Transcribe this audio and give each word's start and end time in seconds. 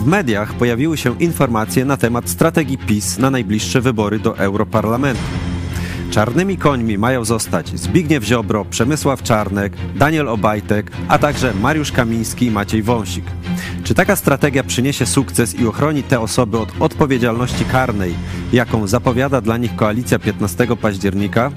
W 0.00 0.06
mediach 0.06 0.54
pojawiły 0.54 0.96
się 0.96 1.18
informacje 1.18 1.84
na 1.84 1.96
temat 1.96 2.28
strategii 2.28 2.78
PiS 2.78 3.18
na 3.18 3.30
najbliższe 3.30 3.80
wybory 3.80 4.18
do 4.18 4.38
Europarlamentu. 4.38 5.22
Czarnymi 6.10 6.56
końmi 6.56 6.98
mają 6.98 7.24
zostać 7.24 7.80
Zbigniew 7.80 8.24
Ziobro, 8.24 8.64
Przemysław 8.64 9.22
Czarnek, 9.22 9.72
Daniel 9.96 10.28
Obajtek, 10.28 10.90
a 11.08 11.18
także 11.18 11.54
Mariusz 11.54 11.92
Kamiński 11.92 12.46
i 12.46 12.50
Maciej 12.50 12.82
Wąsik. 12.82 13.24
Czy 13.84 13.94
taka 13.94 14.16
strategia 14.16 14.64
przyniesie 14.64 15.06
sukces 15.06 15.54
i 15.54 15.66
ochroni 15.66 16.02
te 16.02 16.20
osoby 16.20 16.58
od 16.58 16.72
odpowiedzialności 16.80 17.64
karnej, 17.64 18.14
jaką 18.52 18.86
zapowiada 18.86 19.40
dla 19.40 19.56
nich 19.56 19.76
koalicja 19.76 20.18
15 20.18 20.76
października? 20.76 21.52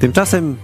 Tymczasem 0.00 0.56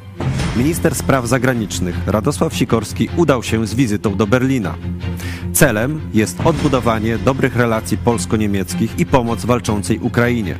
minister 0.56 0.94
spraw 0.94 1.26
zagranicznych 1.26 1.96
Radosław 2.06 2.54
Sikorski 2.54 3.08
udał 3.16 3.42
się 3.42 3.66
z 3.66 3.74
wizytą 3.74 4.16
do 4.16 4.26
Berlina. 4.26 4.74
Celem 5.52 6.00
jest 6.14 6.40
odbudowanie 6.44 7.18
dobrych 7.18 7.56
relacji 7.56 7.98
polsko-niemieckich 7.98 8.98
i 8.98 9.06
pomoc 9.06 9.44
walczącej 9.44 9.98
Ukrainie. 9.98 10.58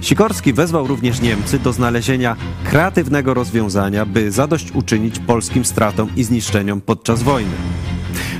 Sikorski 0.00 0.52
wezwał 0.52 0.86
również 0.86 1.20
Niemcy 1.20 1.58
do 1.58 1.72
znalezienia 1.72 2.36
kreatywnego 2.64 3.34
rozwiązania, 3.34 4.06
by 4.06 4.32
zadośćuczynić 4.32 5.18
polskim 5.18 5.64
stratom 5.64 6.08
i 6.16 6.24
zniszczeniom 6.24 6.80
podczas 6.80 7.22
wojny. 7.22 7.54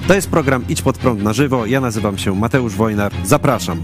To 0.08 0.14
jest 0.14 0.30
program 0.30 0.64
Idź 0.68 0.82
pod 0.82 0.98
prąd 0.98 1.22
na 1.22 1.32
żywo. 1.32 1.66
Ja 1.66 1.80
nazywam 1.80 2.18
się 2.18 2.34
Mateusz 2.34 2.74
Wojnar. 2.74 3.12
Zapraszam. 3.24 3.82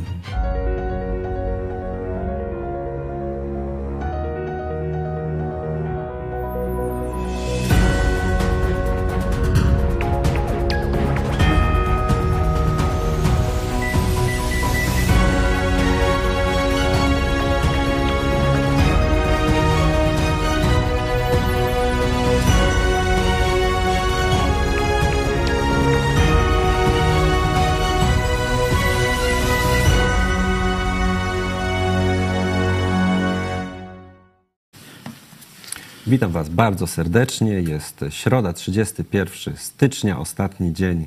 Witam 36.10 36.32
Was 36.32 36.48
bardzo 36.48 36.86
serdecznie. 36.86 37.52
Jest 37.52 38.04
środa, 38.08 38.52
31 38.52 39.56
stycznia, 39.56 40.18
ostatni 40.18 40.72
dzień 40.72 41.06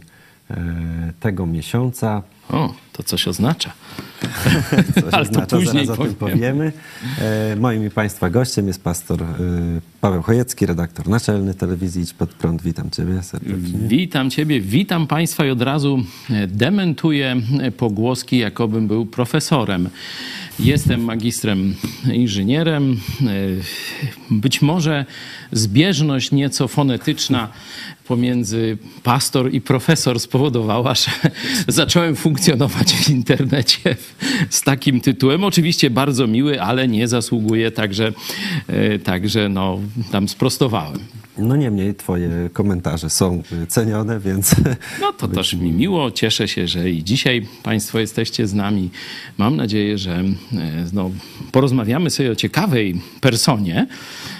e, 0.52 0.56
tego 1.20 1.46
miesiąca. 1.46 2.22
O, 2.50 2.74
to 2.94 3.04
coś 3.04 3.28
oznacza. 3.28 3.74
Coś 4.96 5.04
Ale 5.14 5.22
oznacza, 5.22 5.46
to 5.46 5.58
później 5.58 5.86
zaraz 5.86 6.00
o 6.00 6.06
tym 6.06 6.16
powiemy. 6.16 6.72
E, 7.22 7.56
moim 7.56 7.88
i 7.88 7.90
Państwa 7.90 8.30
gościem 8.30 8.68
jest 8.68 8.84
pastor 8.84 9.24
e, 9.24 9.28
Paweł 10.02 10.22
Chojecki, 10.22 10.66
redaktor 10.66 11.10
naczelny 11.10 11.54
telewizji 11.54 12.04
Idź 12.04 12.14
Pod 12.14 12.34
Prąd. 12.34 12.62
Witam 12.62 12.90
Ciebie 12.90 13.24
serdecznie. 13.24 13.80
Witam 13.88 14.30
Ciebie, 14.30 14.62
witam 14.62 15.08
Państwa 15.08 15.46
i 15.46 15.50
od 15.50 15.62
razu 15.62 16.04
dementuję 16.48 17.36
pogłoski, 17.78 18.38
jakobym 18.38 18.88
był 18.88 19.06
profesorem. 19.06 19.90
Jestem 20.60 21.04
magistrem 21.04 21.76
inżynierem. 22.14 23.00
Być 24.32 24.62
może 24.62 25.06
zbieżność 25.52 26.32
nieco 26.32 26.68
fonetyczna 26.68 27.50
pomiędzy 28.08 28.78
pastor 29.04 29.54
i 29.54 29.62
profesor 29.62 30.20
spowodowała, 30.20 30.96
że 30.96 31.12
zacząłem 31.68 32.16
funkcjonować 32.16 32.94
w 32.94 33.10
internecie 33.10 33.96
z 34.50 34.62
takim 34.62 35.02
tytułem. 35.02 35.44
Oczywiście 35.44 35.90
bardzo 35.90 36.28
miły, 36.28 36.62
ale 36.62 36.88
nie 36.88 37.08
zasługuje, 37.08 37.72
także, 37.72 38.14
także 39.04 39.50
no, 39.50 39.80
tam 40.12 40.30
sprostowałem. 40.30 41.00
No 41.38 41.56
niemniej 41.56 41.96
twoje 41.96 42.30
komentarze 42.54 43.10
są 43.10 43.44
cenione, 43.68 44.20
więc... 44.20 44.56
No 45.02 45.14
to 45.14 45.28
też 45.28 45.54
mi 45.54 45.72
miło. 45.72 46.12
Cieszę 46.12 46.48
się, 46.48 46.68
że 46.68 46.90
i 46.90 47.04
dzisiaj 47.04 47.48
państwo 47.64 48.00
jesteście 48.00 48.48
z 48.48 48.54
nami. 48.54 48.90
Mam 49.38 49.56
nadzieję, 49.56 49.98
że 49.98 50.12
e, 50.14 50.24
no, 50.94 51.12
porozmawiamy 51.52 52.10
sobie 52.10 52.32
o 52.32 52.36
ciekawej 52.36 53.02
personie, 53.22 53.88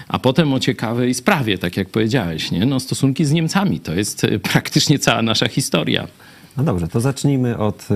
a 0.08 0.18
potem 0.18 0.52
o 0.52 0.60
ciekawej 0.60 1.14
sprawie, 1.14 1.58
tak 1.58 1.76
jak 1.76 1.88
powiedziałeś. 1.88 2.50
Nie? 2.50 2.66
No, 2.66 2.80
stosunki 2.80 3.24
z 3.24 3.32
Niemcami 3.32 3.80
to 3.80 3.94
jest 3.94 4.24
e, 4.24 4.38
praktycznie 4.38 4.98
cała 4.98 5.22
nasza 5.22 5.48
historia. 5.48 6.08
No 6.56 6.64
dobrze, 6.64 6.88
to 6.88 7.00
zacznijmy 7.00 7.58
od 7.58 7.90
y, 7.90 7.94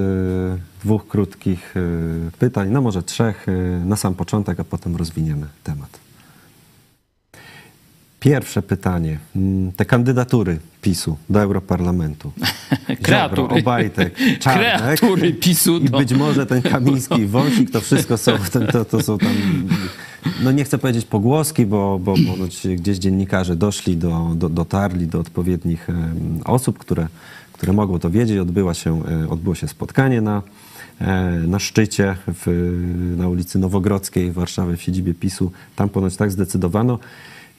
dwóch 0.84 1.08
krótkich 1.08 1.76
y, 1.76 2.30
pytań, 2.38 2.70
no 2.70 2.80
może 2.80 3.02
trzech 3.02 3.48
y, 3.48 3.82
na 3.84 3.96
sam 3.96 4.14
początek, 4.14 4.60
a 4.60 4.64
potem 4.64 4.96
rozwiniemy 4.96 5.46
temat. 5.64 6.07
Pierwsze 8.20 8.62
pytanie. 8.62 9.18
Mm, 9.36 9.72
te 9.72 9.84
kandydatury 9.84 10.58
PiSu 10.82 11.16
do 11.30 11.40
Europarlamentu. 11.40 12.32
Kreatury. 13.02 13.42
Ziobro, 13.42 13.56
Obajtek, 13.56 14.14
Czarnek. 14.40 14.76
Kreatury 14.76 15.32
PiSu. 15.32 15.76
I 15.78 15.90
być 15.90 16.12
może 16.12 16.46
ten 16.46 16.62
Kamiński 16.62 17.20
i 17.20 17.26
Wąsik, 17.36 17.70
to 17.70 17.80
wszystko 17.80 18.18
są, 18.18 18.32
to, 18.72 18.84
to 18.84 19.02
są 19.02 19.18
tam, 19.18 19.32
no 20.42 20.52
nie 20.52 20.64
chcę 20.64 20.78
powiedzieć 20.78 21.04
pogłoski, 21.04 21.66
bo, 21.66 21.98
bo, 21.98 22.14
bo 22.14 22.44
gdzieś 22.76 22.98
dziennikarze 22.98 23.56
doszli, 23.56 23.96
do, 23.96 24.32
do, 24.34 24.48
dotarli 24.48 25.06
do 25.06 25.20
odpowiednich 25.20 25.88
osób, 26.44 26.78
które, 26.78 27.08
które 27.52 27.72
mogą 27.72 27.98
to 27.98 28.10
wiedzieć. 28.10 28.38
Odbyła 28.38 28.74
się, 28.74 29.02
e, 29.24 29.28
odbyło 29.28 29.54
się 29.54 29.68
spotkanie 29.68 30.20
na, 30.20 30.42
e, 31.00 31.30
na 31.46 31.58
szczycie 31.58 32.16
w, 32.26 32.74
na 33.16 33.28
ulicy 33.28 33.58
Nowogrodzkiej 33.58 34.30
w 34.30 34.34
Warszawie, 34.34 34.76
w 34.76 34.82
siedzibie 34.82 35.14
PiSu. 35.14 35.52
Tam 35.76 35.88
ponoć 35.88 36.16
tak 36.16 36.30
zdecydowano. 36.30 36.98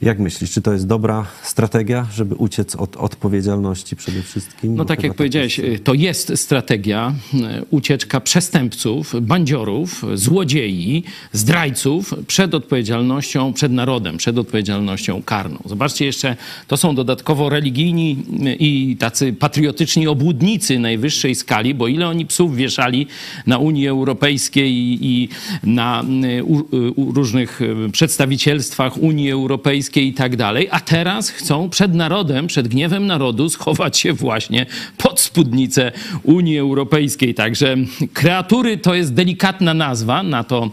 Jak 0.02 0.18
myślisz, 0.18 0.50
czy 0.50 0.62
to 0.62 0.72
jest 0.72 0.86
dobra 0.86 1.26
strategia, 1.42 2.06
żeby 2.14 2.34
uciec 2.34 2.76
od 2.76 2.96
odpowiedzialności 2.96 3.96
przede 3.96 4.22
wszystkim? 4.22 4.74
No 4.74 4.84
tak 4.84 5.02
jak 5.02 5.12
tak 5.12 5.16
powiedziałeś, 5.16 5.58
jest... 5.58 5.84
to 5.84 5.94
jest 5.94 6.32
strategia 6.36 7.14
e, 7.34 7.62
ucieczka 7.70 8.20
przestępców, 8.20 9.14
bandziorów, 9.22 10.04
złodziei, 10.14 11.04
zdrajców 11.32 12.14
przed 12.26 12.54
odpowiedzialnością, 12.54 13.52
przed 13.52 13.72
narodem, 13.72 14.16
przed 14.16 14.38
odpowiedzialnością 14.38 15.22
karną. 15.22 15.58
Zobaczcie 15.64 16.04
jeszcze, 16.04 16.36
to 16.68 16.76
są 16.76 16.94
dodatkowo 16.94 17.48
religijni 17.48 18.16
e, 18.44 18.54
i 18.54 18.96
tacy 18.96 19.32
patriotyczni 19.32 20.06
obłudnicy 20.06 20.78
najwyższej 20.78 21.34
skali, 21.34 21.74
bo 21.74 21.88
ile 21.88 22.08
oni 22.08 22.26
psów 22.26 22.56
wieszali 22.56 23.06
na 23.46 23.58
Unii 23.58 23.88
Europejskiej 23.88 24.72
i, 25.06 25.28
na 25.62 26.04
e, 26.38 26.44
u, 26.44 26.62
u 26.96 27.12
różnych 27.12 27.60
przedstawicielstwach 27.92 28.96
Unii 28.96 29.30
Europejskiej, 29.30 29.89
i 29.96 30.12
tak 30.12 30.36
dalej, 30.36 30.68
a 30.70 30.80
teraz 30.80 31.30
chcą 31.30 31.70
przed 31.70 31.94
narodem, 31.94 32.46
przed 32.46 32.68
gniewem 32.68 33.06
narodu 33.06 33.48
schować 33.48 33.98
się 33.98 34.12
właśnie 34.12 34.66
pod 34.96 35.20
spódnicę 35.20 35.92
Unii 36.22 36.58
Europejskiej. 36.58 37.34
Także 37.34 37.76
kreatury 38.12 38.78
to 38.78 38.94
jest 38.94 39.14
delikatna 39.14 39.74
nazwa 39.74 40.22
na 40.22 40.44
to, 40.44 40.70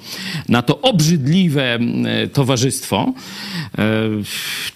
na 0.50 0.61
to 0.61 0.81
obrzydliwe 0.81 1.79
towarzystwo. 2.33 3.13
E, 3.78 3.83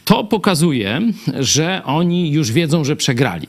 to 0.06 0.24
pokazuje, 0.24 1.02
że 1.40 1.82
oni 1.86 2.32
już 2.32 2.52
wiedzą, 2.52 2.84
że 2.84 2.96
przegrali. 2.96 3.48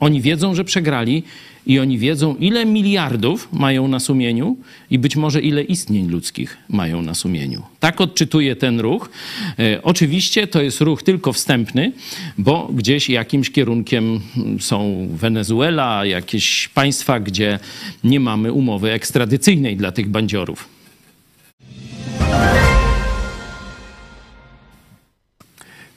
Oni 0.00 0.20
wiedzą, 0.20 0.54
że 0.54 0.64
przegrali 0.64 1.22
i 1.66 1.78
oni 1.78 1.98
wiedzą, 1.98 2.36
ile 2.36 2.66
miliardów 2.66 3.48
mają 3.52 3.88
na 3.88 4.00
sumieniu 4.00 4.56
i 4.90 4.98
być 4.98 5.16
może 5.16 5.40
ile 5.40 5.62
istnień 5.62 6.08
ludzkich 6.08 6.56
mają 6.68 7.02
na 7.02 7.14
sumieniu. 7.14 7.62
Tak 7.80 8.00
odczytuje 8.00 8.56
ten 8.56 8.80
ruch. 8.80 9.10
E, 9.58 9.82
oczywiście 9.82 10.46
to 10.46 10.62
jest 10.62 10.80
ruch 10.80 11.02
tylko 11.02 11.32
wstępny, 11.32 11.92
bo 12.38 12.68
gdzieś 12.72 13.10
jakimś 13.10 13.50
kierunkiem 13.50 14.20
są 14.60 15.08
Wenezuela, 15.10 16.04
jakieś 16.04 16.68
państwa, 16.68 17.20
gdzie 17.20 17.58
nie 18.04 18.20
mamy 18.20 18.52
umowy 18.52 18.92
ekstradycyjnej 18.92 19.76
dla 19.76 19.92
tych 19.92 20.08
bandziorów. 20.08 20.68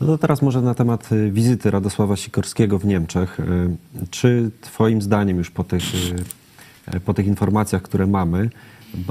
No 0.01 0.07
to 0.07 0.17
teraz 0.17 0.41
może 0.41 0.61
na 0.61 0.73
temat 0.73 1.11
y, 1.11 1.31
wizyty 1.31 1.71
Radosława 1.71 2.15
Sikorskiego 2.15 2.79
w 2.79 2.85
Niemczech. 2.85 3.39
Y, 3.39 3.45
czy 4.09 4.51
Twoim 4.61 5.01
zdaniem 5.01 5.37
już 5.37 5.51
po 5.51 5.63
tych, 5.63 5.83
y, 6.95 6.99
po 6.99 7.13
tych 7.13 7.27
informacjach, 7.27 7.81
które 7.81 8.07
mamy, 8.07 8.49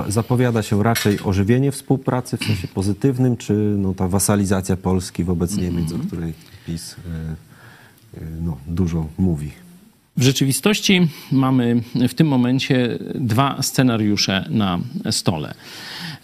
zapowiada 0.08 0.62
się 0.62 0.82
raczej 0.82 1.20
ożywienie 1.24 1.72
współpracy 1.72 2.36
w 2.36 2.44
sensie 2.44 2.68
pozytywnym, 2.68 3.36
czy 3.36 3.52
no, 3.78 3.94
ta 3.94 4.08
wasalizacja 4.08 4.76
Polski 4.76 5.24
wobec 5.24 5.56
Niemiec, 5.56 5.92
o 5.92 5.94
mhm. 5.94 6.06
której 6.06 6.34
PiS 6.66 6.96
no, 8.40 8.56
dużo 8.66 9.06
mówi? 9.18 9.52
W 10.16 10.22
rzeczywistości 10.22 11.08
mamy 11.32 11.82
w 12.08 12.14
tym 12.14 12.26
momencie 12.26 12.98
dwa 13.14 13.62
scenariusze 13.62 14.44
na 14.50 14.78
stole. 15.10 15.54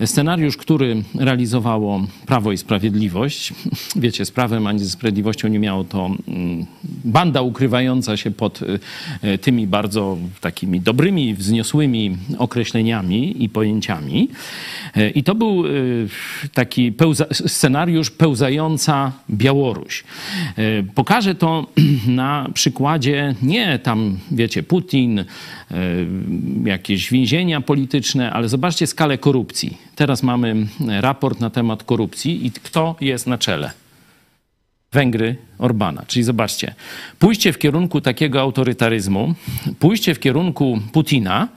Scenariusz, 0.04 0.56
który 0.56 1.02
realizowało 1.14 2.06
Prawo 2.26 2.52
i 2.52 2.58
Sprawiedliwość, 2.58 3.52
wiecie, 3.96 4.24
z 4.24 4.30
prawem 4.30 4.66
ani 4.66 4.78
ze 4.78 4.90
sprawiedliwością 4.90 5.48
nie 5.48 5.58
miało 5.58 5.84
to 5.84 6.10
mm, 6.28 6.66
banda 7.04 7.42
ukrywająca 7.42 8.16
się 8.16 8.30
pod 8.30 8.60
y, 8.62 9.38
tymi 9.38 9.66
bardzo 9.66 10.16
takimi 10.40 10.80
dobrymi, 10.80 11.34
wzniosłymi 11.34 12.16
określeniami 12.38 13.44
i 13.44 13.48
pojęciami. 13.48 14.28
Y, 14.96 15.10
I 15.10 15.22
to 15.22 15.34
był 15.34 15.66
y, 15.66 16.08
taki 16.54 16.92
pełza, 16.92 17.26
scenariusz 17.32 18.10
pełzająca 18.10 19.12
Białoruś. 19.30 20.04
Pokażę 20.94 21.34
to 21.34 21.66
na 22.06 22.48
przykładzie 22.54 23.34
nie 23.42 23.78
tam, 23.78 24.18
wiecie, 24.30 24.62
Putin, 24.62 25.24
jakieś 26.64 27.10
więzienia 27.10 27.60
polityczne, 27.60 28.32
ale 28.32 28.48
zobaczcie 28.48 28.86
skalę 28.86 29.18
korupcji. 29.18 29.78
Teraz 29.94 30.22
mamy 30.22 30.66
raport 31.00 31.40
na 31.40 31.50
temat 31.50 31.82
korupcji 31.82 32.46
i 32.46 32.50
kto 32.50 32.96
jest 33.00 33.26
na 33.26 33.38
czele? 33.38 33.70
Węgry 34.92 35.36
Orbana. 35.58 36.04
Czyli 36.06 36.22
zobaczcie, 36.24 36.74
pójście 37.18 37.52
w 37.52 37.58
kierunku 37.58 38.00
takiego 38.00 38.40
autorytaryzmu, 38.40 39.34
pójście 39.78 40.14
w 40.14 40.20
kierunku 40.20 40.80
Putina 40.92 41.48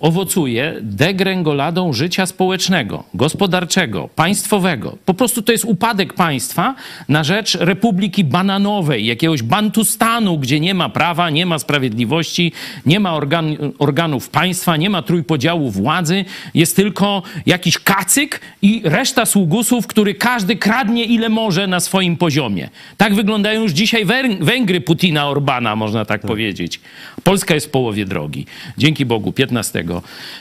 owocuje 0.00 0.74
degręgoladą 0.80 1.92
życia 1.92 2.26
społecznego, 2.26 3.04
gospodarczego, 3.14 4.08
państwowego. 4.16 4.98
Po 5.04 5.14
prostu 5.14 5.42
to 5.42 5.52
jest 5.52 5.64
upadek 5.64 6.12
państwa 6.12 6.74
na 7.08 7.24
rzecz 7.24 7.54
Republiki 7.54 8.24
Bananowej, 8.24 9.06
jakiegoś 9.06 9.42
Bantustanu, 9.42 10.38
gdzie 10.38 10.60
nie 10.60 10.74
ma 10.74 10.88
prawa, 10.88 11.30
nie 11.30 11.46
ma 11.46 11.58
sprawiedliwości, 11.58 12.52
nie 12.86 13.00
ma 13.00 13.14
organ, 13.14 13.56
organów 13.78 14.28
państwa, 14.28 14.76
nie 14.76 14.90
ma 14.90 15.02
trójpodziału 15.02 15.70
władzy, 15.70 16.24
jest 16.54 16.76
tylko 16.76 17.22
jakiś 17.46 17.78
kacyk 17.78 18.40
i 18.62 18.82
reszta 18.84 19.26
sługusów, 19.26 19.86
który 19.86 20.14
każdy 20.14 20.56
kradnie 20.56 21.04
ile 21.04 21.28
może 21.28 21.66
na 21.66 21.80
swoim 21.80 22.16
poziomie. 22.16 22.68
Tak 22.96 23.14
wyglądają 23.14 23.62
już 23.62 23.72
dzisiaj 23.72 24.04
Węgry 24.40 24.80
Putina 24.80 25.28
Orbana, 25.28 25.76
można 25.76 26.04
tak, 26.04 26.20
tak. 26.20 26.30
powiedzieć. 26.30 26.80
Polska 27.24 27.54
jest 27.54 27.66
w 27.66 27.70
połowie 27.70 28.04
drogi. 28.04 28.46
Dzięki 28.78 29.06
Bogu 29.06 29.32
15 29.32 29.83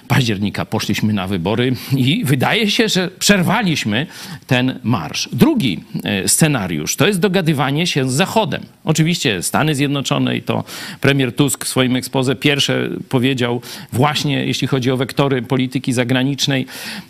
października 0.08 0.66
poszliśmy 0.66 1.14
na 1.14 1.28
wybory 1.28 1.76
i 1.98 2.26
wydaje 2.26 2.72
się, 2.72 2.90
że 2.90 3.10
przerwaliśmy 3.20 4.08
ten 4.48 4.80
marsz. 4.84 5.30
Drugi 5.34 5.84
e, 6.04 6.28
scenariusz 6.28 6.96
to 6.96 7.08
jest 7.08 7.20
dogadywanie 7.20 7.88
się 7.88 8.10
z 8.10 8.14
Zachodem. 8.14 8.62
Oczywiście 8.84 9.44
Stany 9.44 9.76
Zjednoczone 9.76 10.38
i 10.38 10.42
to 10.42 10.64
premier 11.02 11.36
Tusk 11.36 11.66
w 11.66 11.68
swoim 11.68 11.96
ekspoze 11.96 12.36
pierwsze 12.36 12.90
powiedział 13.10 13.62
właśnie, 13.94 14.46
jeśli 14.46 14.68
chodzi 14.68 14.92
o 14.92 14.98
wektory 14.98 15.42
polityki 15.42 15.94
zagranicznej 15.94 16.66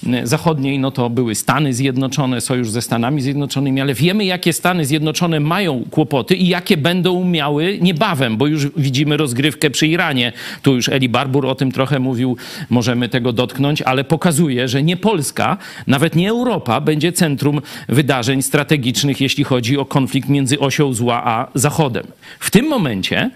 e, 0.08 0.28
zachodniej, 0.28 0.80
no 0.80 0.92
to 0.92 1.10
były 1.10 1.36
Stany 1.36 1.74
Zjednoczone, 1.74 2.42
sojusz 2.42 2.70
ze 2.70 2.82
Stanami 2.82 3.22
Zjednoczonymi, 3.22 3.82
ale 3.82 3.94
wiemy, 3.94 4.26
jakie 4.26 4.54
Stany 4.54 4.86
Zjednoczone 4.86 5.40
mają 5.40 5.86
kłopoty 5.92 6.36
i 6.36 6.48
jakie 6.48 6.78
będą 6.78 7.26
miały 7.26 7.80
niebawem, 7.82 8.38
bo 8.38 8.48
już 8.48 8.68
widzimy 8.78 9.18
rozgrywkę 9.18 9.70
przy 9.70 9.88
Iranie. 9.88 10.34
Tu 10.62 10.76
już 10.76 10.90
Eli 10.90 11.10
Barbur 11.10 11.46
o 11.46 11.56
tym 11.56 11.72
trochę 11.72 12.00
mówił 12.00 12.23
możemy 12.70 13.10
tego 13.10 13.34
dotknąć, 13.34 13.82
ale 13.82 14.04
pokazuje, 14.04 14.68
że 14.68 14.84
nie 14.84 14.98
Polska, 14.98 15.58
nawet 15.88 16.16
nie 16.16 16.30
Europa 16.30 16.82
będzie 16.82 17.12
centrum 17.12 17.62
wydarzeń 17.90 18.42
strategicznych, 18.42 19.22
jeśli 19.22 19.44
chodzi 19.44 19.78
o 19.78 19.86
konflikt 19.86 20.30
między 20.30 20.60
osią 20.60 20.94
zła 20.94 21.22
a 21.26 21.48
Zachodem. 21.56 22.08
W 22.40 22.52
tym 22.52 22.68
momencie 22.68 23.32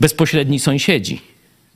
bezpośredni 0.00 0.60
sąsiedzi. 0.60 1.20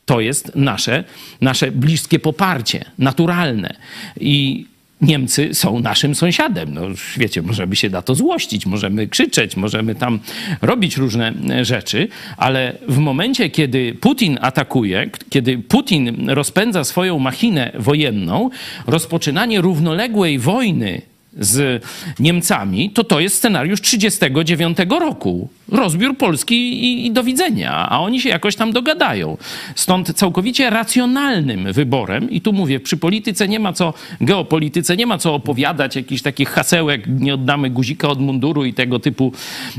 To 0.07 0.21
jest 0.21 0.53
nasze, 0.55 1.05
nasze 1.41 1.71
bliskie 1.71 2.19
poparcie, 2.19 2.85
naturalne. 2.99 3.75
I 4.21 4.67
Niemcy 5.01 5.55
są 5.55 5.81
naszym 5.81 6.15
sąsiadem. 6.15 6.75
No, 6.75 6.83
wiecie, 7.17 7.43
możemy 7.43 7.77
się 7.77 7.91
na 7.91 8.03
to 8.03 8.15
złościć, 8.15 8.67
możemy 8.67 9.07
krzyczeć, 9.07 9.57
możemy 9.57 9.95
tam 9.95 10.19
robić 10.63 10.97
różne 10.97 11.33
e, 11.51 11.65
rzeczy, 11.65 12.09
ale 12.37 12.79
w 12.89 12.99
momencie, 12.99 13.51
kiedy 13.51 13.95
Putin 13.95 14.39
atakuje, 14.41 15.11
kiedy 15.31 15.59
Putin 15.59 16.31
rozpędza 16.31 16.85
swoją 16.85 17.19
machinę 17.19 17.73
wojenną, 17.75 18.51
rozpoczynanie 18.87 19.61
równoległej 19.61 20.39
wojny 20.39 21.03
z 21.39 21.85
Niemcami, 22.19 22.91
to 22.91 23.05
to 23.05 23.21
jest 23.21 23.37
scenariusz 23.37 23.81
1939 23.81 24.79
roku. 25.01 25.49
Rozbiór 25.69 26.17
Polski 26.17 26.55
i, 26.55 27.07
i, 27.07 27.11
do 27.11 27.25
widzenia, 27.25 27.89
a 27.89 28.01
oni 28.01 28.21
się 28.21 28.29
jakoś 28.29 28.57
tam 28.57 28.73
dogadają. 28.73 29.37
Stąd 29.75 30.13
całkowicie 30.13 30.71
racjonalnym 30.71 31.73
wyborem, 31.73 32.31
i 32.31 32.41
tu 32.41 32.53
mówię, 32.53 32.81
przy 32.81 32.97
polityce 32.97 33.49
nie 33.49 33.61
ma 33.61 33.73
co, 33.73 33.95
geopolityce 34.21 34.97
nie 34.97 35.07
ma 35.07 35.19
co 35.19 35.35
opowiadać 35.35 35.97
jakichś 35.97 36.23
takich 36.23 36.49
hasełek, 36.49 37.05
nie 37.07 37.35
oddamy 37.35 37.71
guzika 37.71 38.09
od 38.09 38.21
munduru 38.21 38.65
i 38.65 38.73
tego 38.75 38.99
typu 38.99 39.33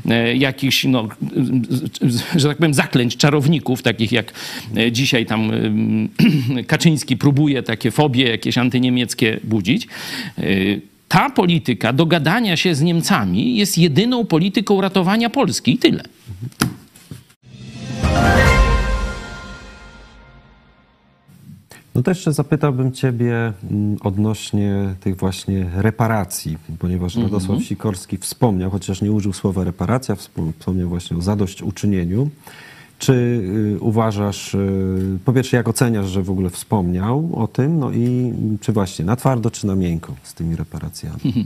e, 0.10 0.36
jakichś, 0.36 0.84
no, 0.84 1.08
że 2.36 2.48
tak 2.48 2.58
powiem, 2.58 2.74
zaklęć 2.74 3.18
czarowników, 3.18 3.82
takich 3.82 4.12
jak 4.12 4.34
e, 4.78 4.92
dzisiaj 4.92 5.26
tam 5.26 5.52
Kaczyński 6.68 7.18
próbuje 7.18 7.64
takie 7.64 7.92
fobie 7.92 8.30
jakieś 8.30 8.58
antyniemieckie 8.58 9.40
budzić. 9.44 9.88
E, 10.38 10.44
ta 11.08 11.30
polityka 11.30 11.94
dogadania 11.94 12.58
się 12.58 12.76
z 12.76 12.82
Niemcami 12.82 13.56
jest 13.56 13.78
jedyną 13.78 14.26
polityką 14.26 14.82
ratowania 14.82 15.30
Polski 15.30 15.74
i 15.74 15.78
tyle. 15.78 16.04
No 21.98 22.04
to 22.04 22.12
jeszcze 22.12 22.34
zapytałbym 22.34 22.92
Ciebie 22.92 23.54
mm, 23.72 23.98
odnośnie 24.04 24.96
tych 25.00 25.18
właśnie 25.18 25.70
reparacji, 25.76 26.58
ponieważ 26.80 27.16
mm 27.16 27.28
-hmm. 27.28 27.32
Radosław 27.34 27.64
Sikorski 27.64 28.18
wspomniał, 28.18 28.72
chociaż 28.72 29.02
nie 29.02 29.12
użył 29.12 29.34
słowa 29.34 29.64
reparacja, 29.64 30.16
wspomniał 30.16 30.90
właśnie 30.90 31.18
o 31.18 31.22
zadośćuczynieniu. 31.22 32.30
Czy 33.00 33.14
y, 33.14 33.80
uważasz, 33.80 34.54
y, 34.54 35.20
po 35.26 35.34
pierwsze, 35.34 35.58
jak 35.58 35.68
oceniasz, 35.68 36.08
że 36.08 36.24
w 36.24 36.32
ogóle 36.32 36.50
wspomniał 36.50 37.30
o 37.34 37.48
tym, 37.48 37.80
no 37.80 37.92
i 37.92 38.34
czy 38.62 38.72
właśnie 38.72 39.06
na 39.06 39.16
twardo, 39.16 39.52
czy 39.52 39.68
na 39.68 39.76
miękko 39.76 40.16
z 40.24 40.34
tymi 40.34 40.56
reparacjami? 40.56 41.20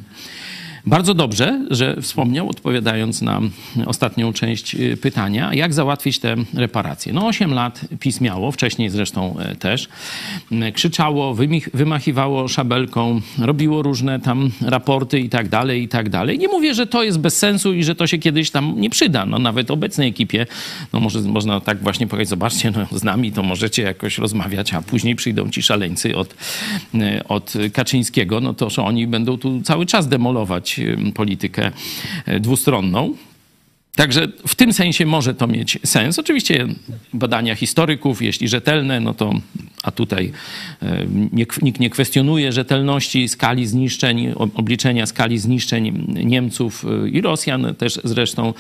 Bardzo 0.86 1.14
dobrze, 1.14 1.66
że 1.70 2.02
wspomniał, 2.02 2.50
odpowiadając 2.50 3.22
na 3.22 3.42
ostatnią 3.86 4.34
część 4.34 4.76
y, 4.76 4.98
pytania, 4.98 5.54
jak 5.54 5.74
załatwić 5.74 6.20
te 6.20 6.36
reparacje. 6.54 7.14
No 7.14 7.28
8 7.28 7.54
lat 7.54 7.82
PiS 8.00 8.22
miało, 8.22 8.52
wcześniej 8.52 8.90
zresztą 8.90 9.40
e, 9.40 9.56
też. 9.56 9.90
Krzyczało, 10.74 11.36
wymachiwało 11.74 12.48
szabelką, 12.48 13.22
robiło 13.40 13.82
różne 13.82 14.20
tam 14.20 14.52
raporty 14.62 15.20
i 15.20 15.30
tak 15.30 15.50
dalej, 15.50 15.84
i 15.84 15.88
tak 15.88 16.10
dalej. 16.10 16.40
Nie 16.40 16.48
mówię, 16.48 16.74
że 16.74 16.88
to 16.88 17.04
jest 17.04 17.20
bez 17.20 17.38
sensu 17.38 17.74
i 17.74 17.84
że 17.84 17.96
to 17.96 18.08
się 18.08 18.18
kiedyś 18.18 18.52
tam 18.52 18.74
nie 18.78 18.90
przyda. 18.90 19.26
No 19.26 19.40
nawet 19.40 19.72
obecnej 19.72 20.10
ekipie, 20.10 20.46
no 20.94 21.00
może 21.00 21.22
można 21.22 21.60
tak 21.60 21.84
właśnie 21.84 22.08
powiedzieć, 22.08 22.30
zobaczcie, 22.30 22.72
no 22.72 23.00
z 23.00 23.04
nami 23.04 23.32
to 23.32 23.44
możecie 23.44 23.82
jakoś 23.84 24.18
rozmawiać, 24.18 24.74
a 24.74 24.82
później 24.82 25.16
przyjdą 25.16 25.50
ci 25.50 25.62
szaleńcy 25.62 26.18
od, 26.18 26.36
e, 26.96 27.24
od 27.28 27.54
Kaczyńskiego, 27.74 28.40
no 28.40 28.54
to 28.54 28.70
że 28.70 28.84
oni 28.84 29.08
będą 29.08 29.38
tu 29.38 29.62
cały 29.62 29.86
czas 29.86 30.08
demolować 30.08 30.71
politykę 31.14 31.72
e, 32.26 32.40
dwustronną. 32.40 33.14
Także 33.96 34.28
w 34.48 34.56
tym 34.56 34.74
sensie 34.74 35.06
może 35.06 35.34
to 35.34 35.48
mieć 35.48 35.80
sens. 35.84 36.20
Oczywiście 36.20 36.68
badania 37.14 37.56
historyków, 37.56 38.22
jeśli 38.22 38.48
rzetelne, 38.48 39.00
no 39.00 39.14
to, 39.14 39.34
a 39.84 39.92
tutaj 39.92 40.32
e, 40.82 41.06
nikt 41.62 41.80
nie 41.80 41.90
kwestionuje 41.90 42.52
rzetelności 42.52 43.30
skali 43.30 43.68
zniszczeń, 43.68 44.34
obliczenia 44.36 45.06
skali 45.06 45.38
zniszczeń 45.38 46.06
Niemców 46.26 46.86
e, 46.86 47.10
i 47.10 47.22
Rosjan, 47.22 47.76
też 47.76 48.00
zresztą 48.04 48.54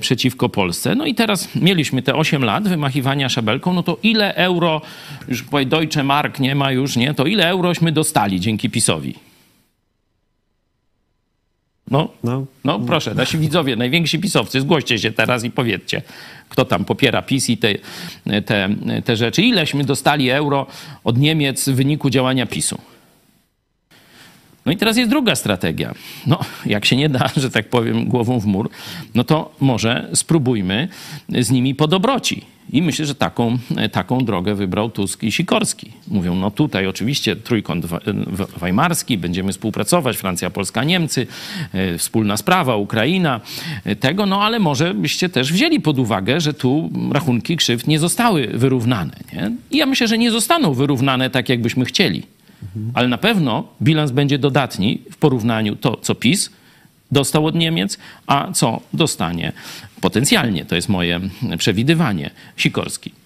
przeciwko 0.00 0.48
Polsce. 0.48 0.94
No 0.94 1.06
i 1.06 1.14
teraz 1.14 1.48
mieliśmy 1.54 2.02
te 2.02 2.14
8 2.14 2.44
lat 2.44 2.68
wymachiwania 2.68 3.28
szabelką, 3.28 3.72
no 3.72 3.82
to 3.82 3.98
ile 4.02 4.34
euro, 4.34 4.82
już 5.28 5.44
Deutsche 5.66 6.04
Mark 6.04 6.40
nie 6.40 6.54
ma 6.54 6.72
już, 6.72 6.96
nie, 6.96 7.14
to 7.14 7.26
ile 7.26 7.48
eurośmy 7.48 7.92
dostali 7.92 8.40
dzięki 8.40 8.70
PiSowi? 8.70 9.14
No, 11.90 12.08
no, 12.22 12.46
no 12.64 12.80
proszę, 12.80 13.14
nasi 13.14 13.38
widzowie, 13.38 13.76
najwięksi 13.76 14.18
pisowcy, 14.18 14.60
zgłoście 14.60 14.98
się 14.98 15.12
teraz 15.12 15.44
i 15.44 15.50
powiedzcie, 15.50 16.02
kto 16.48 16.64
tam 16.64 16.84
popiera 16.84 17.22
PiS 17.22 17.50
i 17.50 17.56
te, 17.56 17.74
te, 18.46 18.68
te 19.04 19.16
rzeczy. 19.16 19.42
Ileśmy 19.42 19.84
dostali 19.84 20.30
euro 20.30 20.66
od 21.04 21.18
Niemiec 21.18 21.68
w 21.68 21.74
wyniku 21.74 22.10
działania 22.10 22.46
PiSu? 22.46 22.78
No 24.66 24.72
i 24.72 24.76
teraz 24.76 24.96
jest 24.96 25.10
druga 25.10 25.34
strategia. 25.34 25.94
No, 26.26 26.38
jak 26.66 26.84
się 26.84 26.96
nie 26.96 27.08
da, 27.08 27.30
że 27.36 27.50
tak 27.50 27.68
powiem, 27.68 28.04
głową 28.04 28.40
w 28.40 28.46
mur, 28.46 28.70
no 29.14 29.24
to 29.24 29.54
może 29.60 30.10
spróbujmy 30.14 30.88
z 31.28 31.50
nimi 31.50 31.74
po 31.74 31.86
dobroci. 31.86 32.53
I 32.72 32.82
myślę, 32.82 33.06
że 33.06 33.14
taką, 33.14 33.58
taką 33.92 34.18
drogę 34.18 34.54
wybrał 34.54 34.90
Tusk 34.90 35.22
i 35.22 35.32
Sikorski. 35.32 35.92
Mówią, 36.08 36.34
no 36.34 36.50
tutaj 36.50 36.86
oczywiście 36.86 37.36
trójkąt 37.36 37.86
weimarski, 38.56 39.18
będziemy 39.18 39.52
współpracować, 39.52 40.16
Francja, 40.16 40.50
Polska, 40.50 40.84
Niemcy, 40.84 41.26
e, 41.72 41.98
wspólna 41.98 42.36
sprawa, 42.36 42.76
Ukraina, 42.76 43.40
e, 43.84 43.96
tego, 43.96 44.26
no 44.26 44.42
ale 44.42 44.58
może 44.58 44.94
byście 44.94 45.28
też 45.28 45.52
wzięli 45.52 45.80
pod 45.80 45.98
uwagę, 45.98 46.40
że 46.40 46.54
tu 46.54 46.90
rachunki 47.12 47.56
krzywd 47.56 47.86
nie 47.86 47.98
zostały 47.98 48.46
wyrównane. 48.46 49.16
Nie? 49.32 49.50
I 49.70 49.76
ja 49.76 49.86
myślę, 49.86 50.08
że 50.08 50.18
nie 50.18 50.30
zostaną 50.30 50.74
wyrównane 50.74 51.30
tak, 51.30 51.48
jakbyśmy 51.48 51.84
chcieli. 51.84 52.22
Ale 52.94 53.08
na 53.08 53.18
pewno 53.18 53.68
bilans 53.82 54.10
będzie 54.10 54.38
dodatni 54.38 55.02
w 55.10 55.16
porównaniu 55.16 55.76
to, 55.76 55.96
co 55.96 56.14
PiS 56.14 56.50
dostał 57.12 57.46
od 57.46 57.54
Niemiec, 57.54 57.98
a 58.26 58.52
co 58.52 58.80
dostanie 58.92 59.52
potencjalnie. 60.00 60.64
To 60.64 60.74
jest 60.74 60.88
moje 60.88 61.20
przewidywanie. 61.58 62.30
Sikorski. 62.56 63.23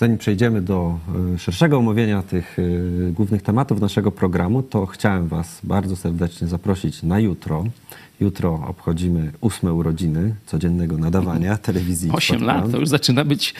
Zanim 0.00 0.18
przejdziemy 0.18 0.62
do 0.62 0.98
y, 1.34 1.38
szerszego 1.38 1.78
omówienia 1.78 2.22
tych 2.22 2.58
y, 2.58 3.12
głównych 3.16 3.42
tematów 3.42 3.80
naszego 3.80 4.12
programu, 4.12 4.62
to 4.62 4.86
chciałem 4.86 5.28
Was 5.28 5.60
bardzo 5.64 5.96
serdecznie 5.96 6.48
zaprosić 6.48 7.02
na 7.02 7.20
jutro. 7.20 7.64
Jutro 8.20 8.64
obchodzimy 8.68 9.32
ósme 9.40 9.72
urodziny 9.72 10.34
codziennego 10.46 10.98
nadawania 10.98 11.56
telewizji. 11.56 12.10
Osiem 12.10 12.44
lat 12.44 12.70
to 12.70 12.78
już 12.78 12.88
zaczyna 12.88 13.24
być 13.24 13.54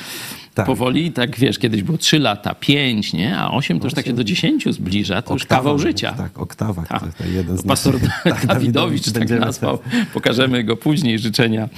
tak. 0.54 0.66
powoli, 0.66 1.12
tak 1.12 1.38
wiesz, 1.38 1.58
kiedyś 1.58 1.82
było 1.82 1.98
trzy 1.98 2.18
lata, 2.18 2.54
pięć, 2.54 3.12
nie? 3.12 3.38
A 3.38 3.50
osiem 3.50 3.80
to 3.80 3.86
już 3.86 3.94
tak 3.94 4.06
się 4.06 4.12
do 4.12 4.24
dziesięciu 4.24 4.72
zbliża, 4.72 5.22
to 5.22 5.32
już 5.34 5.46
kawał 5.46 5.78
życia. 5.78 6.12
Tak, 6.12 6.38
oktawa. 6.38 6.82
Tak. 6.82 7.14
To 7.14 7.24
jeden 7.24 7.58
z 7.58 7.62
Pastor 7.62 7.94
naszych, 7.94 8.46
Dawidowicz 8.46 9.12
tak 9.12 9.30
nazwał. 9.30 9.78
Pokażemy 10.14 10.64
go 10.64 10.76
później. 10.76 11.18
Życzenia 11.18 11.68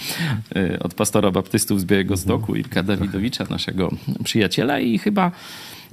y, 0.57 0.79
od 0.79 0.95
pastora 0.95 1.31
baptystów 1.31 1.81
z 1.81 1.85
Białego 1.85 2.17
Stoku, 2.17 2.57
Irka 2.57 2.83
Dawidowicza, 2.83 3.45
naszego 3.51 3.91
przyjaciela 4.25 4.81
i 4.81 4.99
chyba 4.99 5.31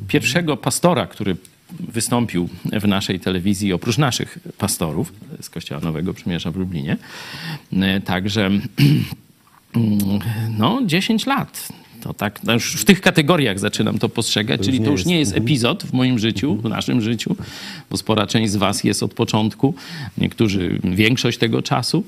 pierwszego 0.07 0.57
pastora, 0.57 1.07
który 1.07 1.35
wystąpił 1.79 2.49
w 2.65 2.87
naszej 2.87 3.19
telewizji, 3.19 3.73
oprócz 3.73 3.97
naszych 3.97 4.39
pastorów 4.57 5.13
z 5.41 5.49
Kościoła 5.49 5.81
Nowego 5.81 6.13
Przymierza 6.13 6.51
w 6.51 6.55
Lublinie. 6.55 6.97
Także 8.05 8.49
no, 10.59 10.81
10 10.85 11.25
lat. 11.25 11.69
To 12.01 12.13
tak, 12.13 12.43
no 12.43 12.53
już 12.53 12.73
w 12.75 12.85
tych 12.85 13.01
kategoriach 13.01 13.59
zaczynam 13.59 13.99
to 13.99 14.09
postrzegać, 14.09 14.59
to 14.59 14.65
czyli 14.65 14.79
to 14.79 14.91
już 14.91 15.05
nie 15.05 15.19
jest 15.19 15.31
mhm. 15.31 15.45
epizod 15.45 15.83
w 15.83 15.93
moim 15.93 16.19
życiu, 16.19 16.55
w 16.55 16.63
naszym 16.63 17.01
życiu, 17.01 17.35
bo 17.89 17.97
spora 17.97 18.27
część 18.27 18.51
z 18.51 18.55
was 18.55 18.83
jest 18.83 19.03
od 19.03 19.13
początku, 19.13 19.75
niektórzy 20.17 20.79
większość 20.83 21.37
tego 21.37 21.61
czasu. 21.61 22.03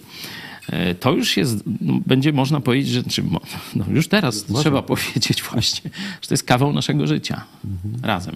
E, 0.69 0.95
to 0.95 1.11
już 1.11 1.37
jest, 1.37 1.63
no, 1.81 1.99
będzie 2.05 2.33
można 2.33 2.61
powiedzieć, 2.61 2.89
że 2.89 3.03
czy, 3.03 3.23
no, 3.75 3.85
już 3.91 4.07
teraz 4.07 4.45
trzeba 4.45 4.81
powiedzieć 4.81 5.43
właśnie, 5.51 5.91
że 6.21 6.27
to 6.27 6.33
jest 6.33 6.43
kawał 6.43 6.73
naszego 6.73 7.07
życia 7.07 7.43
mhm. 7.65 8.05
razem. 8.05 8.35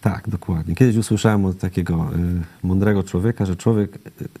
Tak, 0.00 0.28
dokładnie. 0.28 0.74
Kiedyś 0.74 0.96
usłyszałem 0.96 1.44
od 1.44 1.58
takiego 1.58 2.10
y, 2.62 2.66
mądrego 2.66 3.02
człowieka, 3.02 3.46
że 3.46 3.56
człowiek, 3.56 3.98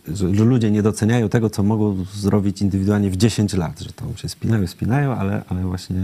y, 0.08 0.16
że, 0.16 0.34
że, 0.34 0.44
ludzie 0.44 0.70
nie 0.70 0.82
doceniają 0.82 1.28
tego, 1.28 1.50
co 1.50 1.62
mogą 1.62 2.04
zrobić 2.14 2.62
indywidualnie 2.62 3.10
w 3.10 3.16
10 3.16 3.54
lat, 3.54 3.80
że 3.80 3.92
tam 3.92 4.16
się 4.16 4.28
spinają, 4.28 4.66
spinają, 4.66 5.14
ale, 5.14 5.42
ale 5.48 5.62
właśnie 5.62 5.96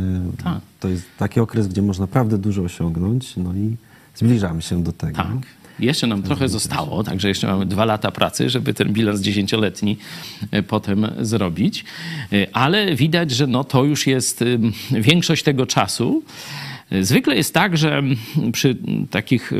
tak. 0.44 0.60
to 0.80 0.88
jest 0.88 1.04
taki 1.18 1.40
okres, 1.40 1.68
gdzie 1.68 1.82
można 1.82 2.02
naprawdę 2.02 2.38
dużo 2.38 2.62
osiągnąć, 2.62 3.36
no 3.36 3.54
i 3.54 3.76
zbliżamy 4.14 4.62
się 4.62 4.82
do 4.82 4.92
tego. 4.92 5.16
Tak. 5.16 5.58
Jeszcze 5.78 6.06
nam 6.06 6.22
trochę 6.22 6.48
zostało, 6.48 7.04
także 7.04 7.28
jeszcze 7.28 7.46
mamy 7.46 7.66
dwa 7.66 7.84
lata 7.84 8.10
pracy, 8.10 8.50
żeby 8.50 8.74
ten 8.74 8.92
bilans 8.92 9.20
dziesięcioletni 9.20 9.96
y, 10.54 10.62
potem 10.62 11.06
zrobić. 11.20 11.84
Y, 12.32 12.46
ale 12.52 12.94
widać, 12.94 13.30
że 13.30 13.46
no 13.46 13.64
to 13.64 13.84
już 13.84 14.06
jest 14.06 14.44
większość 14.90 15.42
tego 15.42 15.66
czasu. 15.66 16.22
Zwykle 17.00 17.36
jest 17.36 17.54
tak, 17.54 17.76
że 17.76 18.02
przy 18.52 18.76
takich 19.10 19.52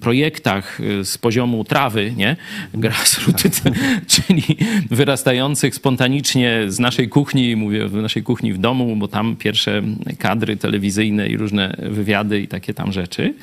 projektach 0.00 0.80
y, 0.80 1.04
z 1.04 1.18
poziomu 1.18 1.64
trawy, 1.64 2.12
nie, 2.16 2.36
grassroots, 2.74 3.62
czyli 4.14 4.42
wyrastających 4.90 5.74
spontanicznie 5.74 6.64
z 6.68 6.78
naszej 6.78 7.08
kuchni, 7.08 7.56
mówię 7.56 7.88
w 7.88 7.94
naszej 7.94 8.22
kuchni 8.22 8.52
w 8.52 8.58
domu, 8.58 8.96
bo 8.96 9.08
tam 9.08 9.36
pierwsze 9.36 9.82
kadry 10.18 10.56
telewizyjne 10.56 11.28
i 11.28 11.36
różne 11.36 11.76
wywiady 11.78 12.40
i 12.40 12.48
takie 12.48 12.74
tam 12.74 12.92
rzeczy, 12.92 13.34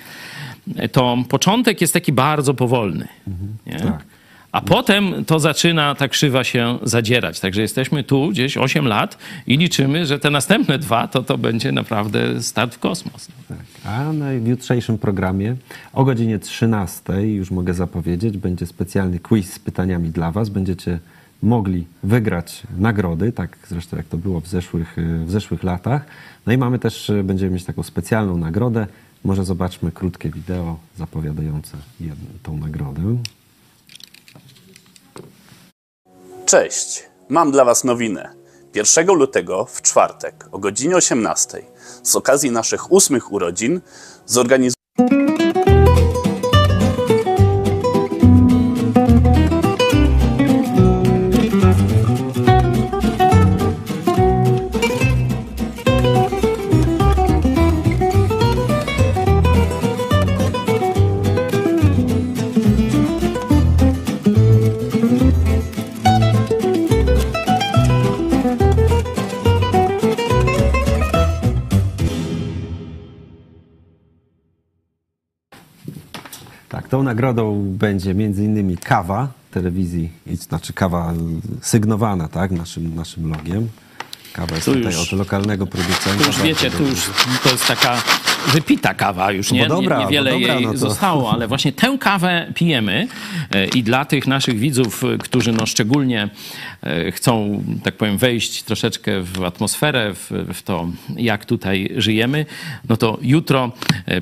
to 0.92 1.18
początek 1.30 1.82
jest 1.82 1.94
taki 1.94 2.12
bardzo 2.12 2.54
powolny. 2.54 3.08
Mhm, 3.28 3.82
tak. 3.92 4.13
A 4.54 4.62
potem 4.62 5.26
to 5.26 5.40
zaczyna 5.40 5.96
ta 5.96 6.08
krzywa 6.08 6.44
się 6.44 6.80
zadzierać. 6.84 7.40
Także 7.40 7.62
jesteśmy 7.62 8.04
tu 8.04 8.30
gdzieś 8.30 8.58
8 8.58 8.88
lat 8.88 9.18
i 9.48 9.58
liczymy, 9.58 10.06
że 10.06 10.20
te 10.20 10.30
następne 10.30 10.80
dwa 10.80 11.08
to 11.08 11.24
to 11.24 11.38
będzie 11.38 11.72
naprawdę 11.72 12.44
start 12.44 12.76
w 12.76 12.80
kosmos. 12.80 13.28
Tak. 13.48 13.58
A 13.86 14.12
w 14.40 14.48
jutrzejszym 14.48 14.98
programie 14.98 15.56
o 15.94 16.04
godzinie 16.04 16.40
13 16.40 17.22
już 17.22 17.52
mogę 17.52 17.74
zapowiedzieć, 17.74 18.38
będzie 18.38 18.66
specjalny 18.66 19.20
quiz 19.20 19.54
z 19.54 19.60
pytaniami 19.60 20.10
dla 20.10 20.32
Was. 20.32 20.50
Będziecie 20.50 21.00
mogli 21.44 21.86
wygrać 22.04 22.64
nagrody, 22.78 23.32
tak 23.32 23.58
zresztą 23.68 23.98
jak 23.98 24.06
to 24.06 24.18
było 24.18 24.42
w 24.42 24.48
zeszłych, 24.48 24.96
w 25.26 25.32
zeszłych 25.32 25.64
latach. 25.64 26.06
No 26.46 26.54
i 26.54 26.58
mamy 26.58 26.80
też, 26.80 27.12
będziemy 27.24 27.52
mieć 27.52 27.64
taką 27.64 27.84
specjalną 27.84 28.38
nagrodę. 28.38 28.88
Może 29.24 29.46
zobaczmy 29.46 29.92
krótkie 29.92 30.30
wideo 30.30 30.80
zapowiadające 30.98 31.78
jedną, 32.00 32.26
tą 32.44 32.58
nagrodę. 32.58 33.02
Cześć, 36.46 37.04
mam 37.30 37.52
dla 37.52 37.66
Was 37.66 37.84
nowinę. 37.84 38.36
1 38.76 39.08
lutego 39.08 39.66
w 39.66 39.82
czwartek 39.82 40.46
o 40.52 40.60
godzinie 40.60 40.96
18 40.96 41.62
z 42.04 42.16
okazji 42.16 42.52
naszych 42.52 42.92
ósmych 42.92 43.32
urodzin 43.32 43.82
zorganizujemy 44.26 44.73
nagrodą 77.14 77.64
będzie 77.78 78.14
między 78.14 78.44
innymi 78.44 78.78
kawa 78.78 79.28
telewizji, 79.52 80.10
znaczy 80.34 80.74
kawa 80.74 81.14
sygnowana, 81.62 82.28
tak, 82.28 82.52
naszym, 82.52 82.96
naszym 82.96 83.32
logiem. 83.32 83.70
Kawa 84.34 84.56
jest 84.56 84.66
tu 84.66 84.74
tutaj 84.74 84.94
już, 84.94 85.14
od 85.14 85.20
lokalnego 85.20 85.68
producenta. 85.68 86.24
Tu 86.24 86.28
już 86.28 86.42
wiecie, 86.42 86.72
tu 86.72 86.84
już 86.84 87.00
to 87.44 87.50
jest 87.50 87.68
taka 87.68 88.02
wypita 88.48 88.94
kawa, 88.94 89.32
już 89.32 89.52
nie, 89.52 89.68
dobra, 89.68 89.98
nie, 89.98 90.04
niewiele 90.04 90.32
dobra, 90.32 90.54
jej 90.54 90.66
no 90.66 90.72
to... 90.72 90.78
zostało, 90.78 91.32
ale 91.32 91.48
właśnie 91.48 91.72
tę 91.72 91.98
kawę 92.00 92.52
pijemy 92.56 93.08
e, 93.52 93.66
i 93.66 93.84
dla 93.84 94.06
tych 94.06 94.28
naszych 94.28 94.60
widzów, 94.60 95.04
e, 95.04 95.18
którzy 95.18 95.52
no 95.52 95.66
szczególnie 95.66 96.30
chcą, 97.12 97.64
tak 97.84 97.98
powiem, 97.98 98.18
wejść 98.18 98.64
troszeczkę 98.64 99.22
w 99.22 99.44
atmosferę, 99.44 100.14
w, 100.14 100.32
w 100.54 100.64
to, 100.64 100.88
jak 101.16 101.46
tutaj 101.46 101.90
żyjemy, 101.98 102.46
no 102.90 102.98
to 102.98 103.18
jutro 103.22 103.72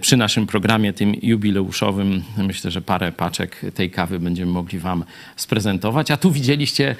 przy 0.01 0.17
naszym 0.17 0.47
programie 0.47 0.93
tym 0.93 1.15
jubileuszowym 1.21 2.23
myślę, 2.37 2.71
że 2.71 2.81
parę 2.81 3.11
paczek 3.11 3.61
tej 3.75 3.91
kawy 3.91 4.19
będziemy 4.19 4.51
mogli 4.51 4.79
wam 4.79 5.03
sprezentować. 5.35 6.11
A 6.11 6.17
tu 6.17 6.31
widzieliście 6.31 6.95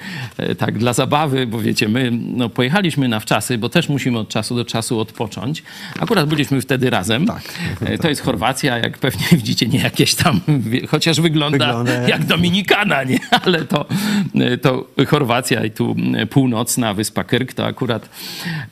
tak 0.58 0.78
dla 0.78 0.92
zabawy, 0.92 1.46
bo 1.46 1.58
wiecie, 1.58 1.88
my 1.88 2.10
no, 2.12 2.48
pojechaliśmy 2.48 3.08
na 3.08 3.20
wczasy, 3.20 3.58
bo 3.58 3.68
też 3.68 3.88
musimy 3.88 4.18
od 4.18 4.28
czasu 4.28 4.56
do 4.56 4.64
czasu 4.64 5.00
odpocząć. 5.00 5.62
Akurat 6.00 6.28
byliśmy 6.28 6.60
wtedy 6.60 6.90
razem 6.90 7.02
razem. 7.02 7.26
Tak, 7.26 7.42
e, 7.80 7.98
to 7.98 8.08
jest 8.08 8.22
Chorwacja, 8.22 8.78
jak 8.78 8.98
pewnie 8.98 9.26
widzicie, 9.38 9.66
nie 9.66 9.78
jakieś 9.78 10.14
tam, 10.14 10.40
chociaż 10.88 11.20
wygląda, 11.20 11.66
wygląda 11.66 12.08
jak 12.08 12.24
Dominikana, 12.24 13.04
nie? 13.04 13.18
ale 13.44 13.64
to, 13.64 13.86
e, 14.34 14.58
to 14.58 14.86
Chorwacja 15.08 15.51
i 15.64 15.70
tu 15.70 15.96
północna 16.30 16.94
wyspa 16.94 17.24
Kyrk 17.24 17.52
to 17.52 17.66
akurat 17.66 18.08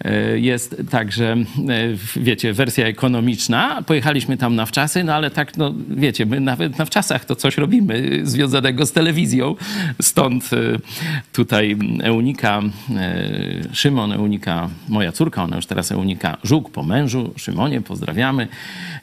e, 0.04 0.38
jest 0.38 0.82
także, 0.90 1.36
wiecie, 2.16 2.52
wersja 2.52 2.86
ekonomiczna. 2.86 3.82
Pojechaliśmy 3.86 4.36
tam 4.36 4.56
na 4.56 4.66
wczasy, 4.66 5.04
no 5.04 5.14
ale 5.14 5.30
tak, 5.30 5.56
no 5.56 5.74
wiecie, 5.88 6.26
my 6.26 6.40
nawet 6.40 6.78
na 6.78 6.84
wczasach 6.84 7.24
to 7.24 7.36
coś 7.36 7.56
robimy 7.56 8.20
związanego 8.22 8.86
z 8.86 8.92
telewizją. 8.92 9.54
Stąd 10.02 10.50
tutaj 11.32 11.76
Eunika, 12.02 12.62
Szymon 13.72 14.12
Eunika, 14.12 14.68
moja 14.88 15.12
córka, 15.12 15.44
ona 15.44 15.56
już 15.56 15.66
teraz 15.66 15.92
Eunika 15.92 16.36
Żuk 16.44 16.70
po 16.70 16.82
mężu. 16.82 17.32
Szymonie, 17.36 17.80
pozdrawiam 17.80 18.10
pozdrawiamy 18.10 18.48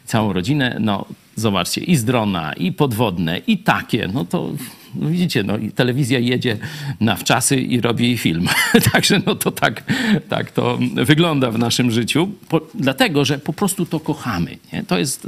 całą 0.06 0.34
rodzinę. 0.34 0.78
No, 0.80 1.06
zobaczcie, 1.38 1.82
i 1.82 1.96
z 1.96 2.06
drona, 2.06 2.54
i 2.54 2.72
podwodne, 2.72 3.42
i 3.48 3.58
takie, 3.58 4.10
no 4.14 4.26
to 4.26 4.52
no 4.96 5.10
widzicie, 5.10 5.44
no, 5.44 5.54
telewizja 5.76 6.20
jedzie 6.20 6.58
na 7.00 7.16
wczasy 7.16 7.58
i 7.58 7.82
robi 7.82 8.18
film. 8.18 8.48
Także 8.92 9.22
no 9.26 9.36
to 9.36 9.52
tak, 9.52 9.84
tak 10.30 10.52
to 10.52 10.80
wygląda 10.96 11.52
w 11.52 11.60
naszym 11.60 11.92
życiu, 11.92 12.30
po, 12.50 12.62
dlatego 12.76 13.26
że 13.26 13.40
po 13.40 13.54
prostu 13.54 13.86
to 13.86 14.00
kochamy. 14.00 14.58
Nie? 14.74 14.84
To, 14.84 14.98
jest 14.98 15.28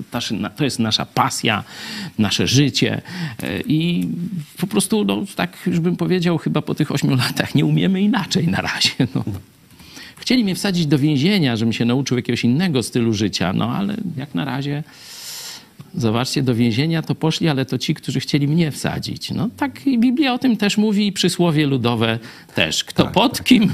to 0.55 0.63
jest 0.63 0.79
nasza 0.79 1.05
pasja, 1.05 1.63
nasze 2.17 2.47
życie 2.47 3.01
e, 3.43 3.61
i 3.61 4.07
po 4.57 4.67
prostu, 4.67 5.05
no, 5.05 5.23
tak 5.35 5.57
już 5.67 5.79
bym 5.79 5.95
powiedział, 5.95 6.37
chyba 6.37 6.61
po 6.61 6.75
tych 6.75 6.91
ośmiu 6.91 7.15
latach 7.15 7.55
nie 7.55 7.65
umiemy 7.65 8.01
inaczej 8.01 8.47
na 8.47 8.61
razie. 8.61 8.89
No. 9.15 9.23
Chcieli 10.17 10.43
mnie 10.43 10.55
wsadzić 10.55 10.85
do 10.85 10.99
więzienia, 10.99 11.55
żebym 11.55 11.73
się 11.73 11.85
nauczył 11.85 12.17
jakiegoś 12.17 12.43
innego 12.43 12.83
stylu 12.83 13.13
życia, 13.13 13.53
no 13.53 13.75
ale 13.75 13.95
jak 14.17 14.35
na 14.35 14.45
razie 14.45 14.83
Zobaczcie, 15.95 16.43
do 16.43 16.55
więzienia 16.55 17.01
to 17.01 17.15
poszli, 17.15 17.49
ale 17.49 17.65
to 17.65 17.77
ci, 17.77 17.93
którzy 17.93 18.19
chcieli 18.19 18.47
mnie 18.47 18.71
wsadzić. 18.71 19.31
No 19.31 19.49
tak 19.57 19.87
i 19.87 19.99
Biblia 19.99 20.33
o 20.33 20.39
tym 20.39 20.57
też 20.57 20.77
mówi 20.77 21.07
i 21.07 21.11
przysłowie 21.11 21.67
ludowe 21.67 22.19
też. 22.55 22.83
Kto 22.83 23.03
tak, 23.03 23.13
pod 23.13 23.37
tak. 23.37 23.47
kim 23.47 23.73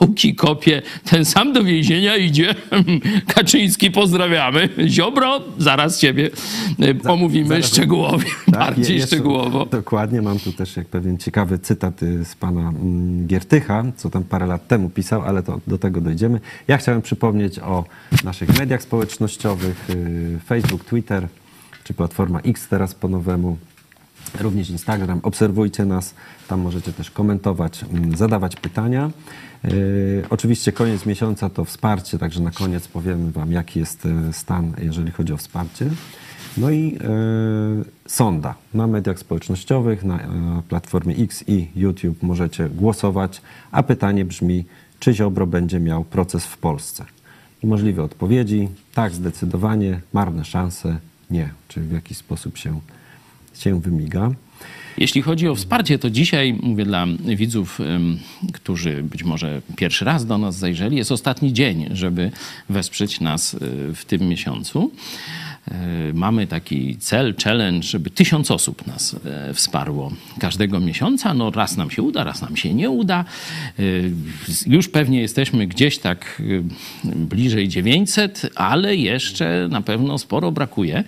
dołki 0.00 0.34
kopie, 0.34 0.82
ten 1.04 1.24
sam 1.24 1.52
do 1.52 1.64
więzienia 1.64 2.16
idzie. 2.16 2.54
Kaczyński, 3.34 3.90
pozdrawiamy. 3.90 4.68
Ziobro, 4.86 5.40
zaraz 5.58 6.00
ciebie 6.00 6.30
e, 7.06 7.10
omówimy 7.10 7.48
zaraz, 7.48 7.66
szczegółowo, 7.66 8.18
tak, 8.46 8.54
bardziej 8.54 8.96
jeszcze, 8.96 9.16
szczegółowo. 9.16 9.66
Dokładnie, 9.66 10.22
mam 10.22 10.38
tu 10.38 10.52
też 10.52 10.76
jak 10.76 10.86
pewien 10.86 11.18
ciekawy 11.18 11.58
cytat 11.58 12.02
y, 12.02 12.24
z 12.24 12.34
pana 12.34 12.60
mm, 12.60 13.26
Giertycha, 13.26 13.84
co 13.96 14.10
tam 14.10 14.24
parę 14.24 14.46
lat 14.46 14.68
temu 14.68 14.90
pisał, 14.90 15.22
ale 15.22 15.42
to 15.42 15.60
do 15.66 15.78
tego 15.78 16.00
dojdziemy. 16.00 16.40
Ja 16.68 16.78
chciałem 16.78 17.02
przypomnieć 17.02 17.58
o 17.58 17.84
naszych 18.24 18.58
mediach 18.58 18.82
społecznościowych, 18.82 19.90
y, 19.90 20.38
Facebook, 20.46 20.84
Twitter, 20.84 21.28
czy 21.84 21.94
platforma 21.94 22.40
X 22.40 22.68
teraz 22.68 22.94
po 22.94 23.08
nowemu, 23.08 23.56
również 24.40 24.70
Instagram. 24.70 25.20
Obserwujcie 25.22 25.84
nas, 25.84 26.14
tam 26.48 26.60
możecie 26.60 26.92
też 26.92 27.10
komentować, 27.10 27.84
mm, 27.84 28.16
zadawać 28.16 28.56
pytania. 28.56 29.10
Yy, 29.64 30.24
oczywiście 30.30 30.72
koniec 30.72 31.06
miesiąca 31.06 31.50
to 31.50 31.64
wsparcie, 31.64 32.18
także 32.18 32.40
na 32.40 32.50
koniec 32.50 32.88
powiemy 32.88 33.32
Wam, 33.32 33.52
jaki 33.52 33.80
jest 33.80 34.06
e, 34.06 34.32
stan, 34.32 34.72
jeżeli 34.82 35.10
chodzi 35.10 35.32
o 35.32 35.36
wsparcie. 35.36 35.86
No 36.56 36.70
i 36.70 36.92
yy, 36.92 37.84
sonda 38.06 38.54
na 38.74 38.86
mediach 38.86 39.18
społecznościowych, 39.18 40.04
na 40.04 40.20
e, 40.20 40.62
platformie 40.68 41.14
X 41.16 41.44
i 41.46 41.68
YouTube 41.76 42.22
możecie 42.22 42.68
głosować, 42.68 43.42
a 43.70 43.82
pytanie 43.82 44.24
brzmi, 44.24 44.64
czy 44.98 45.14
Ziobro 45.14 45.46
będzie 45.46 45.80
miał 45.80 46.04
proces 46.04 46.46
w 46.46 46.58
Polsce? 46.58 47.04
I 47.62 47.66
możliwe 47.66 48.02
odpowiedzi, 48.02 48.68
tak, 48.94 49.12
zdecydowanie, 49.12 50.00
marne 50.12 50.44
szanse, 50.44 50.96
nie, 51.30 51.50
czy 51.68 51.80
w 51.80 51.92
jakiś 51.92 52.18
sposób 52.18 52.56
się, 52.56 52.80
się 53.62 53.80
wymiga. 53.80 54.30
Jeśli 54.98 55.22
chodzi 55.22 55.48
o 55.48 55.54
wsparcie, 55.54 55.98
to 55.98 56.10
dzisiaj, 56.10 56.54
mówię 56.62 56.84
dla 56.84 57.06
widzów, 57.36 57.78
którzy 58.52 59.02
być 59.02 59.24
może 59.24 59.62
pierwszy 59.76 60.04
raz 60.04 60.26
do 60.26 60.38
nas 60.38 60.56
zajrzeli, 60.56 60.96
jest 60.96 61.12
ostatni 61.12 61.52
dzień, 61.52 61.88
żeby 61.92 62.30
wesprzeć 62.68 63.20
nas 63.20 63.54
y, 63.54 63.58
w 63.94 64.04
tym 64.04 64.28
miesiącu. 64.28 64.90
Y, 66.10 66.14
mamy 66.14 66.46
taki 66.46 66.96
cel, 66.96 67.34
challenge, 67.44 67.82
żeby 67.82 68.10
tysiąc 68.10 68.50
osób 68.50 68.86
nas 68.86 69.16
y, 69.50 69.54
wsparło 69.54 70.12
każdego 70.38 70.80
miesiąca. 70.80 71.34
No 71.34 71.50
raz 71.50 71.76
nam 71.76 71.90
się 71.90 72.02
uda, 72.02 72.24
raz 72.24 72.42
nam 72.42 72.56
się 72.56 72.74
nie 72.74 72.90
uda. 72.90 73.24
Już 74.66 74.88
pewnie 74.88 75.20
jesteśmy 75.20 75.66
gdzieś 75.66 75.98
tak 75.98 76.42
bliżej 77.04 77.68
900, 77.68 78.50
ale 78.54 78.96
jeszcze 78.96 79.68
na 79.70 79.80
pewno 79.80 80.18
sporo 80.18 80.52
brakuje. 80.52 81.04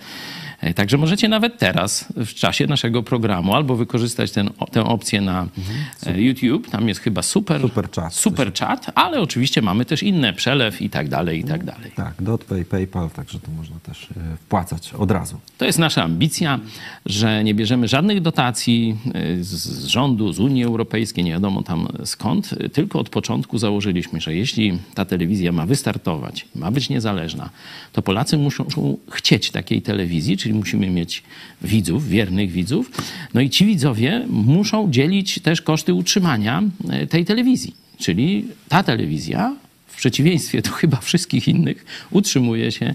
E, 0.61 0.73
także 0.73 0.97
możecie 0.97 1.27
nawet 1.27 1.57
teraz, 1.57 2.05
w 2.15 2.33
czasie 2.33 2.67
naszego 2.67 3.03
programu, 3.03 3.53
albo 3.53 3.75
wykorzystać 3.75 4.31
ten, 4.31 4.49
tę 4.71 4.83
opcję 4.83 5.21
na 5.21 5.47
mhm. 5.57 6.19
YouTube. 6.21 6.69
Tam 6.69 6.87
jest 6.87 6.99
chyba 6.99 7.21
super, 7.21 7.61
super 7.61 7.91
chat, 7.91 8.13
super 8.13 8.53
chat 8.53 8.91
ale 8.95 9.21
oczywiście 9.21 9.61
mamy 9.61 9.85
też 9.85 10.03
inne, 10.03 10.33
przelew 10.33 10.81
i 10.81 10.89
tak 10.89 11.09
dalej, 11.09 11.39
i 11.39 11.43
tak 11.43 11.63
dalej. 11.63 11.91
Tak, 11.95 12.13
DotPay, 12.19 12.65
PayPal, 12.65 13.09
także 13.09 13.39
to 13.39 13.51
można 13.51 13.79
też 13.79 14.03
e, 14.11 14.37
wpłacać 14.37 14.93
od 14.93 15.11
razu. 15.11 15.39
To 15.57 15.65
jest 15.65 15.79
nasza 15.79 16.03
ambicja, 16.03 16.59
że 17.05 17.43
nie 17.43 17.53
bierzemy 17.53 17.87
żadnych 17.87 18.21
dotacji 18.21 18.97
z 19.41 19.85
rządu, 19.85 20.33
z 20.33 20.39
Unii 20.39 20.63
Europejskiej, 20.63 21.23
nie 21.23 21.31
wiadomo 21.31 21.63
tam 21.63 21.87
skąd, 22.05 22.55
tylko 22.73 22.99
od 22.99 23.09
początku 23.09 23.57
założyliśmy, 23.57 24.21
że 24.21 24.35
jeśli 24.35 24.79
ta 24.93 25.05
telewizja 25.05 25.51
ma 25.51 25.65
wystartować, 25.65 26.47
ma 26.55 26.71
być 26.71 26.89
niezależna, 26.89 27.49
to 27.93 28.01
Polacy 28.01 28.37
muszą 28.37 28.65
chcieć 29.11 29.51
takiej 29.51 29.81
telewizji, 29.81 30.37
czyli 30.45 30.55
musimy 30.55 30.89
mieć 30.89 31.23
widzów, 31.61 32.07
wiernych 32.07 32.51
widzów. 32.51 32.91
No 33.33 33.41
i 33.41 33.49
ci 33.49 33.65
widzowie 33.65 34.25
muszą 34.29 34.91
dzielić 34.91 35.39
też 35.39 35.61
koszty 35.61 35.93
utrzymania 35.93 36.63
e, 36.89 37.07
tej 37.07 37.25
telewizji. 37.25 37.75
Czyli 37.97 38.45
ta 38.69 38.83
telewizja 38.83 39.55
w 39.87 39.97
przeciwieństwie 39.97 40.61
do 40.61 40.71
chyba 40.71 40.97
wszystkich 40.97 41.47
innych, 41.47 41.85
utrzymuje 42.11 42.71
się 42.71 42.93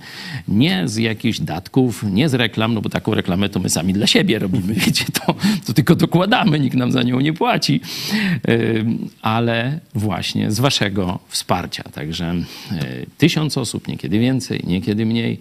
nie 0.49 0.89
z 0.89 0.97
jakichś 0.97 1.41
datków, 1.41 2.03
nie 2.03 2.29
z 2.29 2.35
reklam, 2.35 2.75
no 2.75 2.81
bo 2.81 2.89
taką 2.89 3.15
reklamę 3.15 3.49
to 3.49 3.61
my 3.61 3.71
sami 3.71 3.93
dla 3.93 4.07
siebie 4.07 4.39
robimy, 4.39 4.75
wiecie, 4.87 5.05
to, 5.05 5.35
to 5.67 5.73
tylko 5.73 5.95
dokładamy, 5.95 6.61
nikt 6.61 6.77
nam 6.77 6.93
za 6.93 7.03
nią 7.03 7.21
nie 7.21 7.33
płaci, 7.33 7.81
ale 9.23 9.81
właśnie 9.95 10.51
z 10.51 10.61
waszego 10.61 11.19
wsparcia. 11.29 11.83
Także 11.83 12.35
e, 12.73 13.07
tysiąc 13.19 13.59
osób, 13.59 13.89
niekiedy 13.89 14.19
więcej, 14.19 14.61
niekiedy 14.67 15.07
mniej, 15.07 15.39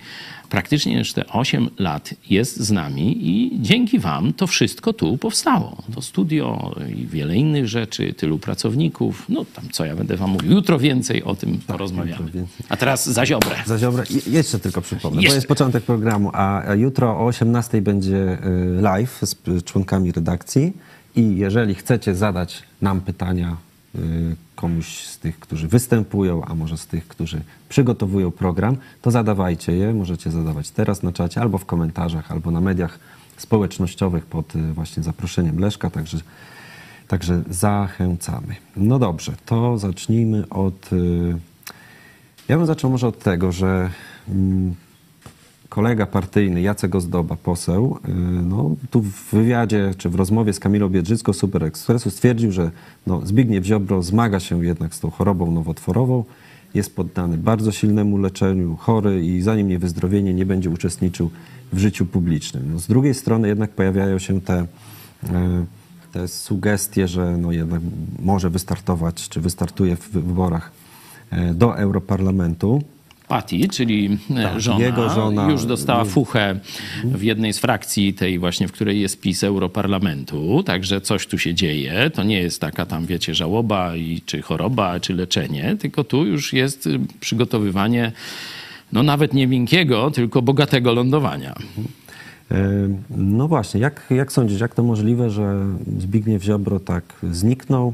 praktycznie 0.49 0.97
już 0.97 1.13
te 1.13 1.27
8 1.27 1.69
lat 1.79 2.13
jest 2.29 2.59
z 2.59 2.71
nami 2.71 3.29
i 3.29 3.61
dzięki 3.61 3.99
Wam 3.99 4.33
to 4.33 4.47
wszystko 4.47 4.93
tu 4.93 5.17
powstało. 5.17 5.83
To 5.95 6.01
studio 6.01 6.75
i 6.95 7.07
wiele 7.07 7.35
innych 7.35 7.67
rzeczy, 7.67 8.13
tylu 8.13 8.39
pracowników. 8.39 9.25
No 9.29 9.45
tam 9.55 9.65
co 9.71 9.85
ja 9.85 9.95
będę 9.95 10.17
Wam 10.17 10.29
mówił. 10.29 10.51
Jutro 10.51 10.79
więcej 10.79 11.23
o 11.23 11.35
tym 11.35 11.57
tak, 11.57 11.61
porozmawiamy. 11.61 12.31
A 12.69 12.77
teraz 12.77 13.09
za 13.09 13.25
Ziobrę. 13.25 13.55
Za 13.65 13.77
Ziobrę. 13.77 14.03
Jeszcze 14.27 14.59
tylko 14.59 14.81
przypomnę, 14.81 15.21
jeszcze. 15.21 15.31
bo 15.31 15.35
jest 15.35 15.47
początek 15.47 15.83
programu, 15.83 16.31
a 16.33 16.63
jutro 16.77 17.19
o 17.19 17.25
18 17.25 17.81
będzie 17.81 18.37
y, 18.77 18.81
live 18.81 19.21
z 19.21 19.63
członkami 19.63 20.11
redakcji 20.11 20.73
i 21.15 21.37
jeżeli 21.37 21.75
chcecie 21.75 22.15
zadać 22.15 22.63
nam 22.81 23.01
pytania 23.01 23.57
y, 23.95 23.99
komuś 24.59 25.03
z 25.03 25.19
tych, 25.19 25.39
którzy 25.39 25.67
występują, 25.67 26.45
a 26.45 26.55
może 26.55 26.77
z 26.77 26.87
tych, 26.87 27.07
którzy 27.07 27.41
przygotowują 27.69 28.31
program, 28.31 28.77
to 29.01 29.11
zadawajcie 29.11 29.71
je. 29.71 29.93
Możecie 29.93 30.31
zadawać 30.31 30.71
teraz 30.71 31.03
na 31.03 31.11
czacie, 31.11 31.41
albo 31.41 31.57
w 31.57 31.65
komentarzach, 31.65 32.31
albo 32.31 32.51
na 32.51 32.61
mediach 32.61 32.99
społecznościowych 33.37 34.25
pod 34.25 34.55
y, 34.55 34.73
właśnie 34.73 35.03
zaproszeniem 35.03 35.59
Leszka, 35.59 35.89
także, 35.89 36.17
także 37.07 37.41
zachęcamy. 37.49 38.55
No 38.77 38.99
dobrze, 38.99 39.33
to 39.45 39.77
zacznijmy 39.77 40.49
od... 40.49 40.93
Y, 40.93 41.35
ja 42.47 42.57
bym 42.57 42.65
zaczął 42.65 42.91
może 42.91 43.07
od 43.07 43.19
tego, 43.19 43.51
że 43.51 43.89
mm, 44.29 44.75
kolega 45.69 46.05
partyjny 46.05 46.61
Jacek 46.61 46.95
Ozdoba, 46.95 47.35
poseł, 47.35 47.99
y, 48.09 48.11
no, 48.43 48.75
tu 48.91 49.01
w 49.01 49.31
wywiadzie 49.31 49.93
czy 49.97 50.09
w 50.09 50.15
rozmowie 50.15 50.53
z 50.53 50.59
Kamilą 50.59 50.89
Biedrzycką 50.89 51.33
Super 51.33 51.63
Expressu 51.63 52.11
stwierdził, 52.11 52.51
że 52.51 52.71
no, 53.07 53.25
Zbigniew 53.25 53.65
Ziobro 53.65 54.03
zmaga 54.03 54.39
się 54.39 54.65
jednak 54.65 54.95
z 54.95 54.99
tą 54.99 55.09
chorobą 55.09 55.51
nowotworową, 55.51 56.23
jest 56.73 56.95
poddany 56.95 57.37
bardzo 57.37 57.71
silnemu 57.71 58.17
leczeniu, 58.17 58.75
chory 58.75 59.25
i 59.25 59.41
zanim 59.41 59.67
nie 59.67 59.79
wyzdrowienie 59.79 60.33
nie 60.33 60.45
będzie 60.45 60.69
uczestniczył 60.69 61.29
w 61.73 61.79
życiu 61.79 62.05
publicznym. 62.05 62.73
No, 62.73 62.79
z 62.79 62.87
drugiej 62.87 63.13
strony 63.13 63.47
jednak 63.47 63.71
pojawiają 63.71 64.19
się 64.19 64.41
te, 64.41 64.61
y, 65.23 65.27
te 66.11 66.27
sugestie, 66.27 67.07
że 67.07 67.37
no, 67.37 67.51
jednak 67.51 67.81
może 68.19 68.49
wystartować, 68.49 69.29
czy 69.29 69.41
wystartuje 69.41 69.95
w 69.95 70.09
wyborach 70.09 70.71
y, 71.33 71.53
do 71.53 71.77
Europarlamentu. 71.77 72.81
Patty, 73.29 73.67
czyli 73.67 74.17
e, 74.31 74.43
tak, 74.43 74.61
żona, 74.61 75.09
żona, 75.15 75.51
już 75.51 75.65
dostała 75.65 76.05
fuchę 76.05 76.59
w 77.03 77.23
jednej 77.23 77.53
z 77.53 77.59
frakcji 77.59 78.13
tej 78.13 78.39
właśnie, 78.39 78.67
w 78.67 78.71
której 78.71 79.01
jest 79.01 79.21
PiS 79.21 79.43
Europarlamentu, 79.43 80.63
także 80.63 81.01
coś 81.01 81.27
tu 81.27 81.37
się 81.37 81.53
dzieje. 81.53 82.09
To 82.09 82.23
nie 82.23 82.41
jest 82.41 82.61
taka 82.61 82.85
tam, 82.85 83.05
wiecie, 83.05 83.35
żałoba 83.35 83.95
i, 83.95 84.21
czy 84.25 84.41
choroba, 84.41 84.99
czy 84.99 85.13
leczenie, 85.13 85.75
tylko 85.79 86.03
tu 86.03 86.25
już 86.25 86.53
jest 86.53 86.87
y, 86.87 86.99
przygotowywanie 87.19 88.11
no 88.93 89.03
nawet 89.03 89.33
nie 89.33 89.47
miękkiego, 89.47 90.11
tylko 90.11 90.41
bogatego 90.41 90.93
lądowania. 90.93 91.55
E, 92.51 92.89
no 93.09 93.47
właśnie, 93.47 93.81
jak, 93.81 94.05
jak 94.09 94.31
sądzisz, 94.31 94.61
jak 94.61 94.75
to 94.75 94.83
możliwe, 94.83 95.29
że 95.29 95.65
Zbigniew 95.97 96.43
Ziobro 96.43 96.79
tak 96.79 97.03
zniknął, 97.31 97.93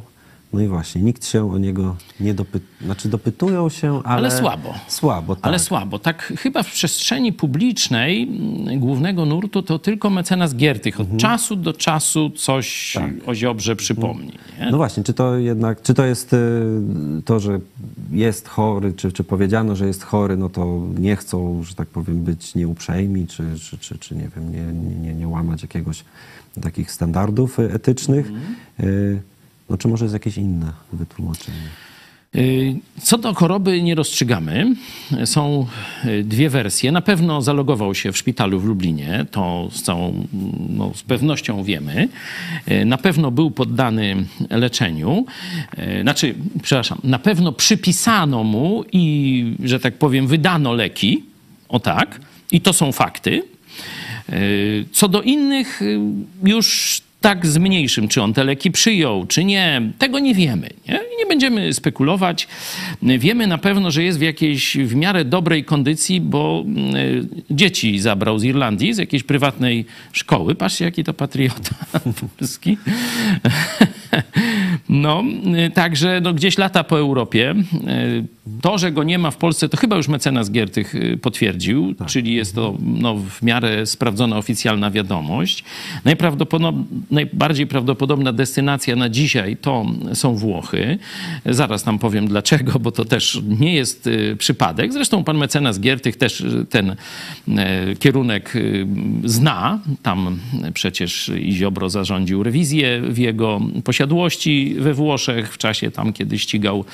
No 0.56 0.62
i 0.62 0.68
właśnie, 0.68 1.02
nikt 1.02 1.26
się 1.28 1.52
o 1.52 1.58
niego 1.58 1.96
nie 2.20 2.34
dopytuje, 2.34 2.72
znaczy 2.82 3.10
dopytują 3.10 3.70
się, 3.70 4.02
ale... 4.04 4.16
Ale 4.18 4.32
słabo. 4.32 4.74
Słabo, 4.88 5.36
tak. 5.36 5.46
Ale 5.46 5.60
słabo. 5.60 6.00
Tak 6.00 6.34
chyba 6.38 6.64
w 6.64 6.72
przestrzeni 6.72 7.34
publicznej 7.34 8.24
mm, 8.24 8.80
głównego 8.80 9.26
nurtu 9.26 9.64
to 9.64 9.80
tylko 9.80 10.10
mecenas 10.10 10.56
Giertych 10.56 11.00
Mhm. 11.00 11.16
od 11.16 11.22
czasu 11.22 11.56
do 11.56 11.74
czasu 11.74 12.30
coś 12.30 12.98
o 13.26 13.36
Ziobrze 13.36 13.76
przypomni. 13.76 14.32
Nie? 14.60 14.72
No 14.72 14.78
właśnie, 14.78 15.04
czy 15.04 15.14
to 15.14 15.38
jednak, 15.38 15.82
czy 15.82 15.94
to 15.94 16.06
jest 16.06 16.34
y, 16.34 16.38
to, 17.26 17.40
że 17.40 17.60
jest 18.12 18.48
chory, 18.48 18.94
czy, 18.94 19.12
czy 19.12 19.24
powiedziano, 19.24 19.76
że 19.76 19.88
jest 19.88 20.04
chory, 20.04 20.38
no 20.38 20.50
to 20.50 20.82
nie 21.00 21.16
chcą, 21.16 21.64
że 21.64 21.76
tak 21.76 21.88
powiem, 21.88 22.24
być 22.24 22.56
nieuprzejmi, 22.56 23.28
czy, 23.28 23.44
czy, 23.70 23.78
czy, 23.78 23.98
czy 24.00 24.16
nie 24.16 24.30
wiem, 24.36 24.52
nie, 24.52 25.00
nie, 25.00 25.14
nie 25.14 25.28
łamać 25.28 25.62
jakiegoś 25.62 26.04
takich 26.62 26.92
standardów 26.92 27.60
etycznych. 27.60 28.32
Y, 28.80 29.22
No 29.70 29.78
czy 29.78 29.88
może 29.88 30.06
jest 30.06 30.14
jakieś 30.14 30.38
inne 30.38 30.72
wytłumaczenie? 30.94 31.58
Y, 32.36 32.76
Co 33.02 33.18
do 33.18 33.34
choroby 33.34 33.82
nie 33.82 33.96
rozstrzygamy. 33.96 34.76
Są 35.26 35.68
y, 36.06 36.24
dwie 36.24 36.50
wersje. 36.50 36.92
Na 36.92 37.02
pewno 37.02 37.42
zalogował 37.42 37.96
się 37.96 38.12
w 38.12 38.18
szpitalu 38.18 38.60
w 38.60 38.66
Lublinie, 38.66 39.26
to 39.32 39.70
z 39.72 39.82
całą 39.82 40.28
no, 40.70 40.92
z 40.96 41.04
pewnością 41.04 41.64
wiemy. 41.64 42.08
Y, 42.72 42.86
Na 42.86 42.98
pewno 42.98 43.32
był 43.32 43.52
poddany 43.52 44.26
leczeniu. 44.50 45.26
Znaczy, 46.02 46.36
przepraszam, 46.64 46.98
na 47.04 47.20
pewno 47.20 47.52
przypisano 47.52 48.44
mu 48.44 48.84
i, 48.92 49.56
że 49.64 49.80
tak 49.80 49.98
powiem, 49.98 50.28
wydano 50.28 50.74
leki. 50.74 51.24
O 51.70 51.80
tak. 51.80 52.20
I 52.52 52.62
to 52.62 52.74
są 52.74 52.92
fakty. 52.92 53.44
Co 54.92 55.08
do 55.08 55.22
innych, 55.22 55.82
już 56.44 57.02
tak 57.26 57.46
z 57.46 57.58
mniejszym, 57.58 58.08
czy 58.08 58.22
on 58.22 58.34
te 58.34 58.44
leki 58.44 58.72
przyjął, 58.72 59.26
czy 59.26 59.44
nie, 59.44 59.82
tego 59.98 60.20
nie 60.20 60.36
wiemy. 60.36 60.70
Nie, 60.88 61.00
nie 61.20 61.26
będziemy 61.26 61.74
spekulować. 61.74 62.48
Wiemy 63.02 63.48
na 63.48 63.58
pewno, 63.58 63.92
że 63.92 64.04
jest 64.04 64.20
w 64.20 64.22
jakiejś 64.22 64.78
w 64.78 64.96
miarę 64.96 65.26
dobrej 65.26 65.64
kondycji, 65.64 66.22
bo 66.22 66.66
y, 66.96 67.28
dzieci 67.50 68.00
zabrał 68.00 68.40
z 68.40 68.44
Irlandii, 68.44 68.94
z 68.94 68.98
jakiejś 68.98 69.24
prywatnej 69.24 69.86
szkoły. 70.12 70.56
Patrzcie, 70.56 70.86
jaki 70.86 71.04
to 71.04 71.14
patriota 71.14 71.76
polski. 72.38 72.78
No, 74.90 75.24
y, 75.68 75.70
także 75.70 76.22
no, 76.24 76.34
gdzieś 76.34 76.58
lata 76.58 76.84
po 76.84 77.00
Europie. 77.00 77.56
Y, 77.88 78.36
To, 78.62 78.78
że 78.78 78.92
go 78.92 79.04
nie 79.04 79.20
ma 79.20 79.32
w 79.32 79.38
Polsce, 79.38 79.70
to 79.70 79.78
chyba 79.78 79.96
już 79.96 80.08
mecenas 80.08 80.52
Giertych 80.52 80.96
y, 80.96 81.18
potwierdził, 81.22 81.96
czyli 82.08 82.34
jest 82.34 82.56
to 82.56 82.78
no, 82.82 83.16
w 83.16 83.42
miarę 83.42 83.86
sprawdzona 83.86 84.38
oficjalna 84.38 84.92
wiadomość. 84.92 85.64
Najbardziej 87.12 87.68
prawdopodobna 87.68 88.34
destynacja 88.34 88.96
na 88.96 89.10
dzisiaj 89.10 89.58
to 89.58 89.86
są 90.14 90.36
Włochy. 90.36 90.98
Zaraz 91.46 91.84
tam 91.84 92.00
powiem 92.00 92.28
dlaczego, 92.28 92.80
bo 92.80 92.92
to 92.92 93.06
też 93.06 93.42
nie 93.60 93.74
jest 93.74 94.10
przypadek. 94.38 94.94
Zresztą 94.94 95.24
pan 95.24 95.38
mecenas 95.38 95.80
Giertych 95.80 96.18
też 96.18 96.44
ten 96.70 96.96
kierunek 98.00 98.54
zna. 99.24 99.80
Tam 100.04 100.40
przecież 100.74 101.32
i 101.42 101.52
Ziobro 101.52 101.90
zarządził 101.90 102.44
rewizję 102.44 103.02
w 103.02 103.18
jego 103.18 103.62
posiadłości 103.84 104.65
we 104.74 104.94
Włoszech 104.94 105.54
w 105.54 105.58
czasie 105.58 105.92
tam, 105.92 106.14
kiedy 106.14 106.40
ścigał 106.40 106.86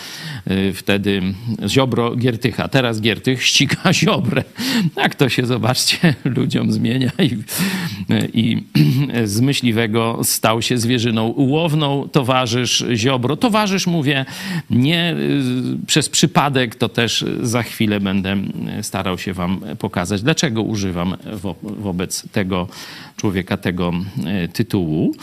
y, 0.51 0.73
wtedy 0.73 1.21
Ziobro 1.67 2.15
Giertycha. 2.15 2.67
Teraz 2.67 3.01
Giertych 3.01 3.43
ściga 3.43 3.93
Ziobrę. 4.01 4.43
Tak 4.95 5.15
to 5.15 5.29
się, 5.29 5.45
zobaczcie, 5.45 6.15
ludziom 6.37 6.71
zmienia 6.71 7.11
i, 7.19 7.37
i 8.33 8.63
z 9.25 9.41
myśliwego 9.41 10.19
stał 10.23 10.61
się 10.61 10.77
zwierzyną 10.77 11.27
ułowną. 11.27 12.09
Towarzysz 12.11 12.85
Ziobro. 12.95 13.37
Towarzysz, 13.37 13.87
mówię, 13.87 14.25
nie 14.69 15.13
y, 15.13 15.85
przez 15.87 16.09
przypadek, 16.09 16.75
to 16.75 16.89
też 16.89 17.25
za 17.41 17.63
chwilę 17.63 17.99
będę 17.99 18.37
starał 18.81 19.17
się 19.17 19.33
wam 19.33 19.61
pokazać, 19.79 20.21
dlaczego 20.21 20.61
używam 20.61 21.17
wo, 21.33 21.55
wobec 21.61 22.29
tego 22.31 22.67
człowieka 23.17 23.57
tego 23.57 23.93
y, 24.45 24.47
tytułu. 24.47 25.15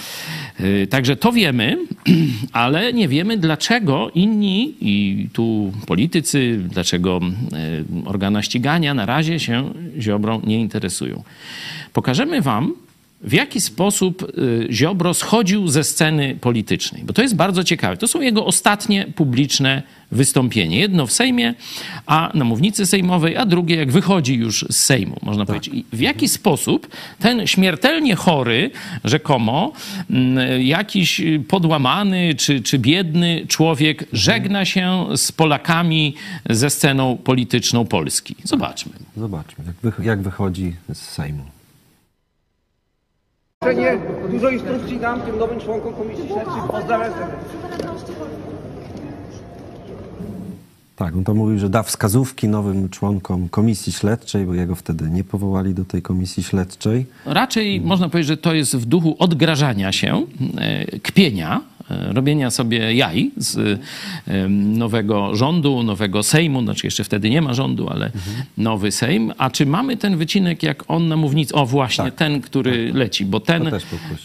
Y, 0.61 0.87
Także 0.90 1.16
to 1.16 1.32
wiemy, 1.32 1.76
ale 2.53 2.92
nie 2.92 3.09
wiemy, 3.09 3.37
dlaczego 3.37 4.11
inni 4.14 4.74
i 4.81 5.29
tu 5.33 5.72
politycy, 5.87 6.61
dlaczego 6.68 7.20
y, 8.05 8.09
organa 8.09 8.42
ścigania 8.42 8.94
na 8.94 9.07
razie 9.07 9.40
się 9.40 9.70
Ziobrą 9.98 10.40
nie 10.44 10.61
interesują. 10.61 11.22
Pokażemy 11.92 12.42
wam, 12.42 12.74
w 13.20 13.33
jaki 13.33 13.61
sposób 13.61 14.22
y, 14.38 14.68
Ziobro 14.70 15.14
schodził 15.14 15.68
ze 15.68 15.85
sceny 15.85 16.37
politycznej. 16.40 17.02
Bo 17.04 17.12
to 17.12 17.22
jest 17.22 17.37
bardzo 17.37 17.64
ciekawe. 17.64 17.96
To 17.96 18.09
są 18.09 18.20
jego 18.20 18.46
ostatnie 18.46 19.07
publiczne 19.16 19.83
wystąpienie. 20.12 20.78
Jedno 20.81 21.07
w 21.07 21.12
Sejmie, 21.12 21.54
a 22.07 22.31
na 22.35 22.44
mównicy 22.44 22.87
sejmowej, 22.87 23.37
a 23.37 23.46
drugie 23.46 23.76
jak 23.76 23.92
wychodzi 23.92 24.35
już 24.35 24.64
z 24.70 24.76
Sejmu, 24.76 25.16
można 25.22 25.46
powiedzieć. 25.46 25.74
I 25.74 25.85
w 25.92 26.00
jaki 26.00 26.28
sposób 26.28 26.88
ten 27.18 27.46
śmiertelnie 27.46 28.14
chory, 28.14 28.70
rzekomo, 29.04 29.72
mm, 30.11 30.62
jakiś 30.62 31.20
podłamany 31.48 32.35
czy, 32.35 32.61
czy 32.62 32.78
biedny 32.78 33.44
człowiek 33.48 34.04
żegna 34.12 34.64
się 34.64 35.07
z 35.16 35.33
Polakami 35.33 36.14
ze 36.50 36.70
sceną 36.70 37.16
polityczną 37.16 37.85
Polski. 37.87 38.35
Zobaczmy. 38.44 38.92
Zobaczmy, 39.16 39.64
jak, 39.66 39.76
wych- 39.94 40.04
jak 40.04 40.22
wychodzi 40.22 40.74
z 40.92 40.98
Sejmu. 40.98 41.44
Nie, 43.66 43.99
dużo 44.31 44.51
instrukcji 44.51 44.99
dam 44.99 45.21
tym 45.21 45.38
nowym 45.38 45.61
członkom 45.61 45.94
Komisji 45.94 46.29
Śledczej. 46.29 46.62
Pozdrawiam 46.71 47.12
serdecznie. 47.12 47.59
Tak, 50.97 51.16
on 51.16 51.25
to 51.25 51.35
mówił, 51.35 51.59
że 51.59 51.71
da 51.71 51.83
wskazówki 51.83 52.49
nowym 52.49 52.88
członkom 52.88 53.49
komisji 53.49 53.92
śledczej, 53.92 54.47
bo 54.47 54.55
jego 54.55 54.75
wtedy 54.75 55.11
nie 55.11 55.25
powołali 55.25 55.75
do 55.75 55.85
tej 55.85 56.03
komisji 56.03 56.42
śledczej. 56.42 57.07
Raczej 57.25 57.81
można 57.81 58.09
powiedzieć, 58.09 58.29
że 58.29 58.37
to 58.37 58.55
jest 58.55 58.77
w 58.77 58.85
duchu 58.85 59.16
odgrażania 59.18 59.92
się, 59.92 60.23
e, 60.59 60.99
kpienia, 60.99 61.61
robienia 61.88 62.51
sobie 62.51 62.94
jaj 62.94 63.31
z 63.37 63.81
e, 64.29 64.48
nowego 64.48 65.37
rządu, 65.37 65.83
nowego 65.83 66.22
Sejmu, 66.22 66.62
znaczy 66.62 66.87
jeszcze 66.87 67.05
wtedy 67.05 67.31
nie 67.31 67.42
ma 67.42 67.55
rządu, 67.55 67.88
ale 67.88 68.11
nowy 68.57 68.92
Sejm. 68.92 69.33
A 69.38 69.51
czy 69.51 69.66
mamy 69.66 69.96
ten 69.96 70.16
wycinek, 70.16 70.62
jak 70.62 70.85
on 70.88 71.09
na 71.09 71.16
mównicy? 71.16 71.55
O 71.55 71.66
właśnie, 71.66 72.05
Tak. 72.05 72.14
ten, 72.14 72.40
który 72.40 72.92
leci, 72.92 73.24
bo 73.24 73.40
ten, 73.40 73.70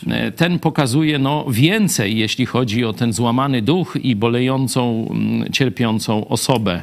e, 0.08 0.32
ten 0.32 0.60
pokazuje 0.60 1.20
no, 1.20 1.46
więcej, 1.50 2.18
jeśli 2.18 2.46
chodzi 2.46 2.86
o 2.86 2.94
ten 2.94 3.14
złamany 3.14 3.62
duch 3.62 3.96
i 4.02 4.16
bolejącą, 4.16 5.14
cierpiącą 5.52 6.28
osobę, 6.28 6.82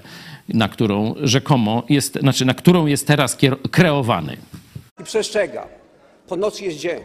na 0.49 0.69
którą 0.69 1.15
rzekomo 1.23 1.83
jest, 1.89 2.19
znaczy 2.21 2.45
na 2.45 2.55
którą 2.55 2.87
jest 2.87 3.07
teraz 3.07 3.39
kreowany. 3.71 4.37
I 5.01 5.05
przestrzega. 5.05 5.67
Po 6.29 6.37
nocy 6.37 6.65
jest 6.65 6.79
dzień. 6.79 7.01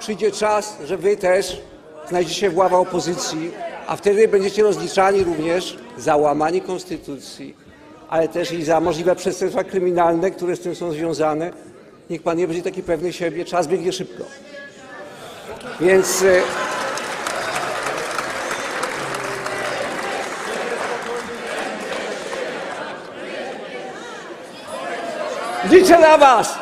Przyjdzie 0.00 0.30
czas, 0.32 0.78
że 0.88 0.96
wy 0.96 1.16
też 1.16 1.60
znajdziecie 2.08 2.50
w 2.50 2.56
ławach 2.56 2.80
opozycji, 2.80 3.50
a 3.86 3.96
wtedy 3.96 4.28
będziecie 4.28 4.62
rozliczani 4.62 5.24
również 5.24 5.78
za 5.98 6.16
łamanie 6.16 6.60
konstytucji, 6.60 7.54
ale 8.08 8.28
też 8.28 8.52
i 8.52 8.64
za 8.64 8.80
możliwe 8.80 9.16
przestępstwa 9.16 9.64
kryminalne, 9.64 10.30
które 10.30 10.56
z 10.56 10.60
tym 10.60 10.74
są 10.74 10.92
związane. 10.92 11.50
Niech 12.10 12.22
pan 12.22 12.38
nie 12.38 12.46
będzie 12.46 12.62
taki 12.62 12.82
pewny 12.82 13.12
siebie, 13.12 13.44
czas 13.44 13.66
biegnie 13.66 13.92
szybko. 13.92 14.24
Więc 15.80 16.22
e, 16.22 16.42
liczę 25.70 25.98
na 25.98 26.18
was! 26.18 26.58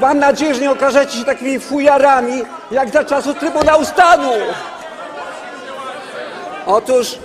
Mam 0.00 0.18
nadzieję, 0.18 0.54
że 0.54 0.60
nie 0.60 0.70
okażecie 0.70 1.18
się 1.18 1.24
takimi 1.24 1.60
fujarami, 1.60 2.42
jak 2.70 2.90
za 2.90 3.04
czasów 3.04 3.38
Trybunału 3.38 3.84
Stanu. 3.84 4.32
Otóż 6.66 7.18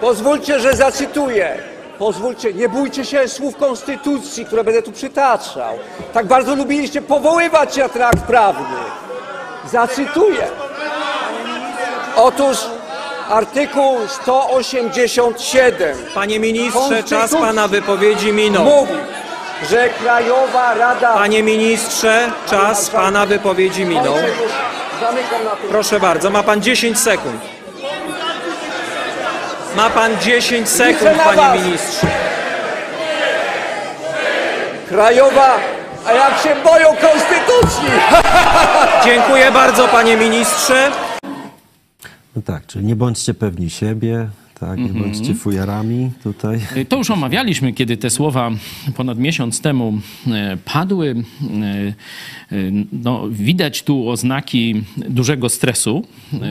pozwólcie, 0.00 0.60
że 0.60 0.76
zacytuję. 0.76 1.58
Pozwólcie, 1.98 2.52
nie 2.54 2.68
bójcie 2.68 3.04
się 3.04 3.28
słów 3.28 3.56
konstytucji, 3.56 4.44
które 4.44 4.64
będę 4.64 4.82
tu 4.82 4.92
przytaczał. 4.92 5.78
Tak 6.12 6.26
bardzo 6.26 6.54
lubiliście 6.54 7.02
powoływać 7.02 7.74
się 7.74 7.82
na 7.82 7.88
ten 7.88 8.02
akt 8.02 8.22
prawny. 8.22 8.76
Zacytuję. 9.72 10.46
Otóż 12.16 12.58
artykuł 13.30 13.96
187 14.22 15.96
Panie 16.14 16.40
ministrze, 16.40 17.02
czas 17.04 17.30
pana 17.34 17.68
wypowiedzi 17.68 18.32
minął. 18.32 18.64
mówi, 18.64 18.92
że 19.70 19.88
Krajowa 19.88 20.74
Rada... 20.74 21.12
Panie 21.14 21.42
ministrze, 21.42 22.30
czas 22.46 22.90
pana 22.90 23.26
wypowiedzi 23.26 23.84
minął. 23.84 24.14
Proszę 25.68 26.00
bardzo, 26.00 26.30
ma 26.30 26.42
pan 26.42 26.62
10 26.62 26.98
sekund. 26.98 27.40
Ma 29.76 29.90
pan 29.90 30.18
10 30.20 30.68
sekund, 30.68 31.10
panie 31.22 31.60
ministrze. 31.60 32.06
Krajowa, 34.88 35.56
a 36.06 36.12
jak 36.12 36.38
się 36.42 36.56
boją 36.64 36.88
konstytucji! 36.88 37.88
Dziękuję 39.04 39.52
bardzo, 39.52 39.88
panie 39.88 40.16
ministrze. 40.16 40.90
No 42.36 42.42
tak, 42.46 42.66
czyli 42.66 42.84
nie 42.84 42.96
bądźcie 42.96 43.34
pewni 43.34 43.70
siebie, 43.70 44.28
tak, 44.66 44.78
nie 44.78 44.84
Mhm. 44.84 45.02
bądźcie 45.04 45.34
fujarami 45.34 46.10
tutaj. 46.22 46.60
To 46.88 46.96
już 46.96 47.10
omawialiśmy, 47.10 47.72
kiedy 47.72 47.96
te 47.96 48.10
słowa 48.10 48.50
ponad 48.96 49.18
miesiąc 49.18 49.60
temu 49.60 49.98
e, 50.26 50.56
padły. 50.64 51.10
E, 51.10 51.92
No, 52.92 53.22
widać 53.30 53.82
tu 53.82 54.08
oznaki 54.08 54.82
dużego 54.96 55.48
stresu, 55.48 56.06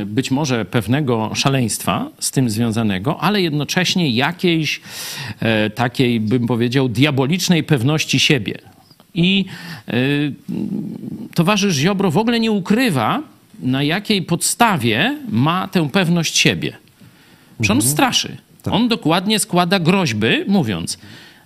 być 0.06 0.32
może 0.32 0.66
pewnego 0.66 1.32
szaleństwa 1.36 2.10
z 2.20 2.32
tym 2.32 2.50
związanego, 2.50 3.20
ale 3.22 3.42
jednocześnie 3.42 4.10
jakiejś 4.10 4.82
takiej, 5.76 6.20
bym 6.20 6.48
powiedział, 6.48 6.90
diabolicznej 6.90 7.64
pewności 7.64 8.20
siebie. 8.20 8.58
I 9.14 9.46
towarzysz 11.34 11.76
Ziobro 11.76 12.12
w 12.12 12.18
ogóle 12.18 12.40
nie 12.40 12.52
ukrywa, 12.52 13.22
na 13.60 13.84
jakiej 13.84 14.22
podstawie 14.22 15.18
ma 15.30 15.68
tę 15.68 15.90
pewność 15.90 16.38
siebie. 16.38 16.78
Że 17.62 17.74
on 17.74 17.82
straszy. 17.82 18.38
On 18.72 18.88
dokładnie 18.88 19.40
składa 19.40 19.80
groźby, 19.80 20.28
mówiąc: 20.48 20.98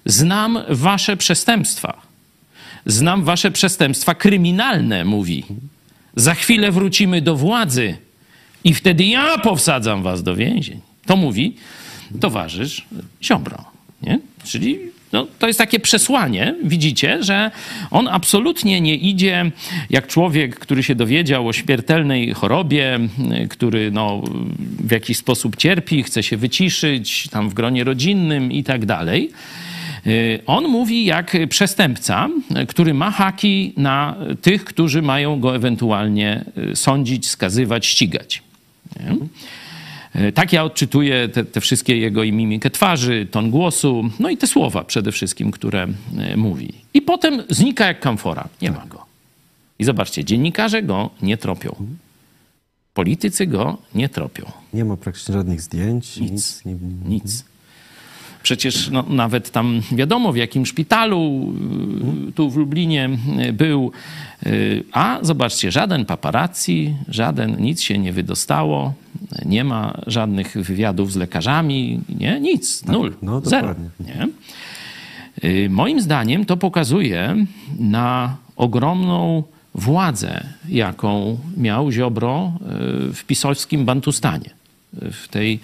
Znam 0.06 0.60
wasze 0.70 1.18
przestępstwa. 1.18 2.02
Znam 2.86 3.24
wasze 3.24 3.52
przestępstwa 3.52 4.16
kryminalne, 4.16 5.06
mówi. 5.06 5.46
Za 6.16 6.34
chwilę 6.34 6.72
wrócimy 6.72 7.22
do 7.22 7.36
władzy 7.36 7.98
i 8.64 8.74
wtedy 8.74 9.06
ja 9.06 9.38
powsadzam 9.38 10.04
was 10.04 10.24
do 10.24 10.36
więzień. 10.36 10.80
To 11.06 11.16
mówi 11.16 11.56
towarzysz 12.20 12.86
Ziobro. 13.24 13.66
Nie? 14.02 14.20
Czyli 14.44 14.80
no, 15.16 15.28
to 15.40 15.48
jest 15.48 15.60
takie 15.60 15.80
przesłanie, 15.80 16.56
widzicie, 16.64 17.24
że 17.24 17.52
on 17.92 18.08
absolutnie 18.08 18.82
nie 18.82 18.96
idzie 18.96 19.52
jak 19.90 20.08
człowiek, 20.08 20.60
który 20.60 20.84
się 20.84 20.96
dowiedział 20.96 21.48
o 21.48 21.54
śmiertelnej 21.54 22.34
chorobie, 22.34 23.00
y, 23.44 23.48
który 23.48 23.92
no, 23.92 24.22
w 24.80 24.92
jakiś 24.92 25.18
sposób 25.18 25.56
cierpi, 25.56 26.04
chce 26.04 26.24
się 26.24 26.38
wyciszyć 26.38 27.28
tam 27.28 27.50
w 27.50 27.54
gronie 27.54 27.84
rodzinnym 27.84 28.52
i 28.52 28.64
tak 28.64 28.86
dalej. 28.86 29.32
Y, 30.08 30.40
On 30.46 30.68
mówi 30.68 31.06
jak 31.06 31.38
przestępca, 31.50 32.30
który 32.68 32.94
ma 32.94 33.12
haki 33.12 33.74
na 33.78 34.16
tych, 34.42 34.66
którzy 34.66 35.02
mają 35.02 35.40
go 35.40 35.56
ewentualnie 35.56 36.46
y, 36.72 36.76
sądzić, 36.76 37.30
skazywać, 37.30 37.86
ścigać. 37.86 38.44
Nie? 39.00 39.16
E, 40.16 40.32
Tak 40.32 40.54
ja 40.54 40.64
odczytuję 40.64 41.30
te, 41.30 41.46
te 41.46 41.62
wszystkie 41.62 41.98
jego 41.98 42.24
i 42.24 42.32
mimikę 42.32 42.70
twarzy, 42.70 43.28
ton 43.32 43.50
głosu, 43.52 44.10
no 44.20 44.30
i 44.30 44.38
te 44.38 44.48
słowa 44.48 44.84
przede 44.84 45.12
wszystkim, 45.12 45.52
które 45.52 45.88
e, 46.18 46.38
mówi. 46.38 46.74
I 46.94 47.02
potem 47.02 47.44
znika 47.50 47.86
jak 47.86 48.00
kamfora. 48.00 48.48
Nie 48.62 48.72
ma 48.72 48.86
go. 48.86 49.06
I 49.80 49.84
zobaczcie, 49.84 50.24
dziennikarze 50.26 50.84
go 50.84 51.10
nie 51.22 51.38
tropią. 51.38 51.76
Politycy 52.94 53.48
go 53.48 53.78
nie 53.96 54.10
tropią. 54.10 54.52
Nie 54.74 54.86
ma 54.86 54.98
praktycznie 54.98 55.34
żadnych 55.34 55.62
zdjęć, 55.62 56.18
nic. 56.18 56.32
Nic. 56.66 56.78
Nic. 57.06 57.46
Przecież 58.46 58.90
no, 58.90 59.04
nawet 59.10 59.52
tam 59.52 59.82
wiadomo, 59.92 60.32
w 60.34 60.38
jakim 60.38 60.66
szpitalu 60.66 61.54
y, 62.30 62.32
tu 62.32 62.50
w 62.50 62.58
Lublinie 62.58 63.10
y, 63.50 63.54
był. 63.54 63.92
y, 64.46 64.84
A 64.92 65.20
zobaczcie, 65.22 65.72
żaden 65.72 66.06
paparazzi, 66.06 66.94
żaden, 67.08 67.56
nic 67.60 67.82
się 67.82 67.98
nie 67.98 68.14
wydostało. 68.14 68.94
Nie 69.46 69.64
ma 69.64 70.02
żadnych 70.08 70.58
wywiadów 70.58 71.12
z 71.12 71.16
lekarzami, 71.16 72.02
nie, 72.20 72.40
nic, 72.40 72.86
nul, 72.86 73.14
no, 73.22 73.42
zero. 73.42 73.68
dokładnie. 73.68 73.90
Nie? 74.00 74.28
Moim 75.70 76.02
zdaniem 76.02 76.46
to 76.46 76.58
pokazuje 76.58 77.36
na 77.80 78.36
ogromną 78.56 79.44
władzę, 79.76 80.44
jaką 80.70 81.38
miał 81.58 81.92
Ziobro 81.92 82.52
w 83.14 83.24
pisowskim 83.28 83.86
Bantustanie, 83.86 84.50
w 84.94 85.28
tej, 85.28 85.60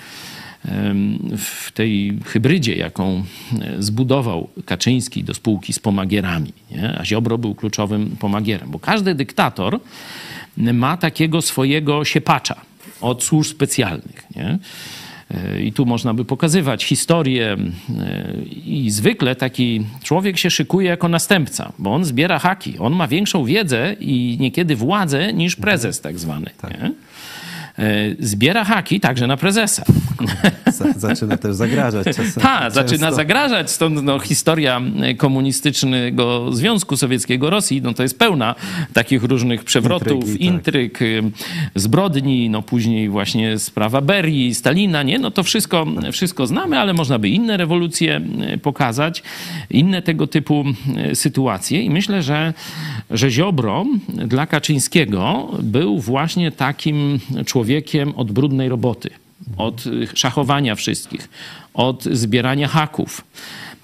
w 1.37 1.71
tej 1.71 2.19
hybrydzie, 2.25 2.75
jaką 2.75 3.23
y, 3.79 3.83
zbudował 3.83 4.49
Kaczyński 4.65 5.23
do 5.23 5.33
spółki 5.33 5.73
z 5.73 5.79
pomagierami. 5.79 6.53
Nie? 6.71 6.97
A 6.99 7.05
Ziobro 7.05 7.37
był 7.37 7.55
kluczowym 7.55 8.15
pomagierem, 8.19 8.71
bo 8.71 8.79
każdy 8.79 9.15
dyktator 9.15 9.79
ma 10.57 10.97
takiego 10.97 11.41
swojego 11.41 12.05
siepacza 12.05 12.61
od 13.01 13.23
służb 13.23 13.51
specjalnych. 13.51 14.27
Nie? 14.35 14.59
I 15.63 15.73
tu 15.73 15.85
można 15.85 16.13
by 16.13 16.25
pokazywać 16.25 16.83
historię. 16.83 17.57
e, 17.99 18.33
I 18.65 18.91
zwykle 18.91 19.35
taki 19.35 19.85
człowiek 20.03 20.37
się 20.37 20.49
szykuje 20.49 20.89
jako 20.89 21.07
następca, 21.07 21.71
bo 21.79 21.93
on 21.93 22.05
zbiera 22.05 22.39
haki. 22.39 22.77
On 22.79 22.93
ma 22.93 23.07
większą 23.07 23.45
wiedzę 23.45 23.95
i 23.99 24.37
niekiedy 24.39 24.75
władzę 24.75 25.33
niż 25.33 25.55
prezes 25.55 26.01
tak 26.01 26.19
zwany. 26.19 26.49
Nie? 26.63 26.91
E, 27.81 28.15
Zbiera 28.19 28.63
haki 28.65 28.99
także 28.99 29.27
na 29.27 29.37
prezesa. 29.37 29.83
Za- 30.67 30.93
Zaczyna 30.93 31.37
też 31.37 31.55
zagrażać 31.55 32.05
czasem. 32.05 32.43
Tak, 32.51 32.71
zaczyna 32.73 33.11
zagrażać. 33.11 33.71
Stąd 33.71 34.03
no, 34.03 34.19
historia 34.19 34.81
komunistycznego 35.17 36.53
Związku 36.53 36.97
Sowieckiego 36.97 37.49
Rosji 37.49 37.81
no, 37.81 37.93
to 37.93 38.03
jest 38.03 38.19
pełna 38.19 38.55
takich 38.93 39.23
różnych 39.23 39.63
przewrotów, 39.63 40.11
Intrygi, 40.11 40.37
tak. 40.39 40.41
intryg, 40.41 41.01
y, 41.01 41.23
zbrodni, 41.75 42.49
no 42.49 42.61
później 42.61 43.09
właśnie 43.09 43.59
sprawa 43.59 44.01
Berii, 44.01 44.55
Stalina, 44.55 45.03
nie? 45.03 45.19
No 45.19 45.31
to 45.31 45.43
wszystko, 45.43 45.85
wszystko 46.11 46.47
znamy, 46.47 46.79
ale 46.79 46.93
można 46.93 47.19
by 47.19 47.29
inne 47.29 47.57
rewolucje 47.57 48.21
pokazać, 48.61 49.23
inne 49.69 50.01
tego 50.01 50.27
typu 50.27 50.63
sytuacje 51.13 51.81
i 51.81 51.89
myślę, 51.89 52.23
że, 52.23 52.53
że 53.09 53.31
Ziobro 53.31 53.85
dla 54.09 54.45
Kaczyńskiego 54.45 55.51
był 55.63 55.99
właśnie 55.99 56.51
takim 56.51 57.19
człowiekiem 57.71 58.13
od 58.15 58.31
brudnej 58.31 58.69
roboty 58.69 59.09
od 59.57 59.85
y, 59.87 60.07
szachowania 60.13 60.75
wszystkich, 60.75 61.29
od 61.73 62.03
zbierania 62.03 62.67
haków, 62.67 63.21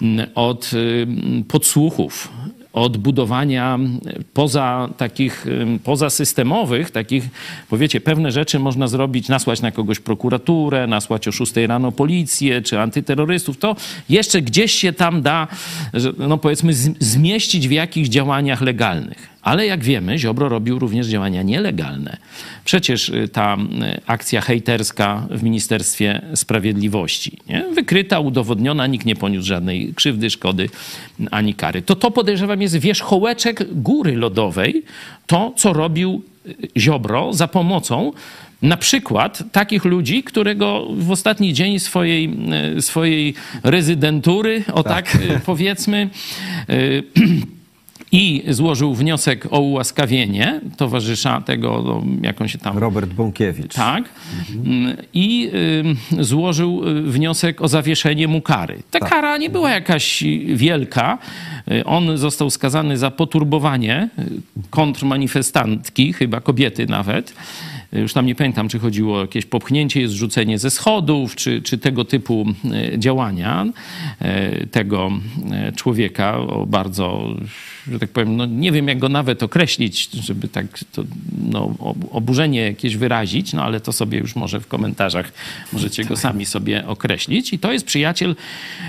mm, 0.02 0.26
od 0.34 0.70
y, 0.72 1.06
podsłuchów, 1.48 2.28
od 2.72 2.96
budowania 2.96 3.78
y, 4.20 4.24
poza 4.34 4.88
takich, 4.96 5.46
pozasystemowych, 5.84 6.90
takich, 6.90 7.24
bo 7.70 7.76
pewne 8.04 8.32
rzeczy 8.32 8.58
można 8.58 8.88
zrobić, 8.88 9.28
nasłać 9.28 9.62
na 9.62 9.70
kogoś 9.70 10.00
prokuraturę, 10.00 10.86
nasłać 10.86 11.28
o 11.28 11.32
6 11.32 11.52
rano 11.66 11.92
policję, 11.92 12.62
czy 12.62 12.80
antyterrorystów, 12.80 13.58
to 13.58 13.76
jeszcze 14.08 14.42
gdzieś 14.42 14.72
się 14.72 14.92
tam 14.92 15.22
da, 15.22 15.48
no 16.18 16.38
powiedzmy, 16.38 16.72
zmieścić 17.00 17.68
w 17.68 17.72
jakichś 17.72 18.08
działaniach 18.08 18.60
legalnych. 18.60 19.37
Ale 19.42 19.66
jak 19.66 19.84
wiemy, 19.84 20.18
Ziobro 20.18 20.48
robił 20.48 20.78
również 20.78 21.06
działania 21.06 21.42
nielegalne. 21.42 22.16
Przecież 22.64 23.08
y, 23.08 23.28
ta 23.28 23.56
y, 23.56 24.00
akcja 24.06 24.40
hejterska 24.40 25.26
w 25.30 25.42
Ministerstwie 25.42 26.22
Sprawiedliwości, 26.34 27.38
nie? 27.48 27.64
wykryta, 27.74 28.20
udowodniona, 28.20 28.86
nikt 28.86 29.06
nie 29.06 29.16
poniósł 29.16 29.46
żadnej 29.46 29.94
krzywdy, 29.94 30.30
szkody 30.30 30.68
ani 31.30 31.54
kary. 31.54 31.82
To 31.82 31.96
to 31.96 32.10
podejrzewam 32.10 32.62
jest 32.62 32.76
wierzchołeczek 32.76 33.74
góry 33.82 34.16
lodowej, 34.16 34.82
to 35.26 35.52
co 35.56 35.72
robił 35.72 36.22
y, 36.46 36.54
Ziobro 36.76 37.32
za 37.32 37.48
pomocą 37.48 38.12
na 38.62 38.76
przykład 38.76 39.42
takich 39.52 39.84
ludzi, 39.84 40.22
którego 40.22 40.86
w 40.90 41.10
ostatni 41.10 41.54
dzień 41.54 41.78
swojej, 41.78 42.36
swojej 42.80 43.34
rezydentury, 43.62 44.64
o 44.72 44.82
tak, 44.82 45.14
y, 45.14 45.40
powiedzmy, 45.46 46.10
i 48.12 48.44
złożył 48.48 48.94
wniosek 48.94 49.46
o 49.50 49.60
ułaskawienie 49.60 50.60
towarzysza 50.76 51.40
tego, 51.40 51.82
no, 51.86 52.02
jak 52.22 52.40
on 52.40 52.48
się 52.48 52.58
tam... 52.58 52.78
Robert 52.78 53.12
Bąkiewicz. 53.12 53.74
Tak. 53.74 54.04
Mm, 54.64 54.96
I 55.14 55.50
y, 56.18 56.24
złożył 56.24 56.88
y, 56.88 57.02
wniosek 57.02 57.62
o 57.62 57.68
zawieszenie 57.68 58.28
mu 58.28 58.40
kary. 58.40 58.82
Ta 58.90 59.00
kara 59.00 59.36
nie 59.36 59.50
była 59.50 59.70
jakaś 59.70 60.24
wielka. 60.46 61.18
On 61.84 62.18
został 62.18 62.50
skazany 62.50 62.98
za 62.98 63.10
poturbowanie 63.10 64.08
y, 64.18 64.24
kontrmanifestantki, 64.70 66.12
chyba 66.12 66.40
kobiety 66.40 66.86
nawet. 66.86 67.34
Już 67.92 68.12
tam 68.12 68.26
nie 68.26 68.34
pamiętam, 68.34 68.68
czy 68.68 68.78
chodziło 68.78 69.18
o 69.18 69.20
jakieś 69.20 69.46
popchnięcie, 69.46 70.08
zrzucenie 70.08 70.58
ze 70.58 70.70
schodów, 70.70 71.36
czy, 71.36 71.62
czy 71.62 71.78
tego 71.78 72.04
typu 72.04 72.46
działania 72.98 73.66
tego 74.70 75.10
człowieka 75.76 76.36
o 76.38 76.66
bardzo, 76.66 77.34
że 77.92 77.98
tak 77.98 78.10
powiem, 78.10 78.36
no 78.36 78.46
nie 78.46 78.72
wiem 78.72 78.88
jak 78.88 78.98
go 78.98 79.08
nawet 79.08 79.42
określić, 79.42 80.10
żeby 80.10 80.48
tak 80.48 80.66
to, 80.92 81.04
no, 81.50 81.74
ob- 81.78 81.96
oburzenie 82.10 82.60
jakieś 82.60 82.96
wyrazić, 82.96 83.52
no 83.52 83.64
ale 83.64 83.80
to 83.80 83.92
sobie 83.92 84.18
już 84.18 84.36
może 84.36 84.60
w 84.60 84.66
komentarzach 84.66 85.32
możecie 85.72 86.04
go 86.04 86.16
sami 86.16 86.46
sobie 86.46 86.86
określić. 86.86 87.52
I 87.52 87.58
to 87.58 87.72
jest 87.72 87.86
przyjaciel 87.86 88.36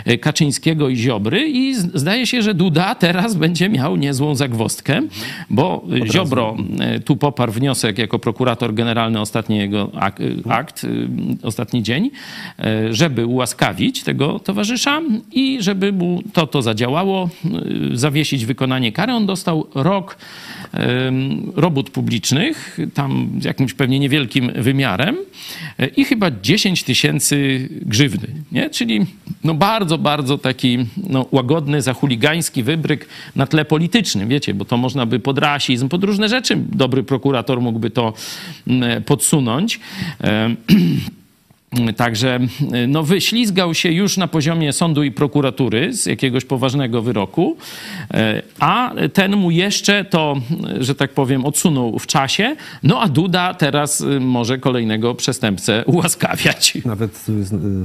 y, 0.08 0.18
Kaczyńskiego 0.18 0.90
i 0.90 0.96
Ziobry 0.96 1.50
i 1.50 1.76
zdaje 1.76 2.28
się, 2.28 2.42
że 2.42 2.54
Duda 2.54 2.96
teraz 2.96 3.36
będzie 3.36 3.70
miał 3.70 3.96
niezłą 3.96 4.36
zagwozdkę, 4.36 5.02
bo 5.50 5.86
y, 6.06 6.12
Ziobro 6.12 6.58
y, 6.96 7.00
tu 7.00 7.16
poparł 7.16 7.52
wniosek 7.52 7.98
jako 7.98 8.20
prokurator 8.20 8.74
generalny 8.74 9.00
generalny, 9.00 9.20
ostatni 9.20 9.58
jego 9.58 9.92
akt, 9.96 10.22
akt 10.50 10.86
ostatni 11.44 11.84
dzień, 11.84 12.12
żeby 12.92 13.26
ułaskawić 13.26 14.04
tego 14.04 14.40
towarzysza 14.40 15.02
i 15.32 15.58
żeby 15.62 15.92
mu 15.92 16.22
to, 16.34 16.48
to 16.48 16.62
zadziałało, 16.62 17.30
zawiesić 17.94 18.46
wykonanie 18.46 18.89
kary. 18.92 19.14
On 19.14 19.26
dostał 19.26 19.68
rok 19.76 20.18
robót 21.56 21.90
publicznych, 21.90 22.78
tam 22.94 23.30
z 23.42 23.44
jakimś 23.44 23.74
pewnie 23.74 24.00
niewielkim 24.00 24.52
wymiarem 24.56 25.18
i 25.98 26.06
chyba 26.06 26.32
10 26.32 26.84
tysięcy 26.84 27.70
grzywny, 27.82 28.28
nie? 28.52 28.70
czyli 28.70 29.06
no 29.44 29.54
bardzo, 29.54 29.98
bardzo 29.98 30.38
taki 30.38 30.78
no, 31.10 31.26
łagodny, 31.32 31.82
zachuligański 31.82 32.64
wybryk 32.64 33.08
na 33.36 33.48
tle 33.48 33.66
politycznym, 33.66 34.30
wiecie, 34.30 34.54
bo 34.54 34.66
to 34.66 34.78
można 34.78 35.06
by 35.06 35.20
pod 35.20 35.38
rasizm, 35.38 35.90
pod 35.90 36.04
różne 36.04 36.30
rzeczy 36.30 36.56
dobry 36.56 37.04
prokurator 37.04 37.62
mógłby 37.62 37.90
to 37.90 38.14
mm, 38.68 39.04
podsunąć. 39.04 39.80
Także 41.98 42.40
no, 42.88 43.04
wyślizgał 43.04 43.74
się 43.74 43.92
już 43.92 44.18
na 44.18 44.28
poziomie 44.28 44.74
sądu 44.74 45.04
i 45.04 45.12
prokuratury 45.12 45.94
z 45.94 46.06
jakiegoś 46.06 46.46
poważnego 46.46 47.02
wyroku, 47.02 47.58
e, 48.14 48.42
a 48.60 48.94
ten 49.14 49.36
mu 49.36 49.52
jeszcze 49.52 50.06
to, 50.06 50.36
że 50.80 50.96
tak 50.96 51.14
powiem, 51.14 51.46
odsunął 51.46 52.00
w 52.00 52.08
czasie. 52.08 52.56
No 52.84 53.02
a 53.02 53.08
Duda 53.08 53.54
teraz 53.54 54.02
y, 54.02 54.20
może 54.20 54.58
kolejnego 54.58 55.16
przestępcę 55.16 55.84
ułaskawiać. 55.86 56.78
Nawet 56.86 57.26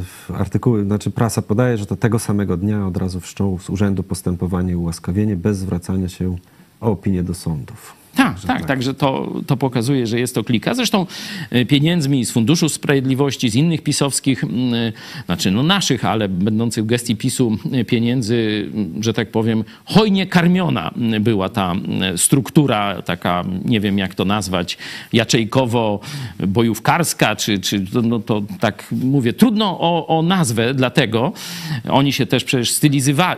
w 0.03 0.31
artykuły, 0.31 0.85
znaczy 0.85 1.11
prasa 1.11 1.43
podaje, 1.43 1.79
że 1.79 1.87
to 1.87 1.97
tego 1.97 2.19
samego 2.19 2.57
dnia 2.57 2.87
od 2.87 2.97
razu 2.97 3.21
wszczął 3.21 3.59
z 3.59 3.71
urzędu 3.71 4.03
postępowanie 4.03 4.73
i 4.73 4.77
ułaskawienie 4.77 5.37
bez 5.37 5.59
zwracania 5.59 6.09
się 6.09 6.37
o 6.81 6.91
opinię 6.91 7.23
do 7.23 7.35
sądów. 7.35 8.04
Tak, 8.15 8.41
tak, 8.41 8.47
tak, 8.47 8.65
także 8.65 8.95
to, 8.95 9.33
to 9.47 9.57
pokazuje, 9.57 10.07
że 10.07 10.19
jest 10.19 10.35
to 10.35 10.45
klika. 10.45 10.75
Zresztą 10.75 11.07
e, 11.51 11.65
pieniędzmi 11.65 12.25
z 12.25 12.31
Funduszu 12.31 12.69
Sprawiedliwości, 12.69 13.51
z 13.51 13.55
innych 13.55 13.83
pisowskich, 13.83 14.45
znaczy 15.27 15.51
no 15.51 15.63
naszych, 15.63 16.05
ale 16.05 16.29
będących 16.29 16.85
w 16.85 16.87
gestii 16.87 17.17
PiSu 17.17 17.59
e, 17.73 17.85
pieniędzy, 17.85 18.69
że 19.01 19.13
tak 19.13 19.31
powiem, 19.31 19.65
hojnie 19.85 20.27
karmiona 20.27 20.95
była 21.21 21.49
ta 21.49 21.75
struktura 22.17 23.03
taka, 23.03 23.45
nie 23.65 23.81
wiem 23.81 23.99
jak 23.99 24.15
to 24.15 24.25
nazwać, 24.25 24.79
jaczejkowo-bojówkarska, 25.13 27.37
czy, 27.37 27.59
czy 27.59 27.85
no 28.03 28.19
to 28.19 28.43
tak 28.61 28.85
mówię, 28.93 29.33
trudno 29.33 29.81
o, 29.81 30.19
o 30.19 30.23
nazwę, 30.23 30.75
dlatego 30.75 31.33
oni 31.91 32.13
się 32.13 32.27
też 32.27 32.45
przecież 32.45 32.71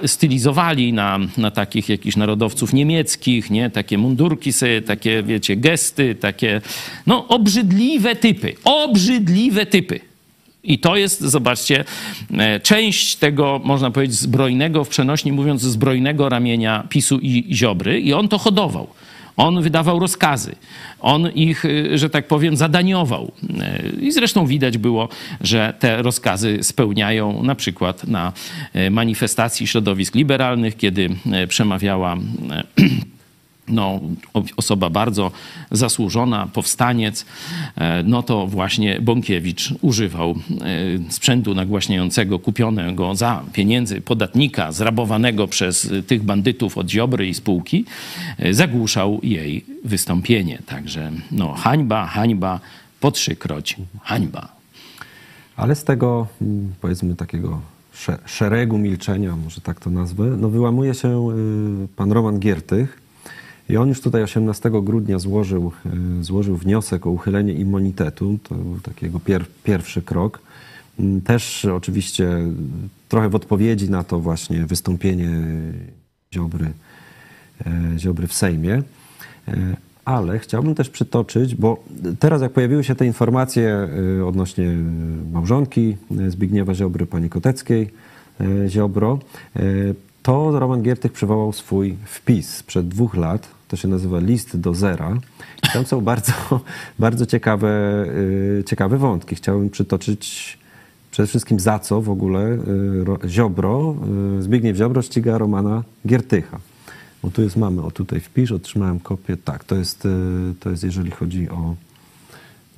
stylizowali 0.07 0.93
na, 0.93 1.19
na 1.37 1.51
takich 1.51 1.89
jakichś 1.89 2.17
narodowców 2.17 2.73
niemieckich, 2.73 3.51
nie, 3.51 3.71
takie 3.71 3.99
mundurki 3.99 4.53
sobie 4.53 4.66
takie, 4.87 5.23
wiecie, 5.23 5.57
gesty, 5.57 6.15
takie, 6.15 6.61
no, 7.07 7.29
obrzydliwe 7.29 8.17
typy. 8.17 8.55
Obrzydliwe 8.65 9.67
typy. 9.67 10.01
I 10.67 10.79
to 10.79 10.97
jest, 10.97 11.21
zobaczcie, 11.21 11.85
e, 12.39 12.61
część 12.61 13.17
tego, 13.17 13.61
można 13.65 13.91
powiedzieć, 13.91 14.17
zbrojnego, 14.17 14.85
w 14.85 14.89
przenośni 14.89 15.33
mówiąc, 15.33 15.63
zbrojnego 15.63 16.29
ramienia 16.29 16.87
PiSu 16.89 17.19
i 17.23 17.45
Ziobry. 17.53 18.01
I 18.01 18.13
on 18.13 18.29
to 18.29 18.39
hodował. 18.39 18.87
On 19.37 19.63
wydawał 19.63 19.99
rozkazy, 19.99 20.55
on 21.01 21.31
ich, 21.31 21.65
e, 21.65 21.99
że 21.99 22.11
tak 22.11 22.29
powiem, 22.29 22.57
zadaniował. 22.57 23.33
E, 23.61 23.83
I 24.01 24.13
zresztą 24.13 24.47
widać 24.47 24.79
było, 24.79 25.09
że 25.41 25.75
te 25.79 26.03
rozkazy 26.03 26.59
spełniają 26.63 27.43
na 27.43 27.55
przykład 27.55 28.07
na 28.07 28.33
manifestacji 28.91 29.67
środowisk 29.67 30.15
liberalnych, 30.15 30.77
kiedy 30.77 31.09
przemawiała 31.49 32.17
no, 33.69 34.01
osoba 34.57 34.91
bardzo 34.91 35.31
zasłużona, 35.71 36.47
powstaniec, 36.53 37.27
e, 37.77 38.03
no 38.03 38.23
to 38.23 38.47
właśnie 38.47 39.01
Bąkiewicz 39.01 39.75
używał 39.81 40.31
e, 40.31 41.13
sprzętu 41.13 41.55
nagłaśniającego 41.55 42.39
kupionego 42.39 43.15
za 43.15 43.43
pieniędzy 43.53 44.01
podatnika, 44.01 44.73
zrabowanego 44.73 45.49
przez 45.49 45.91
tych 46.07 46.23
bandytów 46.23 46.79
od 46.79 46.91
Ziobry 46.91 47.29
i 47.29 47.35
spółki, 47.35 47.85
e, 48.39 48.55
zagłuszał 48.55 49.21
jej 49.23 49.65
wystąpienie. 49.85 50.59
Także 50.67 51.13
no, 51.31 51.53
hańba, 51.53 52.07
hańba, 52.07 52.61
po 53.01 53.11
trzykroć 53.11 53.77
hańba. 54.03 54.57
Ale 55.57 55.75
z 55.75 55.85
tego, 55.85 56.27
mm, 56.43 56.73
powiedzmy, 56.81 57.17
takiego 57.17 57.61
szeregu 58.27 58.79
milczenia, 58.79 59.37
może 59.37 59.61
tak 59.61 59.81
to 59.81 59.91
nazwę, 59.91 60.25
no 60.25 60.49
wyłamuje 60.49 60.95
się 60.95 61.31
y, 61.85 61.89
pan 61.97 62.13
Roman 62.13 62.39
Giertych, 62.39 63.06
i 63.69 63.77
on 63.77 63.89
już 63.89 64.01
tutaj 64.01 64.23
18 64.23 64.71
grudnia 64.83 65.19
złożył, 65.19 65.73
e, 65.87 66.25
złożył 66.25 66.57
wniosek 66.57 67.07
o 67.07 67.11
uchylenie 67.11 67.53
immunitetu. 67.53 68.39
To 68.43 68.55
był 68.55 68.81
takiego 68.81 69.21
pier, 69.21 69.45
pierwszy 69.65 70.03
krok. 70.03 70.41
Mm, 71.01 71.21
też 71.21 71.65
oczywiście 71.65 72.29
trochę 73.09 73.29
w 73.29 73.35
odpowiedzi 73.35 73.91
na 73.91 74.05
to 74.05 74.21
właśnie 74.21 74.67
wystąpienie 74.67 75.31
Ziobry, 76.35 76.73
e, 77.67 77.99
Ziobry 77.99 78.27
w 78.27 78.33
Sejmie. 78.33 78.83
E, 79.49 79.77
ale 80.05 80.39
chciałbym 80.39 80.75
też 80.75 80.91
przytoczyć, 80.91 81.55
bo 81.55 81.85
teraz 82.19 82.43
jak 82.43 82.53
pojawiły 82.53 82.85
się 82.85 82.95
te 82.95 83.07
informacje 83.07 83.89
odnośnie 84.27 84.77
małżonki 85.33 85.97
Zbigniewa 86.29 86.75
Ziobry, 86.75 87.07
pani 87.07 87.29
Koteckiej 87.29 87.91
Ziobro, 88.69 89.19
to 90.23 90.59
Roman 90.59 90.83
Giertych 90.83 91.13
przywołał 91.13 91.53
swój 91.53 91.97
wpis 92.05 92.55
sprzed 92.55 92.89
dwóch 92.89 93.15
lat, 93.15 93.56
to 93.69 93.77
się 93.77 93.89
nazywa 93.89 94.19
List 94.19 94.57
do 94.57 94.75
Zera. 94.75 95.19
I 95.69 95.73
tam 95.73 95.87
są 95.87 96.01
bardzo, 96.01 96.33
bardzo 96.99 97.27
ciekawe, 97.27 98.05
y, 98.59 98.65
ciekawe 98.67 98.99
wątki. 98.99 99.35
Chciałbym 99.35 99.71
przytoczyć 99.71 100.59
przede 101.11 101.27
wszystkim 101.27 101.61
za 101.61 101.79
co 101.79 102.03
w 102.03 102.11
ogóle 102.11 102.59
y, 103.25 103.29
Ziobro, 103.29 103.97
y, 104.39 104.43
Zbigniew 104.43 104.77
Ziobro 104.77 105.03
ściga 105.03 105.39
Romana 105.39 105.83
Giertycha. 106.07 106.59
Bo 107.23 107.31
tu 107.31 107.43
jest, 107.43 107.57
mamy, 107.57 107.83
o 107.83 107.91
tutaj 107.91 108.21
wpisz, 108.21 108.53
otrzymałem 108.53 109.01
kopię. 109.01 109.37
Tak, 109.37 109.65
to 109.65 109.77
jest, 109.77 110.09
to 110.61 110.71
jest 110.71 110.85
jeżeli 110.85 111.11
chodzi 111.11 111.51
o... 111.51 111.75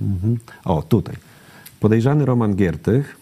Mhm. 0.00 0.38
O, 0.64 0.82
tutaj. 0.82 1.14
Podejrzany 1.80 2.24
Roman 2.24 2.54
Giertych 2.54 3.16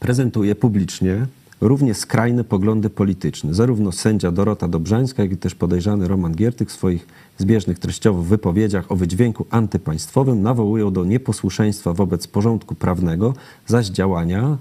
prezentuje 0.00 0.54
publicznie 0.54 1.26
równie 1.60 1.94
skrajne 1.94 2.44
poglądy 2.44 2.90
polityczne. 2.90 3.54
Zarówno 3.54 3.92
sędzia 3.92 4.32
Dorota 4.32 4.68
Dobrzańska, 4.68 5.22
jak 5.22 5.32
i 5.32 5.36
też 5.36 5.54
podejrzany 5.54 6.08
Roman 6.08 6.34
Giertych 6.34 6.68
w 6.68 6.72
swoich 6.72 7.06
zbieżnych 7.38 7.78
treściowo 7.78 8.22
wypowiedziach 8.22 8.92
o 8.92 8.96
wydźwięku 8.96 9.46
antypaństwowym 9.50 10.42
nawołują 10.42 10.92
do 10.92 11.04
nieposłuszeństwa 11.04 11.92
wobec 11.92 12.26
porządku 12.26 12.74
prawnego, 12.74 13.34
zaś 13.66 13.86
działania 13.86 14.58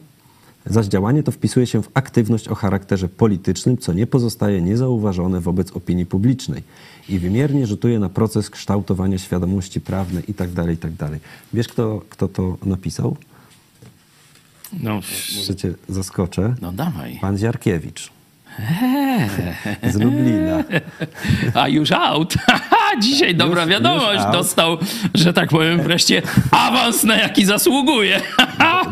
Zaś 0.70 0.88
działanie 0.88 1.24
to 1.24 1.32
wpisuje 1.32 1.68
się 1.68 1.84
w 1.84 1.90
aktywność 1.94 2.48
o 2.48 2.56
charakterze 2.56 3.10
politycznym, 3.10 3.78
co 3.78 3.94
nie 3.94 4.08
pozostaje 4.08 4.62
niezauważone 4.62 5.42
wobec 5.42 5.72
opinii 5.72 6.06
publicznej 6.06 6.64
i 7.10 7.20
wymiernie 7.20 7.68
rzutuje 7.68 8.00
na 8.00 8.10
proces 8.10 8.50
kształtowania 8.50 9.18
świadomości 9.18 9.82
prawnej 9.82 10.24
itd. 10.28 10.56
Tak 10.56 10.70
itd. 10.70 10.98
Tak 10.98 11.20
Wiesz, 11.54 11.68
kto, 11.68 12.02
kto 12.10 12.28
to 12.28 12.58
napisał? 12.66 13.18
No, 14.74 15.02
Może 15.38 15.56
cię 15.56 15.74
zaskoczę. 15.90 16.56
No 16.62 16.72
dawaj. 16.72 17.18
Pan 17.22 17.38
Ziarkiewicz. 17.38 18.15
Eee. 18.60 19.92
Z 19.92 20.00
Lublina. 20.00 20.64
A 21.54 21.68
już 21.68 21.92
out. 21.92 22.34
Dzisiaj 23.02 23.36
dobra 23.36 23.62
już, 23.62 23.72
wiadomość. 23.72 24.24
Już 24.24 24.32
Dostał, 24.32 24.78
że 25.14 25.34
tak 25.34 25.50
powiem, 25.50 25.82
wreszcie 25.82 26.22
awans, 26.52 27.04
na 27.04 27.18
jaki 27.18 27.46
zasługuje. 27.46 28.22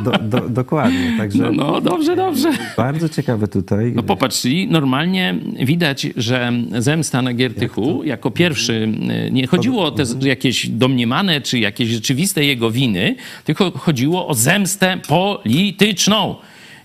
Do, 0.04 0.12
do, 0.12 0.50
dokładnie. 0.50 1.14
Także 1.18 1.44
no, 1.44 1.52
no, 1.52 1.82
dobrze, 1.82 2.16
dobrze. 2.16 2.52
Bardzo 2.78 3.10
ciekawe 3.10 3.48
tutaj. 3.48 3.92
No 3.96 4.04
popatrz, 4.04 4.42
czyli 4.42 4.68
normalnie 4.68 5.36
widać, 5.60 6.08
że 6.16 6.52
zemsta 6.78 7.22
na 7.22 7.34
Giertychu 7.34 8.04
Jak 8.04 8.24
jako 8.24 8.32
pierwszy, 8.32 8.90
nie 9.32 9.48
chodziło 9.48 9.86
o 9.86 9.92
te 9.92 10.04
jakieś 10.22 10.70
domniemane 10.70 11.42
czy 11.42 11.60
jakieś 11.60 11.90
rzeczywiste 11.90 12.46
jego 12.46 12.72
winy, 12.72 13.16
tylko 13.44 13.72
chodziło 13.72 14.28
o 14.28 14.34
zemstę 14.34 14.98
polityczną. 15.08 16.36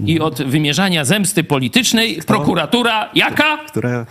I 0.06 0.20
od 0.20 0.42
wymierzania 0.42 1.04
zemsty 1.04 1.44
politycznej 1.44 2.16
Kto? 2.16 2.26
prokuratura 2.26 3.10
jaka? 3.14 3.56
Która... 3.56 4.06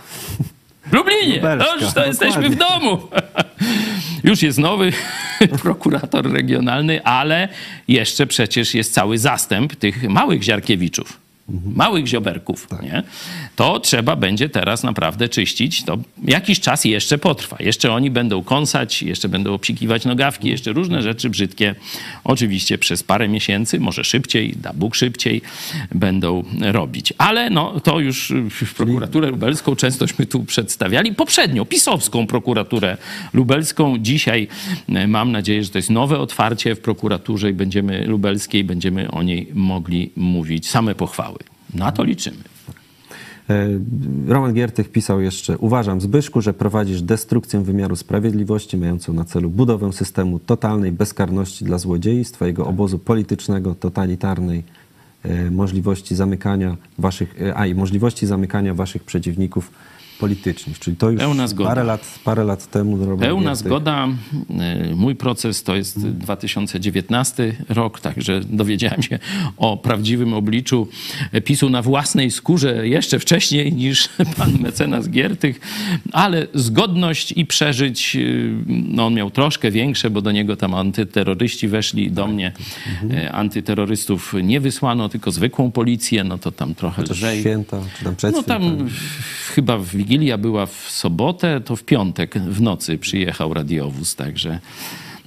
W 0.86 0.92
Lublinie. 0.92 1.40
Dobrze, 1.40 1.92
to 1.94 2.06
jesteśmy 2.06 2.48
w 2.50 2.56
domu. 2.56 2.98
Już 4.24 4.42
jest 4.42 4.58
nowy 4.58 4.92
prokurator 5.62 6.32
regionalny, 6.32 7.04
ale 7.04 7.48
jeszcze 7.88 8.26
przecież 8.26 8.74
jest 8.74 8.94
cały 8.94 9.18
zastęp 9.18 9.76
tych 9.76 10.08
małych 10.08 10.42
Ziarkiewiczów. 10.42 11.27
Małych 11.74 12.06
zioberków, 12.06 12.68
nie? 12.82 13.02
to 13.56 13.80
trzeba 13.80 14.16
będzie 14.16 14.48
teraz 14.48 14.82
naprawdę 14.82 15.28
czyścić. 15.28 15.84
To 15.84 15.98
jakiś 16.24 16.60
czas 16.60 16.84
jeszcze 16.84 17.18
potrwa. 17.18 17.56
Jeszcze 17.60 17.92
oni 17.92 18.10
będą 18.10 18.44
kąsać, 18.44 19.02
jeszcze 19.02 19.28
będą 19.28 19.54
obsikiwać 19.54 20.04
nogawki, 20.04 20.48
jeszcze 20.48 20.72
różne 20.72 21.02
rzeczy 21.02 21.30
brzydkie. 21.30 21.74
Oczywiście 22.24 22.78
przez 22.78 23.02
parę 23.02 23.28
miesięcy, 23.28 23.80
może 23.80 24.04
szybciej, 24.04 24.54
da 24.56 24.72
Bóg 24.72 24.94
szybciej, 24.94 25.42
będą 25.94 26.44
robić. 26.60 27.12
Ale 27.18 27.50
no, 27.50 27.80
to 27.80 28.00
już 28.00 28.32
w 28.50 28.74
prokuraturę 28.74 29.30
lubelską 29.30 29.76
częstośmy 29.76 30.26
tu 30.26 30.44
przedstawiali. 30.44 31.14
Poprzednio 31.14 31.64
pisowską 31.64 32.26
prokuraturę 32.26 32.96
lubelską. 33.32 33.98
Dzisiaj 33.98 34.48
e, 34.88 35.06
mam 35.06 35.32
nadzieję, 35.32 35.64
że 35.64 35.70
to 35.70 35.78
jest 35.78 35.90
nowe 35.90 36.18
otwarcie 36.18 36.74
w 36.74 36.80
prokuraturze 36.80 37.50
i 37.50 37.52
będziemy 37.52 38.06
lubelskiej, 38.06 38.64
będziemy 38.64 39.10
o 39.10 39.22
niej 39.22 39.48
mogli 39.54 40.10
mówić. 40.16 40.68
Same 40.68 40.94
pochwały. 40.94 41.37
Na 41.74 41.92
to 41.92 42.04
liczymy. 42.04 42.38
E, 43.50 43.68
Roman 44.26 44.54
Giertych 44.54 44.92
pisał 44.92 45.20
jeszcze: 45.20 45.58
Uważam, 45.58 46.00
Zbyszku, 46.00 46.40
że 46.40 46.54
prowadzisz 46.54 47.02
destrukcję 47.02 47.60
wymiaru 47.60 47.96
sprawiedliwości, 47.96 48.76
mającą 48.76 49.12
na 49.12 49.24
celu 49.24 49.50
budowę 49.50 49.92
systemu 49.92 50.38
totalnej 50.38 50.92
bezkarności 50.92 51.64
dla 51.64 51.78
złodziei 51.78 52.24
z 52.24 52.32
Twojego 52.32 52.66
obozu 52.66 52.98
politycznego, 52.98 53.74
totalitarnej 53.74 54.64
e, 55.22 55.50
możliwości 55.50 56.14
zamykania 56.14 56.76
waszych, 56.98 57.42
e, 57.42 57.56
a 57.56 57.66
i 57.66 57.74
możliwości 57.74 58.26
zamykania 58.26 58.74
waszych 58.74 59.04
przeciwników 59.04 59.70
politycznych. 60.18 60.78
Czyli 60.78 60.96
to 60.96 61.10
już 61.10 61.20
Pełna 61.20 61.48
zgoda. 61.48 61.70
parę 61.70 61.84
lat, 61.84 62.18
parę 62.24 62.44
lat 62.44 62.70
temu 62.70 63.16
Pełna 63.16 63.54
zgoda. 63.54 64.08
E, 64.60 64.94
Mój 64.94 65.16
proces 65.16 65.62
to 65.62 65.76
jest 65.76 66.08
2019 66.08 67.56
rok, 67.68 68.00
także 68.00 68.40
dowiedziałem 68.40 69.02
się 69.02 69.18
o 69.56 69.76
prawdziwym 69.76 70.34
obliczu 70.34 70.88
PiSu 71.44 71.70
na 71.70 71.82
własnej 71.82 72.30
skórze 72.30 72.88
jeszcze 72.88 73.18
wcześniej 73.18 73.72
niż 73.72 74.08
pan 74.38 74.52
mecenas 74.60 75.08
Giertych, 75.08 75.60
ale 76.12 76.46
zgodność 76.54 77.32
i 77.32 77.46
przeżyć, 77.46 78.16
y, 78.16 78.50
no 78.66 79.06
on 79.06 79.14
miał 79.14 79.30
troszkę 79.30 79.70
większe, 79.70 80.10
bo 80.10 80.20
do 80.22 80.32
niego 80.32 80.56
tam 80.56 80.74
antyterroryści 80.74 81.68
weszli, 81.68 82.10
do 82.10 82.26
mnie 82.26 82.52
e, 83.10 83.32
antyterrorystów 83.32 84.34
nie 84.42 84.60
wysłano, 84.60 85.08
tylko 85.08 85.30
zwykłą 85.30 85.70
policję, 85.70 86.24
no 86.24 86.38
to 86.38 86.52
tam 86.52 86.74
trochę 86.74 87.02
Chociaż 87.02 87.16
lżej. 87.16 87.40
święta, 87.40 87.80
czy 87.98 88.04
tam 88.04 88.16
przed 88.16 88.32
No 88.34 88.42
tam 88.42 88.88
chyba 89.54 89.78
Wigilia 90.08 90.38
była 90.38 90.66
w 90.66 90.72
sobotę, 90.90 91.60
to 91.60 91.76
w 91.76 91.84
piątek 91.84 92.38
w 92.38 92.60
nocy 92.60 92.98
przyjechał 92.98 93.54
radiowóz, 93.54 94.14
także 94.16 94.58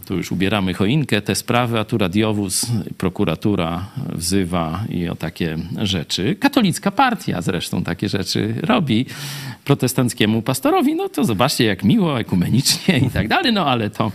tu 0.07 0.17
już 0.17 0.31
ubieramy 0.31 0.73
choinkę, 0.73 1.21
te 1.21 1.35
sprawy, 1.35 1.79
a 1.79 1.85
tu 1.85 1.97
radiowóz, 1.97 2.65
prokuratura 2.97 3.85
wzywa 4.15 4.83
i 4.89 5.09
o 5.09 5.15
takie 5.15 5.57
rzeczy. 5.81 6.35
Katolicka 6.39 6.91
partia 6.91 7.41
zresztą 7.41 7.83
takie 7.83 8.09
rzeczy 8.09 8.55
robi 8.63 9.05
protestanckiemu 9.65 10.41
pastorowi. 10.41 10.95
No 10.95 11.09
to 11.09 11.23
zobaczcie, 11.25 11.63
jak 11.63 11.83
miło, 11.83 12.19
ekumenicznie 12.19 12.97
i 12.97 13.09
tak 13.09 13.27
dalej, 13.27 13.53
no 13.53 13.65
ale 13.65 13.89
to 13.89 14.11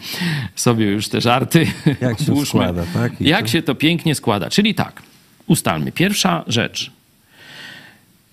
sobie 0.56 0.86
już 0.86 1.08
te 1.08 1.20
żarty 1.20 1.66
Jak 2.00 2.18
się 2.18 2.46
składa, 2.46 2.82
tak? 2.94 3.20
I 3.20 3.24
Jak 3.24 3.42
to- 3.42 3.48
się 3.48 3.62
to 3.62 3.74
pięknie 3.74 4.14
składa. 4.14 4.50
Czyli 4.50 4.74
tak, 4.74 5.02
ustalmy. 5.46 5.92
Pierwsza 5.92 6.44
rzecz. 6.46 6.90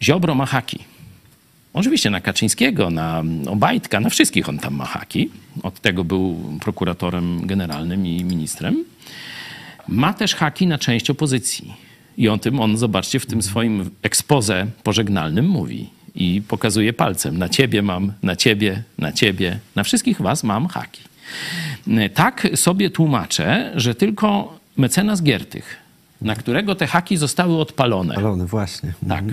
Ziobro 0.01 0.35
ma 0.35 0.45
haki. 0.45 0.92
Oczywiście 1.73 2.09
na 2.09 2.21
Kaczyńskiego, 2.21 2.89
na 2.89 3.23
Obajtka, 3.47 3.99
na 3.99 4.09
wszystkich 4.09 4.49
on 4.49 4.59
tam 4.59 4.75
ma 4.75 4.85
haki. 4.85 5.29
Od 5.63 5.79
tego 5.79 6.03
był 6.03 6.37
prokuratorem 6.61 7.47
generalnym 7.47 8.07
i 8.07 8.23
ministrem. 8.23 8.85
Ma 9.87 10.13
też 10.13 10.35
haki 10.35 10.67
na 10.67 10.77
część 10.77 11.09
opozycji. 11.09 11.73
I 12.17 12.29
o 12.29 12.37
tym 12.37 12.59
on, 12.59 12.77
zobaczcie, 12.77 13.19
w 13.19 13.25
tym 13.25 13.41
swoim 13.41 13.89
expose 14.01 14.67
pożegnalnym 14.83 15.47
mówi. 15.47 15.89
I 16.15 16.41
pokazuje 16.47 16.93
palcem. 16.93 17.37
Na 17.37 17.49
ciebie 17.49 17.81
mam, 17.81 18.13
na 18.23 18.35
ciebie, 18.35 18.83
na 18.97 19.11
ciebie, 19.11 19.59
na 19.75 19.83
wszystkich 19.83 20.21
was 20.21 20.43
mam 20.43 20.67
haki. 20.67 21.01
Tak 22.13 22.47
sobie 22.55 22.89
tłumaczę, 22.89 23.71
że 23.75 23.95
tylko 23.95 24.59
mecenas 24.77 25.23
Giertych, 25.23 25.77
na 26.21 26.35
którego 26.35 26.75
te 26.75 26.87
haki 26.87 27.17
zostały 27.17 27.57
odpalone, 27.57 28.15
Palony, 28.15 28.45
właśnie. 28.45 28.93
tak. 29.09 29.23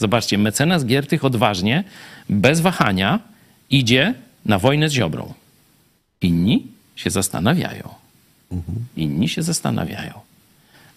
Zobaczcie, 0.00 0.38
mecenas 0.38 0.84
Giertych 0.84 1.24
odważnie, 1.24 1.84
bez 2.28 2.60
wahania 2.60 3.18
idzie 3.70 4.14
na 4.46 4.58
wojnę 4.58 4.88
z 4.88 4.92
Ziobrą. 4.92 5.34
Inni 6.20 6.66
się 6.96 7.10
zastanawiają. 7.10 7.88
Inni 8.96 9.28
się 9.28 9.42
zastanawiają. 9.42 10.12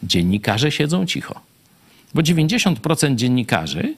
Dziennikarze 0.03 0.71
siedzą 0.71 1.05
cicho. 1.05 1.41
Bo 2.13 2.21
90% 2.21 3.15
dziennikarzy 3.15 3.95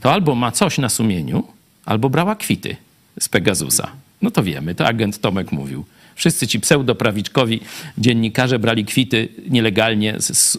to 0.00 0.12
albo 0.12 0.34
ma 0.34 0.52
coś 0.52 0.78
na 0.78 0.88
sumieniu, 0.88 1.44
albo 1.84 2.10
brała 2.10 2.36
kwity 2.36 2.76
z 3.20 3.28
Pegasusa. 3.28 3.90
No 4.22 4.30
to 4.30 4.42
wiemy, 4.42 4.74
to 4.74 4.86
agent 4.86 5.20
Tomek 5.20 5.52
mówił. 5.52 5.84
Wszyscy 6.14 6.46
ci 6.46 6.60
pseudoprawiczkowi 6.60 7.60
dziennikarze 7.98 8.58
brali 8.58 8.84
kwity 8.84 9.28
nielegalnie 9.48 10.14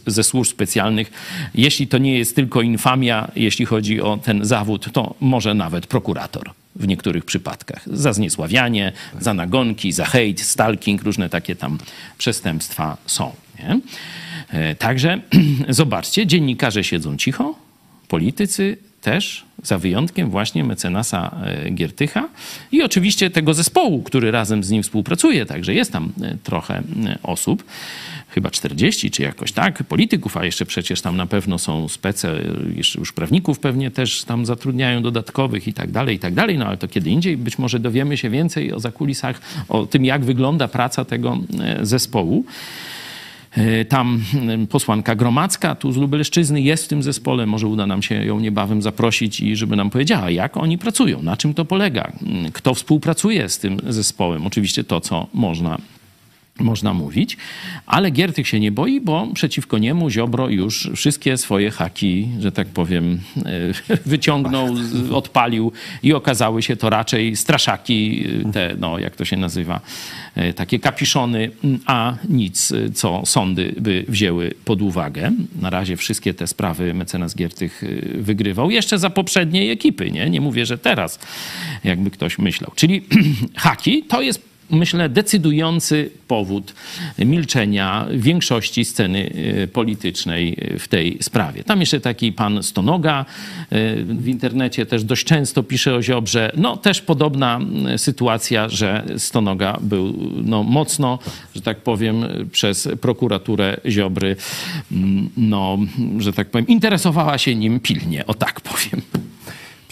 ze 0.07 0.23
służb 0.23 0.51
specjalnych. 0.51 1.11
Jeśli 1.55 1.87
to 1.87 1.97
nie 1.97 2.17
jest 2.17 2.35
tylko 2.35 2.61
infamia, 2.61 3.31
jeśli 3.35 3.65
chodzi 3.65 4.01
o 4.01 4.17
ten 4.17 4.45
zawód, 4.45 4.91
to 4.93 5.15
może 5.19 5.53
nawet 5.53 5.87
prokurator 5.87 6.51
w 6.75 6.87
niektórych 6.87 7.25
przypadkach. 7.25 7.81
Za 7.97 8.13
zniesławianie, 8.13 8.91
za 9.19 9.33
nagonki, 9.33 9.91
za 9.91 10.05
hejt, 10.05 10.41
stalking, 10.41 11.03
różne 11.03 11.29
takie 11.29 11.55
tam 11.55 11.77
przestępstwa 12.17 12.97
są. 13.05 13.31
Nie? 13.59 13.79
E, 14.49 14.75
Także 14.75 15.21
zobaczcie, 15.69 16.27
dziennikarze 16.27 16.83
siedzą 16.83 17.17
cicho, 17.17 17.55
politycy 18.07 18.77
też, 19.05 19.45
za 19.63 19.77
wyjątkiem 19.77 20.29
właśnie 20.29 20.63
mecenasa 20.63 21.35
e, 21.45 21.69
Giertycha 21.71 22.29
i 22.71 22.83
oczywiście 22.83 23.29
tego 23.29 23.53
zespołu, 23.53 24.03
który 24.03 24.31
razem 24.31 24.63
z 24.63 24.69
nim 24.69 24.83
współpracuje, 24.83 25.45
także 25.45 25.73
jest 25.73 25.91
tam 25.91 26.11
e, 26.21 26.37
trochę 26.43 26.73
e, 27.05 27.17
osób, 27.23 27.63
chyba 28.29 28.51
40 28.51 29.11
czy 29.11 29.21
jakoś 29.21 29.51
tak, 29.51 29.83
polityków, 29.83 30.37
a 30.37 30.45
jeszcze 30.45 30.65
przecież 30.65 31.01
tam 31.01 31.17
na 31.17 31.25
pewno 31.25 31.57
są 31.57 31.87
spece, 31.87 32.35
już 32.97 33.13
prawników 33.13 33.59
pewnie 33.59 33.91
też 33.91 34.23
tam 34.23 34.45
zatrudniają 34.45 35.01
dodatkowych 35.01 35.67
i 35.67 35.73
tak 35.73 35.91
dalej, 35.91 36.15
i 36.15 36.19
tak 36.19 36.33
dalej, 36.33 36.57
no 36.57 36.65
ale 36.65 36.77
to 36.77 36.87
kiedy 36.87 37.09
indziej? 37.09 37.37
Być 37.37 37.57
może 37.57 37.79
dowiemy 37.79 38.17
się 38.17 38.29
więcej 38.29 38.73
o 38.73 38.79
zakulisach, 38.79 39.41
o 39.69 39.85
tym 39.85 40.05
jak 40.05 40.25
wygląda 40.25 40.67
praca 40.67 41.05
tego 41.05 41.37
zespołu. 41.81 42.45
E, 43.57 43.85
Tam 43.85 44.21
mm, 44.33 44.67
posłanka 44.67 45.15
Gromacka, 45.15 45.75
tu 45.75 45.91
z 45.91 45.97
Lubelszczyzny, 45.97 46.61
jest 46.61 46.85
w 46.85 46.87
tym 46.87 47.03
zespole. 47.03 47.45
Może 47.45 47.67
uda 47.67 47.87
nam 47.87 48.01
się 48.01 48.25
ją 48.25 48.39
niebawem 48.39 48.81
zaprosić 48.81 49.41
i 49.41 49.55
żeby 49.55 49.75
nam 49.75 49.89
powiedziała, 49.89 50.29
jak 50.29 50.57
oni 50.57 50.77
pracują, 50.77 51.21
na 51.21 51.37
czym 51.37 51.53
to 51.53 51.65
polega, 51.65 52.11
mm, 52.21 52.51
kto 52.51 52.73
współpracuje 52.73 53.49
z 53.49 53.59
tym 53.59 53.79
zespołem. 53.87 54.47
Oczywiście 54.47 54.83
to, 54.83 55.01
co 55.01 55.27
można 55.33 55.77
można 56.59 56.93
mówić, 56.93 57.37
ale 57.85 58.11
Giertych 58.11 58.47
się 58.47 58.59
nie 58.59 58.71
boi, 58.71 59.01
bo 59.01 59.27
przeciwko 59.33 59.77
niemu 59.77 60.09
Ziobro 60.09 60.49
już 60.49 60.89
wszystkie 60.95 61.37
swoje 61.37 61.71
haki, 61.71 62.27
że 62.39 62.51
tak 62.51 62.67
powiem, 62.67 63.19
e, 63.89 63.97
wyciągnął, 64.05 64.75
odpalił 65.11 65.71
i 66.03 66.13
okazały 66.13 66.61
się 66.61 66.75
to 66.75 66.89
raczej 66.89 67.35
straszaki, 67.35 68.27
e, 68.47 68.51
te, 68.51 68.75
no 68.79 68.99
jak 68.99 69.15
to 69.15 69.25
się 69.25 69.37
nazywa, 69.37 69.81
e, 70.35 70.53
takie 70.53 70.79
kapiszony, 70.79 71.51
m, 71.63 71.79
a 71.85 72.13
nic, 72.29 72.73
co 72.93 73.21
sądy 73.25 73.75
by 73.79 74.05
wzięły 74.07 74.53
pod 74.65 74.81
uwagę. 74.81 75.31
Na 75.61 75.69
razie 75.69 75.97
wszystkie 75.97 76.33
te 76.33 76.47
sprawy 76.47 76.93
mecenas 76.93 77.35
Giertych 77.35 77.83
wygrywał, 78.13 78.71
jeszcze 78.71 78.99
za 78.99 79.09
poprzedniej 79.09 79.71
ekipy, 79.71 80.11
nie? 80.11 80.29
Nie 80.29 80.41
mówię, 80.41 80.65
że 80.65 80.77
teraz, 80.77 81.19
jakby 81.83 82.11
ktoś 82.11 82.39
myślał. 82.39 82.71
Czyli 82.75 83.01
haki 83.55 84.03
to 84.03 84.21
jest 84.21 84.54
myślę, 84.69 85.09
decydujący 85.09 86.11
powód 86.27 86.73
milczenia 87.19 88.05
większości 88.11 88.85
sceny 88.85 89.33
y, 89.63 89.67
politycznej 89.67 90.57
y, 90.73 90.79
w 90.79 90.87
tej 90.87 91.17
sprawie. 91.21 91.63
Tam 91.63 91.79
jeszcze 91.79 91.99
taki 91.99 92.31
pan 92.31 92.63
Stonoga 92.63 93.25
y, 93.73 94.05
w 94.05 94.27
internecie 94.27 94.85
też 94.85 95.03
dość 95.03 95.25
często 95.25 95.63
pisze 95.63 95.95
o 95.95 96.01
Ziobrze. 96.01 96.51
No 96.57 96.77
też 96.77 97.01
podobna 97.01 97.59
sytuacja, 97.97 98.69
że 98.69 99.03
Stonoga 99.17 99.77
był 99.81 100.31
no, 100.43 100.63
mocno, 100.63 101.19
że 101.55 101.61
tak 101.61 101.77
powiem, 101.81 102.25
przez 102.51 102.89
prokuraturę 103.01 103.77
Ziobry, 103.89 104.35
no, 105.37 105.77
że 106.17 106.33
tak 106.33 106.49
powiem, 106.49 106.67
interesowała 106.67 107.37
się 107.37 107.55
nim 107.55 107.79
pilnie, 107.79 108.25
o 108.25 108.33
tak 108.33 108.61
powiem. 108.61 109.01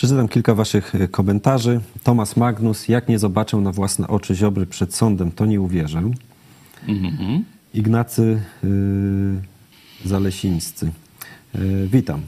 Przeczytam 0.04 0.28
kilka 0.28 0.56
waszych 0.56 0.96
e, 0.96 1.08
komentarzy. 1.08 1.82
Tomasz 2.04 2.36
Magnus, 2.36 2.88
jak 2.88 3.10
nie 3.10 3.20
zobaczę 3.20 3.58
na 3.58 3.72
własne 3.72 4.08
oczy 4.08 4.36
Ziobry 4.36 4.66
przed 4.66 4.96
sądem, 4.96 5.32
to 5.32 5.46
nie 5.46 5.62
uwierzę. 5.62 6.02
Ignacy 7.74 8.42
y, 8.64 8.68
Zalesińscy. 10.06 10.92
Y, 11.56 11.88
witam. 11.92 12.22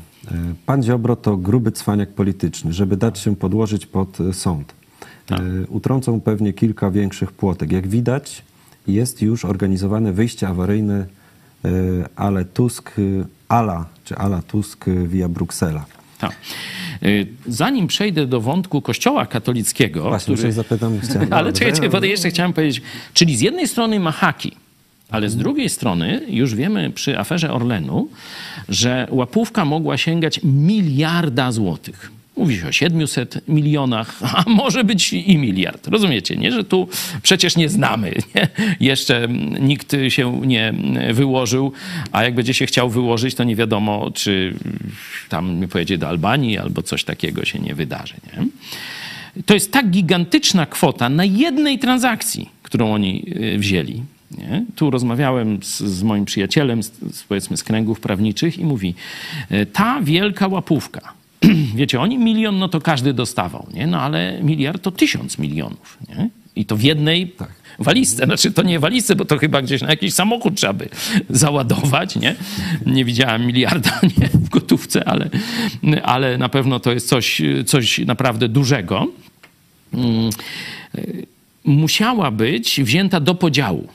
Pan 0.65 0.83
Ziobro 0.83 1.15
to 1.15 1.37
gruby 1.37 1.71
cwaniak 1.71 2.09
polityczny, 2.09 2.73
żeby 2.73 2.97
dać 2.97 3.19
się 3.19 3.35
podłożyć 3.35 3.85
pod 3.85 4.17
sąd. 4.33 4.73
Y, 5.31 5.67
Utrącą 5.69 6.21
pewnie 6.21 6.53
kilka 6.53 6.91
większych 6.91 7.31
płotek. 7.31 7.71
Jak 7.71 7.87
widać, 7.87 8.43
jest 8.87 9.21
już 9.21 9.45
organizowane 9.45 10.13
wyjście 10.13 10.47
awaryjne 10.47 11.05
ale 12.15 12.45
Tusk, 12.45 12.91
ala, 13.47 13.85
czy 14.03 14.15
ala 14.15 14.41
Tusk 14.41 14.85
via 15.07 15.29
Bruksela. 15.29 15.85
Tak. 16.19 16.35
Y, 17.03 17.27
Zanim 17.47 17.87
przejdę 17.87 18.27
do 18.27 18.41
wątku 18.41 18.81
Kościoła 18.81 19.25
katolickiego, 19.25 20.03
Właśnie, 20.03 20.35
który... 20.35 20.51
zapytam. 20.51 20.99
Chciałem, 21.03 21.33
Ale 21.33 21.53
czekajcie, 21.53 21.89
bo 21.89 22.05
jeszcze 22.05 22.29
chciałem 22.29 22.53
powiedzieć, 22.53 22.81
czyli 23.13 23.37
z 23.37 23.41
jednej 23.41 23.67
strony 23.67 23.99
ma 23.99 24.11
haki, 24.11 24.51
ale 25.09 25.29
z 25.29 25.35
drugiej 25.35 25.69
strony 25.69 26.21
już 26.27 26.55
wiemy 26.55 26.89
przy 26.89 27.19
aferze 27.19 27.53
Orlenu, 27.53 28.09
że 28.69 29.07
łapówka 29.11 29.65
mogła 29.65 29.97
sięgać 29.97 30.39
miliarda 30.43 31.51
złotych. 31.51 32.11
Mówi 32.37 32.57
się 32.57 32.67
o 32.67 32.71
700 32.71 33.47
milionach, 33.47 34.19
a 34.35 34.43
może 34.47 34.83
być 34.83 35.13
i 35.13 35.37
miliard. 35.37 35.87
Rozumiecie, 35.87 36.35
nie? 36.35 36.51
Że 36.51 36.63
tu 36.63 36.87
przecież 37.23 37.55
nie 37.55 37.69
znamy. 37.69 38.13
Nie? 38.35 38.47
Jeszcze 38.79 39.27
nikt 39.59 39.95
się 40.09 40.41
nie 40.45 40.73
wyłożył, 41.13 41.71
a 42.11 42.23
jak 42.23 42.35
będzie 42.35 42.53
się 42.53 42.65
chciał 42.65 42.89
wyłożyć, 42.89 43.35
to 43.35 43.43
nie 43.43 43.55
wiadomo, 43.55 44.11
czy 44.11 44.53
tam 45.29 45.67
pojedzie 45.71 45.97
do 45.97 46.07
Albanii 46.07 46.57
albo 46.57 46.81
coś 46.81 47.03
takiego 47.03 47.45
się 47.45 47.59
nie 47.59 47.75
wydarzy. 47.75 48.13
Nie? 48.27 48.45
To 49.45 49.53
jest 49.53 49.71
tak 49.71 49.89
gigantyczna 49.89 50.65
kwota 50.65 51.09
na 51.09 51.25
jednej 51.25 51.79
transakcji, 51.79 52.49
którą 52.63 52.93
oni 52.93 53.25
y, 53.55 53.57
wzięli. 53.57 54.03
Nie? 54.37 54.65
Tu 54.75 54.89
rozmawiałem 54.89 55.63
z, 55.63 55.79
z 55.79 56.03
moim 56.03 56.25
przyjacielem, 56.25 56.83
z, 56.83 56.91
powiedzmy 57.27 57.57
z 57.57 57.63
kręgów 57.63 57.99
prawniczych, 57.99 58.59
i 58.59 58.65
mówi: 58.65 58.95
y, 59.51 59.65
Ta 59.65 60.01
wielka 60.01 60.47
łapówka. 60.47 61.14
Wiecie, 61.75 61.99
oni 61.99 62.17
milion, 62.17 62.59
no 62.59 62.67
to 62.67 62.81
każdy 62.81 63.13
dostawał, 63.13 63.67
nie? 63.73 63.87
No 63.87 64.01
ale 64.01 64.39
miliard 64.41 64.81
to 64.81 64.91
tysiąc 64.91 65.37
milionów, 65.37 65.97
nie? 66.09 66.29
I 66.55 66.65
to 66.65 66.77
w 66.77 66.81
jednej 66.81 67.33
walizce. 67.79 68.25
Znaczy, 68.25 68.51
to 68.51 68.63
nie 68.63 68.79
walizce, 68.79 69.15
bo 69.15 69.25
to 69.25 69.37
chyba 69.37 69.61
gdzieś 69.61 69.81
na 69.81 69.89
jakiś 69.89 70.13
samochód 70.13 70.55
trzeba 70.55 70.73
by 70.73 70.89
załadować, 71.29 72.15
nie? 72.15 72.35
Nie 72.85 73.05
widziałem 73.05 73.45
miliarda 73.45 73.99
nie, 74.17 74.27
w 74.27 74.49
gotówce, 74.49 75.07
ale, 75.07 75.29
ale 76.03 76.37
na 76.37 76.49
pewno 76.49 76.79
to 76.79 76.91
jest 76.91 77.07
coś, 77.07 77.41
coś 77.65 77.99
naprawdę 77.99 78.49
dużego. 78.49 79.07
Mm, 79.93 80.29
y, 80.95 81.25
Musiała 81.65 82.31
być 82.31 82.81
wzięta 82.83 83.19
do 83.19 83.35
podziału. 83.35 83.87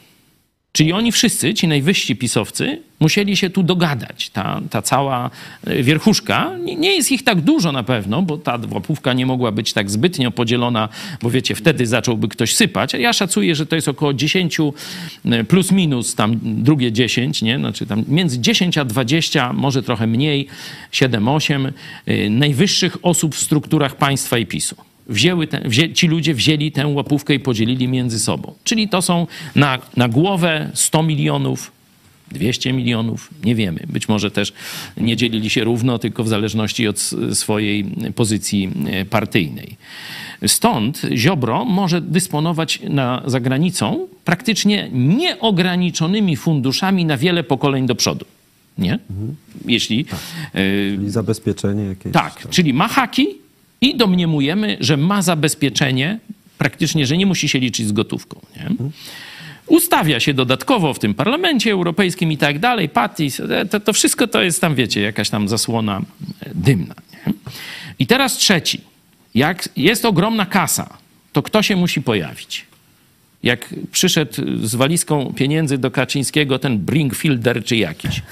Czyli 0.73 0.93
oni 0.93 1.12
wszyscy, 1.12 1.55
ci 1.55 1.68
najwyżsi 1.68 2.16
pisowcy, 2.16 2.83
musieli 3.01 3.37
się 3.37 3.51
tu 3.51 3.62
dogadać. 3.62 4.31
Ta, 4.31 4.61
ta 4.71 4.83
cała 4.83 5.31
e, 5.66 5.83
wierchuszka, 5.83 6.57
nie, 6.64 6.77
nie 6.77 6.95
jest 6.95 7.12
ich 7.12 7.25
tak 7.25 7.41
dużo 7.41 7.73
na 7.73 7.83
pewno, 7.83 8.23
bo 8.23 8.39
ta 8.39 8.59
łapówka 8.71 9.12
nie 9.12 9.27
mogła 9.27 9.53
być 9.53 9.73
tak 9.73 9.91
zbytnio 9.91 10.31
podzielona, 10.31 10.89
bo 11.23 11.31
wiecie, 11.31 11.55
wtedy 11.55 11.87
zacząłby 11.87 12.29
ktoś 12.29 12.55
sypać. 12.55 12.93
Ja 12.93 13.12
szacuję, 13.12 13.55
że 13.55 13.66
to 13.66 13.77
jest 13.77 13.89
około 13.89 14.14
10 14.14 14.59
e, 14.61 15.45
plus 15.45 15.73
minus 15.73 16.14
tam 16.14 16.41
drugie 16.43 16.93
10, 16.93 17.43
nie? 17.43 17.59
Znaczy 17.59 17.87
tam 17.87 18.05
między 18.09 18.39
10 18.39 18.79
a 18.79 18.85
20, 18.85 19.53
może 19.53 19.83
trochę 19.83 20.07
mniej, 20.07 20.47
7-8 20.93 21.73
e, 22.07 22.31
najwyższych 22.31 22.97
osób 23.03 23.35
w 23.35 23.41
strukturach 23.41 23.97
państwa 23.97 24.39
i 24.39 24.47
PiSu 24.47 24.89
wzięły 25.07 25.46
te, 25.46 25.61
wzię, 25.64 25.92
ci 25.92 26.09
ludzie 26.09 26.34
wzięli 26.34 26.72
tę 26.72 26.86
łapówkę 26.86 27.34
i 27.34 27.40
podzielili 27.40 27.88
między 27.88 28.18
sobą. 28.18 28.55
Czyli 28.64 28.88
to 28.88 29.03
są 29.03 29.26
na, 29.55 29.78
na 29.96 30.09
głowę 30.09 30.70
100 30.74 31.03
milionów, 31.03 31.72
200 32.30 32.72
milionów, 32.72 33.30
nie 33.44 33.55
wiemy. 33.55 33.80
Być 33.88 34.09
może 34.09 34.30
też 34.30 34.53
nie 34.96 35.16
dzielili 35.16 35.51
się 35.51 35.64
równo, 35.64 35.98
tylko 35.98 36.24
w 36.24 36.28
zależności 36.28 36.88
od 36.88 36.98
swojej 37.32 37.84
pozycji 38.14 38.70
e, 38.86 39.05
partyjnej. 39.05 39.76
Stąd 40.46 41.03
Ziobro 41.14 41.64
może 41.64 42.01
dysponować 42.01 42.80
na, 42.88 43.22
za 43.26 43.40
granicą 43.40 44.09
praktycznie 44.24 44.88
nieograniczonymi 44.92 46.36
funduszami 46.36 47.05
na 47.05 47.16
wiele 47.16 47.44
pokoleń 47.44 47.86
do 47.86 47.94
przodu. 47.94 48.24
Nie? 48.78 48.98
Mhm. 49.11 49.36
Jeśli. 49.66 50.05
Tak. 50.05 50.20
Czyli 50.53 51.11
zabezpieczenie 51.11 51.84
jakieś. 51.84 52.12
Tak, 52.12 52.48
czyli 52.51 52.74
ma 52.74 52.88
haki, 52.88 53.26
i 53.81 53.97
domniemujemy, 53.97 54.76
że 54.81 54.97
ma 54.97 55.22
zabezpieczenie, 55.22 56.18
praktycznie, 56.59 57.07
że 57.07 57.16
nie 57.16 57.26
musi 57.26 57.49
się 57.49 57.59
liczyć 57.59 57.87
z 57.87 57.93
gotówką. 57.93 58.41
Nie? 58.57 58.91
Ustawia 59.66 60.20
się 60.20 60.35
dodatkowo 60.35 60.95
w 60.95 60.99
tym 60.99 61.14
parlamencie 61.14 61.72
europejskim 61.72 62.33
i 62.33 62.37
tak 62.37 62.59
dalej, 62.59 62.89
patis, 62.89 63.43
to, 63.70 63.81
to 63.81 63.93
wszystko 63.93 64.26
to 64.26 64.43
jest 64.43 64.61
tam, 64.61 64.74
wiecie, 64.74 65.01
jakaś 65.01 65.31
tam 65.31 65.49
zasłona 65.49 66.03
dymna. 66.55 66.95
Nie? 67.26 67.33
I 67.99 68.07
teraz 68.07 68.37
trzeci. 68.37 68.81
Jak 69.35 69.68
jest 69.76 70.05
ogromna 70.05 70.47
kasa, 70.47 70.99
to 71.33 71.43
kto 71.43 71.62
się 71.62 71.76
musi 71.76 72.03
pojawić? 72.03 72.66
Jak 73.43 73.74
przyszedł 73.93 74.33
z 74.66 74.74
walizką 74.74 75.33
pieniędzy 75.37 75.78
do 75.78 75.91
Kaczyńskiego 75.91 76.59
ten 76.59 76.78
Brinkfielder 76.78 77.64
czy 77.64 77.76
jakiś, 77.76 78.22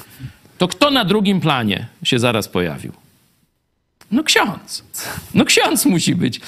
to 0.59 0.69
kto 0.69 0.91
na 0.91 1.05
drugim 1.05 1.41
planie 1.41 1.87
się 2.03 2.19
zaraz 2.19 2.49
pojawił? 2.49 2.93
No 4.11 4.25
ksiądz. 4.25 4.85
No 5.35 5.45
ksiądz 5.45 5.87
musi 5.87 6.15
być. 6.15 6.41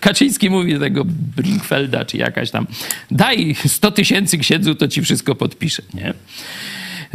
Kaczyński 0.00 0.50
mówi 0.50 0.78
tego 0.78 1.02
Brinkfelda, 1.36 2.04
czy 2.04 2.16
jakaś 2.16 2.50
tam, 2.50 2.66
daj 3.10 3.56
100 3.66 3.90
tysięcy 3.90 4.38
księdzu, 4.38 4.74
to 4.74 4.88
ci 4.88 5.02
wszystko 5.02 5.34
podpisze, 5.34 5.82
nie? 5.94 6.14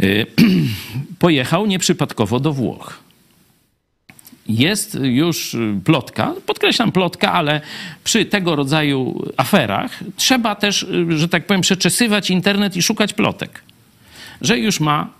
Pojechał 1.18 1.66
nieprzypadkowo 1.66 2.40
do 2.40 2.52
Włoch. 2.52 2.98
Jest 4.48 4.98
już 5.02 5.56
plotka, 5.84 6.34
podkreślam 6.46 6.92
plotka, 6.92 7.32
ale 7.32 7.60
przy 8.04 8.24
tego 8.24 8.56
rodzaju 8.56 9.24
aferach 9.36 10.00
trzeba 10.16 10.54
też, 10.54 10.86
że 11.08 11.28
tak 11.28 11.46
powiem, 11.46 11.60
przeczesywać 11.60 12.30
internet 12.30 12.76
i 12.76 12.82
szukać 12.82 13.12
plotek, 13.12 13.62
że 14.40 14.58
już 14.58 14.80
ma 14.80 15.10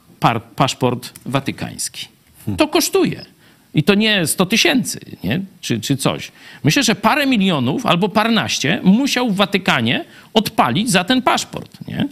paszport 0.56 1.12
watykański. 1.26 2.08
To 2.56 2.68
kosztuje. 2.68 3.35
I 3.76 3.82
to 3.82 3.94
nie 3.94 4.26
100 4.26 4.46
tysięcy, 4.46 5.00
nie? 5.24 5.40
Czy, 5.60 5.80
czy 5.80 5.96
coś. 5.96 6.32
Myślę, 6.64 6.82
że 6.82 6.94
parę 6.94 7.26
milionów 7.26 7.86
albo 7.86 8.08
paręnaście 8.08 8.80
musiał 8.82 9.30
w 9.30 9.36
Watykanie 9.36 10.04
odpalić 10.34 10.90
za 10.90 11.04
ten 11.04 11.22
paszport. 11.22 11.78
Nie? 11.88 12.08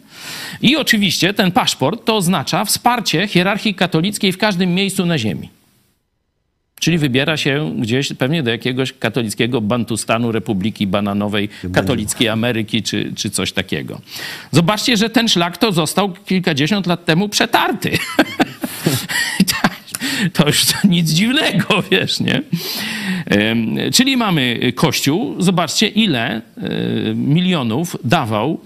I 0.63 0.77
oczywiście 0.77 1.35
ten 1.35 1.53
paszport 1.53 2.05
to 2.05 2.17
oznacza 2.17 2.65
wsparcie 2.65 3.29
hierarchii 3.29 3.75
katolickiej 3.75 4.33
w 4.33 4.39
każdym 4.39 4.75
miejscu 4.75 5.07
na 5.07 5.19
ziemi. 5.19 5.49
Czyli 6.81 6.99
wybiera 6.99 7.37
się 7.37 7.75
gdzieś 7.79 8.13
pewnie 8.13 8.43
do 8.43 8.51
jakiegoś 8.51 8.93
katolickiego 8.93 9.61
Bantustanu, 9.61 10.33
Republiki 10.33 10.87
Bananowej, 10.87 11.49
Katolickiej 11.73 12.29
Ameryki 12.29 12.83
czy, 12.83 13.13
czy 13.17 13.31
coś 13.31 13.53
takiego. 13.53 14.01
Zobaczcie, 14.51 14.97
że 14.97 15.11
ten 15.11 15.29
szlak 15.29 15.59
to 15.59 15.73
został 15.73 16.13
kilkadziesiąt 16.13 16.87
lat 16.87 17.05
temu 17.05 17.29
przetarty. 17.29 17.91
to 20.33 20.47
już 20.47 20.65
nic 20.85 21.11
dziwnego, 21.11 21.83
wiesz, 21.91 22.21
nie? 22.21 22.43
Czyli 23.93 24.17
mamy 24.17 24.73
Kościół. 24.75 25.43
Zobaczcie, 25.43 25.89
ile 25.89 26.43
milionów 27.15 27.97
dawał 28.05 28.61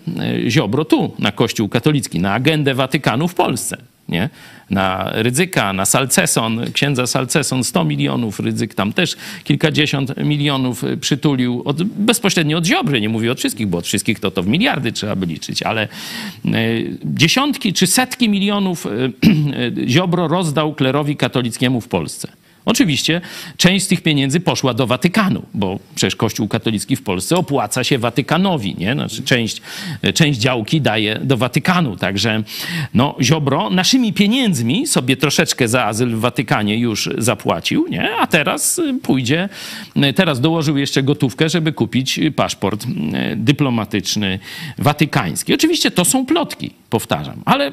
Ziobro 0.48 0.84
tu, 0.84 1.14
na 1.18 1.32
Kościół 1.32 1.68
katolicki, 1.68 2.20
na 2.20 2.32
agendę 2.34 2.74
Watykanu 2.74 3.28
w 3.28 3.34
Polsce. 3.34 3.76
Nie? 4.09 4.30
Na 4.70 5.11
Rydzyka, 5.12 5.72
na 5.72 5.86
Salceson, 5.86 6.72
księdza 6.72 7.06
Salceson 7.06 7.64
100 7.64 7.84
milionów, 7.84 8.40
Rydzyk 8.40 8.74
tam 8.74 8.92
też 8.92 9.16
kilkadziesiąt 9.44 10.16
milionów 10.16 10.84
przytulił 11.00 11.62
od, 11.64 11.82
bezpośrednio 11.82 12.59
od 12.59 12.66
Ziobry, 12.66 13.00
nie 13.00 13.09
mówię 13.09 13.32
od 13.32 13.38
wszystkich, 13.38 13.66
bo 13.66 13.78
od 13.78 13.86
wszystkich 13.86 14.20
to 14.20 14.30
to 14.30 14.42
w 14.42 14.46
miliardy 14.46 14.92
trzeba 14.92 15.16
by 15.16 15.26
liczyć, 15.26 15.62
ale 15.62 15.88
dziesiątki 17.04 17.72
czy 17.72 17.86
setki 17.86 18.28
milionów 18.28 18.86
Ziobro 19.88 20.28
rozdał 20.28 20.74
klerowi 20.74 21.16
katolickiemu 21.16 21.80
w 21.80 21.88
Polsce. 21.88 22.28
Oczywiście 22.69 23.21
część 23.57 23.85
z 23.85 23.89
tych 23.89 24.03
pieniędzy 24.03 24.41
poszła 24.41 24.75
do 24.75 24.87
Watykanu, 24.87 25.43
bo 25.55 25.79
przecież 25.95 26.16
Kościół 26.16 26.49
katolicki 26.49 26.97
w 26.97 27.03
Polsce 27.03 27.37
opłaca 27.37 27.85
się 27.85 27.99
Watykanowi, 27.99 28.75
nie? 28.79 28.93
Znaczy 28.93 29.23
część, 29.23 29.62
część 30.14 30.41
działki 30.41 30.81
daje 30.81 31.21
do 31.23 31.37
Watykanu, 31.37 31.97
także 31.97 32.43
no 32.95 33.16
Ziobro 33.23 33.71
naszymi 33.71 34.12
pieniędzmi 34.12 34.87
sobie 34.87 35.16
troszeczkę 35.16 35.69
za 35.69 35.85
azyl 35.85 36.16
w 36.16 36.21
Watykanie 36.21 36.79
już 36.79 37.11
zapłacił, 37.19 37.87
nie? 37.91 38.11
A 38.21 38.27
teraz 38.27 38.81
pójdzie, 39.03 39.49
teraz 40.14 40.41
dołożył 40.41 40.77
jeszcze 40.77 41.03
gotówkę, 41.03 41.49
żeby 41.49 41.73
kupić 41.73 42.21
paszport 42.37 42.87
dyplomatyczny 43.37 44.39
watykański. 44.79 45.55
Oczywiście 45.55 45.91
to 45.91 46.05
są 46.05 46.27
plotki, 46.27 46.71
powtarzam, 46.91 47.43
ale 47.45 47.73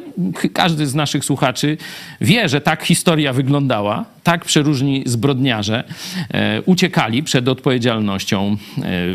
każdy 0.53 0.87
z 0.87 0.95
naszych 0.95 1.25
słuchaczy 1.25 1.77
wie, 2.21 2.49
że 2.49 2.61
tak 2.61 2.83
historia 2.83 3.33
wyglądała, 3.33 4.05
tak 4.23 4.45
przeróżni 4.85 5.03
zbrodniarze 5.05 5.83
e, 6.29 6.61
uciekali 6.61 7.23
przed 7.23 7.47
odpowiedzialnością 7.47 8.51
e, 8.51 8.57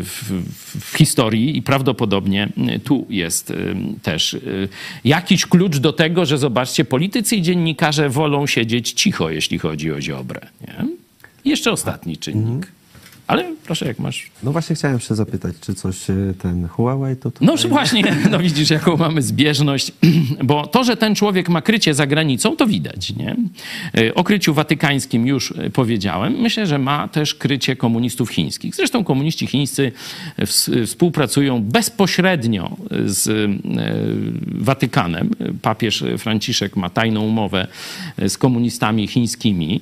w, 0.03 0.97
historii 0.97 1.57
i 1.57 1.61
prawdopodobnie 1.61 2.49
tu 2.83 3.05
jest 3.09 3.51
e, 3.51 3.55
też 4.01 4.37
jakiś 5.03 5.45
klucz 5.45 5.77
do 5.77 5.93
tego, 5.93 6.25
że 6.25 6.37
zobaczcie, 6.37 6.85
politycy 6.85 7.35
i 7.35 7.41
dziennikarze 7.41 8.09
wolą 8.09 8.47
siedzieć 8.47 8.91
cicho, 8.91 9.29
jeśli 9.29 9.59
chodzi 9.59 9.91
o 9.91 10.01
Ziobrę. 10.01 10.41
Nie? 10.61 10.85
Jeszcze 11.45 11.71
ostatni 11.71 12.17
czynnik. 12.17 12.71
Ale 13.31 13.55
proszę, 13.65 13.85
jak 13.87 13.99
masz 13.99 14.29
No 14.43 14.51
właśnie 14.51 14.75
chciałem 14.75 14.97
jeszcze 14.97 15.15
zapytać, 15.15 15.55
czy 15.61 15.73
coś 15.73 16.09
e, 16.09 16.13
ten 16.41 16.67
Huawei 16.67 17.15
to 17.15 17.31
No 17.41 17.55
tutaj... 17.57 17.69
właśnie, 17.77 18.03
no 18.31 18.39
widzisz, 18.39 18.69
jaką 18.69 18.97
mamy 18.97 19.21
zbieżność, 19.21 19.91
bo 20.43 20.67
to, 20.67 20.83
że 20.83 20.97
ten 20.97 21.15
człowiek 21.15 21.49
ma 21.49 21.61
krycie 21.61 21.93
za 21.93 22.07
granicą, 22.07 22.55
to 22.55 22.67
widać, 22.67 23.13
nie? 23.15 23.35
Y, 23.97 24.13
O 24.13 24.23
kryciu 24.23 24.53
watykańskim 24.53 25.27
już 25.27 25.51
y, 25.51 25.69
powiedziałem. 25.69 26.33
Myślę, 26.33 26.67
że 26.67 26.77
ma 26.77 27.07
też 27.07 27.35
krycie 27.35 27.75
komunistów 27.75 28.29
chińskich. 28.29 28.75
Zresztą 28.75 29.03
komuniści 29.03 29.47
chińscy 29.47 29.91
ws- 30.37 30.85
współpracują 30.87 31.61
bezpośrednio 31.63 32.77
z 33.05 33.51
Watykanem. 34.47 35.29
Papież 35.61 36.03
Franciszek 36.17 36.75
ma 36.75 36.89
tajną 36.89 37.21
umowę 37.21 37.67
z 38.27 38.37
komunistami 38.37 39.07
chińskimi. 39.07 39.81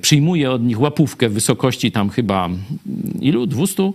Przyjmuje 0.00 0.50
od 0.50 0.62
nich 0.62 0.80
łapówkę 0.80 1.28
w 1.28 1.32
wysokości 1.32 1.92
tam 1.92 2.10
chyba 2.10 2.48
ilu? 3.20 3.46
200 3.46 3.92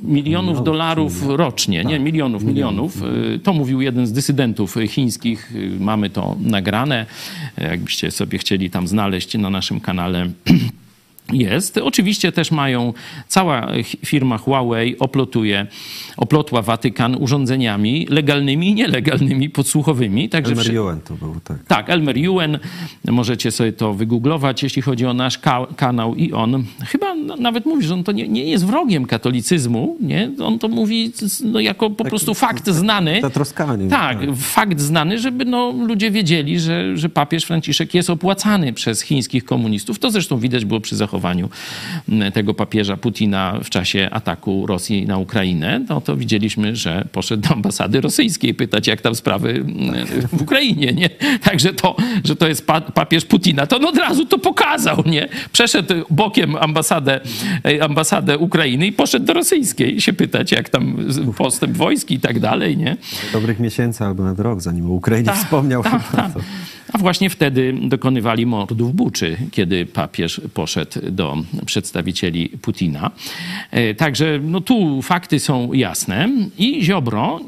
milionów 0.00 0.64
dolarów 0.64 1.26
rocznie, 1.26 1.84
nie 1.84 1.98
milionów, 1.98 2.44
milionów. 2.44 3.02
Y, 3.02 3.38
To 3.38 3.52
mówił 3.52 3.80
jeden 3.80 4.06
z 4.06 4.12
dysydentów 4.12 4.76
chińskich. 4.88 5.52
Y, 5.56 5.76
Mamy 5.80 6.10
to 6.10 6.36
nagrane. 6.40 7.06
Y, 7.58 7.62
Jakbyście 7.62 8.10
sobie 8.10 8.38
chcieli 8.38 8.70
tam 8.70 8.88
znaleźć 8.88 9.34
na 9.38 9.50
naszym 9.50 9.80
kanale. 9.80 10.30
Jest. 11.32 11.78
Oczywiście 11.78 12.32
też 12.32 12.50
mają, 12.50 12.92
cała 13.28 13.68
firma 14.06 14.38
Huawei 14.38 14.98
oplotuje, 14.98 15.66
oplotła 16.16 16.62
Watykan 16.62 17.16
urządzeniami 17.20 18.06
legalnymi 18.10 18.68
i 18.68 18.74
nielegalnymi, 18.74 19.50
podsłuchowymi. 19.50 20.28
Także 20.28 20.52
Elmer 20.52 20.74
Yuen 20.74 21.00
to 21.00 21.14
był, 21.14 21.34
tak. 21.44 21.56
tak, 21.68 21.90
Elmer 21.90 22.18
Yuen, 22.18 22.58
możecie 23.04 23.50
sobie 23.50 23.72
to 23.72 23.94
wygooglować, 23.94 24.62
jeśli 24.62 24.82
chodzi 24.82 25.06
o 25.06 25.14
nasz 25.14 25.38
ka- 25.38 25.66
kanał 25.76 26.14
i 26.14 26.32
on 26.32 26.64
chyba 26.86 27.14
nawet 27.14 27.66
mówi, 27.66 27.86
że 27.86 27.94
on 27.94 28.04
to 28.04 28.12
nie, 28.12 28.28
nie 28.28 28.44
jest 28.44 28.66
wrogiem 28.66 29.06
katolicyzmu, 29.06 29.96
nie? 30.00 30.30
On 30.44 30.58
to 30.58 30.68
mówi 30.68 31.12
no, 31.44 31.60
jako 31.60 31.90
po 31.90 32.04
prostu 32.04 32.34
fakt 32.34 32.70
znany. 32.70 33.20
Zatroskanie. 33.22 33.88
Tak, 33.88 34.18
fakt 34.36 34.80
znany, 34.80 35.18
żeby 35.18 35.44
no, 35.44 35.70
ludzie 35.86 36.10
wiedzieli, 36.10 36.60
że, 36.60 36.96
że 36.96 37.08
papież 37.08 37.44
Franciszek 37.44 37.94
jest 37.94 38.10
opłacany 38.10 38.72
przez 38.72 39.02
chińskich 39.02 39.44
komunistów. 39.44 39.98
To 39.98 40.10
zresztą 40.10 40.38
widać 40.38 40.64
było 40.64 40.80
przy 40.80 40.96
zachowaniu 40.96 41.19
m, 41.28 42.32
tego 42.32 42.54
papieża 42.54 42.96
Putina 42.96 43.60
w 43.64 43.70
czasie 43.70 44.08
ataku 44.10 44.66
Rosji 44.66 45.06
na 45.06 45.18
Ukrainę. 45.18 45.84
No 45.88 46.00
to 46.00 46.16
widzieliśmy, 46.16 46.76
że 46.76 47.04
poszedł 47.12 47.48
do 47.48 47.54
ambasady 47.54 48.00
rosyjskiej 48.00 48.54
pytać, 48.54 48.86
jak 48.86 49.00
tam 49.00 49.14
sprawy 49.14 49.50
m, 49.50 50.06
w 50.32 50.42
Ukrainie, 50.42 50.92
nie? 50.92 51.10
Także 51.42 51.72
to, 51.72 51.96
że 52.24 52.36
to 52.36 52.48
jest 52.48 52.66
pa, 52.66 52.80
papież 52.80 53.24
Putina, 53.24 53.66
to 53.66 53.76
on 53.76 53.84
od 53.84 53.96
razu 53.96 54.26
to 54.26 54.38
pokazał, 54.38 55.02
nie? 55.06 55.28
Przeszedł 55.52 55.94
bokiem 56.10 56.56
ambasadę, 56.56 57.20
ambasadę 57.80 58.38
Ukrainy 58.38 58.86
i 58.86 58.92
poszedł 58.92 59.26
do 59.26 59.32
rosyjskiej 59.32 60.00
się 60.00 60.12
pytać, 60.12 60.52
jak 60.52 60.68
tam 60.68 60.96
postęp 61.36 61.76
wojsk 61.76 62.10
i 62.10 62.20
tak 62.20 62.40
dalej, 62.40 62.76
nie? 62.76 62.96
Dobrych 63.32 63.60
miesięcy 63.60 64.04
albo 64.04 64.22
nawet 64.22 64.40
rok, 64.40 64.60
zanim 64.60 64.86
o 64.86 64.94
Ukrainie 64.94 65.32
wspomniał. 65.32 65.82
Tak, 65.82 66.12
tak. 66.12 66.32
A 66.92 66.98
właśnie 66.98 67.30
wtedy 67.30 67.74
dokonywali 67.82 68.46
mordu 68.46 68.88
w 68.88 68.92
Buczy, 68.92 69.36
kiedy 69.50 69.86
papież 69.86 70.40
poszedł 70.54 71.00
do 71.10 71.36
przedstawicieli 71.66 72.48
Putina. 72.48 73.10
E, 73.70 73.94
Także 73.94 74.40
no 74.42 74.60
tu 74.60 75.02
fakty 75.02 75.40
są 75.40 75.72
jasne 75.72 76.28
i 76.58 76.84
Ziobro, 76.84 77.40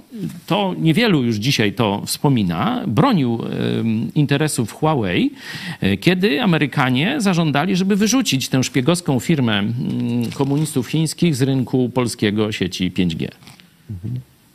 to 0.47 0.75
niewielu 0.79 1.23
już 1.23 1.37
dzisiaj 1.37 1.73
to 1.73 2.03
wspomina, 2.07 2.85
bronił 2.87 3.39
interesów 4.15 4.73
Huawei, 4.73 5.31
e, 5.81 5.97
kiedy 5.97 6.43
Amerykanie 6.43 7.21
zażądali, 7.21 7.77
żeby 7.77 7.97
wyrzucić 7.97 8.49
tę 8.49 8.65
szpiegowską 8.65 9.21
firmę 9.21 9.59
mm, 9.59 10.31
komunistów 10.35 10.87
chińskich 10.87 11.37
z 11.37 11.43
rynku 11.43 11.89
polskiego 11.89 12.53
sieci 12.53 12.91
5G. 12.91 13.29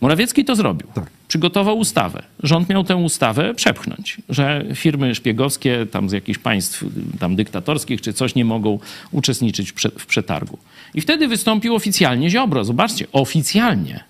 Morawiecki 0.02 0.46
to 0.46 0.56
zrobił. 0.56 0.88
Tak. 0.94 1.10
Przygotował 1.28 1.78
ustawę. 1.80 2.24
Rząd 2.44 2.70
miał 2.70 2.84
tę 2.84 2.96
ustawę 2.96 3.54
przepchnąć, 3.56 4.18
że 4.30 4.66
firmy 4.76 5.16
szpiegowskie 5.16 5.86
tam 5.92 6.10
z 6.10 6.12
jakichś 6.12 6.40
państw 6.40 6.86
tam 7.20 7.36
dyktatorskich 7.36 8.02
czy 8.02 8.14
coś 8.14 8.36
nie 8.36 8.46
mogą 8.46 8.80
uczestniczyć 9.12 9.72
w 9.72 9.74
prze- 9.74 10.00
w 10.00 10.06
przetargu. 10.06 10.58
I 10.94 11.02
wtedy 11.02 11.28
wystąpił 11.28 11.76
oficjalnie 11.76 12.30
Ziobro. 12.30 12.64
Zobaczcie, 12.66 13.06
oficjalnie. 13.12 14.04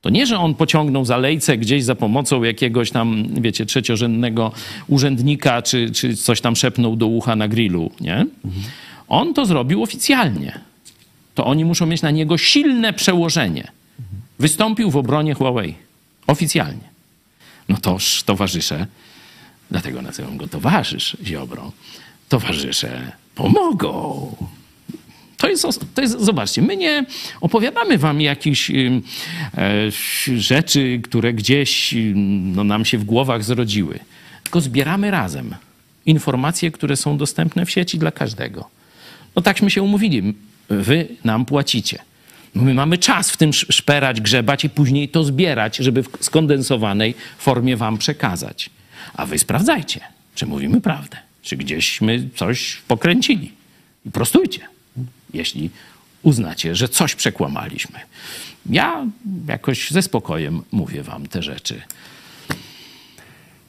To 0.00 0.10
nie, 0.10 0.26
że 0.26 0.38
on 0.38 0.54
pociągnął 0.54 1.04
za 1.04 1.16
lejce 1.16 1.58
gdzieś 1.58 1.84
za 1.84 1.94
pomocą 1.94 2.42
jakiegoś 2.42 2.90
tam, 2.90 3.26
wiecie, 3.40 3.66
trzeciorzędnego 3.66 4.52
urzędnika, 4.86 5.62
czy, 5.62 5.90
czy 5.90 6.16
coś 6.16 6.40
tam 6.40 6.56
szepnął 6.56 6.96
do 6.96 7.06
ucha 7.06 7.36
na 7.36 7.48
grillu, 7.48 7.90
nie? 8.00 8.26
On 9.08 9.34
to 9.34 9.46
zrobił 9.46 9.82
oficjalnie. 9.82 10.58
To 11.34 11.44
oni 11.44 11.64
muszą 11.64 11.86
mieć 11.86 12.02
na 12.02 12.10
niego 12.10 12.38
silne 12.38 12.92
przełożenie. 12.92 13.68
Wystąpił 14.38 14.90
w 14.90 14.96
obronie 14.96 15.34
Huawei. 15.34 15.74
Oficjalnie. 16.26 16.94
No 17.68 17.76
toż, 17.76 18.22
towarzysze, 18.22 18.86
dlatego 19.70 20.02
nazywam 20.02 20.36
go 20.36 20.48
towarzysz 20.48 21.16
Ziobro, 21.24 21.72
towarzysze 22.28 23.12
pomogą. 23.34 24.36
To 25.36 25.48
jest, 25.48 25.66
to 25.94 26.02
jest, 26.02 26.20
zobaczcie, 26.20 26.62
my 26.62 26.76
nie 26.76 27.04
opowiadamy 27.40 27.98
wam 27.98 28.20
jakichś 28.20 28.70
e, 28.70 28.92
rzeczy, 30.36 31.00
które 31.04 31.32
gdzieś 31.32 31.94
no, 32.14 32.64
nam 32.64 32.84
się 32.84 32.98
w 32.98 33.04
głowach 33.04 33.44
zrodziły, 33.44 33.98
tylko 34.42 34.60
zbieramy 34.60 35.10
razem 35.10 35.54
informacje, 36.06 36.70
które 36.70 36.96
są 36.96 37.18
dostępne 37.18 37.66
w 37.66 37.70
sieci 37.70 37.98
dla 37.98 38.10
każdego. 38.10 38.68
No 39.36 39.42
takśmy 39.42 39.70
się 39.70 39.82
umówili. 39.82 40.34
Wy 40.68 41.08
nam 41.24 41.44
płacicie. 41.44 41.98
My 42.54 42.74
mamy 42.74 42.98
czas 42.98 43.30
w 43.30 43.36
tym 43.36 43.50
sz- 43.50 43.74
szperać, 43.74 44.20
grzebać 44.20 44.64
i 44.64 44.70
później 44.70 45.08
to 45.08 45.24
zbierać, 45.24 45.76
żeby 45.76 46.02
w 46.02 46.08
skondensowanej 46.20 47.14
formie 47.38 47.76
wam 47.76 47.98
przekazać. 47.98 48.70
A 49.14 49.26
wy 49.26 49.38
sprawdzajcie, 49.38 50.00
czy 50.34 50.46
mówimy 50.46 50.80
prawdę, 50.80 51.16
czy 51.42 51.56
gdzieśmy 51.56 52.28
coś 52.36 52.76
pokręcili. 52.88 53.52
I 54.06 54.10
prostujcie, 54.10 54.60
jeśli 55.34 55.70
uznacie, 56.22 56.74
że 56.74 56.88
coś 56.88 57.14
przekłamaliśmy. 57.14 57.98
Ja 58.70 59.06
jakoś 59.48 59.90
ze 59.90 60.02
spokojem 60.02 60.62
mówię 60.72 61.02
wam 61.02 61.26
te 61.26 61.42
rzeczy. 61.42 61.82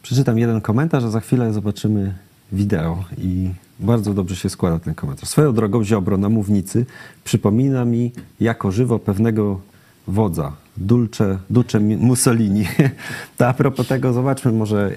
Przeczytam 0.04 0.40
jeden 0.40 0.62
komentarz, 0.62 1.04
a 1.04 1.10
za 1.10 1.20
chwilę 1.20 1.54
zobaczymy 1.54 2.14
wideo 2.52 3.06
i 3.18 3.50
bardzo 3.80 4.14
dobrze 4.14 4.36
się 4.36 4.50
składa 4.50 4.80
ten 4.80 4.96
komentarz. 4.96 5.30
Swoją 5.30 5.54
drogą 5.54 5.84
Ziobro 5.84 6.18
na 6.18 6.30
mównicy 6.30 6.86
przypomina 7.24 7.86
mi 7.86 8.12
jako 8.40 8.72
żywo 8.72 9.00
pewnego 9.00 9.60
wodza, 10.08 10.52
Dulce, 10.78 11.38
Duce 11.50 11.80
Mussolini. 11.80 12.66
To 13.38 13.48
a 13.48 13.54
propos 13.54 13.88
tego 13.88 14.14
zobaczmy 14.14 14.52
może 14.52 14.92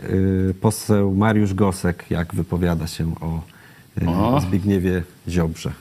y, 0.50 0.54
poseł 0.60 1.14
Mariusz 1.14 1.54
Gosek, 1.54 2.04
jak 2.10 2.34
wypowiada 2.34 2.86
się 2.86 3.14
o, 3.20 3.40
y, 4.02 4.08
O. 4.08 4.40
Zbigniewie 4.40 5.02
Ziobrze. 5.28 5.72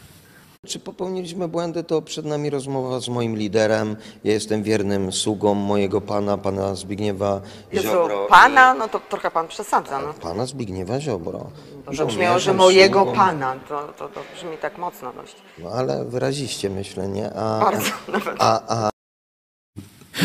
Czy 0.67 0.79
popełniliśmy 0.79 1.47
błędy, 1.47 1.83
to 1.83 2.01
przed 2.01 2.25
nami 2.25 2.49
rozmowa 2.49 2.99
z 2.99 3.09
moim 3.09 3.37
liderem. 3.37 3.95
Ja 4.23 4.33
jestem 4.33 4.63
wiernym 4.63 5.11
sługą 5.11 5.53
mojego 5.53 6.01
pana, 6.01 6.37
pana 6.37 6.75
Zbigniewa 6.75 7.41
Jezu, 7.71 7.87
Ziobro. 7.87 8.25
pana, 8.29 8.73
no 8.73 8.87
to 8.87 8.99
trochę 9.09 9.31
pan 9.31 9.47
przesadza. 9.47 9.99
No. 10.01 10.13
Pana 10.13 10.45
Zbigniewa 10.45 10.99
Ziobro. 10.99 11.45
To 11.85 11.93
zabrzmiało, 11.93 12.39
że 12.39 12.53
mojego 12.53 12.99
sługą. 12.99 13.15
pana. 13.15 13.55
To, 13.69 13.87
to, 13.97 14.07
to 14.09 14.19
brzmi 14.35 14.57
tak 14.61 14.77
mocno 14.77 15.13
dość. 15.13 15.35
No 15.59 15.69
ale 15.69 16.05
wyraziście, 16.05 16.69
myślę, 16.69 17.07
nie? 17.07 17.33
A, 17.33 17.59
Bardzo 17.59 17.91
nawet. 18.13 18.35
a, 18.39 18.61
a 18.85 18.89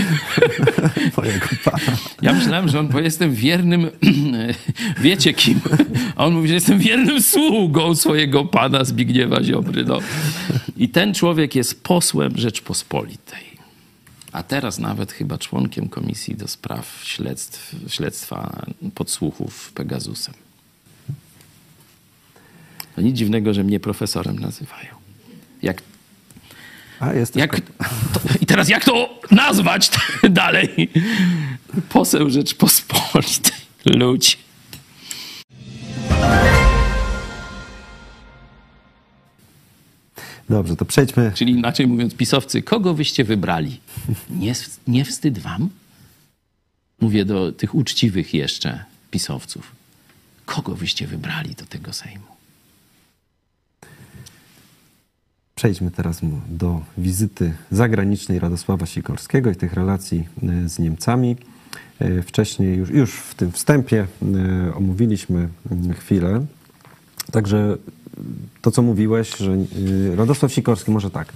Mojego 1.17 1.47
pana. 1.65 1.97
Ja 2.23 2.33
myślałem, 2.33 2.69
że 2.69 2.81
on 2.81 2.89
powie, 2.89 3.05
jestem 3.05 3.35
wiernym, 3.35 3.91
wiecie 5.01 5.35
kim, 5.35 5.61
a 6.17 6.27
on 6.27 6.35
mówi, 6.35 6.49
że 6.49 6.55
jestem 6.55 6.79
wiernym 6.79 7.23
sługą 7.23 7.95
swojego 7.95 8.45
pana 8.45 8.85
Zbigniewa 8.85 9.45
Ziobry. 9.45 9.85
No. 9.85 9.99
I 10.77 10.89
ten 10.89 11.15
człowiek 11.15 11.55
jest 11.55 11.85
posłem 11.85 12.39
Rzeczpospolitej. 12.39 13.53
A 14.33 14.43
teraz 14.43 14.79
nawet 14.79 15.13
chyba 15.13 15.39
członkiem 15.39 15.89
Komisji 15.89 16.35
do 16.35 16.49
Spraw 16.49 17.01
Śledztw, 17.05 17.75
Śledztwa 17.89 18.67
Podsłuchów 18.95 19.73
Pegasusem. 19.73 20.35
To 22.97 23.03
nic 23.03 23.17
dziwnego, 23.17 23.55
że 23.55 23.65
mnie 23.65 23.81
profesorem 23.81 24.39
nazywają. 24.39 24.95
Jak 25.63 25.83
A 27.03 27.13
jest 27.13 27.37
jak, 27.37 27.61
to, 28.13 28.21
I 28.41 28.47
teraz 28.47 28.69
jak 28.69 28.85
to 28.85 29.21
nazwać 29.31 29.91
dalej? 30.31 30.91
Poseł 31.89 32.31
Rzeczpospolitej. 32.31 33.63
Ludzi. 33.85 34.37
Dobrze, 40.51 40.77
to 40.77 40.85
przejdźmy. 40.85 41.33
Czyli 41.35 41.53
inaczej 41.53 41.87
mówiąc, 41.87 42.15
pisowcy, 42.15 42.63
kogo 42.63 42.95
wyście 42.95 43.25
wybrali? 43.25 43.81
Nie, 44.31 44.55
nie 44.87 45.05
wstyd 45.05 45.39
wam? 45.39 45.69
Mówię 47.01 47.25
do 47.25 47.53
tych 47.53 47.75
uczciwych 47.75 48.35
jeszcze 48.35 48.85
pisowców. 49.11 49.73
Kogo 50.47 50.75
wyście 50.75 51.07
wybrali 51.07 51.55
do 51.55 51.67
tego 51.67 51.93
Sejmu? 51.93 52.32
Przejdźmy 55.63 55.91
teraz 55.91 56.21
do 56.49 56.81
wizyty 56.99 57.53
zagranicznej 57.71 58.39
Radosława 58.39 58.87
Sikorskiego 58.87 59.51
i 59.51 59.57
tych 59.57 59.73
relacji 59.73 60.29
e, 60.43 60.69
z 60.69 60.79
Niemcami. 60.79 61.37
E, 61.99 62.23
Wcześniej 62.23 62.79
już, 62.79 62.91
już 62.91 63.15
w 63.15 63.35
tym 63.35 63.53
wstępie 63.53 64.07
e, 64.23 64.75
omówiliśmy 64.75 65.49
mm, 65.71 65.93
chwilę. 65.95 66.47
Także 67.33 67.77
to, 68.63 68.71
co 68.71 68.83
mówiłeś, 68.83 69.37
że 69.37 69.57
Radosław 70.17 70.53
Sikorski 70.53 70.91
może 70.91 71.11
tak, 71.11 71.33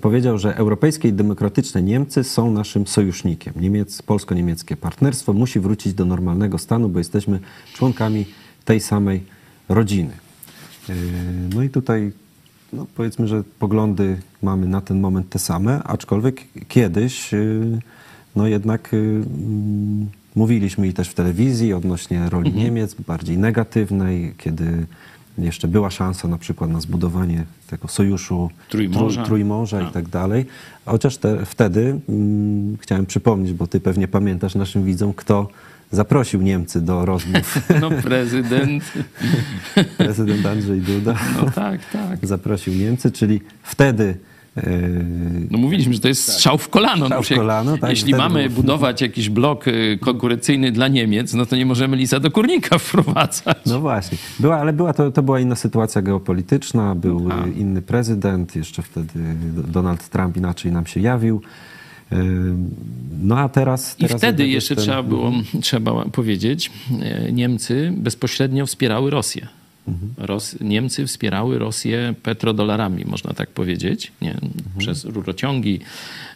powiedział, 0.00 0.38
że 0.38 0.56
europejskie 0.56 1.08
i 1.08 1.12
demokratyczne 1.12 1.82
Niemcy 1.82 2.24
są 2.24 2.50
naszym 2.50 2.86
sojusznikiem. 2.86 3.54
Niemiec, 3.56 4.02
polsko-niemieckie 4.02 4.76
partnerstwo 4.76 5.32
musi 5.32 5.60
wrócić 5.60 5.94
do 5.94 6.04
normalnego 6.04 6.58
stanu, 6.58 6.88
bo 6.88 6.98
jesteśmy 6.98 7.40
członkami 7.74 8.26
tej 8.64 8.80
samej 8.80 9.24
rodziny. 9.68 10.12
No 11.54 11.62
i 11.62 11.68
tutaj 11.68 12.12
no 12.72 12.86
powiedzmy, 12.94 13.28
że 13.28 13.42
poglądy 13.58 14.18
mamy 14.42 14.66
na 14.66 14.80
ten 14.80 15.00
moment 15.00 15.28
te 15.28 15.38
same, 15.38 15.82
aczkolwiek 15.82 16.40
kiedyś 16.68 17.34
y, 17.34 17.78
no 18.36 18.46
jednak 18.46 18.94
y, 18.94 18.96
mm, 18.96 20.08
mówiliśmy 20.34 20.88
i 20.88 20.92
też 20.92 21.08
w 21.08 21.14
telewizji 21.14 21.72
odnośnie 21.72 22.28
roli 22.28 22.52
Niemiec, 22.52 22.94
bardziej 22.94 23.38
negatywnej, 23.38 24.34
kiedy 24.38 24.86
jeszcze 25.38 25.68
była 25.68 25.90
szansa 25.90 26.28
na 26.28 26.38
przykład 26.38 26.70
na 26.70 26.80
zbudowanie 26.80 27.44
tego 27.66 27.88
sojuszu 27.88 28.50
Trójmorza. 28.68 29.14
Trój, 29.14 29.26
Trójmorza 29.26 29.82
i 29.82 29.92
tak 29.92 30.08
dalej. 30.08 30.46
Chociaż 30.84 31.16
te, 31.16 31.46
wtedy 31.46 32.00
mm, 32.08 32.76
chciałem 32.80 33.06
przypomnieć, 33.06 33.52
bo 33.52 33.66
ty 33.66 33.80
pewnie 33.80 34.08
pamiętasz 34.08 34.54
naszym 34.54 34.84
widzom, 34.84 35.12
kto 35.14 35.48
zaprosił 35.90 36.42
Niemcy 36.42 36.80
do 36.80 37.04
rozmów. 37.04 37.58
No 37.80 37.90
prezydent, 37.90 38.84
Prezydent 39.98 40.46
Andrzej 40.46 40.80
Duda 40.80 41.14
no 41.42 41.50
tak, 41.50 41.80
tak. 41.92 42.18
zaprosił 42.26 42.74
Niemcy, 42.74 43.10
czyli 43.12 43.40
wtedy 43.62 44.16
e, 44.56 44.62
No 45.50 45.58
mówiliśmy, 45.58 45.94
że 45.94 46.00
to 46.00 46.08
jest 46.08 46.32
strzał 46.32 46.58
w 46.58 46.68
kolano. 46.68 47.04
Strzał 47.06 47.18
no, 47.18 47.22
w 47.22 47.24
przecież 47.24 47.38
kolano, 47.38 47.78
tak, 47.78 47.90
Jeśli 47.90 48.14
mamy 48.14 48.48
było- 48.48 48.62
budować 48.62 49.00
jakiś 49.02 49.28
blok 49.30 49.68
y, 49.68 49.98
konkurencyjny 50.00 50.72
dla 50.72 50.88
Niemiec, 50.88 51.34
no 51.34 51.46
to 51.46 51.56
nie 51.56 51.66
możemy 51.66 51.96
lisa 51.96 52.20
do 52.20 52.30
kurnika 52.30 52.78
wprowadzać. 52.88 53.58
No 53.66 53.80
właśnie. 53.80 54.18
Była, 54.40 54.56
ale 54.60 54.72
była 54.72 54.92
to, 54.92 55.10
to 55.10 55.22
była 55.22 55.40
inna 55.40 55.56
sytuacja 55.56 56.02
geopolityczna, 56.02 56.94
był 56.94 57.28
A. 57.32 57.46
inny 57.46 57.82
prezydent, 57.82 58.56
jeszcze 58.56 58.82
wtedy 58.82 59.12
Donald 59.68 60.08
Trump 60.08 60.36
inaczej 60.36 60.72
nam 60.72 60.86
się 60.86 61.00
jawił. 61.00 61.42
Ym, 62.12 62.70
No 63.22 63.38
a 63.38 63.48
teraz... 63.48 63.94
I 63.98 64.02
teraz 64.02 64.18
wtedy 64.18 64.42
jednak 64.42 64.54
jeszcze 64.54 64.74
ten- 64.74 64.84
trzeba 64.84 65.02
było, 65.02 65.32
trzeba 65.62 66.04
powiedzieć, 66.04 66.70
e, 67.00 67.32
Niemcy 67.32 67.92
bezpośrednio 67.96 68.66
wspierały 68.66 69.10
Rosję. 69.10 69.48
Ros, 70.18 70.56
Niemcy 70.60 71.06
wspierały 71.06 71.58
Rosję 71.58 72.14
petrodolarami, 72.22 73.04
można 73.04 73.32
tak 73.32 73.50
powiedzieć, 73.50 74.12
nie? 74.22 74.36
przez 74.78 75.04
rurociągi, 75.04 75.80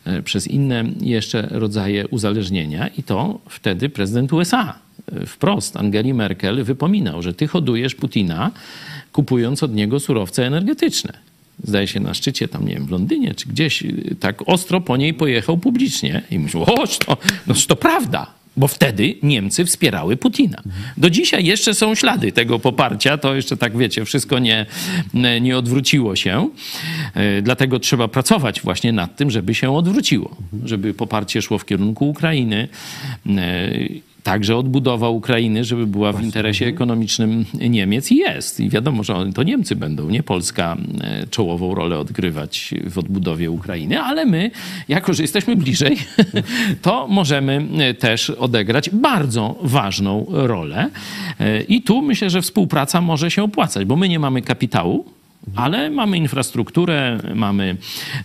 e, 0.05 0.23
przez 0.23 0.49
inne 0.49 0.85
jeszcze 1.01 1.49
rodzaje 1.51 2.09
uzależnienia 2.09 2.89
i 2.89 3.03
to 3.03 3.41
wtedy 3.49 3.89
prezydent 3.89 4.33
USA 4.33 4.79
e, 5.13 5.27
wprost 5.27 5.77
Angeli 5.77 6.15
Merkel 6.15 6.65
wypominał, 6.65 7.23
że 7.23 7.35
ty 7.35 7.47
hodujesz 7.47 7.95
Putina, 7.95 8.51
kupując 9.13 9.63
od 9.63 9.75
niego 9.75 10.01
surowce 10.01 10.47
energetyczne. 10.47 11.13
Zdaje 11.63 11.87
się 11.87 12.01
na 12.01 12.15
szczycie 12.15 12.49
tam, 12.49 12.69
nie 12.69 12.75
wiem, 12.75 12.87
w 12.87 12.91
Londynie 12.91 13.35
czy 13.35 13.49
gdzieś, 13.49 13.83
y, 13.83 14.17
tak 14.21 14.49
ostro 14.49 14.81
po 14.81 14.97
niej 14.97 15.15
pojechał 15.15 15.59
publicznie 15.59 16.23
i 16.31 16.39
mówił, 16.39 16.63
oż 16.63 16.99
to, 16.99 17.17
no 17.47 17.55
to 17.69 17.77
prawda, 17.77 18.27
bo 18.57 18.69
wtedy 18.69 19.15
Niemcy 19.23 19.65
wspierały 19.65 20.17
Putina. 20.17 20.63
Do 20.97 21.11
dzisiaj 21.11 21.45
jeszcze 21.45 21.75
są 21.75 21.95
ślady 21.95 22.33
tego 22.33 22.59
poparcia, 22.59 23.19
to 23.19 23.35
jeszcze 23.35 23.57
tak 23.57 23.77
wiecie, 23.77 24.05
wszystko 24.05 24.39
nie, 24.39 24.67
nie 25.41 25.59
odwróciło 25.59 26.17
się. 26.17 26.49
E, 27.15 27.43
Dlatego 27.43 27.79
trzeba 27.79 28.09
pracować 28.09 28.61
właśnie 28.61 28.93
nad 28.93 29.17
tym, 29.17 29.31
żeby 29.31 29.55
się 29.55 29.77
odwróciło, 29.77 30.37
żeby 30.65 30.95
poparcie 30.95 31.43
szło 31.43 31.59
w 31.59 31.65
kierunku 31.65 32.09
Ukrainy. 32.09 32.69
Także 34.25 34.57
odbudowa 34.57 35.09
Ukrainy, 35.09 35.65
żeby 35.65 35.87
była 35.87 36.13
w 36.13 36.23
interesie 36.23 36.67
ekonomicznym 36.67 37.45
Niemiec 37.55 38.13
i 38.13 38.17
jest. 38.17 38.61
I 38.61 38.71
wiadomo, 38.71 39.05
że 39.05 39.33
to 39.35 39.43
Niemcy 39.43 39.77
będą, 39.77 40.11
nie 40.11 40.23
Polska, 40.23 40.77
e, 41.01 41.27
czołową 41.27 41.75
rolę 41.75 41.99
odgrywać 41.99 42.75
w 42.91 42.99
odbudowie 42.99 43.51
Ukrainy, 43.51 44.01
ale 44.01 44.25
my, 44.25 44.51
jako 44.89 45.15
że 45.15 45.23
jesteśmy 45.23 45.57
bliżej, 45.57 45.97
to 46.83 47.09
możemy 47.09 47.67
e, 47.79 47.95
też 47.95 48.31
odegrać 48.31 48.91
bardzo 48.91 49.59
ważną 49.63 50.27
rolę. 50.29 50.91
E, 51.41 51.63
I 51.63 51.83
tu 51.83 52.03
myślę, 52.03 52.31
że 52.31 52.43
współpraca 52.43 53.01
może 53.01 53.31
się 53.31 53.43
opłacać, 53.43 53.85
bo 53.85 53.97
my 53.97 54.09
nie 54.09 54.19
mamy 54.19 54.43
kapitału, 54.43 55.05
ale 55.57 55.91
mamy 55.91 56.17
infrastrukturę, 56.17 57.19
mamy 57.35 57.77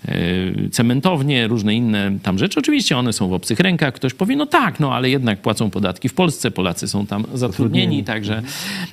e, 0.07 0.69
cementownie, 0.69 1.47
różne 1.47 1.75
inne 1.75 2.11
tam 2.23 2.39
rzeczy. 2.39 2.59
Oczywiście 2.59 2.97
one 2.97 3.13
są 3.13 3.27
w 3.27 3.33
obcych 3.33 3.59
rękach. 3.59 3.93
Ktoś 3.93 4.13
powie, 4.13 4.35
no 4.35 4.45
tak, 4.45 4.79
no 4.79 4.95
ale 4.95 5.09
jednak 5.09 5.41
płacą 5.41 5.69
podatki 5.69 6.09
w 6.09 6.13
Polsce, 6.13 6.51
Polacy 6.51 6.87
są 6.87 7.05
tam 7.05 7.25
zatrudnieni, 7.33 8.03
także 8.03 8.41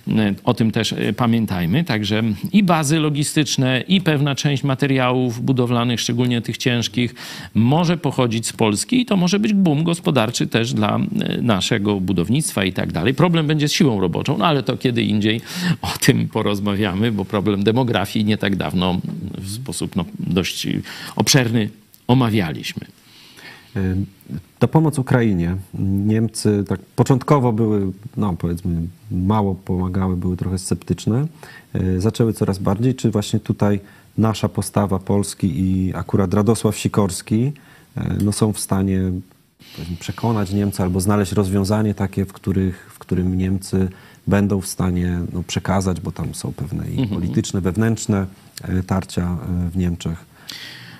e, 0.08 0.34
o 0.44 0.54
tym 0.54 0.70
też 0.70 0.92
e, 0.92 1.12
pamiętajmy. 1.12 1.84
Także 1.84 2.22
i 2.52 2.62
bazy 2.62 2.98
logistyczne, 2.98 3.80
i 3.88 4.00
pewna 4.00 4.34
część 4.34 4.64
materiałów 4.64 5.44
budowlanych, 5.44 6.00
szczególnie 6.00 6.42
tych 6.42 6.56
ciężkich, 6.56 7.14
może 7.54 7.96
pochodzić 7.96 8.46
z 8.46 8.52
Polski 8.52 9.00
i 9.00 9.06
to 9.06 9.16
może 9.16 9.38
być 9.38 9.52
boom 9.52 9.84
gospodarczy 9.84 10.46
też 10.46 10.72
dla 10.72 10.98
naszego 11.42 12.00
budownictwa 12.00 12.64
i 12.64 12.72
tak 12.72 12.92
dalej. 12.92 13.14
Problem 13.14 13.46
będzie 13.46 13.68
z 13.68 13.72
siłą 13.72 14.00
roboczą, 14.00 14.38
no 14.38 14.46
ale 14.46 14.62
to 14.62 14.76
kiedy 14.76 15.02
indziej 15.02 15.40
o 15.82 15.88
tym 16.00 16.28
porozmawiamy, 16.28 17.12
bo 17.12 17.24
problem 17.24 17.64
demografii 17.64 18.15
nie 18.24 18.38
tak 18.38 18.56
dawno 18.56 19.00
w 19.38 19.50
sposób 19.50 19.96
no, 19.96 20.04
dość 20.18 20.68
obszerny 21.16 21.70
omawialiśmy. 22.08 22.86
Ta 24.58 24.66
pomoc 24.66 24.98
Ukrainie. 24.98 25.56
Niemcy 26.06 26.64
tak 26.68 26.80
początkowo 26.80 27.52
były, 27.52 27.92
no 28.16 28.36
powiedzmy, 28.38 28.80
mało 29.10 29.54
pomagały, 29.54 30.16
były 30.16 30.36
trochę 30.36 30.58
sceptyczne. 30.58 31.26
E, 31.74 32.00
Zaczęły 32.00 32.32
coraz 32.32 32.58
bardziej. 32.58 32.94
Czy 32.94 33.10
właśnie 33.10 33.40
tutaj 33.40 33.80
nasza 34.18 34.48
postawa 34.48 34.98
Polski 34.98 35.60
i 35.60 35.94
akurat 35.94 36.34
Radosław 36.34 36.78
Sikorski 36.78 37.52
e, 37.96 38.16
no, 38.24 38.32
są 38.32 38.52
w 38.52 38.60
stanie 38.60 39.00
przekonać 40.00 40.52
Niemcy 40.52 40.82
albo 40.82 41.00
znaleźć 41.00 41.32
rozwiązanie 41.32 41.94
takie, 41.94 42.24
w, 42.24 42.32
których, 42.32 42.90
w 42.94 42.98
którym 42.98 43.38
Niemcy 43.38 43.88
będą 44.26 44.60
w 44.60 44.66
stanie 44.66 45.18
no, 45.32 45.42
przekazać, 45.42 46.00
bo 46.00 46.12
tam 46.12 46.34
są 46.34 46.52
pewne 46.52 46.90
i 46.90 47.06
polityczne, 47.06 47.60
wewnętrzne 47.60 48.26
e, 48.62 48.82
tarcia 48.82 49.22
e, 49.22 49.70
w 49.70 49.76
Niemczech. 49.76 50.24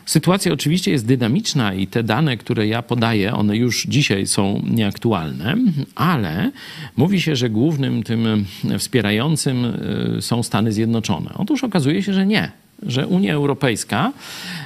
Sytuacja 0.07 0.53
oczywiście 0.53 0.91
jest 0.91 1.07
dynamiczna 1.07 1.74
i 1.74 1.87
te 1.87 2.03
dane, 2.03 2.37
które 2.37 2.66
ja 2.66 2.83
podaję, 2.83 3.35
one 3.35 3.57
już 3.57 3.87
dzisiaj 3.87 4.27
są 4.27 4.62
nieaktualne, 4.70 5.57
ale 5.95 6.51
mówi 6.97 7.20
się, 7.20 7.37
że 7.37 7.51
głównym 7.51 8.03
tym 8.03 8.45
wspierającym 8.79 9.64
y, 9.64 10.22
są 10.22 10.43
Stany 10.43 10.72
Zjednoczone. 10.72 11.31
Otóż 11.35 11.64
okazuje 11.64 12.03
się, 12.03 12.12
że 12.12 12.27
nie. 12.27 12.53
Że 12.83 13.07
Unia 13.07 13.35
Europejska 13.35 14.12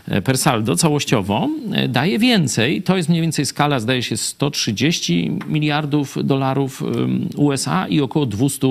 e, 0.08 0.22
per 0.22 0.38
saldo 0.38 0.76
całościowo 0.76 1.48
e, 1.72 1.88
daje 1.88 2.18
więcej. 2.18 2.82
To 2.82 2.96
jest 2.96 3.08
mniej 3.08 3.20
więcej 3.20 3.46
skala, 3.46 3.80
zdaje 3.80 4.02
się, 4.02 4.16
130 4.16 5.30
miliardów 5.48 6.18
dolarów 6.24 6.82
USA 7.36 7.88
i 7.88 8.00
około 8.00 8.26
200 8.26 8.66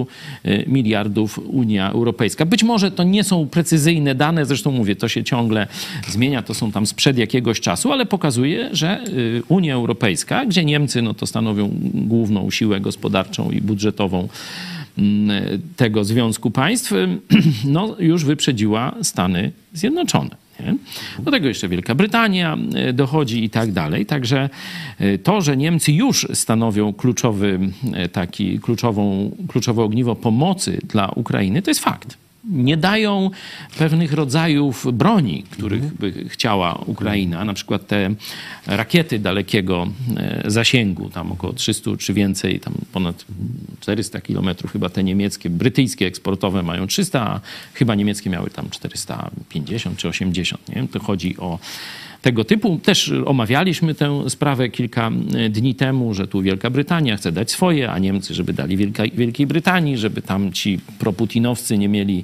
y, 0.45 0.65
miliardów 0.67 1.39
Unia 1.47 1.91
Europejska. 1.91 2.45
Być 2.45 2.63
może 2.63 2.91
to 2.91 3.03
nie 3.03 3.23
są 3.23 3.47
precyzyjne 3.47 4.15
dane, 4.15 4.45
zresztą 4.45 4.71
mówię, 4.71 4.95
to 4.95 5.07
się 5.07 5.23
ciągle 5.23 5.67
zmienia, 6.07 6.41
to 6.41 6.53
są 6.53 6.71
tam 6.71 6.85
sprzed 6.85 7.17
jakiegoś 7.17 7.59
czasu, 7.59 7.91
ale 7.91 8.05
pokazuje, 8.05 8.69
że 8.71 9.07
y, 9.07 9.43
Unia 9.47 9.73
Europejska, 9.73 10.45
gdzie 10.45 10.65
Niemcy 10.65 11.01
no 11.01 11.13
to 11.13 11.27
stanowią 11.27 11.69
główną 11.93 12.51
siłę 12.51 12.79
gospodarczą 12.79 13.51
i 13.51 13.61
budżetową 13.61 14.27
tego 15.75 16.03
Związku 16.03 16.51
Państw, 16.51 16.93
no 17.65 17.95
już 17.99 18.25
wyprzedziła 18.25 18.95
Stany 19.01 19.51
Zjednoczone. 19.73 20.49
Do 21.19 21.31
tego 21.31 21.47
jeszcze 21.47 21.67
Wielka 21.67 21.95
Brytania 21.95 22.57
dochodzi 22.93 23.43
i 23.43 23.49
tak 23.49 23.71
dalej. 23.71 24.05
Także 24.05 24.49
y, 25.01 25.19
to, 25.23 25.41
że 25.41 25.57
Niemcy 25.57 25.91
już 25.91 26.27
stanowią 26.33 26.93
kluczowy, 26.93 27.59
y, 28.05 28.09
taki, 28.09 28.59
kluczową, 28.59 29.31
kluczowe 29.47 29.83
ogniwo 29.83 30.15
pomocy 30.15 30.81
dla 30.83 31.11
Ukrainy, 31.15 31.61
to 31.61 31.71
jest 31.71 31.83
fakt. 31.83 32.17
Nie 32.43 32.77
dają 32.77 33.29
pewnych 33.77 34.13
rodzajów 34.13 34.87
broni, 34.93 35.43
których 35.49 35.93
by 35.93 36.29
chciała 36.29 36.73
Ukraina, 36.85 37.45
na 37.45 37.53
przykład 37.53 37.87
te 37.87 38.09
rakiety 38.67 39.19
dalekiego 39.19 39.87
e, 40.17 40.43
zasięgu, 40.45 41.09
tam 41.09 41.31
około 41.31 41.53
300 41.53 41.91
czy 41.99 42.13
więcej, 42.13 42.59
tam 42.59 42.73
ponad 42.93 43.25
400 43.79 44.21
kilometrów, 44.21 44.71
chyba 44.71 44.89
te 44.89 45.03
niemieckie, 45.03 45.49
brytyjskie 45.49 46.05
eksportowe 46.05 46.63
mają 46.63 46.87
300, 46.87 47.21
a 47.21 47.39
chyba 47.73 47.95
niemieckie 47.95 48.29
miały 48.29 48.49
tam 48.49 48.69
450 48.69 49.97
czy 49.97 50.07
80. 50.07 50.75
Nie? 50.75 50.87
To 50.87 50.99
chodzi 50.99 51.37
o 51.37 51.59
tego 52.21 52.43
typu. 52.43 52.79
Też 52.83 53.13
omawialiśmy 53.25 53.95
tę 53.95 54.29
sprawę 54.29 54.69
kilka 54.69 55.11
dni 55.49 55.75
temu, 55.75 56.13
że 56.13 56.27
tu 56.27 56.41
Wielka 56.41 56.69
Brytania 56.69 57.17
chce 57.17 57.31
dać 57.31 57.51
swoje, 57.51 57.91
a 57.91 57.99
Niemcy, 57.99 58.33
żeby 58.33 58.53
dali 58.53 58.77
Wielka, 58.77 59.03
Wielkiej 59.13 59.47
Brytanii, 59.47 59.97
żeby 59.97 60.21
tam 60.21 60.53
ci 60.53 60.79
proputinowcy 60.99 61.77
nie 61.77 61.89
mieli 61.89 62.23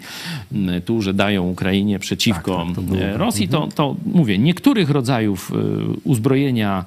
tu, 0.85 1.01
że 1.01 1.13
dają 1.13 1.49
Ukrainie 1.49 1.99
przeciwko 1.99 2.65
Tak, 2.67 2.75
tak, 2.75 2.85
to 3.11 3.17
Rosji. 3.17 3.47
To, 3.47 3.67
to 3.75 3.95
mówię, 4.05 4.37
niektórych 4.37 4.89
rodzajów 4.89 5.51
e, 5.51 5.55
uzbrojenia 6.03 6.85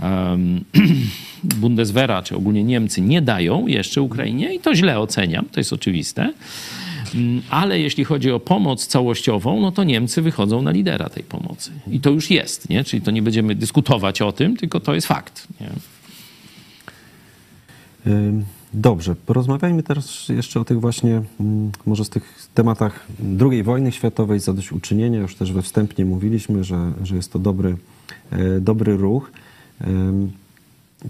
Bundeswehra, 1.60 2.22
czy 2.22 2.36
ogólnie 2.36 2.64
Niemcy 2.64 3.00
nie 3.00 3.22
dają 3.22 3.66
jeszcze 3.66 4.02
Ukrainie 4.02 4.54
i 4.54 4.60
to 4.60 4.74
źle 4.74 4.98
oceniam, 4.98 5.46
to 5.52 5.60
jest 5.60 5.72
oczywiste. 5.72 6.32
Mm, 7.14 7.42
Ale 7.50 7.80
jeśli 7.80 8.04
chodzi 8.04 8.30
o 8.30 8.40
pomoc 8.40 8.86
całościową, 8.86 9.60
no 9.60 9.72
to 9.72 9.84
Niemcy 9.84 10.22
wychodzą 10.22 10.62
na 10.62 10.70
lidera 10.70 11.08
tej 11.08 11.22
pomocy. 11.22 11.70
I 11.90 12.00
to 12.00 12.10
już 12.10 12.30
jest, 12.30 12.68
nie? 12.68 12.84
Czyli 12.84 13.02
to 13.02 13.10
nie 13.10 13.22
będziemy 13.22 13.54
dyskutować 13.54 14.22
o 14.22 14.32
tym, 14.32 14.56
tylko 14.56 14.80
to 14.80 14.94
jest 14.94 15.06
fakt. 15.06 15.48
Nie? 15.60 15.70
Dobrze, 18.74 19.16
porozmawiajmy 19.16 19.82
teraz 19.82 20.28
jeszcze 20.28 20.60
o 20.60 20.64
tych 20.64 20.80
właśnie, 20.80 21.22
mm, 21.40 21.72
może 21.86 22.04
z 22.04 22.10
tych 22.10 22.48
tematach 22.54 23.06
II 23.50 23.62
wojny 23.62 23.92
światowej, 23.92 24.40
zadośćuczynienia. 24.40 25.18
Już 25.18 25.34
też 25.34 25.52
we 25.52 25.62
wstępnie 25.62 26.04
mówiliśmy, 26.04 26.64
że, 26.64 26.92
że 27.02 27.16
jest 27.16 27.32
to 27.32 27.38
dobry, 27.38 27.76
e, 28.30 28.60
dobry 28.60 28.96
ruch. 28.96 29.30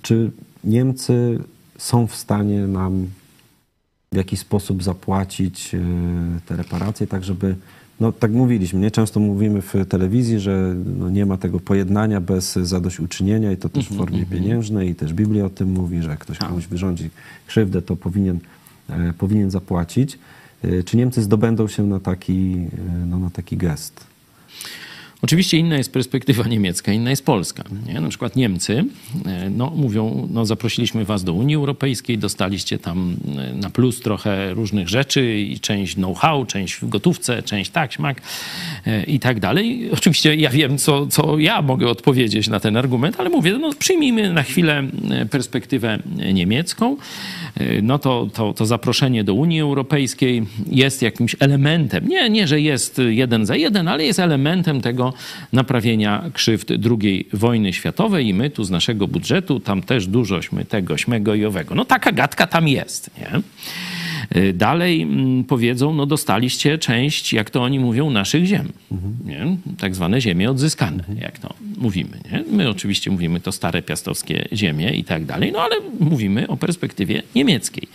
Czy 0.03 0.31
Niemcy 0.65 1.39
są 1.79 2.07
w 2.07 2.17
stanie 2.17 2.67
nam 2.67 3.07
w 4.15 4.17
jakiś 4.17 4.41
sposób 4.41 4.83
zapłacić 4.83 5.75
e, 5.75 5.79
te 6.47 6.57
reparacje, 6.57 7.07
tak 7.07 7.25
żeby, 7.25 7.57
no 8.01 8.13
tak 8.13 8.33
mówiliśmy, 8.33 8.81
nie 8.81 8.91
często 8.91 9.21
mówimy 9.21 9.63
w 9.63 9.75
telewizji, 9.89 10.41
że 10.41 10.75
no, 10.99 11.11
nie 11.11 11.27
ma 11.27 11.37
tego 11.37 11.61
pojednania 11.61 12.21
bez 12.21 12.53
zadośćuczynienia 12.53 13.53
i 13.53 13.57
to 13.57 13.69
też 13.69 13.89
w 13.89 13.97
formie 13.97 14.27
pieniężnej 14.27 14.91
i 14.91 14.95
też 14.95 15.15
Biblia 15.15 15.45
o 15.45 15.51
tym 15.51 15.73
mówi, 15.73 16.03
że 16.03 16.11
jak 16.11 16.19
ktoś 16.19 16.39
komuś 16.39 16.67
wyrządzi 16.67 17.11
krzywdę, 17.47 17.83
to 17.83 17.97
powinien, 17.97 18.39
e, 18.89 19.13
powinien 19.13 19.51
zapłacić. 19.51 20.19
E, 20.65 20.83
Czy 20.83 20.97
Niemcy 20.97 21.23
zdobędą 21.23 21.69
się 21.69 21.87
na 21.87 22.01
taki, 22.01 22.53
e, 23.03 23.07
no, 23.07 23.19
na 23.19 23.31
taki 23.31 23.57
gest? 23.57 24.10
Oczywiście 25.23 25.59
inna 25.59 25.77
jest 25.77 25.93
perspektywa 25.93 26.45
niemiecka, 26.49 26.93
inna 26.93 27.11
jest 27.11 27.25
polska. 27.25 27.65
Nie? 27.87 28.01
Na 28.01 28.09
przykład 28.09 28.37
Niemcy 28.37 28.85
e, 29.27 29.51
no, 29.51 29.73
mówią, 29.77 30.29
no, 30.31 30.47
zaprosiliśmy 30.47 31.05
was 31.05 31.25
do 31.25 31.33
Unii 31.33 31.57
Europejskiej, 31.57 32.19
dostaliście 32.19 32.79
tam 32.79 33.17
e, 33.39 33.55
na 33.55 33.71
plus 33.71 34.01
trochę 34.01 34.55
różnych 34.55 34.89
rzeczy 34.89 35.41
i 35.41 35.61
część 35.61 35.95
know-how, 35.95 36.47
część 36.47 36.75
w 36.75 36.89
gotówce, 36.89 37.43
część 37.43 37.71
tak, 37.71 37.93
śmak 37.93 38.23
e, 38.87 39.05
i 39.05 39.21
tak 39.21 39.41
dalej. 39.41 39.91
Oczywiście 39.93 40.35
ja 40.35 40.51
wiem, 40.51 40.79
co, 40.79 41.07
co 41.07 41.39
ja 41.39 41.63
mogę 41.63 41.89
odpowiedzieć 41.89 42.49
na 42.49 42.61
ten 42.61 42.77
argument, 42.77 43.21
ale 43.21 43.31
mówię, 43.31 43.59
no, 43.59 43.71
przyjmijmy 43.79 44.33
na 44.33 44.43
chwilę 44.43 44.83
perspektywę 45.31 45.99
niemiecką. 46.33 46.97
No 47.83 47.99
to, 47.99 48.29
to, 48.35 48.53
to 48.53 48.67
zaproszenie 48.67 49.25
do 49.25 49.35
Unii 49.35 49.61
Europejskiej 49.61 50.43
jest 50.67 51.03
jakimś 51.03 51.37
elementem, 51.41 52.09
nie, 52.09 52.31
nie, 52.31 52.47
że 52.47 52.61
jest 52.61 53.01
jeden 53.09 53.47
za 53.47 53.57
jeden, 53.57 53.89
ale 53.89 54.05
jest 54.05 54.19
elementem 54.19 54.81
tego 54.81 55.10
naprawienia 55.53 56.25
krzywd 56.33 56.71
II 56.71 57.29
wojny 57.33 57.73
światowej 57.73 58.27
i 58.27 58.35
my 58.35 58.51
tu 58.51 58.65
z 58.65 58.71
naszego 58.71 59.09
budżetu 59.09 59.61
tam 59.61 59.83
też 59.83 60.07
dużośmy 60.07 60.65
tego, 60.65 60.99
śmego 60.99 61.35
i 61.35 61.45
owego. 61.45 61.75
No 61.75 61.85
taka 61.85 62.13
gadka 62.13 62.47
tam 62.47 62.69
jest, 62.69 63.11
nie? 63.19 63.41
Y, 64.37 64.53
Dalej 64.53 65.03
mm, 65.03 65.45
powiedzą, 65.45 65.95
no 65.95 66.07
dostaliście 66.07 66.79
część, 66.79 67.33
jak 67.33 67.51
to 67.51 67.63
oni 67.63 67.81
mówią, 67.81 68.11
naszych 68.11 68.45
ziem. 68.45 68.73
Nie? 69.25 69.57
Tak 69.79 69.95
zwane 69.95 70.21
ziemie 70.21 70.51
odzyskane, 70.51 71.05
jak 71.21 71.39
to 71.39 71.55
mówimy. 71.79 72.21
Nie? 72.33 72.45
My 72.53 72.69
oczywiście 72.69 73.11
mówimy 73.11 73.41
to 73.41 73.53
stare 73.53 73.83
piastowskie 73.83 74.49
ziemie 74.53 74.95
i 74.95 75.05
tak 75.05 75.25
dalej, 75.25 75.53
no 75.53 75.59
ale 75.59 75.77
mówimy 76.01 76.49
o 76.49 76.57
perspektywie 76.57 77.23
niemieckiej. 77.35 77.89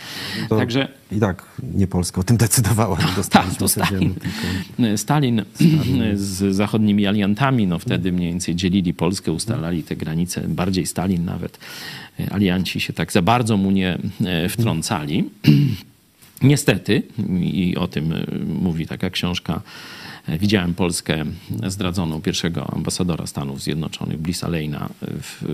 To 0.50 0.58
Także 0.58 0.88
I 1.12 1.20
tak 1.20 1.46
nie 1.74 1.88
Polska 1.88 2.22
o 2.22 2.24
tym 2.24 2.38
decydowała, 2.38 2.98
dostaliśmy 3.16 3.56
tak, 3.56 3.60
to 3.60 3.68
te 3.68 3.86
ziemię, 3.86 4.14
Stalin. 4.98 4.98
Stalin 4.98 5.46
z 6.16 6.56
zachodnimi 6.56 7.08
aliantami, 7.08 7.68
no 7.68 7.80
wtedy 7.80 8.12
mniej 8.12 8.32
więcej 8.32 8.56
dzielili 8.56 8.94
Polskę, 8.94 9.32
ustalali 9.32 9.84
te 9.84 9.96
granice, 9.96 10.42
bardziej 10.48 10.86
Stalin 10.86 11.26
nawet. 11.26 11.60
Alianci 12.32 12.80
się 12.80 12.94
tak 12.94 13.12
za 13.12 13.22
bardzo 13.22 13.58
mu 13.58 13.72
nie 13.72 13.98
e, 14.26 14.50
wtrącali. 14.50 15.24
Niestety, 16.42 17.04
i 17.42 17.76
o 17.78 17.88
tym 17.88 18.14
e, 18.14 18.26
mówi 18.46 18.88
taka 18.88 19.10
książka, 19.10 19.62
e, 20.28 20.38
widziałem 20.38 20.74
Polskę 20.74 21.26
zdradzoną 21.68 22.22
pierwszego 22.22 22.74
ambasadora 22.74 23.28
Stanów 23.28 23.62
Zjednoczonych, 23.62 24.18
Blissa 24.18 24.48
Lejna, 24.48 24.90
w, 25.02 25.46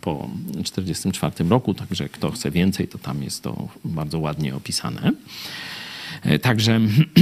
po 0.00 0.30
1944 0.46 1.50
roku, 1.50 1.74
także 1.74 2.08
kto 2.08 2.30
chce 2.30 2.50
więcej, 2.50 2.88
to 2.88 2.98
tam 2.98 3.22
jest 3.22 3.42
to 3.42 3.68
bardzo 3.84 4.18
ładnie 4.18 4.56
opisane. 4.56 5.12
E, 6.24 6.38
Także 6.38 6.80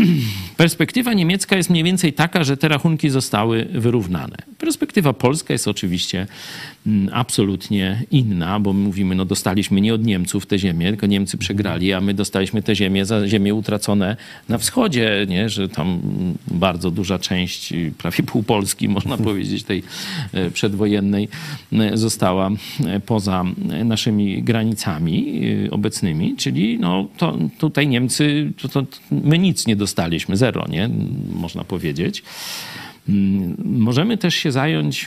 perspektywa 0.56 1.12
niemiecka 1.12 1.56
jest 1.56 1.70
mniej 1.70 1.84
więcej 1.84 2.12
taka, 2.12 2.44
że 2.44 2.56
te 2.56 2.68
rachunki 2.68 3.10
zostały 3.10 3.64
wyrównane. 3.64 4.36
Perspektywa 4.58 5.12
polska 5.12 5.52
jest 5.52 5.68
oczywiście 5.68 6.26
mm, 6.86 7.08
absolutnie 7.12 8.02
inna, 8.10 8.60
bo 8.60 8.72
my 8.72 8.80
mówimy, 8.80 9.14
no 9.14 9.24
dostaliśmy 9.24 9.80
nie 9.80 9.94
od 9.94 10.04
Niemców 10.04 10.46
te 10.46 10.58
ziemię, 10.58 10.88
tylko 10.88 11.06
Niemcy 11.06 11.38
przegrali, 11.38 11.92
a 11.92 12.00
my 12.00 12.14
dostaliśmy 12.14 12.62
te 12.62 12.76
ziemię 12.76 13.06
za 13.06 13.28
ziemie 13.28 13.54
utracone 13.54 14.16
na 14.48 14.58
wschodzie, 14.58 15.26
nie? 15.28 15.48
że 15.48 15.68
tam 15.68 16.00
bardzo 16.50 16.90
duża 16.90 17.18
część, 17.18 17.72
prawie 17.98 18.24
pół 18.24 18.42
Polski, 18.42 18.88
można 18.98 19.16
powiedzieć, 19.16 19.62
tej 19.62 19.82
e, 20.32 20.50
przedwojennej 20.50 21.28
e, 21.72 21.96
została 21.96 22.50
poza 23.06 23.44
naszymi 23.84 24.42
granicami 24.42 25.42
obecnymi, 25.70 26.36
czyli 26.36 26.78
no, 26.78 27.08
to 27.16 27.38
tutaj 27.58 27.88
Niemcy, 27.88 28.52
to, 28.62 28.68
to 28.68 28.87
my 29.10 29.38
nic 29.38 29.66
nie 29.66 29.76
dostaliśmy, 29.76 30.36
zero, 30.36 30.64
nie? 30.68 30.90
Można 31.34 31.64
powiedzieć. 31.64 32.22
Mm, 33.08 33.56
Możemy 33.64 34.18
też 34.18 34.34
się 34.34 34.52
zająć, 34.52 35.06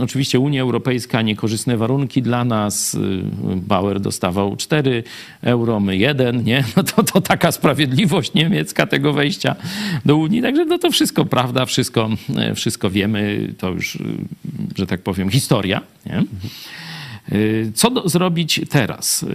oczywiście 0.00 0.40
Unia 0.40 0.62
Europejska, 0.62 1.22
niekorzystne 1.22 1.76
warunki 1.76 2.22
dla 2.22 2.44
nas. 2.44 2.94
y, 2.94 2.98
Bauer 3.56 4.00
dostawał 4.00 4.56
4 4.56 5.04
euro, 5.42 5.80
my 5.80 5.96
1, 5.96 6.44
nie? 6.44 6.64
No 6.76 6.82
to, 6.82 7.02
to 7.02 7.20
taka 7.20 7.52
sprawiedliwość 7.52 8.34
niemiecka 8.34 8.86
tego 8.86 9.12
wejścia 9.12 9.56
do 10.04 10.16
Unii. 10.16 10.42
Także 10.42 10.64
no 10.64 10.78
to 10.78 10.90
wszystko 10.90 11.24
prawda, 11.24 11.66
wszystko, 11.66 12.10
e, 12.36 12.54
wszystko 12.54 12.90
wiemy. 12.90 13.54
To 13.58 13.70
już, 13.70 13.94
y, 13.94 14.00
że 14.76 14.86
tak 14.86 15.02
powiem, 15.02 15.30
historia, 15.30 15.80
nie? 16.06 16.22
Y, 17.32 17.72
Co 17.74 17.90
do, 17.90 18.08
zrobić 18.08 18.60
teraz? 18.68 19.26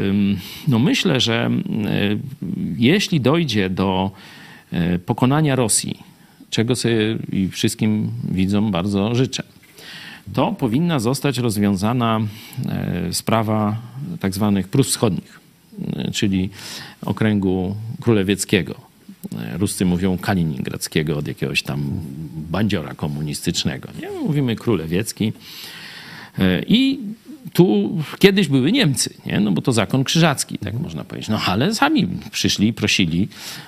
No 0.68 0.80
myślę, 0.80 1.20
że 1.20 1.50
y, 1.52 2.20
jeśli 2.78 3.22
dojdzie 3.22 3.70
do 3.70 4.12
y, 4.74 5.00
pokonania 5.00 5.56
Rosji, 5.56 6.00
czego 6.50 6.76
sobie 6.76 7.18
i 7.32 7.50
wszystkim 7.50 8.12
widzom 8.32 8.72
bardzo 8.72 9.16
życzę, 9.16 9.44
to 10.34 10.52
powinna 10.52 11.00
zostać 11.00 11.38
rozwiązana 11.38 12.20
sprawa 13.12 13.78
tak 14.20 14.34
zwanych 14.34 14.68
Prus 14.68 14.90
Wschodnich, 14.90 15.40
czyli 16.14 16.50
okręgu 17.06 17.76
królewieckiego. 18.02 18.76
Ruscy 19.58 19.86
mówią 19.86 20.18
kaliningradzkiego 20.18 21.18
od 21.18 21.28
jakiegoś 21.28 21.64
tam 21.64 21.84
bandziora 22.52 22.94
komunistycznego. 22.94 23.90
Nie? 24.02 24.12
Mówimy 24.12 24.56
królewiecki. 24.56 25.34
I 26.68 27.00
tu 27.54 27.98
kiedyś 28.20 28.48
były 28.48 28.72
Niemcy, 28.72 29.14
nie? 29.26 29.40
no 29.40 29.52
bo 29.52 29.62
to 29.62 29.72
zakon 29.72 30.04
krzyżacki, 30.04 30.58
tak 30.58 30.74
można 30.74 31.04
powiedzieć. 31.04 31.30
No 31.30 31.42
ale 31.46 31.76
sami 31.76 32.08
przyszli 32.32 32.68
i 32.68 32.74
prosili, 32.74 33.28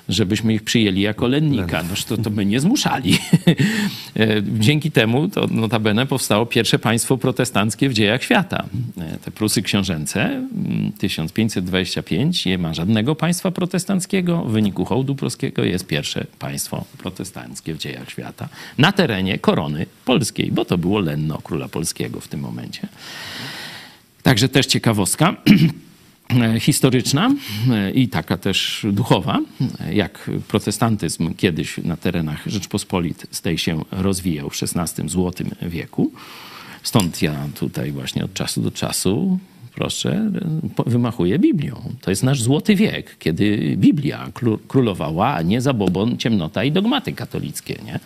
żebyśmy 0.09 0.53
ich 0.53 0.63
przyjęli 0.63 1.01
jako 1.01 1.27
lennika. 1.27 1.83
No 1.83 1.89
to, 2.07 2.23
to 2.23 2.29
my 2.29 2.45
nie 2.45 2.59
zmuszali. 2.59 3.17
E, 4.15 4.43
Dzięki 4.59 4.91
temu 4.91 5.27
to 5.27 5.47
notabene 5.47 6.05
powstało 6.05 6.45
pierwsze 6.45 6.79
państwo 6.79 7.17
protestanckie 7.17 7.89
w 7.89 7.93
dziejach 7.93 8.23
świata. 8.23 8.65
E, 8.97 9.17
Te 9.17 9.31
Prusy 9.31 9.61
książęce, 9.61 10.23
mm, 10.23 10.91
1525, 10.91 12.45
nie 12.45 12.57
ma 12.57 12.73
żadnego 12.73 13.15
państwa 13.15 13.51
protestanckiego. 13.51 14.43
W 14.43 14.51
wyniku 14.51 14.85
hołdu 14.85 15.15
pruskiego 15.15 15.63
jest 15.63 15.87
pierwsze 15.87 16.25
państwo 16.39 16.85
protestanckie 16.97 17.73
w 17.73 17.77
dziejach 17.77 18.09
świata 18.09 18.49
na 18.77 18.91
terenie 18.91 19.37
korony 19.37 19.85
polskiej, 20.05 20.51
bo 20.51 20.65
to 20.65 20.77
było 20.77 20.99
lenno 20.99 21.37
króla 21.37 21.67
polskiego 21.67 22.19
w 22.19 22.27
tym 22.27 22.39
momencie. 22.39 22.87
Także 24.23 24.49
też 24.49 24.65
ciekawostka 24.65 25.35
historyczna 26.59 27.31
e, 27.71 27.91
i 27.91 28.07
taka 28.07 28.37
też 28.37 28.85
duchowa, 28.91 29.39
e, 29.79 29.93
jak 29.93 30.29
protestantyzm 30.47 31.33
kiedyś 31.33 31.77
na 31.77 31.97
terenach 31.97 32.47
Rzeczpospolitej 32.47 33.57
się 33.57 33.83
rozwijał 33.91 34.49
w 34.49 34.63
XVI 34.63 35.09
złotym 35.09 35.51
wieku. 35.61 36.11
Stąd 36.83 37.21
ja 37.21 37.47
tutaj 37.55 37.91
właśnie 37.91 38.25
od 38.25 38.33
czasu 38.33 38.61
do 38.61 38.71
czasu 38.71 39.39
proszę, 39.79 40.31
wymachuje 40.85 41.39
Biblią. 41.39 41.75
To 42.01 42.09
jest 42.09 42.23
nasz 42.23 42.41
złoty 42.41 42.75
wiek, 42.75 43.17
kiedy 43.19 43.75
Biblia 43.77 44.27
kró- 44.33 44.57
królowała, 44.67 45.33
a 45.33 45.41
nie 45.41 45.61
zabobon, 45.61 46.17
ciemnota 46.17 46.63
i 46.63 46.71
dogmaty 46.71 47.13
katolickie. 47.13 47.75
Nie? 47.85 47.99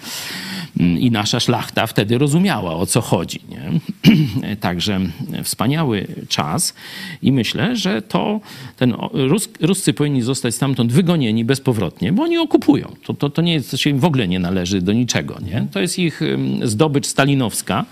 I 1.00 1.12
nasza 1.12 1.40
szlachta 1.40 1.88
wtedy 1.88 2.18
rozumiała, 2.18 2.76
o 2.76 2.86
co 2.86 3.02
chodzi. 3.02 3.40
Nie? 3.50 3.72
Także 4.68 5.00
wspaniały 5.44 6.08
czas 6.30 6.74
i 7.22 7.32
myślę, 7.32 7.76
że 7.76 8.02
to 8.02 8.42
ten 8.78 8.94
Rus, 9.14 9.50
Ruscy 9.62 9.94
powinni 9.94 10.22
zostać 10.22 10.56
stamtąd 10.56 10.92
wygonieni 10.92 11.46
bezpowrotnie, 11.46 12.12
bo 12.14 12.24
oni 12.24 12.38
okupują. 12.38 12.96
To, 13.06 13.14
to, 13.14 13.30
to 13.30 13.42
nie 13.42 13.54
jest, 13.54 13.72
to 13.72 13.78
się 13.78 13.90
im 13.90 14.00
w 14.00 14.06
ogóle 14.06 14.28
nie 14.28 14.40
należy 14.40 14.82
do 14.82 14.94
niczego. 14.94 15.40
Nie? 15.46 15.68
To 15.72 15.80
jest 15.80 16.00
ich 16.00 16.22
zdobycz 16.64 17.08
stalinowska. 17.08 17.86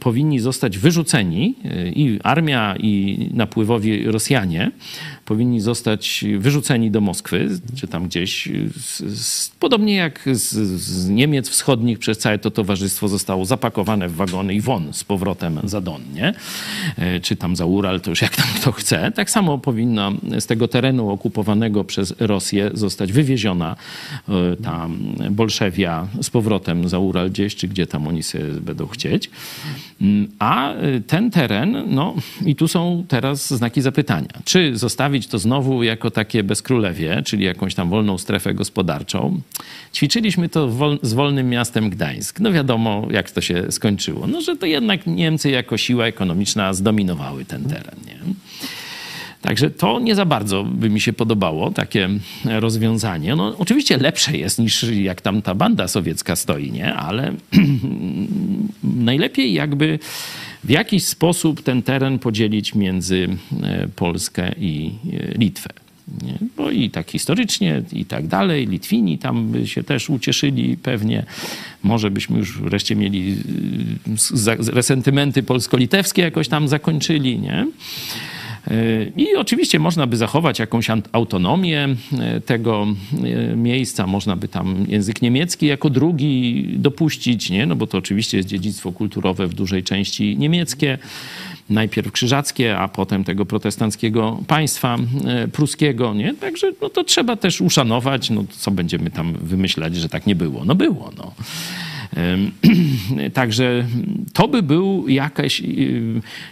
Powinni, 0.00 0.40
zostać 0.40 0.78
wyrzuceni 0.78 1.54
y, 1.64 1.92
i 1.96 2.20
armia, 2.22 2.74
i 2.78 3.18
napływowi 3.34 4.04
Rosjanie 4.04 4.70
powinni 5.26 5.60
zostać 5.60 6.24
wyrzuceni 6.38 6.90
do 6.90 7.00
Moskwy, 7.00 7.48
czy 7.76 7.86
tam 7.86 8.08
gdzieś. 8.08 8.48
podobnie 9.58 9.94
jak 9.94 10.22
z, 10.32 10.50
z 10.80 11.08
Niemiec 11.08 11.48
wschodnich 11.48 11.98
przez 11.98 12.18
całe 12.18 12.38
to 12.38 12.50
towarzystwo 12.50 13.08
zostało 13.08 13.44
zapakowane 13.44 14.08
w 14.08 14.14
wagony 14.14 14.54
i 14.54 14.60
won 14.60 14.92
z 14.92 15.04
powrotem 15.04 15.60
za 15.64 15.80
Don, 15.80 16.02
nie? 16.14 16.34
E, 16.96 17.20
Czy 17.20 17.36
tam 17.36 17.56
za 17.56 17.66
Ural, 17.66 18.00
to 18.00 18.10
już 18.10 18.22
jak 18.22 18.36
tam 18.36 18.46
kto 18.60 18.72
chce. 18.72 19.12
Tak 19.12 19.30
samo 19.30 19.58
powinna 19.58 20.12
z 20.40 20.46
tego 20.46 20.68
terenu 20.68 21.10
okupowanego 21.10 21.84
przez 21.84 22.14
Rosję 22.18 22.70
zostać 22.74 23.12
wywieziona 23.12 23.76
e, 24.28 24.56
ta 24.56 24.88
Bolszewia 25.30 26.06
z 26.22 26.30
powrotem 26.30 26.88
za 26.88 26.98
Ural 26.98 27.30
gdzieś, 27.30 27.56
czy 27.56 27.68
gdzie 27.68 27.86
tam 27.86 28.08
oni 28.08 28.22
sobie 28.22 28.44
będą 28.44 28.86
chcieć. 28.86 29.30
Mm, 30.00 30.28
A 30.38 30.72
e, 30.72 31.00
ten 31.00 31.30
teren, 31.30 31.84
no 31.86 32.14
i 32.46 32.56
tu 32.56 32.68
są 32.68 33.04
teraz 33.08 33.54
znaki 33.54 33.82
zapytania. 33.82 34.28
Czy 34.44 34.76
zostawić 35.16 35.26
to 35.26 35.38
znowu 35.38 35.82
jako 35.82 36.10
takie 36.10 36.42
bezkrólewie, 36.42 37.22
czyli 37.24 37.44
jakąś 37.44 37.74
tam 37.74 37.90
wolną 37.90 38.18
strefę 38.18 38.54
gospodarczą? 38.54 39.40
Ćwiczyliśmy 39.94 40.48
to 40.48 40.68
wol- 40.68 40.98
z 41.02 41.14
wolnym 41.14 41.48
miastem 41.48 41.90
Gdańsk. 41.90 42.40
No 42.40 42.52
wiadomo, 42.52 43.08
jak 43.10 43.30
to 43.30 43.40
się 43.40 43.72
skończyło. 43.72 44.26
No, 44.26 44.40
że 44.40 44.56
to 44.56 44.66
jednak 44.66 45.06
Niemcy 45.06 45.50
jako 45.50 45.76
siła 45.76 46.06
ekonomiczna 46.06 46.74
zdominowały 46.74 47.44
ten 47.44 47.64
teren. 47.64 47.96
Nie? 48.06 48.18
Także 49.42 49.70
to 49.70 50.00
nie 50.00 50.14
za 50.14 50.24
bardzo 50.24 50.64
by 50.64 50.90
mi 50.90 51.00
się 51.00 51.12
podobało, 51.12 51.70
takie 51.70 52.08
rozwiązanie. 52.44 53.36
No, 53.36 53.54
oczywiście 53.58 53.96
lepsze 53.96 54.36
jest 54.36 54.58
niż 54.58 54.82
jak 54.82 55.20
tam 55.20 55.42
ta 55.42 55.54
banda 55.54 55.88
sowiecka 55.88 56.36
stoi, 56.36 56.72
nie? 56.72 56.94
Ale 56.94 57.32
najlepiej 59.10 59.52
jakby 59.52 59.98
w 60.66 60.70
jakiś 60.70 61.04
sposób 61.04 61.62
ten 61.62 61.82
teren 61.82 62.18
podzielić 62.18 62.74
między 62.74 63.28
e, 63.62 63.88
Polskę 63.96 64.52
i 64.60 64.90
e, 65.12 65.38
Litwę. 65.38 65.70
Nie? 66.22 66.38
Bo 66.56 66.70
i 66.70 66.90
tak 66.90 67.10
historycznie, 67.10 67.82
i 67.92 68.04
tak 68.04 68.26
dalej. 68.26 68.66
Litwini 68.66 69.18
tam 69.18 69.48
by 69.48 69.66
się 69.66 69.82
też 69.82 70.10
ucieszyli 70.10 70.76
pewnie. 70.76 71.24
Może 71.82 72.10
byśmy 72.10 72.38
już 72.38 72.58
wreszcie 72.60 72.96
mieli 72.96 73.36
za- 74.16 74.56
resentymenty 74.56 75.42
polsko-litewskie 75.42 76.22
jakoś 76.22 76.48
tam 76.48 76.68
zakończyli, 76.68 77.38
nie? 77.38 77.66
I 79.16 79.36
oczywiście 79.36 79.78
można 79.78 80.06
by 80.06 80.16
zachować 80.16 80.58
jakąś 80.58 80.86
autonomię 81.12 81.88
y, 82.36 82.40
tego 82.40 82.86
y, 83.52 83.56
miejsca, 83.56 84.06
można 84.06 84.36
by 84.36 84.48
tam 84.48 84.84
język 84.88 85.22
niemiecki 85.22 85.66
jako 85.66 85.90
drugi 85.90 86.64
dopuścić, 86.76 87.50
nie? 87.50 87.66
no 87.66 87.76
bo 87.76 87.86
to 87.86 87.98
oczywiście 87.98 88.36
jest 88.36 88.48
dziedzictwo 88.48 88.92
kulturowe 88.92 89.46
w 89.46 89.54
dużej 89.54 89.82
części 89.82 90.36
niemieckie. 90.38 90.98
Najpierw 91.70 92.12
krzyżackie, 92.12 92.78
a 92.78 92.88
potem 92.88 93.24
tego 93.24 93.46
protestanckiego 93.46 94.40
państwa 94.46 94.98
y, 95.44 95.48
pruskiego, 95.48 96.14
nie? 96.14 96.34
Także 96.34 96.72
no 96.82 96.88
to 96.88 97.04
trzeba 97.04 97.36
też 97.36 97.60
uszanować, 97.60 98.30
no 98.30 98.44
co 98.50 98.70
będziemy 98.70 99.10
tam 99.10 99.32
wymyślać, 99.32 99.96
że 99.96 100.08
tak 100.08 100.26
nie 100.26 100.34
było. 100.34 100.64
No 100.64 100.74
było, 100.74 101.10
no. 101.18 101.32
Także 103.34 103.86
to 104.32 104.48
by 104.48 104.62
był 104.62 105.08
jakaś, 105.08 105.62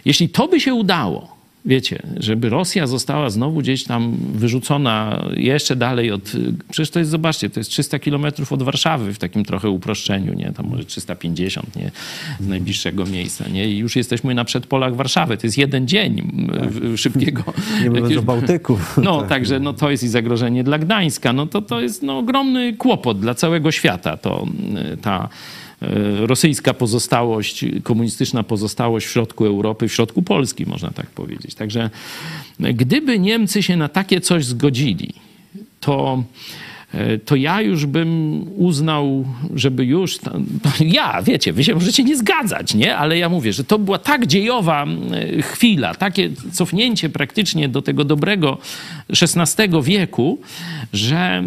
jeśli 0.05 0.29
to 0.29 0.47
by 0.47 0.59
się 0.59 0.73
udało, 0.73 1.34
wiecie, 1.65 2.01
żeby 2.17 2.49
Rosja 2.49 2.87
została 2.87 3.29
znowu 3.29 3.59
gdzieś 3.59 3.83
tam 3.83 4.17
wyrzucona 4.33 5.25
jeszcze 5.37 5.75
dalej 5.75 6.11
od, 6.11 6.31
przecież 6.71 6.89
to 6.89 6.99
jest, 6.99 7.11
zobaczcie, 7.11 7.49
to 7.49 7.59
jest 7.59 7.69
300 7.69 7.99
kilometrów 7.99 8.53
od 8.53 8.63
Warszawy 8.63 9.13
w 9.13 9.19
takim 9.19 9.45
trochę 9.45 9.69
uproszczeniu, 9.69 10.33
nie, 10.33 10.51
tam 10.51 10.67
może 10.67 10.85
350, 10.85 11.75
nie, 11.75 11.91
z 12.39 12.47
najbliższego 12.47 13.05
miejsca, 13.05 13.47
nie, 13.47 13.69
i 13.69 13.77
już 13.77 13.95
jesteśmy 13.95 14.35
na 14.35 14.45
przedpolach 14.45 14.95
Warszawy, 14.95 15.37
to 15.37 15.47
jest 15.47 15.57
jeden 15.57 15.87
dzień 15.87 16.19
m, 16.83 16.97
szybkiego. 16.97 17.43
Nie 17.83 17.89
mówiąc 17.89 18.17
o 18.17 18.21
Bałtyku. 18.21 18.79
no, 19.03 19.19
Tak. 19.19 19.29
także 19.29 19.59
no, 19.59 19.73
to 19.73 19.91
jest 19.91 20.03
i 20.03 20.07
zagrożenie 20.07 20.63
dla 20.63 20.79
Gdańska. 20.79 21.33
No, 21.33 21.45
to, 21.47 21.61
to 21.61 21.81
jest 21.81 22.03
no, 22.03 22.17
ogromny 22.17 22.73
kłopot 22.73 23.19
dla 23.19 23.33
całego 23.33 23.71
świata. 23.71 24.17
To, 24.17 24.47
ta 25.01 25.29
rosyjska 26.19 26.73
pozostałość, 26.73 27.65
komunistyczna 27.83 28.43
pozostałość 28.43 29.07
w 29.07 29.09
środku 29.09 29.45
Europy, 29.45 29.87
w 29.87 29.93
środku 29.93 30.21
Polski, 30.21 30.65
można 30.65 30.91
tak 30.91 31.07
powiedzieć. 31.07 31.55
Także 31.55 31.89
gdyby 32.59 33.19
Niemcy 33.19 33.63
się 33.63 33.77
na 33.77 33.89
takie 33.89 34.21
coś 34.21 34.45
zgodzili, 34.45 35.13
to 35.79 36.23
to 37.25 37.35
ja 37.35 37.61
już 37.61 37.85
bym 37.85 38.41
uznał, 38.55 39.25
żeby 39.55 39.85
już. 39.85 40.19
Ja, 40.79 41.21
wiecie, 41.21 41.53
wy 41.53 41.63
się 41.63 41.73
możecie 41.73 42.03
nie 42.03 42.17
zgadzać, 42.17 42.73
nie? 42.73 42.97
Ale 42.97 43.17
ja 43.17 43.29
mówię, 43.29 43.53
że 43.53 43.63
to 43.63 43.79
była 43.79 43.99
tak 43.99 44.27
dziejowa 44.27 44.85
y, 44.85 45.41
chwila, 45.41 45.95
takie 45.95 46.29
cofnięcie 46.51 47.09
praktycznie 47.09 47.69
do 47.69 47.81
tego 47.81 48.03
dobrego 48.03 48.57
XVI 49.09 49.83
wieku, 49.83 50.39
że, 50.93 51.43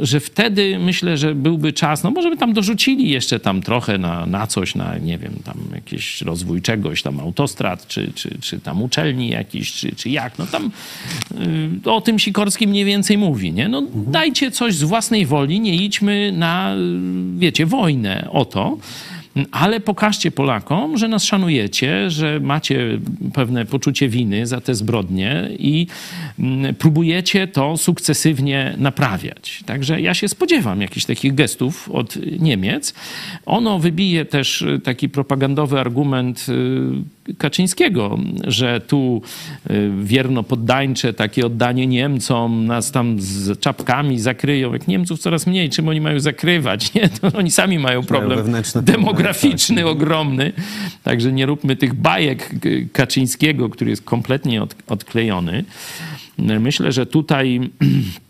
że 0.00 0.20
wtedy 0.20 0.78
myślę, 0.78 1.16
że 1.16 1.34
byłby 1.34 1.72
czas, 1.72 2.02
no 2.02 2.10
może 2.10 2.30
by 2.30 2.36
tam 2.36 2.52
dorzucili 2.52 3.10
jeszcze 3.10 3.40
tam 3.40 3.62
trochę 3.62 3.98
na, 3.98 4.26
na 4.26 4.46
coś, 4.46 4.74
na 4.74 4.98
nie 4.98 5.18
wiem, 5.18 5.32
tam 5.44 5.56
jakiś 5.74 6.22
rozwój 6.22 6.62
czegoś, 6.62 7.02
tam 7.02 7.20
autostrad, 7.20 7.86
czy, 7.86 8.12
czy, 8.14 8.38
czy 8.40 8.60
tam 8.60 8.82
uczelni 8.82 9.28
jakiś, 9.28 9.72
czy, 9.72 9.96
czy 9.96 10.10
jak, 10.10 10.38
no 10.38 10.46
tam 10.46 10.70
y, 11.84 11.90
o 11.90 12.00
tym 12.00 12.18
Sikorski 12.18 12.66
mniej 12.66 12.84
więcej 12.84 13.18
mówi, 13.18 13.52
nie? 13.52 13.68
No 13.68 13.82
dajcie 13.94 14.50
coś 14.50 14.74
z 14.74 14.84
własnej 14.90 15.26
woli, 15.26 15.60
nie 15.60 15.74
idźmy 15.74 16.32
na, 16.32 16.74
y, 16.74 17.38
wiecie, 17.38 17.66
wojnę 17.66 18.28
o 18.30 18.44
to, 18.44 18.78
ale 19.50 19.80
pokażcie 19.80 20.30
Polakom, 20.30 20.98
że 20.98 21.08
nas 21.08 21.24
szanujecie, 21.24 22.10
że 22.10 22.40
macie 22.40 22.98
pewne 23.34 23.66
poczucie 23.66 24.08
winy 24.08 24.46
za 24.46 24.60
te 24.60 24.74
zbrodnie 24.74 25.48
i 25.58 25.86
mm, 26.38 26.74
próbujecie 26.74 27.46
to 27.46 27.76
sukcesywnie 27.76 28.74
naprawiać. 28.78 29.62
Także 29.66 30.00
ja 30.00 30.14
się 30.14 30.28
spodziewam 30.28 30.80
jakichś 30.80 31.06
takich 31.06 31.34
gestów 31.34 31.90
od 31.90 32.16
Niemiec. 32.40 32.94
Ono 33.46 33.78
wybije 33.78 34.24
też 34.24 34.62
y, 34.62 34.80
taki 34.84 35.08
propagandowy 35.08 35.80
argument 35.80 36.46
y, 36.48 37.19
Kaczyńskiego, 37.38 38.18
że 38.46 38.80
tu 38.80 39.22
y, 39.70 39.90
wierno 40.02 40.42
poddańcze, 40.42 41.12
takie 41.12 41.46
oddanie 41.46 41.86
Niemcom, 41.86 42.66
nas 42.66 42.92
tam 42.92 43.20
z 43.20 43.60
czapkami 43.60 44.18
zakryją. 44.18 44.72
Jak 44.72 44.88
Niemców 44.88 45.20
coraz 45.20 45.46
mniej, 45.46 45.70
czym 45.70 45.88
oni 45.88 46.00
mają 46.00 46.20
zakrywać? 46.20 46.94
Nie? 46.94 47.08
To 47.08 47.38
oni 47.38 47.50
sami 47.50 47.78
mają 47.78 48.02
problem 48.02 48.38
demograficzny 48.92 49.86
ogromny. 49.86 50.52
Także 51.02 51.32
nie 51.32 51.46
róbmy 51.46 51.76
tych 51.76 51.94
bajek 51.94 52.48
K- 52.48 52.68
Kaczyńskiego, 52.92 53.68
który 53.68 53.90
jest 53.90 54.02
kompletnie 54.04 54.62
od, 54.62 54.74
odklejony. 54.86 55.64
Myślę, 56.38 56.92
że 56.92 57.06
tutaj 57.06 57.60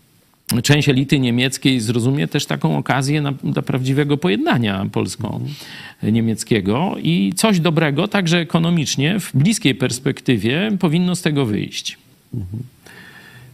część 0.62 0.88
elity 0.88 1.20
niemieckiej 1.20 1.80
zrozumie 1.80 2.28
też 2.28 2.46
taką 2.46 2.78
okazję 2.78 3.22
na, 3.22 3.32
do 3.44 3.62
prawdziwego 3.62 4.16
pojednania 4.16 4.86
polsko-niemieckiego 4.92 6.94
i 7.02 7.32
coś 7.36 7.60
dobrego, 7.60 8.08
także 8.08 8.38
ekonomicznie, 8.38 9.20
w 9.20 9.30
bliskiej 9.34 9.74
perspektywie 9.74 10.70
powinno 10.80 11.16
z 11.16 11.22
tego 11.22 11.46
wyjść. 11.46 11.98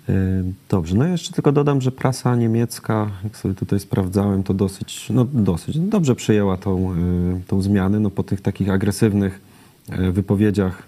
Y, 0.09 0.45
Dobrze, 0.69 0.95
no 0.95 1.07
jeszcze 1.07 1.33
tylko 1.33 1.53
dodam, 1.53 1.81
że 1.81 1.93
prasa 1.93 2.37
niemiecka, 2.37 3.11
jak 3.25 3.37
sobie 3.37 3.55
tutaj 3.55 3.81
sprawdzałem, 3.81 4.43
to 4.43 4.55
dosyć, 4.55 5.07
no 5.11 5.27
dosyć 5.33 5.79
dobrze 5.79 6.15
przyjęła 6.15 6.57
tą, 6.57 6.93
y, 6.93 6.97
tą 7.47 7.63
zmianę, 7.63 8.01
no 8.01 8.11
po 8.11 8.23
tych 8.23 8.41
takich 8.41 8.71
agresywnych 8.71 9.41
y, 9.91 10.13
wypowiedziach 10.13 10.87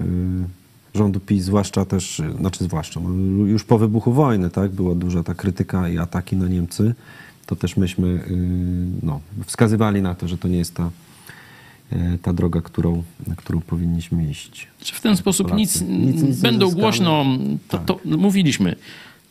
rządu 0.95 1.21
PiS, 1.21 1.45
zwłaszcza 1.45 1.85
też, 1.85 2.23
znaczy 2.41 2.65
zwłaszcza, 2.65 3.01
no 3.01 3.11
już 3.47 3.65
po 3.65 3.79
wybuchu 3.79 4.13
wojny, 4.13 4.51
tak, 4.51 4.71
była 4.71 4.95
duża 4.95 5.23
ta 5.23 5.35
krytyka 5.35 5.89
i 5.89 5.99
ataki 5.99 6.37
na 6.37 6.49
Niemcy, 6.49 6.95
to 7.47 7.57
też 7.57 7.77
myśmy 7.77 8.09
y, 8.09 8.21
no, 9.03 9.21
wskazywali 9.47 10.03
na 10.03 10.15
to, 10.15 10.29
że 10.29 10.39
to 10.39 10.49
nie 10.49 10.59
jest 10.59 10.75
ta, 10.75 10.91
y, 11.93 12.19
ta 12.23 12.33
droga, 12.33 12.61
którą, 12.61 13.03
na 13.27 13.37
którą 13.37 13.61
powinniśmy 13.61 14.31
iść. 14.31 14.69
Czy 14.81 14.95
w 14.95 15.01
ten 15.01 15.17
sposób 15.17 15.49
Polacy. 15.49 15.61
nic, 15.61 15.81
Nic- 16.15 16.23
nic 16.23 16.41
będą 16.41 16.71
głośno, 16.71 17.25
to, 17.69 17.79
to 17.79 18.01
mówiliśmy, 18.05 18.77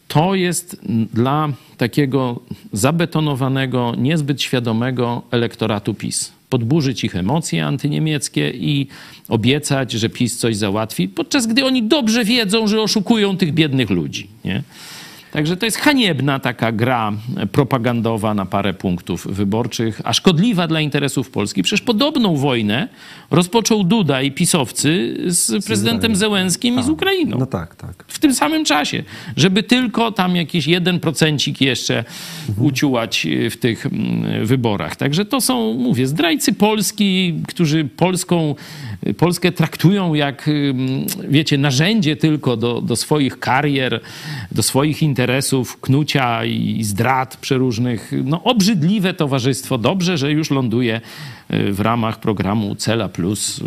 to 0.07 0.35
jest 0.35 0.81
dla 1.13 1.49
takiego 1.77 2.39
zabetonowanego, 2.73 3.93
niezbyt 3.97 4.41
świadomego 4.41 5.21
elektoratu 5.31 5.93
PiS. 5.93 6.36
Podburzyć 6.49 7.03
ich 7.03 7.15
emocje 7.15 7.65
antyniemieckie 7.65 8.49
i 8.49 8.87
obiecać, 9.29 9.91
że 9.91 10.09
PiS 10.09 10.37
coś 10.37 10.55
załatwi, 10.55 11.07
podczas 11.09 11.47
gdy 11.47 11.65
oni 11.65 11.83
dobrze 11.83 12.25
wiedzą, 12.25 12.67
że 12.67 12.81
oszukują 12.81 13.37
tych 13.37 13.53
biednych 13.53 13.89
ludzi. 13.89 14.27
Nie? 14.45 14.63
Także 15.31 15.57
to 15.57 15.65
jest 15.65 15.77
haniebna 15.77 16.39
taka 16.39 16.71
gra 16.71 17.11
propagandowa 17.51 18.33
na 18.33 18.45
parę 18.45 18.73
punktów 18.73 19.27
wyborczych, 19.27 20.01
a 20.03 20.13
szkodliwa 20.13 20.67
dla 20.67 20.81
interesów 20.81 21.29
Polski. 21.29 21.63
Przecież 21.63 21.81
podobną 21.81 22.35
wojnę 22.35 22.87
rozpoczął 23.31 23.83
Duda 23.83 24.21
i 24.21 24.31
pisowcy 24.31 25.17
z 25.25 25.65
prezydentem 25.65 26.15
Zełenskim 26.15 26.79
i 26.79 26.83
z 26.83 26.89
Ukrainą 26.89 27.37
No 27.39 27.45
tak, 27.45 27.75
tak. 27.75 28.05
w 28.07 28.19
tym 28.19 28.33
samym 28.33 28.65
czasie, 28.65 29.03
żeby 29.37 29.63
tylko 29.63 30.11
tam 30.11 30.35
jakiś 30.35 30.67
jeden 30.67 30.99
procencik 30.99 31.61
jeszcze 31.61 32.03
uciułać 32.59 33.27
w 33.51 33.57
tych 33.57 33.85
mm, 33.85 34.45
wyborach. 34.45 34.95
Także 34.95 35.25
to 35.25 35.41
są, 35.41 35.73
mówię, 35.73 36.07
zdrajcy 36.07 36.53
Polski, 36.53 37.39
którzy 37.47 37.85
Polską, 37.85 38.55
Polskę 39.17 39.51
traktują 39.51 40.13
jak, 40.13 40.47
mm, 40.47 41.05
wiecie, 41.29 41.57
narzędzie 41.57 42.15
tylko 42.15 42.57
do, 42.57 42.81
do 42.81 42.95
swoich 42.95 43.39
karier, 43.39 44.01
do 44.51 44.63
swoich 44.63 45.03
interesów, 45.03 45.16
knucia 45.81 46.45
i 46.45 46.83
zdrad 46.83 47.37
przeróżnych. 47.37 48.11
No 48.23 48.43
obrzydliwe 48.43 49.13
towarzystwo. 49.13 49.77
Dobrze, 49.77 50.17
że 50.17 50.31
już 50.31 50.51
ląduje 50.51 51.01
y, 51.53 51.73
w 51.73 51.79
ramach 51.79 52.19
programu 52.19 52.75
Cela 52.75 53.09
Plus 53.09 53.59
y, 53.59 53.63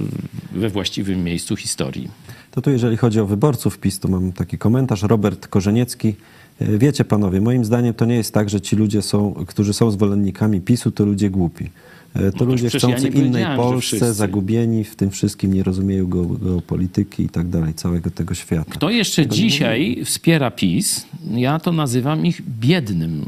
we 0.53 0.69
właściwym 0.69 1.25
miejscu 1.25 1.57
historii. 1.57 2.09
To 2.51 2.63
tu 2.63 2.71
jeżeli 2.71 2.97
chodzi 2.97 3.21
o 3.21 3.27
wyborców 3.27 3.79
PiS, 3.79 3.99
to 3.99 4.09
mam 4.09 4.33
taki 4.33 4.59
komentarz. 4.59 5.03
Robert 5.03 5.49
Korzeniecki. 5.49 6.15
E, 6.61 6.79
Wiecie 6.79 7.05
panowie, 7.05 7.41
moim 7.41 7.65
zdaniem 7.65 7.95
to 7.95 8.05
nie 8.05 8.15
jest 8.15 8.35
tak, 8.35 8.51
że 8.51 8.61
ci 8.61 8.77
ludzie 8.77 9.03
są, 9.03 9.45
którzy 9.47 9.73
są 9.73 9.91
zwolennikami 9.91 10.61
PiSu, 10.61 10.91
to 10.91 11.05
ludzie 11.05 11.31
głupi. 11.31 11.71
E, 12.15 12.33
To 12.33 12.45
No 12.45 12.51
ludzie 12.51 12.65
ja 12.65 12.71
chcący 12.79 13.11
nie 13.11 13.21
innej 13.21 13.57
Polsce, 13.57 14.15
zagubieni 14.15 14.85
w 14.85 14.97
tym 14.97 15.11
wszystkim, 15.11 15.55
nie 15.55 15.63
rozumieją 15.63 16.07
geopolityki 16.07 17.23
i 17.23 17.29
tak 17.29 17.49
dalej, 17.49 17.75
całego 17.75 18.11
tego 18.11 18.35
świata. 18.35 18.73
Kto 18.73 18.91
jeszcze 18.91 19.27
dzisiaj 19.27 20.03
wspiera 20.05 20.51
PiS, 20.51 21.07
ja 21.31 21.59
to 21.59 21.73
nazywam 21.73 22.27
ich 22.27 22.43
biednym 22.61 23.27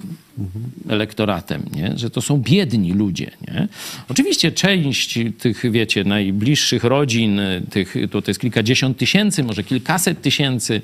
elektoratem, 0.89 1.63
nie? 1.75 1.93
że 1.99 2.11
to 2.11 2.23
są 2.23 2.39
biedni 2.39 2.93
ludzie. 2.93 3.31
Nie? 3.49 3.69
Oczywiście 4.09 4.53
część 4.53 5.19
tych, 5.39 5.71
wiecie, 5.71 6.05
najbliższych 6.05 6.85
rodzin, 6.85 7.41
tych, 7.71 7.95
to, 8.11 8.23
to 8.23 8.31
jest 8.31 8.41
kilkadziesiąt 8.41 8.99
tysięcy, 8.99 9.45
może 9.45 9.65
kilkaset 9.65 10.23
tysięcy 10.23 10.81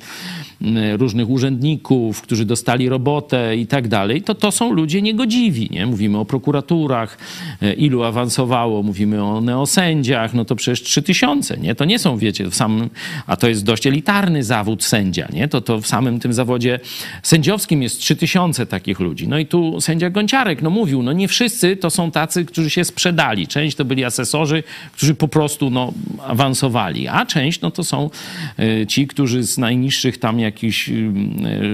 różnych 0.96 1.30
urzędników, 1.30 2.22
którzy 2.22 2.44
dostali 2.44 2.88
robotę 2.88 3.57
i 3.57 3.66
tak 3.66 3.88
dalej, 3.88 4.22
to 4.22 4.34
to 4.34 4.53
są 4.53 4.72
ludzie 4.72 5.03
niegodziwi. 5.03 5.68
Nie? 5.70 5.86
Mówimy 5.86 6.18
o 6.18 6.24
prokuraturach, 6.24 7.18
e, 7.62 7.72
ilu 7.72 8.03
awansowało, 8.03 8.82
mówimy 8.82 9.24
o 9.24 9.40
neosędziach, 9.40 10.34
no 10.34 10.44
to 10.44 10.57
przecież 10.57 10.82
trzy 10.82 11.03
tysiące, 11.03 11.57
nie? 11.57 11.74
To 11.74 11.84
nie 11.84 11.99
są, 11.99 12.18
wiecie, 12.18 12.51
w 12.51 12.55
samym, 12.55 12.90
a 13.26 13.36
to 13.36 13.49
jest 13.49 13.64
dość 13.64 13.86
elitarny 13.86 14.44
zawód 14.44 14.84
sędzia, 14.84 15.28
nie? 15.32 15.49
To, 15.49 15.61
to 15.61 15.80
w 15.80 15.86
samym 15.86 16.20
tym 16.20 16.32
zawodzie 16.32 16.80
sędziowskim 17.22 17.82
jest 17.82 17.99
trzy 18.01 18.16
tysiące 18.16 18.66
takich 18.66 19.01
ludzi. 19.01 19.28
No 19.28 19.38
i 19.39 19.47
tu 19.47 19.80
sędzia 19.80 20.11
Gonciarek, 20.11 20.62
no 20.62 20.70
mówił, 20.70 21.03
no 21.03 21.12
nie 21.12 21.28
wszyscy 21.28 21.76
to 21.76 21.91
są 21.91 22.11
tacy, 22.11 22.45
którzy 22.45 22.70
się 22.70 22.84
sprzedali. 22.84 23.47
Część 23.47 23.76
to 23.76 23.84
byli 23.84 24.05
asesorzy, 24.05 24.62
którzy 24.93 25.14
po 25.14 25.28
prostu, 25.28 25.70
no, 25.70 25.93
awansowali, 26.26 27.09
a 27.09 27.26
część, 27.26 27.61
no 27.61 27.70
to 27.70 27.84
są 27.84 28.11
e, 28.59 28.86
ci, 28.86 29.07
którzy 29.07 29.43
z 29.43 29.59
najniższych 29.59 30.18
tam 30.18 30.41
jakichś 30.41 30.89
e, 30.89 30.93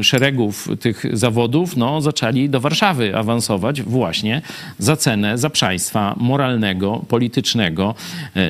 szeregów 0.02 0.68
tych 0.80 1.04
zawodów, 1.12 1.76
no, 1.76 2.00
zaczęli 2.00 2.48
do 2.48 2.60
Warszawy 2.60 3.16
awansować 3.16 3.82
właśnie 3.82 4.42
za 4.78 4.96
cenę 4.96 5.38
zaprzaństwa 5.38 6.14
moralnego, 6.16 7.04
politycznego 7.08 7.94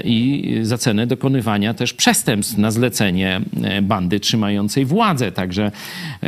i 0.04 0.54
za 0.62 0.78
cenę 0.78 1.06
dokonywania 1.06 1.74
też 1.74 1.92
przestępstw 1.92 2.58
na 2.58 2.70
zlecenie 2.70 3.40
bandy 3.82 4.20
trzymającej 4.20 4.84
władzę. 4.84 5.32
Także 5.32 5.72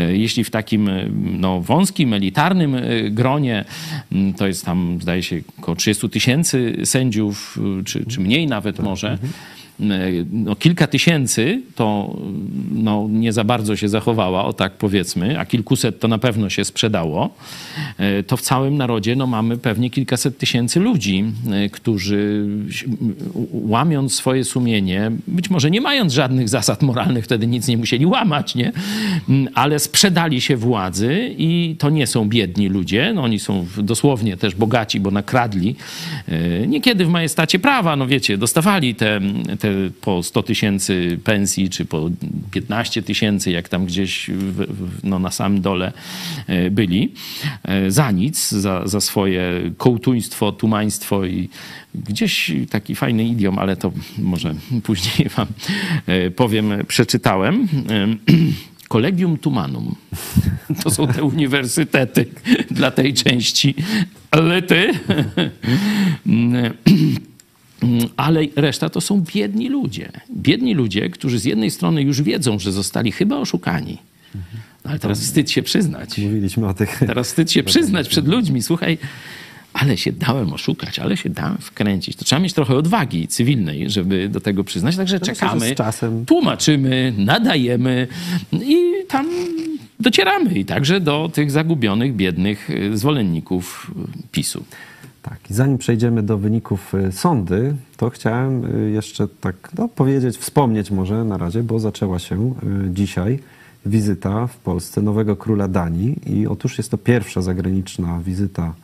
jeśli 0.08 0.44
w 0.44 0.50
takim 0.50 0.90
no, 1.38 1.60
wąskim, 1.60 2.12
elitarnym 2.12 2.75
e, 2.76 3.10
gronie, 3.10 3.64
m, 4.12 4.34
to 4.34 4.46
jest 4.46 4.64
tam 4.64 4.98
zdaje 5.02 5.22
się 5.22 5.40
około 5.58 5.76
30 5.76 6.10
tysięcy 6.10 6.76
sędziów, 6.84 7.58
e, 7.80 7.84
czy, 7.84 8.06
czy 8.06 8.20
mniej 8.20 8.46
nawet 8.46 8.78
może, 8.78 9.18
no, 9.78 10.56
kilka 10.56 10.86
tysięcy 10.86 11.62
to 11.74 12.16
no, 12.72 13.06
nie 13.10 13.32
za 13.32 13.44
bardzo 13.44 13.76
się 13.76 13.88
zachowała, 13.88 14.44
o 14.44 14.52
tak 14.52 14.72
powiedzmy, 14.72 15.40
a 15.40 15.46
kilkuset 15.46 16.00
to 16.00 16.08
na 16.08 16.18
pewno 16.18 16.50
się 16.50 16.64
sprzedało, 16.64 17.34
e, 17.98 18.22
to 18.22 18.36
w 18.36 18.40
całym 18.40 18.76
narodzie 18.76 19.16
no, 19.16 19.26
mamy 19.26 19.58
pewnie 19.58 19.90
kilkaset 19.90 20.38
tysięcy 20.38 20.80
ludzi, 20.80 21.24
e, 21.52 21.68
którzy 21.68 22.46
łamiąc 23.52 24.14
swoje 24.14 24.44
sumienie, 24.44 25.10
być 25.26 25.50
może 25.50 25.70
nie 25.70 25.80
mając 25.80 26.12
żadnych 26.12 26.48
zasad 26.48 26.82
moralnych, 26.82 27.24
wtedy 27.24 27.46
nic 27.46 27.68
nie 27.68 27.76
musieli 27.76 28.06
łamać, 28.06 28.54
nie? 28.54 28.72
Mm, 29.28 29.48
ale 29.54 29.78
sprzedali 29.78 30.40
się 30.40 30.56
władzy 30.56 31.34
i 31.38 31.76
to 31.78 31.90
nie 31.90 32.06
są 32.06 32.28
biedni 32.28 32.68
ludzie, 32.68 33.12
no, 33.14 33.22
oni 33.22 33.38
są 33.38 33.66
dosłownie 33.76 34.36
też 34.36 34.54
bogaci, 34.54 35.00
bo 35.00 35.10
nakradli. 35.10 35.76
E, 36.28 36.66
Niekiedy 36.66 37.04
w 37.04 37.08
majestacie 37.08 37.58
prawa, 37.58 37.96
no 37.96 38.06
wiecie, 38.06 38.38
dostawali 38.38 38.94
te, 38.94 39.20
te 39.60 39.65
po 40.00 40.22
100 40.22 40.42
tysięcy 40.42 41.18
pensji, 41.24 41.70
czy 41.70 41.84
po 41.84 42.10
15 42.50 43.02
tysięcy, 43.02 43.50
jak 43.50 43.68
tam 43.68 43.86
gdzieś 43.86 44.30
w, 44.30 45.00
no, 45.04 45.18
na 45.18 45.30
samym 45.30 45.60
dole 45.60 45.92
e, 46.46 46.70
byli, 46.70 47.12
e, 47.64 47.90
za 47.90 48.10
nic, 48.10 48.50
za, 48.50 48.86
za 48.86 49.00
swoje 49.00 49.42
kołtuństwo, 49.76 50.52
tumaństwo 50.52 51.24
i 51.24 51.48
gdzieś 51.94 52.52
taki 52.70 52.94
fajny 52.94 53.24
idiom, 53.24 53.58
ale 53.58 53.76
to 53.76 53.92
może 54.18 54.54
później 54.82 55.28
wam 55.36 55.46
e, 56.06 56.30
powiem, 56.30 56.72
przeczytałem. 56.88 57.68
Collegium 58.88 59.38
Tumanum. 59.38 59.94
To 60.82 60.90
są 60.90 61.06
te 61.06 61.24
uniwersytety 61.24 62.26
dla 62.70 62.90
tej 62.90 63.14
części. 63.14 63.74
Ale 64.30 64.62
ty... 64.62 64.92
Ale 68.16 68.40
reszta 68.56 68.88
to 68.88 69.00
są 69.00 69.24
biedni 69.34 69.68
ludzie. 69.68 70.10
Biedni 70.36 70.74
ludzie, 70.74 71.10
którzy 71.10 71.38
z 71.38 71.44
jednej 71.44 71.70
strony 71.70 72.02
już 72.02 72.22
wiedzą, 72.22 72.58
że 72.58 72.72
zostali 72.72 73.12
chyba 73.12 73.36
oszukani. 73.36 73.98
No 74.84 74.90
ale 74.90 74.98
teraz 74.98 75.20
wstyd 75.20 75.50
się 75.50 75.62
przyznać. 75.62 76.18
Mówiliśmy 76.18 76.68
o 76.68 76.74
tych... 76.74 76.98
Teraz 76.98 77.26
wstyd 77.26 77.52
się 77.52 77.62
przyznać 77.72 78.08
przed 78.08 78.28
ludźmi. 78.28 78.62
Słuchaj, 78.62 78.98
ale 79.72 79.96
się 79.96 80.12
dałem 80.12 80.52
oszukać, 80.52 80.98
ale 80.98 81.16
się 81.16 81.30
dałem 81.30 81.58
wkręcić. 81.58 82.16
To 82.16 82.24
trzeba 82.24 82.40
mieć 82.40 82.52
trochę 82.52 82.74
odwagi 82.74 83.28
cywilnej, 83.28 83.90
żeby 83.90 84.28
do 84.28 84.40
tego 84.40 84.64
przyznać. 84.64 84.96
Także 84.96 85.20
czekamy, 85.20 85.74
czasem- 85.74 86.24
tłumaczymy, 86.24 87.12
nadajemy 87.18 88.06
i 88.52 88.92
tam 89.08 89.26
docieramy. 90.00 90.54
I 90.54 90.64
także 90.64 91.00
do 91.00 91.30
tych 91.34 91.50
zagubionych, 91.50 92.16
biednych 92.16 92.70
y, 92.70 92.98
zwolenników 92.98 93.90
y, 94.18 94.28
PiSu. 94.32 94.64
Tak, 95.28 95.50
i 95.50 95.54
zanim 95.54 95.78
przejdziemy 95.78 96.22
do 96.22 96.38
wyników 96.38 96.94
y, 96.94 97.12
sądy, 97.12 97.74
to 97.96 98.10
chciałem 98.10 98.64
y, 98.64 98.90
jeszcze 98.90 99.28
tak 99.28 99.70
no, 99.78 99.88
powiedzieć, 99.88 100.36
wspomnieć 100.36 100.90
może 100.90 101.24
na 101.24 101.38
razie, 101.38 101.62
bo 101.62 101.78
zaczęła 101.78 102.18
się 102.18 102.54
y, 102.86 102.90
dzisiaj 102.90 103.38
wizyta 103.86 104.46
w 104.46 104.56
Polsce 104.56 105.02
nowego 105.02 105.36
króla 105.36 105.68
Danii 105.68 106.18
i 106.26 106.46
otóż 106.46 106.78
jest 106.78 106.90
to 106.90 106.98
pierwsza 106.98 107.42
zagraniczna 107.42 108.20
wizyta 108.24 108.74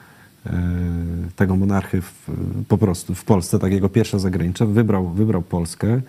tego 1.37 1.57
monarchy 1.57 2.03
w, 2.03 2.31
po 2.69 2.79
prostu 2.79 3.15
w 3.15 3.25
Polsce, 3.25 3.59
tak 3.59 3.73
jego 3.73 3.89
pierwsza 3.89 4.19
zagraniczna. 4.19 4.67
Wybrał, 4.67 5.09
wybrał 5.09 5.43
Polskę. 5.43 6.01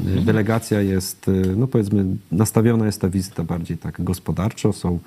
Y, 0.00 0.20
Delegacja 0.24 0.80
jest, 0.80 1.30
no 1.56 1.66
powiedzmy, 1.66 2.04
nastawiona 2.30 2.86
jest 2.86 3.00
ta 3.00 3.08
wizyta 3.08 3.44
bardziej 3.44 3.78
tak 3.78 4.04
gospodarczo. 4.04 4.72
Są 4.72 4.98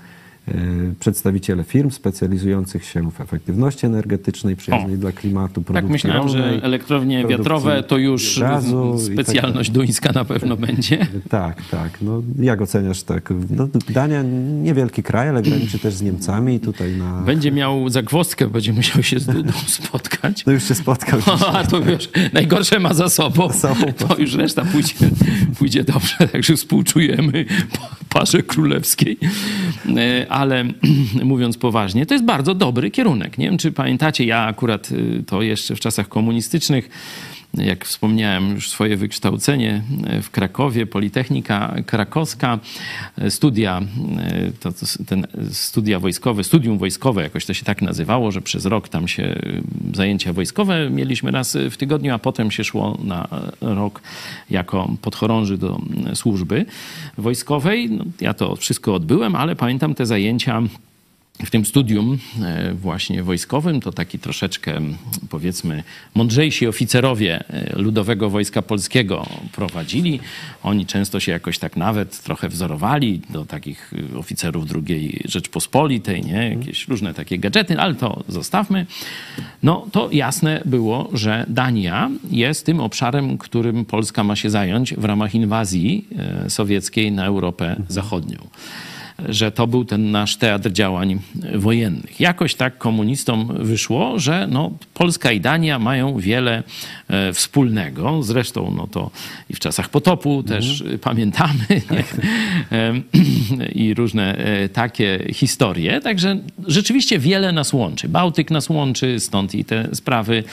przedstawiciele 1.00 1.64
firm 1.64 1.92
specjalizujących 1.92 2.86
się 2.86 3.12
w 3.12 3.22
efektywności 3.22 3.86
energetycznej, 3.86 4.56
przyjaznej 4.56 4.96
O. 4.96 4.98
dla 4.98 5.12
klimatu, 5.12 5.54
Tak 5.62 5.64
produkcji 5.64 5.92
myślałem, 5.92 6.30
że 6.30 6.64
elektrownie 6.64 7.28
wiatrowe 7.28 7.84
to 7.84 7.98
już 7.98 8.40
gazu 8.40 8.98
tak 8.98 9.14
specjalność 9.14 9.70
duńska 9.70 10.12
na 10.12 10.26
pewno 10.26 10.58
będzie. 10.58 11.08
tak, 11.30 11.62
tak. 11.72 12.02
No, 12.02 12.22
jak 12.40 12.62
oceniasz 12.62 13.04
tak? 13.04 13.34
No, 13.50 13.68
Dania 13.90 14.24
niewielki 14.62 15.04
kraj, 15.04 15.30
ale 15.30 15.42
graniczy 15.42 15.80
też 15.80 15.94
z 15.94 16.02
Niemcami 16.02 16.56
i 16.56 16.60
tutaj 16.60 16.92
na... 16.98 17.22
Będzie 17.22 17.52
miał 17.52 17.90
zagwozdkę, 17.90 18.48
będzie 18.48 18.74
musiał 18.74 19.04
się 19.04 19.20
z 19.20 19.26
Dudą 19.26 19.54
spotkać. 19.68 20.46
No 20.46 20.54
już 20.54 20.64
się 20.64 20.76
spotkał. 20.76 21.20
A 21.54 21.64
to 21.64 21.82
wiesz, 21.82 22.10
najgorsze 22.34 22.80
ma 22.80 22.94
za 22.94 23.10
sobą. 23.10 23.54
sobą. 23.54 23.94
To 23.94 24.18
już 24.18 24.34
reszta 24.34 24.66
pójdzie, 24.66 24.96
pójdzie 25.58 25.84
dobrze, 25.84 26.28
także 26.32 26.56
współczujemy 26.56 27.46
parze 28.10 28.44
królewskiej. 28.44 29.18
Ale 30.36 30.64
mówiąc 31.24 31.58
poważnie, 31.58 32.06
to 32.06 32.14
jest 32.14 32.26
bardzo 32.26 32.56
dobry 32.56 32.92
kierunek. 32.92 33.38
Nie 33.38 33.46
wiem, 33.46 33.58
czy 33.58 33.72
pamiętacie, 33.72 34.26
ja 34.26 34.42
akurat 34.42 34.92
y, 34.92 35.24
to 35.28 35.42
jeszcze 35.42 35.76
w 35.76 35.80
czasach 35.80 36.08
komunistycznych 36.08 36.90
jak 37.58 37.86
wspomniałem, 37.86 38.52
już 38.52 38.70
swoje 38.70 38.98
wykształcenie 38.98 39.82
w 40.22 40.30
Krakowie, 40.30 40.86
Politechnika 40.86 41.76
Krakowska, 41.86 42.60
studia, 43.30 43.82
to, 44.60 44.72
to, 44.72 44.86
ten 45.08 45.28
studia 45.52 46.00
wojskowe, 46.00 46.44
studium 46.44 46.78
wojskowe, 46.78 47.24
jakoś 47.24 47.46
to 47.46 47.54
się 47.54 47.66
tak 47.66 47.82
nazywało, 47.82 48.32
że 48.32 48.42
przez 48.42 48.66
rok 48.66 48.90
tam 48.90 49.08
się 49.08 49.40
zajęcia 49.94 50.34
wojskowe 50.34 50.90
mieliśmy 50.90 51.32
raz 51.32 51.58
w 51.72 51.78
tygodniu, 51.78 52.14
a 52.14 52.20
potem 52.20 52.52
się 52.52 52.64
szło 52.64 52.98
na 53.04 53.28
rok 53.62 54.02
jako 54.50 54.92
podchorąży 55.02 55.58
do 55.58 55.82
służby 56.14 56.66
wojskowej. 57.18 57.90
No, 57.90 58.06
ja 58.22 58.34
to 58.34 58.56
wszystko 58.56 58.96
odbyłem, 58.96 59.36
ale 59.36 59.56
pamiętam 59.56 59.96
te 59.96 60.06
zajęcia 60.06 60.62
w 61.44 61.50
tym 61.50 61.66
studium 61.66 62.18
e, 62.42 62.74
właśnie 62.74 63.24
wojskowym 63.24 63.82
to 63.82 63.92
taki 63.92 64.20
troszeczkę, 64.20 64.82
powiedzmy, 65.30 65.84
mądrzejsi 66.16 66.68
oficerowie 66.68 67.44
e, 67.50 67.80
Ludowego 67.80 68.30
Wojska 68.30 68.62
Polskiego 68.62 69.26
prowadzili. 69.52 70.20
Oni 70.64 70.86
często 70.86 71.20
się 71.20 71.32
jakoś 71.32 71.60
tak 71.60 71.78
nawet 71.78 72.24
trochę 72.24 72.50
wzorowali 72.50 73.22
do 73.30 73.46
takich 73.46 73.94
e, 74.14 74.18
oficerów 74.18 74.66
II 74.88 75.22
Rzeczpospolitej, 75.26 76.22
nie? 76.22 76.50
Jakieś 76.50 76.88
różne 76.88 77.14
takie 77.14 77.40
gadżety, 77.40 77.80
ale 77.80 77.96
to 77.96 78.24
zostawmy. 78.28 78.86
No 79.64 79.88
to 79.92 80.10
jasne 80.12 80.62
było, 80.66 81.10
że 81.14 81.46
Dania 81.48 82.12
jest 82.32 82.66
tym 82.66 82.80
obszarem, 82.80 83.38
którym 83.38 83.86
Polska 83.86 84.24
ma 84.24 84.36
się 84.36 84.50
zająć 84.50 84.94
w 84.94 85.06
ramach 85.06 85.36
inwazji 85.36 86.08
sowieckiej 86.48 87.12
na 87.12 87.26
Europę 87.26 87.76
Zachodnią 87.90 88.38
że 89.30 89.52
to 89.52 89.68
był 89.68 89.86
ten 89.86 90.12
nasz 90.12 90.36
teatr 90.36 90.72
działań 90.72 91.20
wojennych. 91.56 92.20
Jakoś 92.20 92.56
tak 92.56 92.78
komunistom 92.78 93.58
wyszło, 93.60 94.20
że 94.20 94.48
no, 94.52 94.72
Polska 94.94 95.32
i 95.32 95.42
Dania 95.42 95.80
mają 95.80 96.18
wiele 96.18 96.64
e, 97.08 97.34
wspólnego. 97.34 98.24
Zresztą 98.24 98.74
no 98.78 98.88
to 98.88 99.12
i 99.50 99.54
w 99.54 99.60
czasach 99.60 99.90
potopu 99.90 100.44
też 100.44 100.82
mhm. 100.82 101.00
pamiętamy 101.00 101.66
e, 102.72 102.94
i 103.84 103.94
różne 103.94 104.38
e, 104.38 104.70
takie 104.70 105.28
historie. 105.34 106.02
Także 106.02 106.40
rzeczywiście 106.68 107.20
wiele 107.20 107.52
nas 107.52 107.74
łączy. 107.74 108.10
Bałtyk 108.10 108.52
nas 108.52 108.70
łączy, 108.70 109.20
stąd 109.20 109.56
i 109.56 109.66
te 109.66 109.96
sprawy 109.96 110.44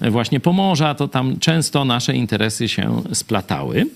właśnie 0.00 0.40
Pomorza, 0.40 0.94
to 0.94 1.08
tam 1.08 1.38
często 1.38 1.84
nasze 1.84 2.14
interesy 2.14 2.68
się 2.68 3.02
splatały. 3.12 3.86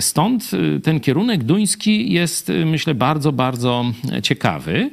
Stąd 0.00 0.50
ten 0.82 1.00
kierunek 1.00 1.44
duński 1.44 2.12
jest, 2.12 2.52
myślę, 2.64 2.94
bardzo 2.94 3.23
bardzo, 3.32 3.84
bardzo 4.22 4.22
ciekawy. 4.22 4.90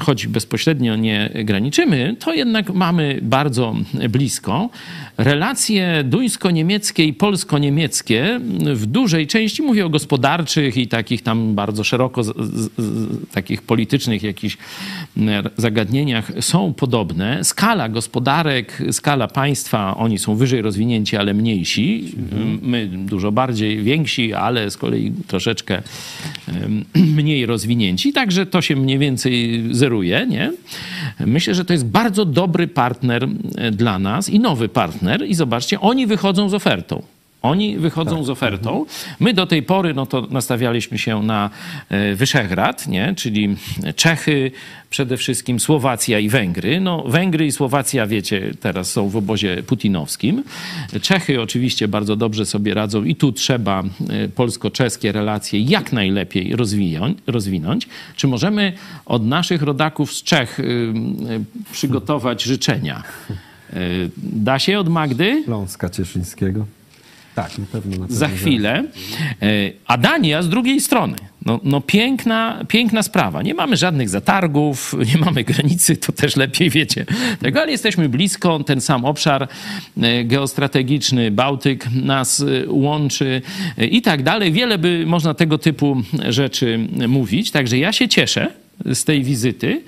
Choć 0.00 0.26
bezpośrednio 0.26 0.96
nie 0.96 1.30
graniczymy, 1.44 2.16
to 2.18 2.34
jednak 2.34 2.74
mamy 2.74 3.18
bardzo 3.22 3.74
blisko. 4.08 4.70
Relacje 5.18 6.04
duńsko-niemieckie 6.04 7.04
i 7.04 7.12
polsko-niemieckie 7.12 8.40
w 8.74 8.86
dużej 8.86 9.26
części, 9.26 9.62
mówię 9.62 9.86
o 9.86 9.88
gospodarczych 9.88 10.76
i 10.76 10.88
takich 10.88 11.22
tam 11.22 11.54
bardzo 11.54 11.84
szeroko, 11.84 12.24
z, 12.24 12.32
z, 12.36 12.70
takich 13.32 13.62
politycznych 13.62 14.22
jakichś 14.22 14.56
zagadnieniach, 15.56 16.32
są 16.40 16.74
podobne. 16.74 17.44
Skala 17.44 17.88
gospodarek, 17.88 18.82
skala 18.92 19.28
państwa, 19.28 19.96
oni 19.96 20.18
są 20.18 20.36
wyżej 20.36 20.62
rozwinięci, 20.62 21.16
ale 21.16 21.34
mniejsi. 21.34 22.14
My 22.62 22.86
dużo 22.86 23.32
bardziej 23.32 23.82
więksi, 23.82 24.34
ale 24.34 24.70
z 24.70 24.76
kolei 24.76 25.12
troszeczkę 25.26 25.82
mniej 27.16 27.46
rozwinięci. 27.46 28.12
Także 28.12 28.46
to 28.46 28.62
się 28.62 28.76
mniej 28.76 28.98
więcej 28.98 29.23
zeruje, 29.70 30.26
nie? 30.26 30.52
Myślę, 31.20 31.54
że 31.54 31.64
to 31.64 31.72
jest 31.72 31.86
bardzo 31.86 32.24
dobry 32.24 32.66
partner 32.68 33.28
dla 33.72 33.98
nas 33.98 34.28
i 34.28 34.40
nowy 34.40 34.68
partner. 34.68 35.26
I 35.26 35.34
zobaczcie, 35.34 35.80
oni 35.80 36.06
wychodzą 36.06 36.48
z 36.48 36.54
ofertą. 36.54 37.02
Oni 37.44 37.78
wychodzą 37.78 38.16
tak. 38.16 38.24
z 38.24 38.30
ofertą. 38.30 38.86
My 39.20 39.34
do 39.34 39.46
tej 39.46 39.62
pory 39.62 39.94
no 39.94 40.06
to 40.06 40.26
nastawialiśmy 40.30 40.98
się 40.98 41.22
na 41.22 41.50
e, 41.88 42.14
Wyszehrad, 42.14 42.88
nie? 42.88 43.14
czyli 43.16 43.56
Czechy, 43.96 44.50
przede 44.90 45.16
wszystkim 45.16 45.60
Słowacja 45.60 46.18
i 46.18 46.28
Węgry. 46.28 46.80
No, 46.80 47.02
Węgry 47.02 47.46
i 47.46 47.52
Słowacja, 47.52 48.06
wiecie, 48.06 48.50
teraz 48.60 48.92
są 48.92 49.08
w 49.08 49.16
obozie 49.16 49.62
putinowskim. 49.62 50.44
Czechy 51.02 51.40
oczywiście 51.40 51.88
bardzo 51.88 52.16
dobrze 52.16 52.46
sobie 52.46 52.74
radzą 52.74 53.04
i 53.04 53.16
tu 53.16 53.32
trzeba 53.32 53.82
e, 53.82 54.28
polsko-czeskie 54.28 55.12
relacje 55.12 55.60
jak 55.60 55.92
najlepiej 55.92 56.56
rozwinąć. 57.26 57.88
Czy 58.16 58.28
możemy 58.28 58.72
od 59.06 59.26
naszych 59.26 59.62
rodaków 59.62 60.14
z 60.14 60.22
Czech 60.22 60.60
e, 60.60 60.64
przygotować 61.72 62.42
życzenia? 62.42 63.02
Da 64.16 64.58
się 64.58 64.78
od 64.78 64.88
Magdy? 64.88 65.44
Ląska 65.46 65.90
Cieszyńskiego. 65.90 66.66
Tak, 67.34 67.58
na 67.58 67.66
pewno. 67.66 67.96
Na 67.96 68.06
za 68.08 68.28
chwilę. 68.28 68.84
E, 69.42 69.46
a 69.86 69.98
Dania 69.98 70.42
z 70.42 70.48
drugiej 70.48 70.80
strony. 70.80 71.16
No, 71.46 71.60
no 71.64 71.80
piękna, 71.80 72.64
piękna 72.68 73.02
sprawa. 73.02 73.42
Nie 73.42 73.54
mamy 73.54 73.76
żadnych 73.76 74.08
zatargów, 74.08 74.94
nie 75.14 75.20
mamy 75.20 75.44
granicy, 75.44 75.96
to 75.96 76.12
też 76.12 76.36
lepiej 76.36 76.70
wiecie 76.70 77.06
tego, 77.40 77.62
ale 77.62 77.70
jesteśmy 77.70 78.08
blisko. 78.08 78.64
Ten 78.64 78.80
sam 78.80 79.04
obszar 79.04 79.48
e, 80.02 80.24
geostrategiczny, 80.24 81.30
Bałtyk 81.30 81.86
nas 81.92 82.40
e, 82.40 82.44
łączy 82.68 83.42
i 83.90 84.02
tak 84.02 84.22
dalej. 84.22 84.52
Wiele 84.52 84.78
by 84.78 85.04
można 85.06 85.34
tego 85.34 85.58
typu 85.58 86.02
rzeczy 86.28 86.88
mówić. 87.08 87.50
Także 87.50 87.78
ja 87.78 87.92
się 87.92 88.08
cieszę 88.08 88.52
z 88.84 89.04
tej 89.04 89.22
wizyty. 89.22 89.82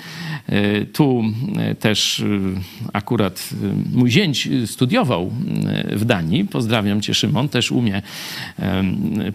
E, 0.48 0.84
tu 0.84 1.24
e, 1.58 1.74
też 1.74 2.20
e, 2.20 2.24
akurat 2.92 3.50
mój 3.92 4.10
zięć 4.10 4.48
studiował 4.66 5.32
w 5.92 6.04
Danii. 6.04 6.44
Pozdrawiam 6.44 7.00
cię, 7.00 7.14
Szymon. 7.14 7.48
Też 7.48 7.72
umie 7.72 8.02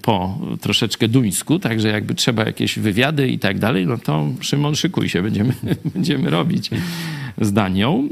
po 0.01 0.39
troszeczkę 0.61 1.07
duńsku, 1.07 1.59
także 1.59 1.87
jakby 1.87 2.15
trzeba 2.15 2.45
jakieś 2.45 2.79
wywiady 2.79 3.27
i 3.27 3.39
tak 3.39 3.59
dalej, 3.59 3.85
no 3.85 3.97
to 3.97 4.27
Szymon, 4.41 4.75
szykuj 4.75 5.09
się, 5.09 5.21
będziemy, 5.21 5.53
będziemy 5.93 6.29
robić 6.29 6.69
z 7.41 7.53
Danią. 7.53 8.09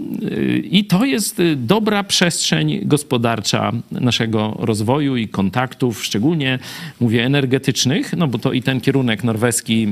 I 0.63 0.85
to 0.85 1.05
jest 1.05 1.41
dobra 1.55 2.03
przestrzeń 2.03 2.79
gospodarcza 2.83 3.71
naszego 3.91 4.57
rozwoju 4.59 5.17
i 5.17 5.27
kontaktów, 5.27 6.05
szczególnie 6.05 6.59
mówię 6.99 7.25
energetycznych, 7.25 8.13
no 8.17 8.27
bo 8.27 8.39
to 8.39 8.53
i 8.53 8.61
ten 8.61 8.81
kierunek 8.81 9.23
norweski 9.23 9.87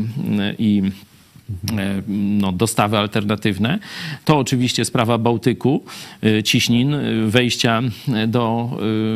i 0.59 0.83
no, 2.07 2.51
dostawy 2.51 2.97
alternatywne. 2.97 3.79
To 4.25 4.37
oczywiście 4.37 4.85
sprawa 4.85 5.17
Bałtyku, 5.17 5.83
e, 6.23 6.43
ciśnin, 6.43 6.93
e, 6.93 7.01
wejścia 7.27 7.81
do, 8.27 8.69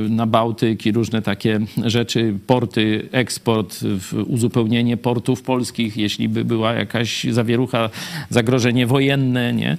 na 0.10 0.28
Bałtyk 0.28 0.86
i 0.86 0.92
różne 0.92 1.22
takie 1.22 1.60
rzeczy, 1.86 2.34
porty, 2.48 3.10
eksport, 3.12 3.80
uzupełnienie 4.28 4.98
portów 4.98 5.42
polskich, 5.42 5.98
jeśli 5.98 6.30
by 6.30 6.46
była 6.46 6.74
jakaś 6.74 7.24
zawierucha, 7.24 7.90
zagrożenie 8.30 8.88
wojenne, 8.88 9.54
nie? 9.54 9.78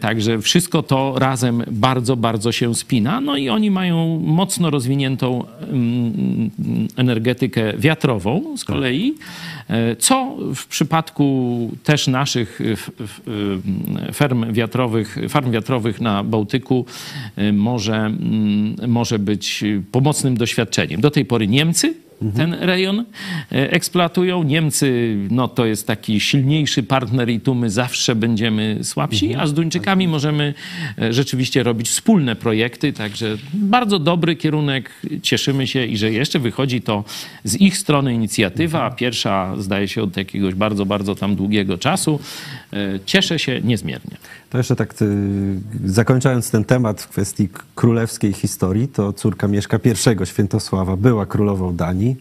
Także 0.00 0.38
wszystko 0.38 0.82
to 0.82 1.14
razem 1.18 1.62
bardzo, 1.70 2.16
bardzo 2.16 2.52
się 2.52 2.74
spina. 2.74 3.20
No 3.20 3.36
i 3.36 3.48
oni 3.48 3.70
mają 3.70 4.20
mocno 4.24 4.70
rozwiniętą 4.70 5.44
mm, 5.60 6.50
energetykę 6.96 7.72
wiatrową 7.78 8.56
z 8.56 8.64
kolei, 8.64 9.14
co 9.98 10.36
w 10.54 10.66
przypadku 10.66 11.70
też 11.84 12.06
naszych 12.06 12.60
y, 12.60 12.76
y, 14.08 14.12
ferm 14.12 14.52
wiatrowych, 14.52 15.18
farm 15.28 15.50
wiatrowych 15.50 16.00
na 16.00 16.24
Bałtyku 16.24 16.86
może, 17.52 17.96
mm, 17.96 18.76
może 18.88 19.18
być 19.18 19.64
pomocnym 19.92 20.36
doświadczeniem. 20.36 21.00
Do 21.00 21.10
tej 21.10 21.24
pory 21.24 21.48
Niemcy 21.48 22.05
ten 22.36 22.54
rejon 22.54 23.04
e, 23.52 23.70
eksploatują. 23.70 24.42
Niemcy, 24.42 25.16
no 25.30 25.48
to 25.48 25.66
jest 25.66 25.86
taki 25.86 26.20
silniejszy 26.20 26.82
partner 26.82 27.30
i 27.30 27.40
tu 27.40 27.54
my 27.54 27.70
zawsze 27.70 28.14
będziemy 28.14 28.78
słabsi, 28.82 29.26
mhm. 29.26 29.44
a 29.44 29.46
z 29.46 29.54
Duńczykami 29.54 30.08
możemy 30.08 30.54
e, 30.98 31.12
rzeczywiście 31.12 31.62
robić 31.62 31.88
wspólne 31.88 32.36
projekty, 32.36 32.92
także 32.92 33.36
bardzo 33.54 33.98
dobry 33.98 34.36
kierunek. 34.36 34.90
Cieszymy 35.22 35.66
się 35.66 35.86
i 35.86 35.96
że 35.96 36.10
jeszcze 36.12 36.38
wychodzi 36.38 36.82
to 36.82 37.04
z 37.44 37.60
ich 37.60 37.78
strony 37.78 38.14
inicjatywa, 38.14 38.78
mhm. 38.78 38.96
pierwsza 38.96 39.54
zdaje 39.58 39.88
się 39.88 40.02
od 40.02 40.16
jakiegoś 40.16 40.54
bardzo, 40.54 40.86
bardzo 40.86 41.14
tam 41.14 41.36
długiego 41.36 41.78
czasu. 41.78 42.20
E, 42.72 42.76
cieszę 43.06 43.38
się 43.38 43.60
niezmiernie. 43.64 44.16
Jeszcze 44.56 44.76
tak 44.76 45.02
y, 45.02 45.60
zakończając 45.84 46.50
ten 46.50 46.64
temat 46.64 47.02
w 47.02 47.08
kwestii 47.08 47.48
królewskiej 47.74 48.32
historii, 48.32 48.88
to 48.88 49.12
córka 49.12 49.48
Mieszka 49.48 49.78
I, 50.22 50.26
Świętosława, 50.26 50.96
była 50.96 51.26
królową 51.26 51.76
Danii 51.76 52.16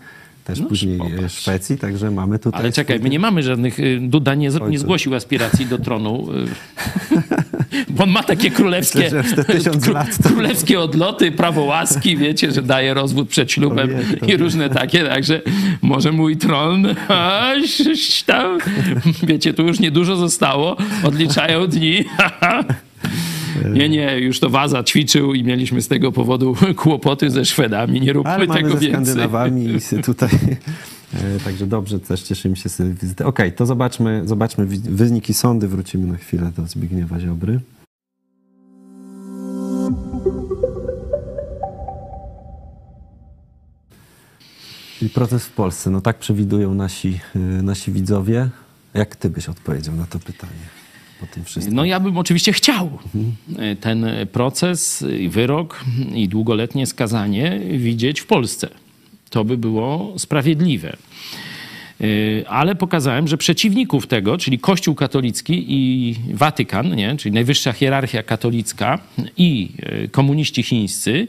też 0.46 0.60
no, 0.60 0.68
później 0.68 0.98
popatrz. 0.98 1.36
Szwecji, 1.36 1.78
także 1.78 2.12
mamy 2.12 2.40
tutaj... 2.40 2.62
Ale 2.62 2.72
czekaj, 2.72 3.00
my 3.00 3.10
nie 3.10 3.20
mamy 3.20 3.44
żadnych... 3.44 3.80
Y, 3.80 4.00
Duda 4.02 4.36
nie, 4.36 4.50
nie 4.70 4.80
zgłosił 4.80 5.16
aspiracji 5.16 5.66
do 5.66 5.78
tronu, 5.78 6.28
y, 7.12 7.92
bo 7.96 8.04
on 8.04 8.10
ma 8.10 8.24
takie 8.24 8.52
królewskie, 8.52 9.12
królewskie 10.24 10.80
odloty, 10.80 11.32
prawo 11.32 11.62
łaski, 11.62 12.18
wiecie, 12.18 12.52
że 12.52 12.62
daje 12.62 12.94
rozwód 12.94 13.30
przed 13.30 13.52
ślubem 13.52 13.90
i 14.28 14.38
różne 14.38 14.70
takie, 14.70 15.04
także 15.04 15.42
może 15.82 16.12
mój 16.12 16.38
tron 16.38 16.88
tam, 18.26 18.58
wiecie, 19.24 19.54
tu 19.54 19.68
już 19.68 19.80
niedużo 19.80 20.16
zostało, 20.16 20.78
odliczają 21.04 21.68
dni, 21.68 22.04
Nie, 23.74 23.90
nie, 23.90 24.20
już 24.20 24.40
to 24.40 24.50
Waza 24.50 24.84
ćwiczył 24.84 25.34
i 25.34 25.44
mieliśmy 25.44 25.82
z 25.82 25.88
tego 25.88 26.12
powodu 26.12 26.56
kłopoty 26.84 27.30
ze 27.30 27.46
Szwedami. 27.46 28.02
Nie 28.02 28.14
róbmy 28.14 28.32
Ale 28.32 28.46
mamy 28.46 28.62
tego 28.62 28.74
ze 28.74 28.80
więcej. 28.80 29.14
Skandynawami 29.14 29.80
i 30.00 30.04
tutaj. 30.04 30.30
e, 31.14 31.40
Także 31.46 31.68
dobrze, 31.68 32.00
też 32.00 32.22
cieszymy 32.22 32.56
się 32.56 32.70
z 32.70 32.78
tej 32.78 32.94
wizyty. 32.94 33.26
Okej, 33.26 33.52
to 33.52 33.66
zobaczmy, 33.66 34.22
zobaczmy 34.26 34.66
wyniki 34.66 35.34
sądy. 35.34 35.68
Wrócimy 35.68 36.08
na 36.08 36.18
chwilę 36.18 36.52
do 36.58 36.68
Zbigniewa 36.68 37.20
Ziobry. 37.20 37.60
Czyli 45.00 45.12
proces 45.12 45.46
w 45.46 45.52
Polsce. 45.52 45.90
No 45.90 46.02
tak 46.02 46.20
przewidują 46.20 46.74
nasi, 46.74 47.20
y, 47.36 47.40
nasi 47.64 47.92
widzowie. 47.92 48.50
Jak 48.94 49.16
ty 49.16 49.30
byś 49.30 49.50
odpowiedział 49.50 49.96
na 49.96 50.06
to 50.06 50.20
pytanie 50.20 50.75
po 51.20 51.26
tym 51.28 51.44
wszystkim? 51.44 51.76
No 51.76 51.86
ja 51.86 52.00
bym 52.00 52.18
oczywiście 52.18 52.54
chciał 52.54 52.90
ten 53.80 54.06
proces, 54.32 55.06
wyrok 55.30 55.86
i 56.14 56.28
długoletnie 56.28 56.86
skazanie 56.86 57.60
widzieć 57.78 58.20
w 58.22 58.26
Polsce. 58.26 58.70
To 59.30 59.44
by 59.44 59.58
było 59.58 60.14
sprawiedliwe. 60.18 60.98
Yy, 62.00 62.46
Ale 62.48 62.76
pokazałem, 62.76 63.28
że 63.28 63.38
przeciwników 63.38 64.08
tego, 64.08 64.38
czyli 64.38 64.60
Kościół 64.60 64.96
katolicki 64.96 65.66
i 65.68 66.16
Watykan, 66.34 66.96
nie? 66.96 67.16
czyli 67.18 67.36
najwyższa 67.36 67.74
hierarchia 67.74 68.24
katolicka 68.24 69.00
i 69.38 69.70
yy, 70.02 70.08
komuniści 70.08 70.64
chińscy, 70.64 71.28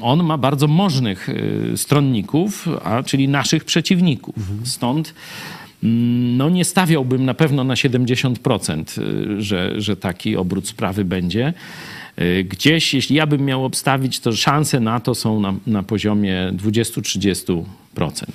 on 0.00 0.24
ma 0.24 0.38
bardzo 0.38 0.66
możnych 0.68 1.28
stronników, 1.76 2.68
a 2.84 3.02
czyli 3.02 3.28
naszych 3.28 3.64
przeciwników. 3.64 4.34
Stąd 4.64 5.14
mm, 5.14 5.57
no 5.82 6.50
nie 6.50 6.64
stawiałbym 6.64 7.24
na 7.24 7.34
pewno 7.34 7.64
na 7.64 7.74
70%, 7.74 9.02
y, 9.38 9.42
że, 9.42 9.80
że 9.80 9.96
taki 9.96 10.36
obrót 10.36 10.68
sprawy 10.68 11.04
będzie. 11.04 11.54
Y, 12.20 12.44
Gdzieś, 12.44 12.94
jeśli 12.94 13.16
ja 13.16 13.26
bym 13.26 13.44
miał 13.44 13.64
obstawić, 13.64 14.20
to 14.20 14.32
szanse 14.32 14.80
na 14.80 15.00
to 15.00 15.14
są 15.14 15.40
na, 15.40 15.54
na 15.66 15.82
poziomie 15.82 16.52
20-30%. 16.52 17.64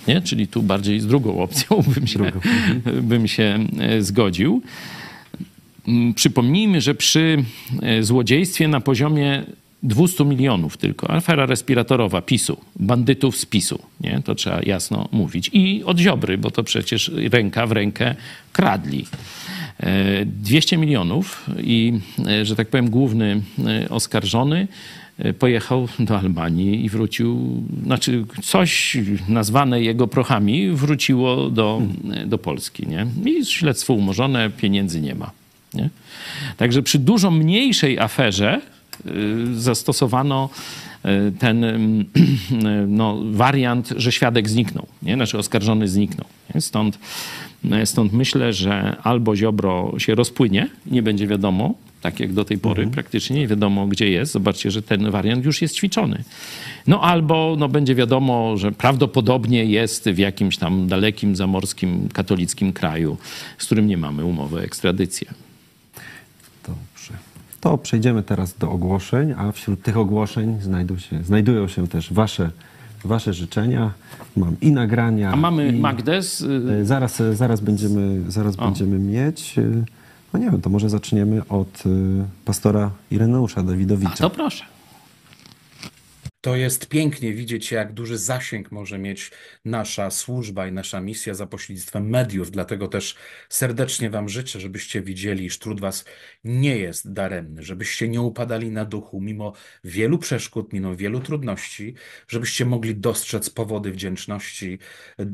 Nie? 0.08 0.22
Czyli 0.22 0.48
tu 0.48 0.62
bardziej 0.64 1.00
z 1.00 1.08
drugą 1.08 1.40
opcją 1.40 1.84
bym 1.96 2.08
się, 2.08 2.32
bym 3.02 3.28
się 3.28 3.60
zgodził. 4.00 4.62
Mm, 5.88 6.14
Przypomnijmy, 6.14 6.82
że 6.82 6.96
przy 6.96 7.44
e, 7.82 8.04
złodziejstwie 8.04 8.68
na 8.68 8.82
poziomie 8.82 9.44
200 9.84 10.26
milionów 10.26 10.78
tylko, 10.78 11.12
afera 11.12 11.46
respiratorowa 11.46 12.22
PiSu, 12.22 12.58
bandytów 12.76 13.38
z 13.38 13.46
PiSu, 13.46 13.80
nie? 14.02 14.22
to 14.26 14.36
trzeba 14.36 14.60
jasno 14.66 15.10
mówić. 15.12 15.50
I 15.54 15.84
od 15.84 16.00
Ziobry, 16.00 16.38
bo 16.38 16.52
to 16.52 16.64
przecież 16.64 17.12
ręka 17.32 17.68
w 17.68 17.72
rękę 17.72 18.16
kradli. 18.54 19.06
E, 19.80 20.26
200 20.26 20.78
milionów 20.78 21.50
i, 21.64 21.94
e, 22.28 22.46
że 22.46 22.56
tak 22.56 22.68
powiem, 22.68 22.90
główny 22.90 23.42
e, 23.68 23.90
oskarżony 23.90 24.68
e, 25.18 25.34
pojechał 25.34 25.88
do 26.00 26.20
Albanii 26.20 26.86
i 26.86 26.90
wrócił, 26.90 27.64
znaczy 27.86 28.26
coś 28.44 28.98
nazwane 29.30 29.82
jego 29.82 30.08
prochami 30.08 30.70
wróciło 30.70 31.50
do, 31.50 31.82
do 32.26 32.38
Polski. 32.38 32.88
Nie? 32.88 33.08
I 33.32 33.46
śledztwo 33.46 33.94
umorzone, 33.94 34.50
pieniędzy 34.50 35.02
nie 35.02 35.16
ma. 35.16 35.32
Nie? 35.74 35.90
Także 36.58 36.84
przy 36.84 37.00
dużo 37.00 37.32
mniejszej 37.32 38.00
aferze 38.00 38.62
zastosowano 39.54 40.50
y, 41.06 41.32
ten 41.40 41.64
ym, 41.64 42.06
no, 42.88 43.22
wariant, 43.32 43.94
że 43.98 44.12
świadek 44.12 44.50
zniknął, 44.50 44.88
nie? 45.04 45.16
znaczy 45.16 45.38
oskarżony 45.38 45.88
zniknął. 45.88 46.28
Nie? 46.56 46.62
Stąd, 46.62 47.00
y, 47.66 47.86
stąd 47.86 48.14
myślę, 48.14 48.54
że 48.54 48.96
albo 49.04 49.36
Ziobro 49.36 49.94
się 49.98 50.16
rozpłynie, 50.16 50.70
nie 50.86 51.04
będzie 51.04 51.28
wiadomo, 51.28 51.76
tak 52.04 52.20
jak 52.20 52.34
do 52.34 52.46
tej 52.46 52.58
pory 52.58 52.88
praktycznie 52.88 53.40
nie 53.40 53.48
wiadomo, 53.48 53.88
gdzie 53.88 54.10
jest. 54.10 54.32
Zobaczcie, 54.32 54.72
że 54.72 54.82
ten 54.82 55.12
wariant 55.12 55.46
już 55.46 55.62
jest 55.62 55.76
ćwiczony. 55.76 56.24
No 56.88 57.02
albo 57.02 57.56
no, 57.60 57.70
będzie 57.70 57.96
wiadomo, 57.96 58.58
że 58.58 58.72
prawdopodobnie 58.72 59.66
jest 59.66 60.10
w 60.10 60.18
jakimś 60.18 60.58
tam 60.58 60.88
dalekim, 60.88 61.36
zamorskim, 61.36 62.10
katolickim 62.14 62.74
kraju, 62.74 63.18
z 63.58 63.66
którym 63.66 63.88
nie 63.88 63.98
mamy 63.98 64.26
umowy 64.26 64.58
o 64.58 64.64
ekstradycję. 64.64 65.28
To 67.64 67.78
przejdziemy 67.78 68.24
teraz 68.24 68.58
do 68.58 68.72
ogłoszeń, 68.72 69.34
a 69.38 69.52
wśród 69.52 69.82
tych 69.82 69.98
ogłoszeń 69.98 70.58
się, 70.98 71.24
znajdują 71.24 71.68
się 71.68 71.88
też 71.88 72.14
wasze, 72.14 72.50
wasze 73.06 73.34
życzenia. 73.34 73.92
Mam 74.38 74.56
i 74.62 74.72
nagrania. 74.72 75.32
A 75.32 75.36
mamy 75.36 75.68
i, 75.68 75.80
Magdę 75.80 76.22
z... 76.24 76.44
e, 76.82 76.86
Zaraz, 76.86 77.22
e, 77.22 77.36
zaraz, 77.36 77.62
będziemy, 77.62 78.32
zaraz 78.32 78.56
będziemy 78.56 79.00
mieć. 79.00 79.58
e, 79.60 79.62
No 80.34 80.40
nie 80.40 80.52
wiem, 80.52 80.62
to 80.62 80.70
może 80.70 80.90
zaczniemy 80.90 81.42
od 81.50 81.84
pastora 82.46 82.92
Ireneusza 83.12 83.62
A 83.62 83.64
Dawidowicza. 83.64 84.16
to 84.16 84.30
proszę. 84.30 84.64
To 86.44 86.56
jest 86.56 86.88
pięknie 86.90 87.34
widzieć, 87.34 87.72
jak 87.72 87.94
duży 87.94 88.18
zasięg 88.18 88.72
może 88.72 88.98
mieć 88.98 89.32
nasza 89.66 90.12
służba 90.12 90.68
i 90.68 90.72
nasza 90.72 91.02
misja 91.02 91.34
za 91.34 91.48
pośrednictwem 91.48 92.10
mediów. 92.10 92.52
Dlatego 92.52 92.88
też 92.88 93.16
serdecznie 93.50 94.10
Wam 94.10 94.30
życzę, 94.30 94.60
żebyście 94.60 95.02
widzieli, 95.02 95.46
iż 95.46 95.60
trud 95.60 95.82
Was 95.82 96.06
nie 96.44 96.78
jest 96.78 97.14
daremny, 97.14 97.64
żebyście 97.64 98.08
nie 98.08 98.22
upadali 98.22 98.72
na 98.72 98.86
duchu 98.86 99.22
mimo 99.22 99.54
wielu 99.84 100.18
przeszkód, 100.20 100.74
mimo 100.74 100.96
wielu 100.96 101.20
trudności, 101.20 101.96
żebyście 102.28 102.66
mogli 102.66 102.96
dostrzec 102.96 103.50
powody 103.50 103.92
wdzięczności 103.92 104.80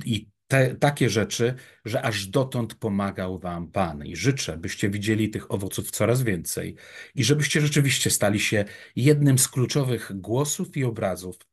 i 0.06 0.30
te, 0.50 0.76
takie 0.76 1.10
rzeczy, 1.10 1.56
że 1.86 2.02
aż 2.02 2.28
dotąd 2.28 2.76
pomagał 2.76 3.40
Wam 3.40 3.72
Pan. 3.72 4.06
I 4.06 4.16
życzę, 4.16 4.58
byście 4.58 4.90
widzieli 4.90 5.30
tych 5.30 5.52
owoców 5.52 5.92
coraz 5.92 6.24
więcej 6.24 6.76
i 7.16 7.24
żebyście 7.24 7.62
rzeczywiście 7.62 8.10
stali 8.10 8.40
się 8.40 8.66
jednym 8.96 9.40
z 9.40 9.48
kluczowych 9.48 10.12
głosów 10.16 10.78
i 10.78 10.84
obrazów 10.84 11.49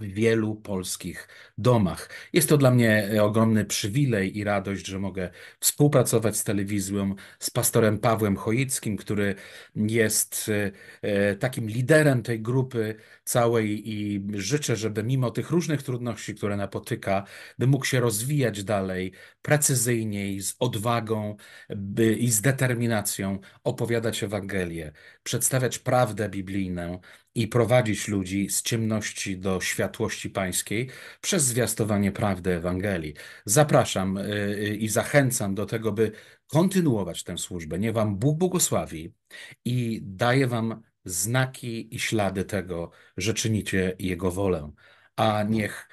w 0.00 0.04
wielu 0.04 0.54
polskich 0.56 1.28
domach. 1.58 2.10
Jest 2.32 2.48
to 2.48 2.56
dla 2.56 2.70
mnie 2.70 3.10
ogromny 3.22 3.64
przywilej 3.64 4.38
i 4.38 4.44
radość, 4.44 4.86
że 4.86 4.98
mogę 4.98 5.30
współpracować 5.60 6.36
z 6.36 6.44
telewizją, 6.44 7.14
z 7.38 7.50
pastorem 7.50 7.98
Pawłem 7.98 8.36
Chojickim, 8.36 8.96
który 8.96 9.34
jest 9.76 10.48
e, 10.48 10.72
e, 11.02 11.34
takim 11.36 11.68
liderem 11.68 12.22
tej 12.22 12.40
grupy 12.42 12.94
całej 13.24 13.90
i 13.90 14.22
życzę, 14.34 14.76
żeby 14.76 15.02
mimo 15.02 15.30
tych 15.30 15.50
różnych 15.50 15.82
trudności, 15.82 16.34
które 16.34 16.56
napotyka, 16.56 17.24
by 17.58 17.66
mógł 17.66 17.84
się 17.84 18.00
rozwijać 18.00 18.64
dalej 18.64 19.12
precyzyjniej, 19.42 20.40
z 20.42 20.56
odwagą 20.58 21.36
i 22.18 22.30
z 22.30 22.40
determinacją 22.40 23.38
opowiadać 23.64 24.22
Ewangelię, 24.22 24.92
przedstawiać 25.22 25.78
prawdę 25.78 26.28
biblijną 26.28 27.00
i 27.38 27.48
prowadzić 27.48 28.08
ludzi 28.08 28.50
z 28.50 28.62
ciemności 28.62 29.38
do 29.38 29.60
światłości 29.60 30.30
pańskiej 30.30 30.90
przez 31.20 31.44
zwiastowanie 31.44 32.12
prawdy 32.12 32.54
Ewangelii. 32.54 33.14
Zapraszam 33.44 34.16
y, 34.16 34.22
y, 34.22 34.76
i 34.76 34.88
zachęcam 34.88 35.54
do 35.54 35.66
tego, 35.66 35.92
by 35.92 36.12
kontynuować 36.46 37.24
tę 37.24 37.38
służbę. 37.38 37.78
Niech 37.78 37.92
Wam 37.92 38.16
Bóg 38.16 38.38
błogosławi 38.38 39.14
i 39.64 40.00
daje 40.02 40.46
Wam 40.46 40.82
znaki 41.04 41.94
i 41.94 41.98
ślady 41.98 42.44
tego, 42.44 42.90
że 43.16 43.34
czynicie 43.34 43.96
Jego 43.98 44.30
wolę. 44.30 44.72
A 45.16 45.42
niech 45.42 45.88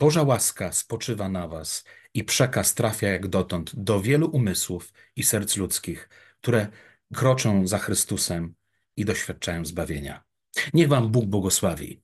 Boża 0.00 0.22
łaska 0.22 0.72
spoczywa 0.72 1.28
na 1.28 1.48
Was 1.48 1.84
i 2.14 2.24
przekaz 2.24 2.74
trafia 2.74 3.08
jak 3.08 3.28
dotąd 3.28 3.76
do 3.76 4.00
wielu 4.00 4.30
umysłów 4.30 4.92
i 5.16 5.22
serc 5.22 5.56
ludzkich, 5.56 6.08
które 6.40 6.68
kroczą 7.14 7.66
za 7.66 7.78
Chrystusem 7.78 8.54
i 8.96 9.04
doświadczają 9.04 9.64
zbawienia. 9.64 10.25
Niech 10.74 10.88
Wam 10.88 11.08
Bóg 11.08 11.26
błogosławi. 11.26 11.98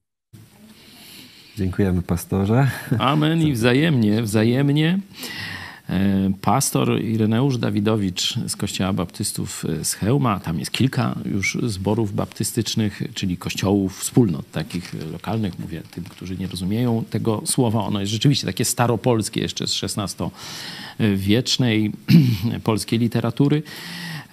Dziękujemy, 1.58 2.02
pastorze. 2.02 2.70
Amen 2.98 3.42
i 3.42 3.52
wzajemnie, 3.52 4.22
wzajemnie. 4.22 4.98
E, 5.88 6.32
Pastor 6.40 7.02
Ireneusz 7.02 7.58
Dawidowicz 7.58 8.38
z 8.46 8.56
Kościoła 8.56 8.92
Baptystów 8.92 9.64
z 9.82 9.94
Chełma, 9.94 10.40
tam 10.40 10.58
jest 10.58 10.70
kilka 10.70 11.14
już 11.24 11.58
zborów 11.62 12.14
baptystycznych, 12.14 13.02
czyli 13.14 13.36
kościołów, 13.36 14.00
wspólnot 14.00 14.50
takich 14.50 14.94
lokalnych, 15.12 15.58
mówię 15.58 15.82
tym, 15.90 16.04
którzy 16.04 16.36
nie 16.36 16.46
rozumieją 16.46 17.04
tego 17.10 17.42
słowa. 17.44 17.84
Ono 17.84 18.00
jest 18.00 18.12
rzeczywiście 18.12 18.46
takie 18.46 18.64
staropolskie 18.64 19.40
jeszcze 19.40 19.66
z 19.66 19.84
XVI-wiecznej 19.84 21.92
polskiej 22.64 22.98
literatury. 22.98 23.62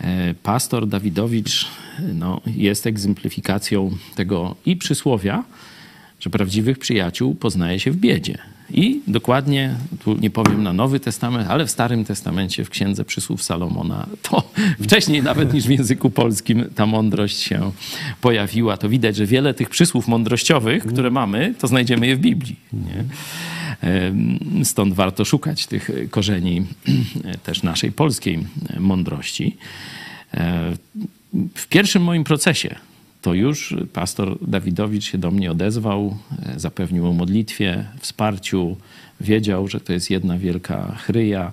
E, 0.02 0.34
Pastor 0.44 0.88
Dawidowicz 0.88 1.68
no, 2.14 2.42
jest 2.46 2.88
egzemplifikacją 2.88 3.92
tego 4.16 4.56
i 4.66 4.76
przysłowia, 4.76 5.44
że 6.20 6.30
prawdziwych 6.30 6.80
przyjaciół 6.80 7.36
poznaje 7.36 7.80
się 7.80 7.92
w 7.92 7.96
biedzie. 7.96 8.38
I 8.72 9.02
dokładnie, 9.08 9.76
tu 10.04 10.18
nie 10.18 10.30
powiem 10.30 10.64
na 10.64 10.74
Nowy 10.74 11.00
Testament, 11.00 11.50
ale 11.50 11.66
w 11.66 11.72
Starym 11.72 12.06
Testamencie, 12.06 12.66
w 12.66 12.70
Księdze 12.70 13.06
Przysłów 13.06 13.44
Salomona, 13.44 14.08
to 14.22 14.52
wcześniej 14.84 15.24
nawet 15.24 15.54
niż 15.54 15.68
w 15.68 15.70
języku 15.70 16.10
polskim 16.10 16.66
ta 16.76 16.86
mądrość 16.86 17.38
się 17.38 17.72
pojawiła. 18.22 18.78
To 18.78 18.90
widać, 18.90 19.16
że 19.16 19.26
wiele 19.26 19.54
tych 19.54 19.70
przysłów 19.70 20.08
mądrościowych, 20.08 20.86
które 20.86 21.12
mamy, 21.12 21.54
to 21.60 21.68
znajdziemy 21.68 22.08
je 22.08 22.16
w 22.16 22.20
Biblii. 22.20 22.56
Nie? 22.74 23.04
Stąd 24.64 24.94
warto 24.94 25.26
szukać 25.26 25.68
tych 25.68 25.92
korzeni 26.10 26.66
też 27.44 27.64
naszej 27.64 27.92
polskiej 27.92 28.40
mądrości. 28.80 29.58
E, 30.34 30.76
w 31.56 31.68
pierwszym 31.68 32.04
moim 32.04 32.24
procesie 32.24 32.76
to 33.22 33.34
już 33.34 33.76
pastor 33.94 34.38
Dawidowicz 34.42 35.06
się 35.06 35.18
do 35.18 35.32
mnie 35.32 35.52
odezwał, 35.52 36.18
e, 36.46 36.60
zapewnił 36.60 37.08
o 37.08 37.14
modlitwie, 37.14 37.86
wsparciu, 38.00 38.78
wiedział, 39.22 39.68
że 39.68 39.80
to 39.80 39.94
jest 39.94 40.10
jedna 40.10 40.38
wielka 40.38 40.96
chryja, 40.96 41.52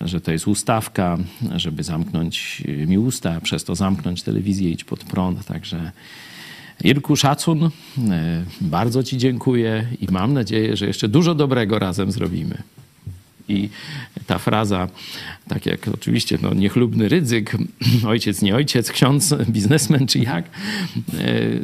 że 0.00 0.20
to 0.20 0.32
jest 0.32 0.48
ustawka, 0.48 1.18
żeby 1.56 1.82
zamknąć 1.82 2.62
mi 2.86 2.98
usta, 2.98 3.40
przez 3.40 3.64
to 3.64 3.74
zamknąć 3.74 4.22
telewizję, 4.22 4.70
idź 4.70 4.84
pod 4.84 5.04
prąd. 5.04 5.44
Także 5.44 5.92
Irku 6.84 7.16
Szacun, 7.16 7.64
e, 7.64 7.70
bardzo 8.60 9.02
Ci 9.02 9.18
dziękuję 9.18 9.86
i 10.00 10.06
mam 10.10 10.32
nadzieję, 10.32 10.76
że 10.76 10.86
jeszcze 10.86 11.08
dużo 11.08 11.34
dobrego 11.34 11.78
razem 11.78 12.12
zrobimy. 12.12 12.62
I 13.48 13.68
ta 14.26 14.38
fraza, 14.38 14.88
tak 15.48 15.66
jak 15.66 15.88
oczywiście 15.88 16.38
no, 16.42 16.54
niechlubny 16.54 17.08
ryzyk, 17.08 17.56
ojciec, 18.06 18.42
nie 18.42 18.54
ojciec, 18.54 18.90
ksiądz, 18.90 19.34
biznesmen 19.48 20.06
czy 20.06 20.18
jak, 20.18 20.44
e, 20.44 20.50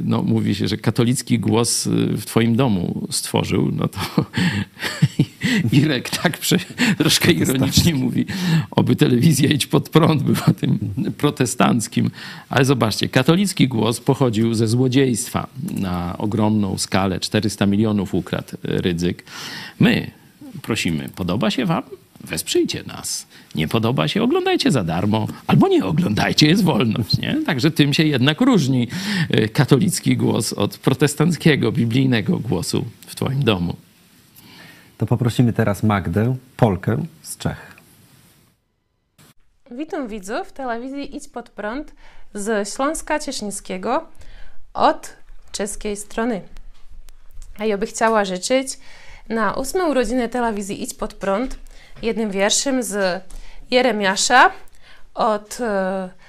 no, 0.05 0.23
mówi 0.23 0.55
się, 0.55 0.69
że 0.69 0.77
katolicki 0.77 1.39
głos 1.39 1.89
w 2.17 2.25
twoim 2.25 2.57
domu 2.57 3.09
stworzył, 3.11 3.73
no 3.73 3.89
to 3.89 4.01
Irek 5.73 6.11
tak 6.11 6.39
prze, 6.39 6.57
troszkę 6.99 7.33
ironicznie 7.33 7.95
mówi, 7.95 8.27
oby 8.71 8.97
telewizja 8.97 9.51
idź 9.51 9.67
pod 9.67 9.89
prąd 9.89 10.23
była 10.23 10.55
tym 10.61 10.79
protestanckim. 11.19 12.11
Ale 12.49 12.65
zobaczcie, 12.65 13.09
katolicki 13.09 13.69
głos 13.69 14.01
pochodził 14.01 14.55
ze 14.55 14.69
złodziejstwa 14.69 15.49
na 15.75 16.19
ogromną 16.19 16.79
skalę, 16.79 17.21
400 17.21 17.67
milionów 17.67 18.15
ukradł 18.15 18.57
ryzyk. 18.63 19.25
My, 19.81 20.11
prosimy, 20.63 21.09
podoba 21.09 21.51
się 21.51 21.67
wam? 21.67 21.83
Wesprzyjcie 22.21 22.83
nas. 22.83 23.27
Nie 23.55 23.69
podoba 23.69 24.09
się, 24.09 24.23
oglądajcie 24.23 24.71
za 24.71 24.85
darmo, 24.85 25.27
albo 25.47 25.69
nie 25.69 25.85
oglądajcie, 25.85 26.47
jest 26.47 26.65
wolność. 26.65 27.19
Nie? 27.19 27.37
Także 27.47 27.71
tym 27.71 27.95
się 27.95 28.05
jednak 28.05 28.41
różni 28.41 28.89
y, 29.35 29.49
katolicki 29.49 30.17
głos 30.17 30.53
od 30.53 30.79
protestanckiego, 30.79 31.73
biblijnego 31.73 32.39
głosu 32.39 32.85
w 33.07 33.15
Twoim 33.15 33.45
domu. 33.45 33.77
To 34.99 35.07
poprosimy 35.07 35.53
teraz 35.53 35.83
Magdę, 35.83 36.37
Polkę 36.57 37.05
z 37.23 37.37
Czech. 37.37 37.77
Witam 39.71 40.09
widzów 40.09 40.53
telewizji 40.53 41.17
Idź 41.17 41.29
Pod 41.29 41.51
Prąd 41.51 41.95
z 42.35 42.75
Śląska 42.75 43.19
Cieszyńskiego 43.19 44.07
od 44.75 45.17
czeskiej 45.53 45.97
strony. 45.97 46.43
A 47.59 47.65
ja 47.65 47.79
by 47.79 47.87
chciała 47.87 48.25
życzyć 48.25 48.79
na 49.29 49.55
ósme 49.55 49.85
urodziny 49.85 50.29
telewizji 50.29 50.83
Idź 50.83 50.95
Pod 50.95 51.15
Prąd 51.15 51.59
jednym 52.03 52.31
wierszem 52.31 52.83
z 52.83 53.23
Jeremiasza 53.71 54.51
od, 55.15 55.59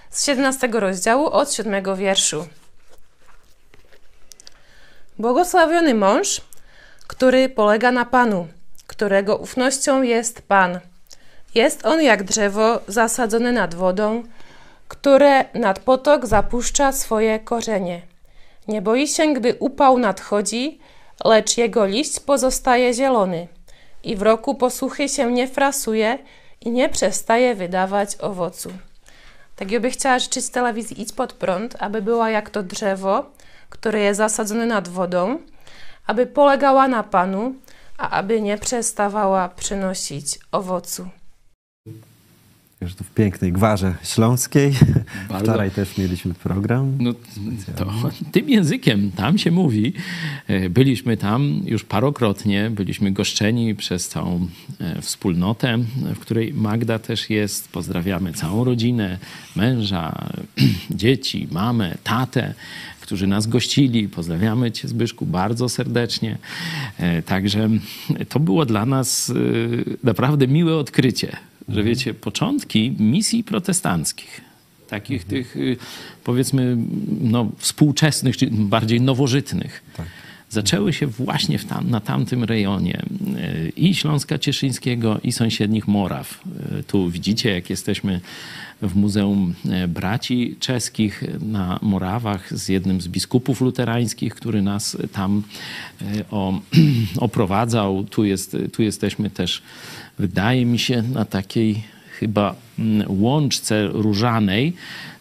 z 0.09 0.25
17 0.25 0.69
rozdziału, 0.73 1.27
od 1.27 1.53
7 1.53 1.95
wierszu. 1.95 2.47
Błogosławiony 5.19 5.93
mąż, 5.93 6.41
który 7.07 7.49
polega 7.49 7.91
na 7.91 8.05
Panu, 8.05 8.47
którego 8.87 9.37
ufnością 9.37 10.01
jest 10.01 10.41
Pan. 10.41 10.79
Jest 11.55 11.85
on 11.85 12.01
jak 12.01 12.23
drzewo 12.23 12.79
zasadzone 12.87 13.51
nad 13.51 13.75
wodą, 13.75 14.23
które 14.87 15.45
nad 15.53 15.79
potok 15.79 16.25
zapuszcza 16.25 16.91
swoje 16.91 17.39
korzenie. 17.39 18.01
Nie 18.67 18.81
boi 18.81 19.07
się, 19.07 19.33
gdy 19.33 19.55
upał 19.59 19.97
nadchodzi, 19.97 20.79
lecz 21.25 21.57
jego 21.57 21.85
liść 21.85 22.19
pozostaje 22.19 22.93
zielony 22.93 23.47
i 24.03 24.15
w 24.15 24.21
roku 24.21 24.55
posłuchy 24.55 25.09
się 25.09 25.31
nie 25.31 25.47
frasuje 25.47 26.19
i 26.61 26.71
nie 26.71 26.89
przestaje 26.89 27.55
wydawać 27.55 28.15
owocu. 28.19 28.69
Tak 29.55 29.71
ja 29.71 29.79
by 29.79 29.89
chciała 29.89 30.19
życzyć 30.19 30.49
telewizji 30.49 31.01
Idź 31.01 31.13
Pod 31.13 31.33
Prąd, 31.33 31.75
aby 31.79 32.01
była 32.01 32.29
jak 32.29 32.49
to 32.49 32.63
drzewo, 32.63 33.25
które 33.69 33.99
jest 33.99 34.17
zasadzone 34.17 34.65
nad 34.65 34.87
wodą, 34.87 35.39
aby 36.07 36.25
polegała 36.25 36.87
na 36.87 37.03
Panu, 37.03 37.55
a 37.97 38.09
aby 38.09 38.41
nie 38.41 38.57
przestawała 38.57 39.49
przynosić 39.49 40.39
owocu. 40.51 41.09
Już 42.83 42.95
tu 42.95 43.03
w 43.03 43.11
pięknej 43.11 43.51
Gwarze 43.51 43.95
Śląskiej. 44.03 44.73
Bardzo. 45.29 45.45
Wczoraj 45.51 45.71
też 45.71 45.97
mieliśmy 45.97 46.33
program. 46.33 46.97
No, 46.99 47.13
to 47.75 47.85
tym 48.31 48.49
językiem 48.49 49.11
tam 49.11 49.37
się 49.37 49.51
mówi. 49.51 49.93
E, 50.47 50.69
Byliśmy 50.69 51.17
tam 51.17 51.61
już 51.65 51.83
parokrotnie, 51.83 52.69
byliśmy 52.69 53.11
goszczeni 53.11 53.75
przez 53.75 54.07
całą 54.07 54.47
e, 54.79 55.01
wspólnotę, 55.01 55.77
w 56.15 56.19
której 56.19 56.53
Magda 56.53 56.99
też 56.99 57.29
jest. 57.29 57.71
Pozdrawiamy 57.71 58.33
całą 58.33 58.63
rodzinę, 58.63 59.17
męża, 59.55 60.29
dzieci, 60.91 61.47
mamę, 61.51 61.95
tatę, 62.03 62.53
którzy 63.01 63.27
nas 63.27 63.47
gościli. 63.47 64.09
Pozdrawiamy 64.09 64.71
Cię, 64.71 64.87
Zbyszku, 64.87 65.25
bardzo 65.25 65.69
serdecznie. 65.69 66.37
E, 66.97 67.21
Także 67.21 67.69
to 68.29 68.39
było 68.39 68.65
dla 68.65 68.85
nas 68.85 69.33
naprawdę 70.03 70.47
miłe 70.47 70.75
odkrycie, 70.77 71.37
że 71.69 71.83
wiecie, 71.83 72.13
początki 72.13 72.95
misji 72.99 73.43
protestanckich, 73.43 74.41
takich 74.87 75.23
tych 75.23 75.57
y, 75.57 75.77
powiedzmy 76.23 76.77
no, 77.21 77.51
współczesnych, 77.57 78.37
czy 78.37 78.47
bardziej 78.51 79.01
nowożytnych, 79.01 79.83
zaczęły 80.53 80.93
się 80.93 81.07
właśnie 81.07 81.59
tam, 81.59 81.89
na 81.89 81.99
tamtym 81.99 82.43
rejonie 82.43 83.01
y, 83.37 83.71
i 83.75 83.95
Śląska 83.95 84.39
Cieszyńskiego, 84.39 85.19
i 85.23 85.31
sąsiednich 85.31 85.87
Moraw. 85.87 86.39
Y, 86.79 86.83
Tu 86.83 87.09
widzicie, 87.09 87.51
jak 87.51 87.69
jesteśmy 87.69 88.21
w 88.81 88.95
Muzeum 88.95 89.53
e, 89.69 89.87
Braci 89.87 90.55
Czeskich 90.59 91.23
na 91.41 91.79
Morawach 91.81 92.57
z 92.57 92.69
jednym 92.69 93.01
z 93.01 93.07
biskupów 93.07 93.61
luterańskich, 93.61 94.35
który 94.35 94.61
nas 94.61 94.97
tam 95.11 95.43
e, 96.01 96.05
o, 96.31 96.59
oprowadzał. 97.17 98.03
Tu, 98.03 98.25
jest, 98.25 98.57
tu 98.73 98.83
jesteśmy 98.83 99.29
też, 99.29 99.61
wydaje 100.19 100.65
mi 100.65 100.79
się, 100.79 101.01
na 101.01 101.25
takiej 101.25 101.83
chyba 102.19 102.55
mm, 102.79 103.21
łączce 103.21 103.87
różanej, 103.87 104.73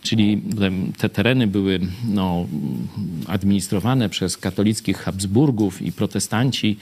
czyli 0.02 0.42
te 0.98 1.08
tereny 1.08 1.46
były 1.46 1.80
no, 2.08 2.46
administrowane 3.26 4.08
przez 4.08 4.36
katolickich 4.36 4.96
Habsburgów 4.98 5.82
i 5.82 5.92
protestanci. 5.92 6.76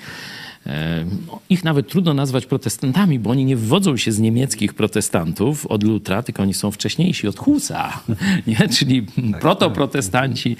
E, 0.66 1.05
Ich 1.49 1.65
nawet 1.65 1.89
trudno 1.89 2.15
nazwać 2.15 2.47
protestantami, 2.47 3.19
bo 3.19 3.31
oni 3.31 3.45
nie 3.45 3.57
wywodzą 3.57 3.97
się 3.97 4.12
z 4.12 4.19
niemieckich 4.19 4.74
protestantów 4.74 5.66
od 5.66 5.82
Lutra, 5.82 6.23
tylko 6.23 6.43
oni 6.43 6.55
są 6.55 6.70
wcześniejsi 6.70 7.28
od 7.28 7.39
Husa, 7.39 8.01
nie? 8.47 8.69
czyli 8.69 9.07
protoprotestanci. 9.41 10.57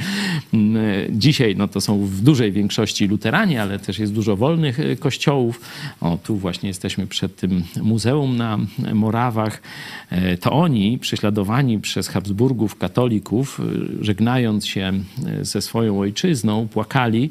Mm, 0.55 0.77
Dzisiaj 1.21 1.57
no, 1.57 1.69
to 1.69 1.81
są 1.81 2.07
w 2.07 2.21
dużej 2.21 2.53
większości 2.53 3.07
luteranie, 3.09 3.63
ale 3.63 3.79
też 3.79 3.99
jest 3.99 4.13
dużo 4.13 4.37
wolnych 4.37 4.81
e, 4.81 4.97
kościołów. 4.97 5.61
O, 6.01 6.19
tu 6.25 6.37
właśnie 6.37 6.69
jesteśmy 6.69 7.07
przed 7.07 7.37
tym 7.37 7.65
muzeum 7.83 8.37
na 8.37 8.59
Morawach. 8.95 9.63
E, 10.11 10.37
To 10.37 10.53
oni, 10.53 10.99
prześladowani 10.99 11.79
przez 11.79 12.09
Habsburgów, 12.09 12.77
katolików, 12.77 13.61
e, 13.61 14.05
żegnając 14.05 14.67
się 14.67 14.93
e, 15.41 15.45
ze 15.45 15.63
swoją 15.63 16.01
ojczyzną, 16.01 16.69
płakali 16.69 17.31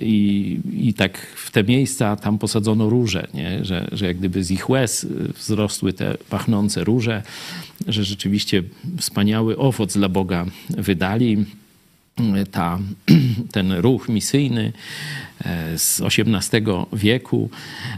i, 0.00 0.60
i 0.72 0.94
tak 0.94 1.18
w 1.18 1.50
te 1.50 1.64
miejsca 1.64 2.16
tam 2.16 2.38
posadzono 2.38 2.88
róże, 2.88 3.28
nie? 3.34 3.64
Że, 3.64 3.88
że 3.92 4.06
jak 4.06 4.18
gdyby 4.18 4.44
z 4.44 4.50
ich 4.50 4.70
łez 4.70 5.06
wzrosły 5.34 5.92
te 5.92 6.16
pachnące 6.30 6.84
róże, 6.84 7.22
że 7.88 8.04
rzeczywiście 8.04 8.62
wspaniały 8.98 9.56
owoc 9.58 9.92
dla 9.92 10.08
Boga 10.08 10.46
wydali. 10.70 11.44
Ta, 12.50 12.78
ten 13.52 13.72
ruch 13.72 14.08
misyjny 14.08 14.72
z 15.76 16.00
XVIII 16.00 16.62
wieku 16.92 17.50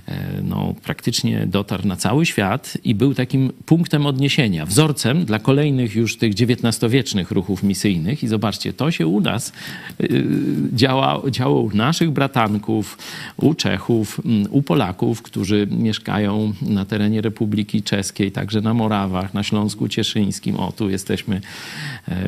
e, 0.09 0.43
no, 0.43 0.74
praktycznie 0.85 1.47
dotarł 1.47 1.86
na 1.86 1.97
cały 1.97 2.27
świat 2.27 2.78
i 2.85 2.94
był 2.94 3.15
takim 3.15 3.52
punktem 3.66 4.06
odniesienia, 4.06 4.66
wzorcem 4.66 5.24
dla 5.24 5.39
kolejnych 5.39 5.97
już 5.97 6.16
tych 6.16 6.32
XIX-wiecznych 6.32 7.31
ruchów 7.31 7.62
misyjnych. 7.62 8.23
I 8.23 8.28
zobaczcie, 8.28 8.73
to 8.73 8.90
się 8.90 9.06
u 9.06 9.20
nas 9.20 9.52
y, 10.01 10.24
działa, 10.73 11.23
działo 11.31 11.60
u 11.60 11.77
naszych 11.77 12.10
bratanków, 12.10 12.98
u 13.36 13.55
Czechów, 13.55 14.20
u 14.51 14.62
Polaków, 14.62 15.23
którzy 15.23 15.69
mieszkają 15.70 16.52
na 16.62 16.85
terenie 16.85 17.20
Republiki 17.20 17.82
Czeskiej, 17.82 18.32
także 18.32 18.60
na 18.60 18.74
Morawach, 18.74 19.35
na 19.35 19.43
Śląsku 19.43 19.89
Cieszyńskim. 19.89 20.56
O, 20.56 20.73
tu 20.73 20.90
jesteśmy 20.90 21.36
e, 21.36 21.40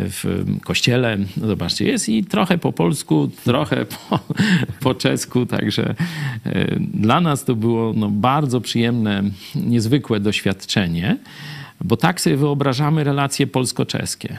w 0.08 0.44
kościele. 0.64 1.18
Zobaczcie, 1.36 1.84
jest 1.84 2.08
i 2.08 2.24
trochę 2.24 2.58
po 2.58 2.72
polsku, 2.72 3.30
trochę 3.44 3.86
po, 3.86 4.18
po 4.80 4.94
czesku, 5.01 5.47
także 5.47 5.94
e, 6.44 6.77
dla 6.81 7.20
nas 7.20 7.44
to 7.44 7.55
było 7.55 7.93
no, 7.97 8.09
bardzo 8.10 8.60
przyjemne, 8.60 9.22
niezwykłe 9.55 10.20
doświadczenie, 10.20 11.16
bo 11.81 11.97
tak 11.97 12.20
sobie 12.20 12.36
wyobrażamy 12.36 13.05
relacje 13.05 13.47
polsko-czeskie 13.47 14.39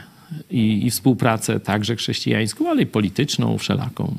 i, 0.50 0.86
i 0.86 0.90
współpracę 0.90 1.60
także 1.60 1.96
chrześcijańską, 1.96 2.70
ale 2.70 2.82
i 2.82 2.86
polityczną, 2.86 3.58
wszelaką. 3.58 4.14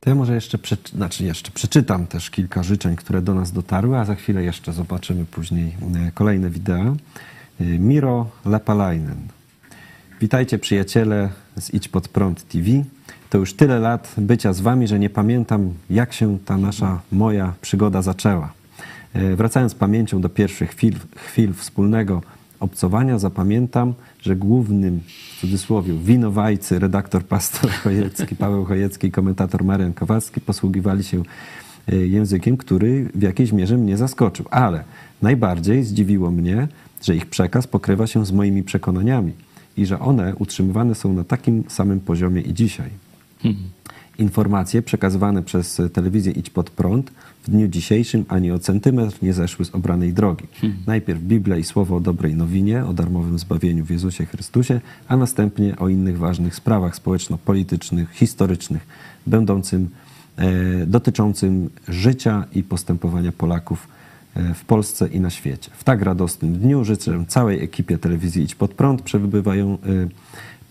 To 0.00 0.10
ja 0.10 0.14
może 0.14 0.34
jeszcze, 0.34 0.58
przeczy- 0.58 0.90
znaczy 0.96 1.24
jeszcze 1.24 1.50
przeczytam 1.50 2.06
też 2.06 2.30
kilka 2.30 2.62
życzeń, 2.62 2.96
które 2.96 3.22
do 3.22 3.34
nas 3.34 3.52
dotarły, 3.52 3.98
a 3.98 4.04
za 4.04 4.14
chwilę 4.14 4.42
jeszcze 4.44 4.72
zobaczymy 4.72 5.24
później 5.24 5.72
e, 6.06 6.10
kolejne 6.14 6.50
wideo. 6.50 6.96
y, 7.60 7.64
Miro 7.78 8.30
Lepalainen. 8.44 9.16
Witajcie 10.20 10.58
przyjaciele 10.58 11.30
z 11.56 11.74
Idź 11.74 11.88
Pod 11.88 12.08
Prąd 12.08 12.48
TV. 12.48 12.66
To 13.30 13.38
już 13.38 13.54
tyle 13.54 13.78
lat 13.78 14.14
bycia 14.18 14.52
z 14.52 14.60
wami, 14.60 14.88
że 14.88 14.98
nie 14.98 15.10
pamiętam 15.10 15.74
jak 15.90 16.12
się 16.12 16.38
ta 16.44 16.56
nasza, 16.56 17.00
moja 17.12 17.52
przygoda 17.60 18.02
zaczęła. 18.02 18.52
Y, 19.16 19.36
Wracając 19.36 19.74
pamięcią 19.74 20.20
do 20.20 20.28
pierwszych 20.28 20.70
chwil, 20.70 20.94
chwil 21.16 21.54
wspólnego 21.54 22.22
obcowania, 22.60 23.18
zapamiętam, 23.18 23.94
że 24.20 24.36
głównym, 24.36 25.00
w 25.36 25.40
cudzysłowie, 25.40 25.94
winowajcy, 25.94 26.78
redaktor 26.78 27.24
pastor 27.24 27.70
Chojecki, 27.82 28.36
Paweł 28.36 28.64
Chojecki 28.64 29.06
i 29.06 29.10
komentator 29.10 29.64
Marian 29.64 29.92
Kowalski 29.92 30.40
posługiwali 30.40 31.04
się 31.04 31.22
y, 31.92 32.08
językiem, 32.08 32.56
który 32.56 33.10
w 33.14 33.22
jakiejś 33.22 33.52
mierze 33.52 33.76
mnie 33.76 33.96
zaskoczył. 33.96 34.46
Ale 34.50 34.84
najbardziej 35.22 35.84
zdziwiło 35.84 36.30
mnie, 36.30 36.68
że 37.02 37.16
ich 37.16 37.26
przekaz 37.26 37.66
pokrywa 37.66 38.06
się 38.06 38.26
z 38.26 38.32
moimi 38.32 38.62
przekonaniami 38.62 39.32
i 39.76 39.86
że 39.86 39.98
one 39.98 40.34
utrzymywane 40.36 40.94
są 40.94 41.12
na 41.12 41.24
takim 41.24 41.64
samym 41.68 42.00
poziomie 42.00 42.40
i 42.40 42.54
dzisiaj. 42.54 43.07
Informacje 44.18 44.82
przekazywane 44.82 45.42
przez 45.42 45.82
telewizję 45.92 46.32
Idź 46.32 46.50
Pod 46.50 46.70
Prąd 46.70 47.10
w 47.42 47.50
dniu 47.50 47.68
dzisiejszym 47.68 48.24
ani 48.28 48.50
o 48.52 48.58
centymetr 48.58 49.22
nie 49.22 49.32
zeszły 49.32 49.64
z 49.64 49.74
obranej 49.74 50.12
drogi. 50.12 50.44
Najpierw 50.86 51.20
Biblia 51.20 51.56
i 51.56 51.64
słowo 51.64 51.96
o 51.96 52.00
dobrej 52.00 52.34
nowinie, 52.34 52.84
o 52.84 52.92
darmowym 52.92 53.38
zbawieniu 53.38 53.84
w 53.84 53.90
Jezusie 53.90 54.26
Chrystusie, 54.26 54.80
a 55.08 55.16
następnie 55.16 55.76
o 55.76 55.88
innych 55.88 56.18
ważnych 56.18 56.54
sprawach 56.54 56.96
społeczno-politycznych, 56.96 58.10
historycznych, 58.12 58.86
będącym, 59.26 59.88
e, 60.36 60.86
dotyczącym 60.86 61.70
życia 61.88 62.44
i 62.54 62.62
postępowania 62.62 63.32
Polaków 63.32 63.88
e, 64.34 64.54
w 64.54 64.64
Polsce 64.64 65.08
i 65.08 65.20
na 65.20 65.30
świecie. 65.30 65.70
W 65.74 65.84
tak 65.84 66.02
radosnym 66.02 66.58
dniu 66.58 66.84
życzę 66.84 67.24
całej 67.28 67.64
ekipie 67.64 67.98
telewizji 67.98 68.42
Idź 68.42 68.54
Pod 68.54 68.74
Prąd 68.74 69.02
przebywają, 69.02 69.72
e, 69.72 69.78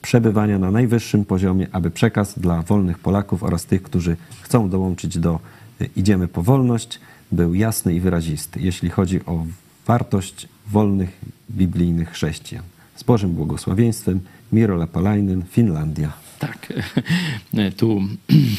przebywania 0.08 0.60
na 0.60 0.72
najwyższym 0.72 1.26
poziomie, 1.26 1.68
aby 1.72 1.92
przekaz 1.92 2.40
dla 2.40 2.62
wolnych 2.62 3.00
Polaków 3.00 3.44
oraz 3.44 3.66
tych, 3.66 3.84
którzy 3.84 4.18
chcą 4.42 4.70
dołączyć 4.70 5.18
do 5.18 5.40
e, 5.82 5.86
Idziemy 5.96 6.28
po 6.28 6.44
wolność, 6.44 7.00
był 7.32 7.54
jasny 7.54 7.96
i 7.96 8.00
wyrazisty, 8.00 8.60
jeśli 8.60 8.90
chodzi 8.90 9.26
o 9.26 9.46
wartość 9.88 10.48
wolnych 10.68 11.10
biblijnych 11.52 12.12
chrześcijan. 12.12 12.64
Z 12.96 13.04
Bożym 13.04 13.32
błogosławieństwem 13.32 14.20
Miro 14.52 14.76
Lepalainen, 14.76 15.44
Finlandia. 15.52 16.14
Tak, 16.40 16.74
tu 17.80 18.02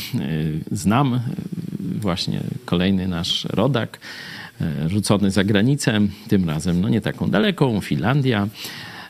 znam 0.84 1.20
właśnie 2.00 2.40
kolejny 2.64 3.08
nasz 3.08 3.44
rodak, 3.44 3.98
e, 4.60 4.88
rzucony 4.88 5.30
za 5.30 5.44
granicę, 5.44 6.00
tym 6.28 6.48
razem 6.48 6.80
no 6.80 6.88
nie 6.88 7.00
taką 7.00 7.30
daleką, 7.30 7.80
Finlandia. 7.80 8.48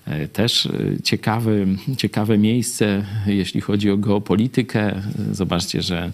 E, 0.09 0.29
Też 0.29 0.67
e, 0.67 0.71
ciekawy, 1.03 1.67
ciekawe 1.97 2.39
miejsce, 2.39 3.05
jeśli 3.27 3.61
chodzi 3.61 3.91
o 3.91 3.97
geopolitykę. 3.97 5.03
Zobaczcie, 5.33 5.83
że 5.83 6.13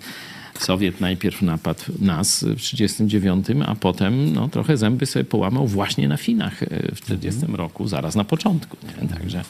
Sowiet 0.58 1.00
najpierw 1.00 1.42
napadł 1.42 1.82
nas 2.00 2.44
w 2.44 2.60
1939, 2.60 3.46
a 3.66 3.74
potem 3.74 4.32
no, 4.32 4.48
trochę 4.48 4.76
zęby 4.76 5.06
sobie 5.06 5.24
połamał 5.24 5.66
właśnie 5.66 6.08
na 6.08 6.16
Finach 6.16 6.62
e, 6.62 6.66
w 6.66 7.00
1940 7.00 7.56
roku, 7.56 7.88
zaraz 7.88 8.14
na 8.14 8.24
początku. 8.24 8.76
Nie? 8.82 9.08
Także, 9.08 9.44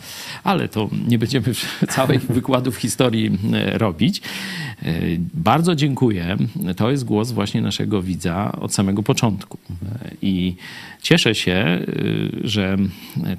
ale 0.44 0.68
to 0.68 0.90
nie 1.08 1.18
będziemy 1.18 1.46
całych 1.96 2.26
wykładów 2.26 2.76
historii 2.76 3.38
e, 3.52 3.78
robić. 3.78 4.22
E, 4.82 4.92
Bardzo 5.34 5.74
dziękuję. 5.74 6.36
To 6.76 6.90
jest 6.90 7.04
głos 7.04 7.32
właśnie 7.32 7.62
naszego 7.62 8.02
widza 8.02 8.52
od 8.52 8.74
samego 8.74 9.02
początku. 9.02 9.58
I 10.22 10.56
cieszę 11.02 11.34
się, 11.34 11.86
że 12.44 12.76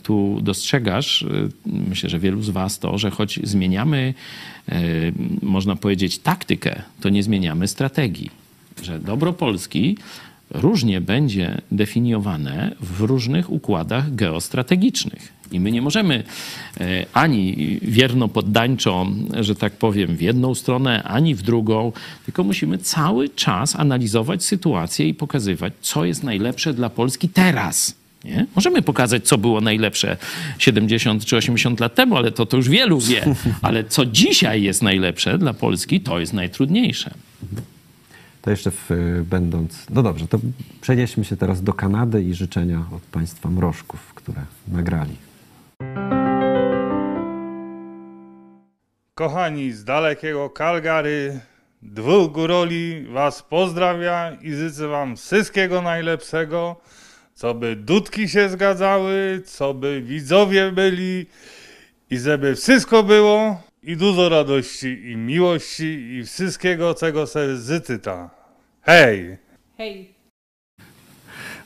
tu 0.04 0.40
dostrzegasz, 0.42 1.26
myślę, 1.66 2.10
że 2.10 2.20
wielu 2.20 2.42
z 2.42 2.50
Was 2.50 2.80
to, 2.80 2.98
że 2.98 3.12
choć 3.12 3.40
zmieniamy, 3.44 4.14
można 5.42 5.76
powiedzieć, 5.76 6.20
taktykę, 6.20 6.82
to 7.02 7.10
nie 7.10 7.24
zmieniamy 7.24 7.68
strategii. 7.68 8.30
Że 8.84 9.00
dobro 9.00 9.34
Polski 9.34 9.98
różnie 10.50 11.02
będzie 11.02 11.62
definiowane 11.72 12.76
w 12.80 13.02
różnych 13.02 13.52
układach 13.52 14.16
geostrategicznych. 14.16 15.34
I 15.52 15.60
my 15.60 15.72
nie 15.72 15.82
możemy 15.82 16.24
e, 16.80 17.06
ani 17.14 17.56
wierno 17.82 18.28
poddańczo, 18.28 19.08
że 19.40 19.56
tak 19.56 19.74
powiem, 19.74 20.16
w 20.16 20.22
jedną 20.22 20.56
stronę, 20.56 21.04
ani 21.04 21.36
w 21.36 21.42
drugą, 21.42 21.92
tylko 22.26 22.44
musimy 22.44 22.78
cały 22.78 23.30
czas 23.30 23.76
analizować 23.76 24.44
sytuację 24.44 25.08
i 25.08 25.14
pokazywać, 25.14 25.74
co 25.82 26.06
jest 26.06 26.24
najlepsze 26.24 26.74
dla 26.74 26.90
Polski 26.90 27.30
teraz. 27.30 28.05
Nie? 28.26 28.46
Możemy 28.56 28.82
pokazać, 28.82 29.28
co 29.28 29.38
było 29.38 29.62
najlepsze 29.62 30.18
70 30.60 31.26
czy 31.26 31.38
80 31.38 31.80
lat 31.80 31.96
temu, 31.96 32.18
ale 32.18 32.32
to, 32.32 32.46
to 32.46 32.58
już 32.58 32.70
wielu 32.70 33.00
wie. 33.00 33.26
Ale 33.62 33.84
co 33.84 34.06
dzisiaj 34.06 34.64
jest 34.64 34.82
najlepsze 34.82 35.38
dla 35.38 35.54
Polski, 35.54 36.02
to 36.02 36.20
jest 36.20 36.34
najtrudniejsze. 36.34 37.12
To 38.42 38.50
jeszcze 38.50 38.72
w, 38.72 38.90
będąc. 39.30 39.86
No 39.90 40.04
dobrze, 40.04 40.28
to 40.28 40.40
przenieśmy 40.82 41.26
się 41.26 41.38
teraz 41.38 41.64
do 41.64 41.74
Kanady 41.74 42.24
i 42.24 42.34
życzenia 42.34 42.86
od 42.96 43.02
Państwa 43.02 43.50
mrożków, 43.50 44.14
które 44.14 44.42
nagrali. 44.68 45.16
Kochani 49.16 49.72
z 49.72 49.84
dalekiego 49.84 50.50
Calgary, 50.58 51.40
dwóch 51.82 52.32
góroli 52.32 53.06
was 53.06 53.42
pozdrawia 53.42 54.32
i 54.42 54.54
życzę 54.54 54.88
wam 54.88 55.18
wszystkiego 55.18 55.82
najlepszego, 55.82 56.82
co 57.36 57.54
by 57.54 57.76
dudki 57.76 58.30
się 58.30 58.50
zgadzały, 58.50 59.42
co 59.46 59.74
by 59.74 60.02
widzowie 60.02 60.72
byli 60.72 61.26
i 62.10 62.18
żeby 62.18 62.56
wszystko 62.56 63.04
było 63.04 63.62
i 63.84 63.98
dużo 63.98 64.30
radości 64.30 65.12
i 65.12 65.18
miłości 65.18 65.84
i 65.86 66.24
wszystkiego, 66.24 66.94
czego 66.94 67.28
se 67.28 67.58
życzyta. 67.58 68.30
Hej! 68.82 69.38
Hej. 69.78 70.15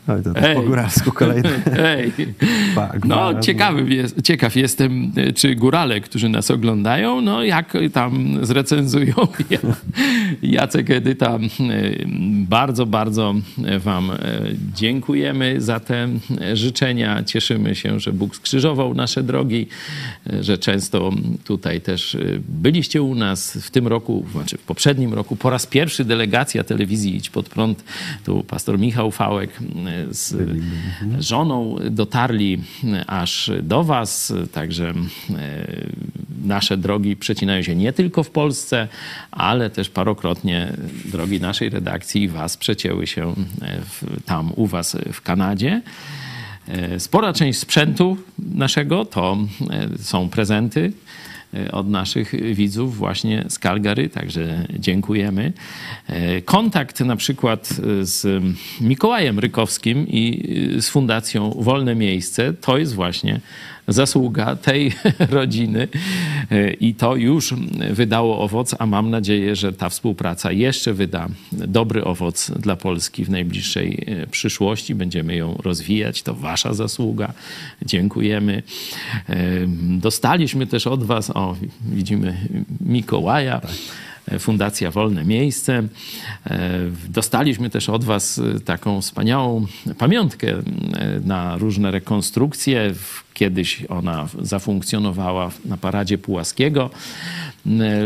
Oj, 0.07 0.23
to, 0.23 0.33
to 0.33 0.39
Ej. 0.39 0.55
po 0.55 0.61
góralsku 0.61 1.11
kolejny. 1.11 1.49
Ej. 1.77 2.11
No, 3.05 3.39
ciekawy 3.41 3.95
jest, 3.95 4.21
ciekaw 4.21 4.55
jestem, 4.55 5.11
czy 5.35 5.55
górale, 5.55 6.01
którzy 6.01 6.29
nas 6.29 6.51
oglądają, 6.51 7.21
no 7.21 7.43
jak 7.43 7.73
tam 7.93 8.39
zrecenzują. 8.45 9.13
Ja- 9.49 9.59
Jacek 10.41 10.89
Edyta, 10.91 11.35
e, 11.35 11.39
bardzo, 12.47 12.85
bardzo 12.85 13.35
Wam 13.79 14.11
e, 14.11 14.17
dziękujemy 14.75 15.61
za 15.61 15.79
te 15.79 16.07
życzenia. 16.53 17.23
Cieszymy 17.23 17.75
się, 17.75 17.99
że 17.99 18.13
Bóg 18.13 18.35
skrzyżował 18.35 18.93
nasze 18.93 19.23
drogi, 19.23 19.67
e, 20.33 20.43
że 20.43 20.57
często 20.57 21.11
tutaj 21.43 21.81
też 21.81 22.15
e, 22.15 22.19
byliście 22.47 23.01
u 23.01 23.15
nas 23.15 23.57
w 23.61 23.71
tym 23.71 23.87
roku, 23.87 24.25
znaczy 24.31 24.57
w 24.57 24.61
poprzednim 24.61 25.13
roku, 25.13 25.35
po 25.35 25.49
raz 25.49 25.65
pierwszy 25.65 26.05
delegacja 26.05 26.63
telewizji 26.63 27.15
Idź 27.15 27.29
Pod 27.29 27.49
Prąd, 27.49 27.83
tu 28.25 28.43
pastor 28.43 28.79
Michał 28.79 29.11
Fałek 29.11 29.49
e, 29.85 29.88
z 30.09 30.35
żoną 31.19 31.75
dotarli 31.91 32.61
aż 33.07 33.51
do 33.63 33.83
Was, 33.83 34.33
także 34.51 34.89
e, 34.89 34.95
nasze 36.45 36.77
drogi 36.77 37.15
przecinają 37.15 37.61
się 37.61 37.75
nie 37.75 37.93
tylko 37.93 38.23
w 38.23 38.29
Polsce, 38.29 38.87
ale 39.31 39.69
też 39.69 39.89
parokrotnie 39.89 40.73
drogi 41.05 41.41
naszej 41.41 41.69
redakcji 41.69 42.23
i 42.23 42.27
Was 42.27 42.57
przecięły 42.57 43.07
się 43.07 43.29
e, 43.61 43.81
w, 43.81 44.23
tam 44.25 44.51
u 44.55 44.67
Was 44.67 44.97
w 45.13 45.21
Kanadzie. 45.21 45.81
E, 46.67 46.99
Spora 46.99 47.33
część 47.33 47.59
sprzętu 47.59 48.17
naszego 48.39 49.05
to 49.05 49.37
są 49.99 50.29
prezenty 50.29 50.93
od 51.71 51.89
naszych 51.89 52.55
widzów 52.55 52.97
właśnie 52.97 53.45
z 53.47 53.59
Calgary, 53.59 54.09
także 54.09 54.65
dziękujemy. 54.79 55.53
E, 56.07 56.41
Kontakt 56.41 56.99
na 56.99 57.15
przykład 57.15 57.69
e, 57.69 58.05
z 58.05 58.43
Mikołajem 58.81 59.39
Rykowskim 59.39 60.07
i 60.07 60.47
z 60.81 60.89
Fundacją 60.89 61.55
Wolne 61.59 61.95
Miejsce 61.95 62.53
to 62.53 62.77
jest 62.77 62.95
właśnie 62.95 63.39
zasługa 63.89 64.55
tej 64.55 64.93
rodziny 65.29 65.87
E, 66.51 66.73
i 66.73 66.95
to 66.95 67.15
już 67.15 67.53
wydało 67.91 68.39
owoc, 68.39 68.75
a 68.79 68.85
mam 68.85 69.09
nadzieję, 69.09 69.55
że 69.55 69.73
ta 69.73 69.89
współpraca 69.89 70.51
jeszcze 70.51 70.93
wyda 70.93 71.27
dobry 71.51 72.03
owoc 72.03 72.51
dla 72.51 72.75
Polski 72.75 73.25
w 73.25 73.29
najbliższej 73.29 74.03
e, 74.07 74.27
przyszłości. 74.27 74.95
Będziemy 74.95 75.35
ją 75.35 75.57
rozwijać, 75.63 76.21
to 76.23 76.33
wasza 76.33 76.73
zasługa. 76.73 77.33
Dziękujemy. 77.85 78.63
E, 79.29 79.35
Dostaliśmy 79.99 80.67
też 80.67 80.87
od 80.87 81.03
was, 81.03 81.29
o 81.29 81.55
widzimy 81.81 82.37
Mikołaja. 82.81 83.61
Fundacja 84.39 84.91
Wolne 84.91 85.25
Miejsce. 85.25 85.83
E, 86.45 86.69
Dostaliśmy 87.09 87.69
też 87.69 87.89
od 87.89 88.03
Was 88.03 88.39
e, 88.55 88.59
taką 88.59 89.01
wspaniałą 89.01 89.65
pamiątkę 89.97 90.47
e, 90.47 90.61
na 91.25 91.57
różne 91.57 91.91
rekonstrukcje. 91.91 92.93
Kiedyś 93.33 93.85
ona 93.89 94.27
zafunkcjonowała 94.41 95.51
na 95.65 95.77
paradzie 95.77 96.17
Pułaskiego 96.17 96.89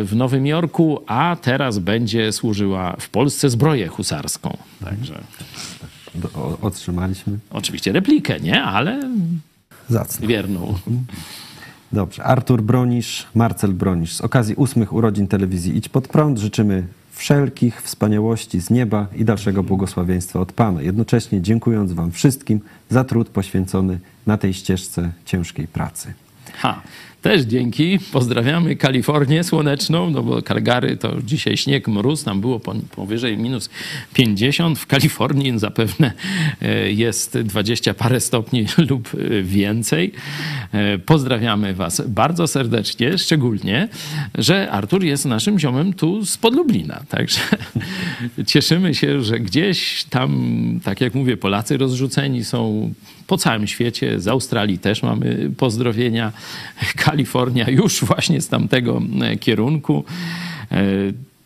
w 0.03 0.11
Nowym 0.15 0.45
Jorku, 0.47 0.99
a 1.07 1.37
teraz 1.41 1.79
będzie 1.79 2.31
służyła 2.31 2.95
w 2.99 3.09
Polsce 3.09 3.49
zbroję 3.49 3.87
husarską. 3.87 4.57
Także 4.85 5.23
otrzymaliśmy. 6.61 7.39
oczywiście 7.49 7.91
replikę, 7.91 8.39
nie? 8.39 8.63
Ale 8.63 9.09
Zacne. 9.89 10.27
wierną. 10.27 10.79
Dobrze. 11.93 12.23
Artur 12.23 12.61
Bronisz, 12.61 13.27
Marcel 13.35 13.73
Bronisz. 13.73 14.13
Z 14.13 14.21
okazji 14.21 14.55
ósmych 14.55 14.93
urodzin 14.93 15.27
telewizji 15.27 15.77
Idź 15.77 15.89
Pod 15.89 16.07
Prąd 16.07 16.39
życzymy 16.39 16.87
wszelkich 17.11 17.81
wspaniałości 17.81 18.61
z 18.61 18.69
nieba 18.69 19.07
i 19.15 19.25
dalszego 19.25 19.63
błogosławieństwa 19.63 20.39
od 20.39 20.51
Pana. 20.51 20.81
Jednocześnie 20.81 21.41
dziękując 21.41 21.91
Wam 21.91 22.11
wszystkim 22.11 22.61
za 22.89 23.03
trud 23.03 23.29
poświęcony 23.29 23.99
na 24.27 24.37
tej 24.37 24.53
ścieżce 24.53 25.11
ciężkiej 25.25 25.67
pracy. 25.67 26.13
Ha, 26.53 26.81
też 27.23 27.41
dzięki. 27.41 27.99
Pozdrawiamy 28.11 28.75
Kalifornię 28.75 29.43
słoneczną, 29.43 30.09
no 30.09 30.23
bo 30.23 30.41
Calgary 30.41 30.97
to 30.97 31.21
dzisiaj 31.21 31.57
śnieg, 31.57 31.87
mróz, 31.87 32.23
tam 32.23 32.41
było 32.41 32.59
powyżej 32.95 33.37
minus 33.37 33.69
50. 34.13 34.79
W 34.79 34.87
Kalifornii 34.87 35.59
zapewne 35.59 36.13
e, 36.61 36.91
jest 36.91 37.37
20 37.37 37.93
parę 37.93 38.19
stopni 38.19 38.65
lub 38.89 39.09
e, 39.13 39.43
więcej. 39.43 40.11
E, 40.71 40.97
pozdrawiamy 40.97 41.73
Was 41.73 42.01
bardzo 42.07 42.47
serdecznie, 42.47 43.17
szczególnie, 43.17 43.89
że 44.35 44.71
Artur 44.71 45.03
jest 45.03 45.25
naszym 45.25 45.59
ziomem 45.59 45.93
tu 45.93 46.25
z 46.25 46.37
Podlublina. 46.37 47.03
Także 47.09 47.39
cieszymy 48.51 48.95
się, 48.95 49.21
że 49.21 49.39
gdzieś 49.39 50.03
tam, 50.03 50.79
tak 50.83 51.01
jak 51.01 51.15
mówię, 51.15 51.37
Polacy 51.37 51.77
rozrzuceni 51.77 52.43
są 52.43 52.93
po 53.27 53.37
całym 53.37 53.67
świecie. 53.67 54.19
Z 54.19 54.27
Australii 54.27 54.79
też 54.79 55.03
mamy 55.03 55.49
pozdrowienia. 55.57 56.31
Kalifornia 56.95 57.69
już 57.69 58.03
właśnie 58.03 58.41
z 58.41 58.47
tamtego 58.47 59.01
e, 59.21 59.37
kierunku. 59.37 60.03
E, 60.71 60.83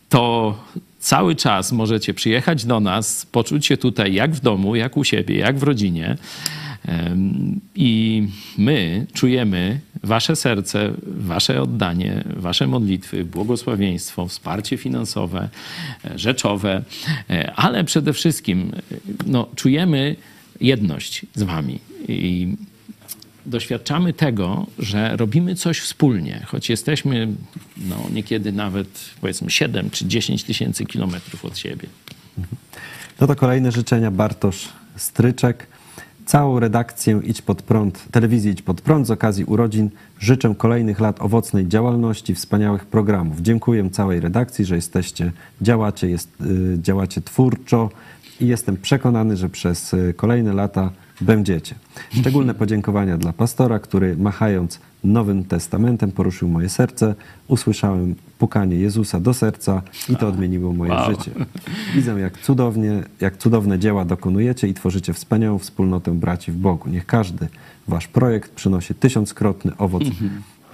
to 0.08 0.54
cały 0.98 1.36
czas 1.36 1.72
możecie 1.72 2.14
przyjechać 2.14 2.64
do 2.64 2.80
nas, 2.80 3.26
poczuć 3.26 3.66
się 3.66 3.76
tutaj 3.76 4.14
jak 4.14 4.34
w 4.34 4.40
domu, 4.40 4.76
jak 4.76 4.96
u 4.96 5.04
siebie, 5.04 5.38
jak 5.38 5.58
w 5.58 5.62
rodzinie. 5.62 6.16
I 7.74 8.22
my 8.58 9.06
czujemy 9.14 9.80
Wasze 10.02 10.36
serce, 10.36 10.92
Wasze 11.06 11.62
oddanie, 11.62 12.24
Wasze 12.36 12.66
modlitwy, 12.66 13.24
błogosławieństwo, 13.24 14.26
wsparcie 14.26 14.76
finansowe, 14.76 15.48
e, 16.04 16.18
rzeczowe, 16.18 16.82
ale 17.56 17.84
przede 17.84 18.12
wszystkim 18.12 18.72
no, 19.26 19.46
czujemy 19.56 20.16
jedność 20.60 21.26
z 21.34 21.42
Wami. 21.42 21.78
I 22.08 22.56
doświadczamy 23.46 24.12
tego, 24.12 24.66
że 24.78 25.16
robimy 25.16 25.54
coś 25.54 25.80
wspólnie, 25.80 26.42
choć 26.46 26.70
jesteśmy 26.70 27.28
no, 27.76 27.96
niekiedy 28.12 28.52
nawet 28.52 28.88
powiedzmy 29.20 29.50
7 29.50 29.90
czy 29.90 30.06
10 30.06 30.44
tysięcy 30.44 30.86
kilometrów 30.86 31.44
od 31.44 31.58
siebie. 31.58 31.88
No 33.20 33.26
to 33.26 33.36
kolejne 33.36 33.72
życzenia 33.72 34.10
Bartosz 34.10 34.68
Stryczek. 34.96 35.66
Całą 36.26 36.60
redakcję 36.60 37.20
Idź 37.24 37.42
Pod 37.42 37.62
Prąd, 37.62 38.04
telewizji 38.10 38.50
Idź 38.50 38.62
Pod 38.62 38.80
Prąd 38.80 39.06
z 39.06 39.10
okazji 39.10 39.44
urodzin 39.44 39.90
życzę 40.20 40.54
kolejnych 40.58 41.00
lat 41.00 41.22
owocnej 41.22 41.68
działalności, 41.68 42.34
wspaniałych 42.34 42.86
programów. 42.86 43.40
Dziękuję 43.40 43.90
całej 43.90 44.20
redakcji, 44.20 44.64
że 44.64 44.76
jesteście, 44.76 45.32
działacie, 45.62 46.10
jest, 46.10 46.28
y, 46.40 46.78
działacie 46.82 47.20
twórczo 47.20 47.90
i 48.40 48.46
jestem 48.46 48.76
przekonany, 48.76 49.36
że 49.36 49.48
przez 49.48 49.94
y, 49.94 50.14
kolejne 50.16 50.52
lata 50.52 50.90
będziecie. 51.20 51.74
Szczególne 52.10 52.54
podziękowania 52.64 53.16
dla 53.16 53.32
pastora, 53.32 53.78
który 53.78 54.16
machając 54.16 54.80
Nowym 55.04 55.44
Testamentem 55.44 56.12
poruszył 56.12 56.48
moje 56.48 56.68
serce. 56.68 57.14
Usłyszałem 57.48 58.14
pukanie 58.38 58.76
Jezusa 58.76 59.20
do 59.20 59.34
serca 59.34 59.82
i 60.08 60.16
to 60.16 60.28
odmieniło 60.28 60.72
moje 60.72 60.92
wow. 60.92 61.10
życie. 61.10 61.30
Widzę, 61.94 62.20
jak 62.20 62.38
cudownie, 62.38 63.02
jak 63.20 63.36
cudowne 63.36 63.78
dzieła 63.78 64.04
dokonujecie 64.04 64.68
i 64.68 64.74
tworzycie 64.74 65.12
wspaniałą 65.12 65.58
wspólnotę 65.58 66.14
braci 66.14 66.52
w 66.52 66.56
Bogu. 66.56 66.88
Niech 66.88 67.06
każdy 67.06 67.48
wasz 67.88 68.06
projekt 68.08 68.52
przynosi 68.52 68.94
tysiąckrotny 68.94 69.76
owoc 69.76 70.02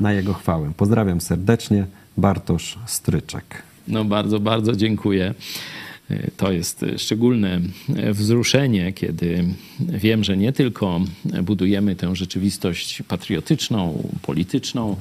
na 0.00 0.12
Jego 0.12 0.34
chwałę. 0.34 0.72
Pozdrawiam 0.76 1.20
serdecznie. 1.20 1.86
Bartosz 2.16 2.78
Stryczek. 2.86 3.62
No 3.88 4.04
bardzo, 4.04 4.40
bardzo 4.40 4.76
dziękuję. 4.76 5.34
To 6.36 6.52
jest 6.52 6.84
szczególne 6.96 7.60
wzruszenie, 8.12 8.92
kiedy 8.92 9.44
wiem, 9.80 10.24
że 10.24 10.36
nie 10.36 10.52
tylko 10.52 11.00
budujemy 11.42 11.96
tę 11.96 12.16
rzeczywistość 12.16 13.02
patriotyczną, 13.08 14.08
polityczną, 14.22 14.96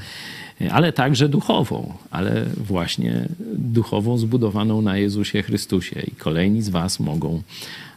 ale 0.71 0.93
także 0.93 1.29
duchową, 1.29 1.93
ale 2.11 2.45
właśnie 2.57 3.27
duchową 3.53 4.17
zbudowaną 4.17 4.81
na 4.81 4.97
Jezusie 4.97 5.41
Chrystusie. 5.41 6.01
I 6.01 6.11
kolejni 6.11 6.61
z 6.61 6.69
Was 6.69 6.99
mogą 6.99 7.41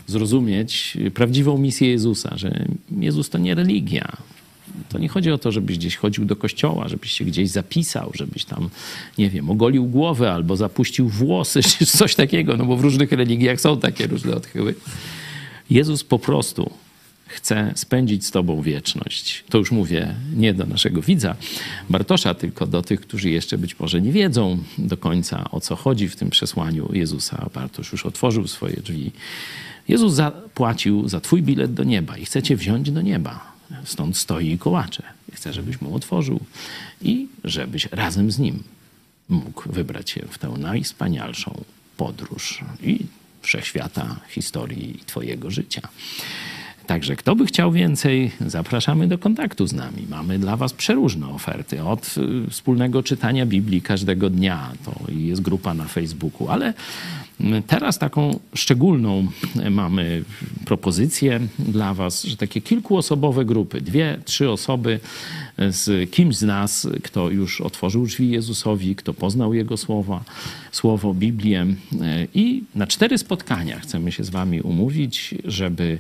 zrozumieć 0.06 0.98
prawdziwą 1.14 1.58
misję 1.58 1.90
Jezusa, 1.90 2.38
że 2.38 2.64
Jezus 3.00 3.30
to 3.30 3.38
nie 3.38 3.54
religia, 3.54 4.16
to 4.88 4.98
nie 4.98 5.08
chodzi 5.08 5.30
o 5.30 5.38
to, 5.38 5.52
żebyś 5.52 5.78
gdzieś 5.78 5.96
chodził 5.96 6.24
do 6.24 6.36
kościoła, 6.36 6.88
żebyś 6.88 7.12
się 7.12 7.24
gdzieś 7.24 7.50
zapisał, 7.50 8.10
żebyś 8.14 8.44
tam, 8.44 8.70
nie 9.18 9.30
wiem, 9.30 9.50
ogolił 9.50 9.86
głowę 9.86 10.32
albo 10.32 10.56
zapuścił 10.56 11.08
włosy, 11.08 11.62
czy 11.78 11.86
coś 11.86 12.14
takiego, 12.14 12.56
no 12.56 12.64
bo 12.64 12.76
w 12.76 12.80
różnych 12.80 13.12
religiach 13.12 13.60
są 13.60 13.80
takie 13.80 14.06
różne 14.06 14.36
odchyły. 14.36 14.74
Jezus 15.70 16.04
po 16.04 16.18
prostu 16.18 16.70
chce 17.26 17.72
spędzić 17.74 18.26
z 18.26 18.30
Tobą 18.30 18.62
wieczność. 18.62 19.44
To 19.48 19.58
już 19.58 19.70
mówię 19.72 20.14
nie 20.36 20.54
do 20.54 20.66
naszego 20.66 21.02
widza 21.02 21.36
Bartosza, 21.90 22.34
tylko 22.34 22.66
do 22.66 22.82
tych, 22.82 23.00
którzy 23.00 23.30
jeszcze 23.30 23.58
być 23.58 23.78
może 23.78 24.00
nie 24.00 24.12
wiedzą 24.12 24.58
do 24.78 24.96
końca 24.96 25.50
o 25.50 25.60
co 25.60 25.76
chodzi 25.76 26.08
w 26.08 26.16
tym 26.16 26.30
przesłaniu 26.30 26.90
Jezusa. 26.92 27.50
Bartosz 27.54 27.92
już 27.92 28.06
otworzył 28.06 28.46
swoje 28.46 28.76
drzwi. 28.76 29.12
Jezus 29.88 30.14
zapłacił 30.14 31.08
za 31.08 31.20
Twój 31.20 31.42
bilet 31.42 31.74
do 31.74 31.84
nieba 31.84 32.16
i 32.16 32.24
chce 32.24 32.42
Cię 32.42 32.56
wziąć 32.56 32.90
do 32.90 33.02
nieba. 33.02 33.55
Stąd 33.84 34.16
stoi 34.16 34.50
i 34.50 34.58
kołacze. 34.58 35.02
Chcę, 35.34 35.52
żebyś 35.52 35.80
mu 35.80 35.94
otworzył 35.94 36.40
i 37.02 37.26
żebyś 37.44 37.86
razem 37.86 38.30
z 38.30 38.38
nim 38.38 38.62
mógł 39.28 39.72
wybrać 39.72 40.10
się 40.10 40.22
w 40.30 40.38
tę 40.38 40.48
najwspanialszą 40.48 41.64
podróż 41.96 42.64
i 42.82 42.98
wszechświata, 43.42 44.16
historii 44.28 45.00
Twojego 45.06 45.50
życia. 45.50 45.88
Także 46.86 47.16
kto 47.16 47.36
by 47.36 47.46
chciał 47.46 47.72
więcej, 47.72 48.30
zapraszamy 48.46 49.08
do 49.08 49.18
kontaktu 49.18 49.66
z 49.66 49.72
nami. 49.72 50.06
Mamy 50.10 50.38
dla 50.38 50.56
Was 50.56 50.72
przeróżne 50.72 51.28
oferty. 51.28 51.82
Od 51.82 52.14
y, 52.46 52.50
wspólnego 52.50 53.02
czytania 53.02 53.46
Biblii 53.46 53.82
każdego 53.82 54.30
dnia, 54.30 54.72
to 54.84 55.12
jest 55.12 55.42
grupa 55.42 55.74
na 55.74 55.84
Facebooku, 55.84 56.48
ale 56.48 56.74
Teraz 57.66 57.98
taką 57.98 58.38
szczególną 58.54 59.26
mamy 59.70 60.24
propozycję 60.64 61.40
dla 61.58 61.94
Was, 61.94 62.24
że 62.24 62.36
takie 62.36 62.60
kilkuosobowe 62.60 63.44
grupy, 63.44 63.80
dwie, 63.80 64.18
trzy 64.24 64.50
osoby 64.50 65.00
z 65.58 66.10
kimś 66.10 66.36
z 66.36 66.42
nas, 66.42 66.88
kto 67.02 67.30
już 67.30 67.60
otworzył 67.60 68.06
drzwi 68.06 68.30
Jezusowi, 68.30 68.96
kto 68.96 69.14
poznał 69.14 69.54
Jego 69.54 69.76
słowa, 69.76 70.24
słowo, 70.72 71.14
Biblię 71.14 71.66
i 72.34 72.62
na 72.74 72.86
cztery 72.86 73.18
spotkania 73.18 73.80
chcemy 73.80 74.12
się 74.12 74.24
z 74.24 74.30
Wami 74.30 74.60
umówić, 74.60 75.34
żeby, 75.44 75.98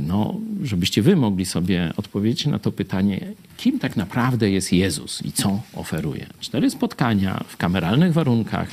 no, 0.00 0.40
żebyście 0.62 1.02
Wy 1.02 1.16
mogli 1.16 1.46
sobie 1.46 1.92
odpowiedzieć 1.96 2.46
na 2.46 2.58
to 2.58 2.72
pytanie, 2.72 3.32
kim 3.56 3.78
tak 3.78 3.96
naprawdę 3.96 4.50
jest 4.50 4.72
Jezus 4.72 5.22
i 5.24 5.32
co 5.32 5.62
oferuje. 5.74 6.26
Cztery 6.40 6.70
spotkania 6.70 7.44
w 7.48 7.56
kameralnych 7.56 8.12
warunkach, 8.12 8.68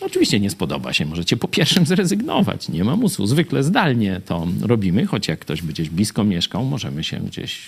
Oczywiście 0.00 0.40
nie 0.40 0.50
spodoba 0.50 0.92
się, 0.92 1.06
możecie 1.06 1.36
po 1.36 1.48
pierwszym 1.48 1.86
zrezygnować, 1.86 2.68
nie 2.68 2.84
ma 2.84 2.96
musu. 2.96 3.26
Zwykle 3.26 3.62
zdalnie 3.62 4.20
to 4.26 4.46
robimy, 4.62 5.06
choć 5.06 5.28
jak 5.28 5.38
ktoś 5.38 5.62
by 5.62 5.72
gdzieś 5.72 5.90
blisko 5.90 6.24
mieszkał, 6.24 6.64
możemy 6.64 7.04
się 7.04 7.20
gdzieś 7.20 7.58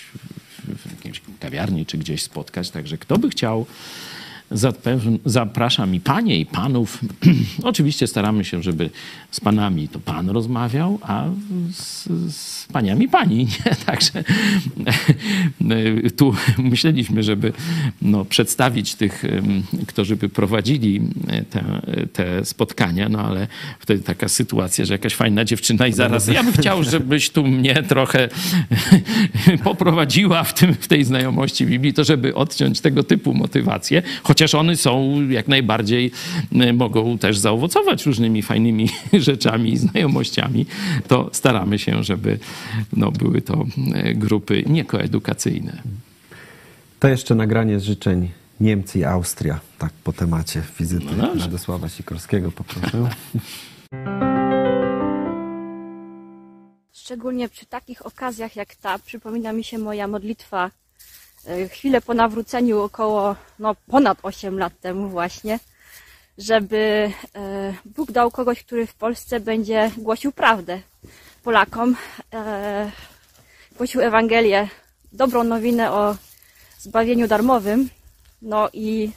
w 0.77 0.91
jakiejś 0.91 1.21
kawiarni 1.39 1.85
czy 1.85 1.97
gdzieś 1.97 2.23
spotkać. 2.23 2.69
Także 2.69 2.97
kto 2.97 3.17
by 3.17 3.29
chciał 3.29 3.65
Zapraszam 5.25 5.95
i 5.95 5.99
panie, 5.99 6.39
i 6.39 6.45
panów. 6.45 7.01
Oczywiście 7.63 8.07
staramy 8.07 8.45
się, 8.45 8.63
żeby 8.63 8.89
z 9.31 9.39
panami 9.39 9.87
to 9.87 9.99
pan 9.99 10.29
rozmawiał, 10.29 10.99
a 11.01 11.25
z, 11.73 12.09
z 12.35 12.67
paniami 12.73 13.09
pani. 13.09 13.37
Nie? 13.65 13.75
Także 13.85 14.23
tu 16.17 16.35
myśleliśmy, 16.57 17.23
żeby 17.23 17.53
no, 18.01 18.25
przedstawić 18.25 18.95
tych, 18.95 19.23
którzy 19.87 20.15
by 20.15 20.29
prowadzili 20.29 21.01
te, 21.49 21.81
te 22.13 22.45
spotkania, 22.45 23.09
no 23.09 23.19
ale 23.19 23.47
wtedy 23.79 24.03
taka 24.03 24.29
sytuacja, 24.29 24.85
że 24.85 24.93
jakaś 24.93 25.15
fajna 25.15 25.45
dziewczyna 25.45 25.87
i 25.87 25.93
zaraz 25.93 26.27
ja 26.27 26.43
bym 26.43 26.53
chciał, 26.53 26.83
żebyś 26.83 27.29
tu 27.29 27.43
mnie 27.43 27.83
trochę 27.83 28.29
poprowadziła 29.63 30.43
w, 30.43 30.53
tym, 30.53 30.73
w 30.73 30.87
tej 30.87 31.03
znajomości 31.03 31.65
Biblii, 31.65 31.93
to 31.93 32.03
żeby 32.03 32.35
odciąć 32.35 32.81
tego 32.81 33.03
typu 33.03 33.33
motywacje, 33.33 34.01
chociaż 34.37 34.55
one 34.55 34.75
są 34.75 35.21
jak 35.29 35.47
najbardziej, 35.47 36.11
mogą 36.73 37.17
też 37.17 37.37
zaowocować 37.37 38.05
różnymi 38.05 38.41
fajnymi 38.41 38.89
rzeczami 39.27 39.73
i 39.73 39.77
znajomościami, 39.77 40.65
to 41.07 41.29
staramy 41.33 41.79
się, 41.79 42.03
żeby 42.03 42.39
no, 42.93 43.11
były 43.11 43.41
to 43.41 43.65
e, 43.93 44.13
grupy 44.13 44.63
niekoedukacyjne. 44.67 45.81
To 46.99 47.07
jeszcze 47.07 47.35
nagranie 47.35 47.79
z 47.79 47.83
życzeń 47.83 48.29
Niemcy 48.59 48.99
i 48.99 49.03
Austria, 49.03 49.59
tak 49.77 49.93
po 50.03 50.13
temacie 50.13 50.63
wizyty 50.79 51.15
no 51.17 51.33
Radosława 51.39 51.89
Sikorskiego 51.89 52.51
poproszę. 52.51 53.09
Szczególnie 56.93 57.49
przy 57.49 57.65
takich 57.65 58.05
okazjach 58.05 58.55
jak 58.55 58.75
ta 58.75 58.99
przypomina 58.99 59.53
mi 59.53 59.63
się 59.63 59.77
moja 59.77 60.07
modlitwa 60.07 60.71
chwilę 61.69 62.01
po 62.01 62.13
nawróceniu, 62.13 62.81
około 62.81 63.35
no, 63.59 63.75
ponad 63.75 64.17
8 64.23 64.59
lat 64.59 64.79
temu 64.79 65.09
właśnie, 65.09 65.59
żeby 66.37 67.11
e, 67.35 67.73
Bóg 67.85 68.11
dał 68.11 68.31
kogoś, 68.31 68.63
który 68.63 68.87
w 68.87 68.95
Polsce 68.95 69.39
będzie 69.39 69.91
głosił 69.97 70.31
prawdę 70.31 70.81
Polakom, 71.43 71.95
e, 72.33 72.91
głosił 73.77 74.01
Ewangelię, 74.01 74.67
dobrą 75.13 75.43
nowinę 75.43 75.91
o 75.91 76.15
zbawieniu 76.79 77.27
darmowym. 77.27 77.89
No 78.41 78.69
i 78.73 79.11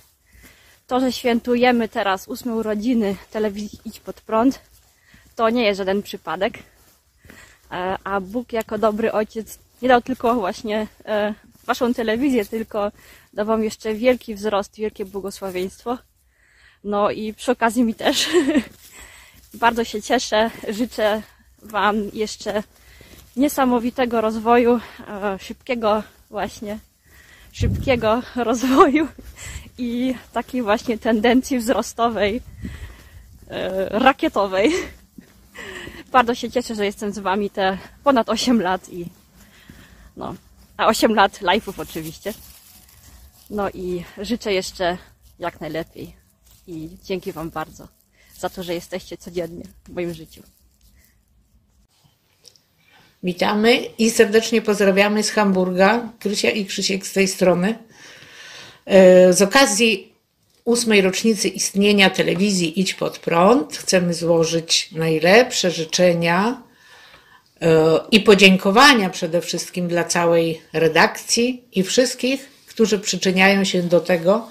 to, 0.86 1.00
że 1.00 1.12
świętujemy 1.12 1.88
teraz 1.88 2.28
ósme 2.28 2.54
urodziny 2.54 3.16
telewizji 3.30 3.78
Idź 3.84 4.00
Pod 4.00 4.20
Prąd, 4.20 4.60
to 5.36 5.50
nie 5.50 5.64
jest 5.64 5.78
żaden 5.78 6.02
przypadek. 6.02 6.58
E, 7.72 7.96
A 8.04 8.20
Bóg 8.20 8.52
jako 8.52 8.78
dobry 8.78 9.12
ojciec 9.12 9.58
nie 9.82 9.88
dał 9.88 10.02
tylko 10.02 10.34
właśnie 10.34 10.86
e, 11.04 11.34
waszą 11.64 11.94
telewizję, 11.94 12.44
tylko 12.44 12.92
dał 13.32 13.46
wam 13.46 13.64
jeszcze 13.64 13.94
wielki 13.94 14.34
wzrost, 14.34 14.76
wielkie 14.76 15.04
błogosławieństwo. 15.04 15.98
No 16.84 17.10
i 17.10 17.34
przy 17.34 17.52
okazji 17.52 17.84
mi 17.84 17.94
też 17.94 18.28
bardzo 19.54 19.84
się 19.84 20.02
cieszę. 20.02 20.50
Życzę 20.68 21.22
wam 21.62 21.96
jeszcze 22.12 22.62
niesamowitego 23.36 24.20
rozwoju, 24.20 24.80
e, 25.08 25.38
szybkiego 25.38 26.02
właśnie, 26.30 26.78
szybkiego 27.52 28.22
rozwoju 28.36 29.08
i 29.78 30.14
takiej 30.32 30.62
właśnie 30.62 30.98
tendencji 30.98 31.58
wzrostowej, 31.58 32.42
e, 33.48 33.88
rakietowej. 33.98 34.72
Bardzo 36.12 36.34
się 36.34 36.50
cieszę, 36.50 36.74
że 36.74 36.84
jestem 36.84 37.12
z 37.12 37.18
wami 37.18 37.50
te 37.50 37.78
ponad 38.04 38.28
8 38.28 38.62
lat 38.62 38.88
i 38.88 39.06
no, 40.16 40.34
a 40.80 40.86
8 40.86 41.14
lat 41.14 41.40
live'ów 41.42 41.72
oczywiście. 41.78 42.34
No 43.50 43.70
i 43.70 44.04
życzę 44.18 44.52
jeszcze 44.52 44.98
jak 45.38 45.60
najlepiej 45.60 46.16
i 46.66 46.88
dzięki 47.04 47.32
wam 47.32 47.50
bardzo 47.50 47.88
za 48.38 48.48
to, 48.48 48.62
że 48.62 48.74
jesteście 48.74 49.16
codziennie 49.16 49.64
w 49.84 49.88
moim 49.88 50.14
życiu. 50.14 50.42
Witamy 53.22 53.76
i 53.76 54.10
serdecznie 54.10 54.62
pozdrawiamy 54.62 55.22
z 55.22 55.30
Hamburga. 55.30 56.08
Krysia 56.18 56.50
i 56.50 56.66
Krzysiek 56.66 57.06
z 57.06 57.12
tej 57.12 57.28
strony. 57.28 57.78
E, 58.86 59.32
Z 59.32 59.42
okazji 59.42 60.12
ósmej 60.64 61.00
rocznicy 61.00 61.48
istnienia 61.48 62.10
telewizji 62.10 62.80
Idź 62.80 62.94
Pod 62.94 63.18
Prąd 63.18 63.76
chcemy 63.76 64.14
złożyć 64.14 64.92
najlepsze 64.92 65.70
życzenia 65.70 66.62
i 68.10 68.20
podziękowania 68.20 69.10
przede 69.10 69.40
wszystkim 69.40 69.88
dla 69.88 70.04
całej 70.04 70.62
redakcji 70.72 71.64
i 71.72 71.82
wszystkich, 71.82 72.48
którzy 72.66 72.98
przyczyniają 72.98 73.64
się 73.64 73.82
do 73.82 74.00
tego, 74.00 74.46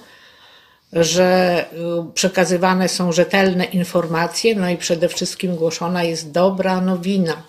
że 0.92 1.24
e, 1.72 2.10
przekazywane 2.14 2.88
są 2.88 3.12
rzetelne 3.12 3.64
informacje, 3.64 4.54
no 4.54 4.70
i 4.70 4.76
przede 4.76 5.08
wszystkim 5.08 5.56
głoszona 5.56 6.04
jest 6.04 6.30
dobra 6.30 6.80
nowina 6.80 7.42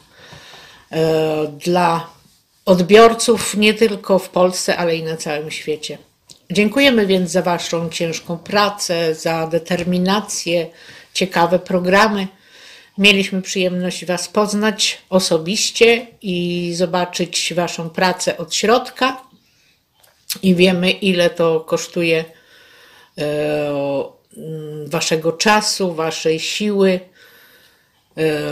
e, 0.92 1.48
dla 1.48 2.08
odbiorców 2.66 3.58
nie 3.58 3.74
tylko 3.74 4.20
w 4.20 4.30
Polsce, 4.30 4.78
ale 4.78 4.96
i 4.96 5.04
na 5.04 5.18
całym 5.18 5.52
świecie. 5.52 5.98
Dziękujemy 6.52 7.08
więc 7.08 7.32
za 7.32 7.42
Waszą 7.42 7.90
ciężką 7.90 8.38
pracę, 8.38 9.16
za 9.16 9.48
determinację, 9.48 10.68
ciekawe 11.14 11.60
programy. 11.60 12.28
Mieliśmy 12.98 13.42
przyjemność 13.42 14.06
Was 14.06 14.28
poznać 14.28 14.98
osobiście 15.10 16.08
i 16.22 16.72
zobaczyć 16.76 17.54
Waszą 17.54 17.90
pracę 17.90 18.38
od 18.38 18.56
środka. 18.56 19.22
I 20.44 20.56
wiemy, 20.56 20.92
ile 20.92 21.30
to 21.30 21.60
kosztuje 21.60 22.26
e, 23.18 23.24
mm, 24.38 24.90
Waszego 24.90 25.32
czasu, 25.32 25.94
Waszej 25.94 26.40
siły, 26.40 27.00
e, 28.18 28.52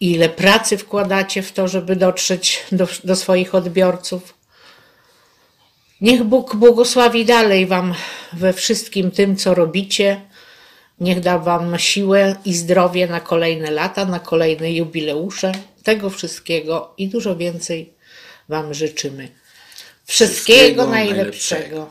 ile 0.00 0.28
pracy 0.28 0.78
wkładacie 0.78 1.42
w 1.42 1.52
to, 1.52 1.68
żeby 1.68 1.96
dotrzeć 1.96 2.64
do, 2.72 2.88
do 3.04 3.16
swoich 3.16 3.54
odbiorców. 3.54 4.34
Niech 6.00 6.24
Bóg 6.24 6.56
błogosławi 6.56 7.24
dalej 7.24 7.66
Wam 7.66 7.94
we 8.32 8.52
wszystkim 8.52 9.10
tym, 9.10 9.36
co 9.36 9.54
robicie. 9.54 10.20
Niech 11.00 11.20
da 11.20 11.38
Wam 11.38 11.78
siłę 11.78 12.36
i 12.44 12.54
zdrowie 12.54 13.06
na 13.06 13.20
kolejne 13.20 13.70
lata, 13.70 14.04
na 14.04 14.20
kolejne 14.20 14.72
jubileusze. 14.72 15.52
Tego 15.82 16.10
wszystkiego 16.10 16.94
i 16.98 17.08
dużo 17.08 17.36
więcej 17.36 17.92
Wam 18.48 18.74
życzymy. 18.74 19.28
Wszystkiego, 20.04 20.58
Wszystkiego 20.58 20.86
najlepszego. 20.86 21.90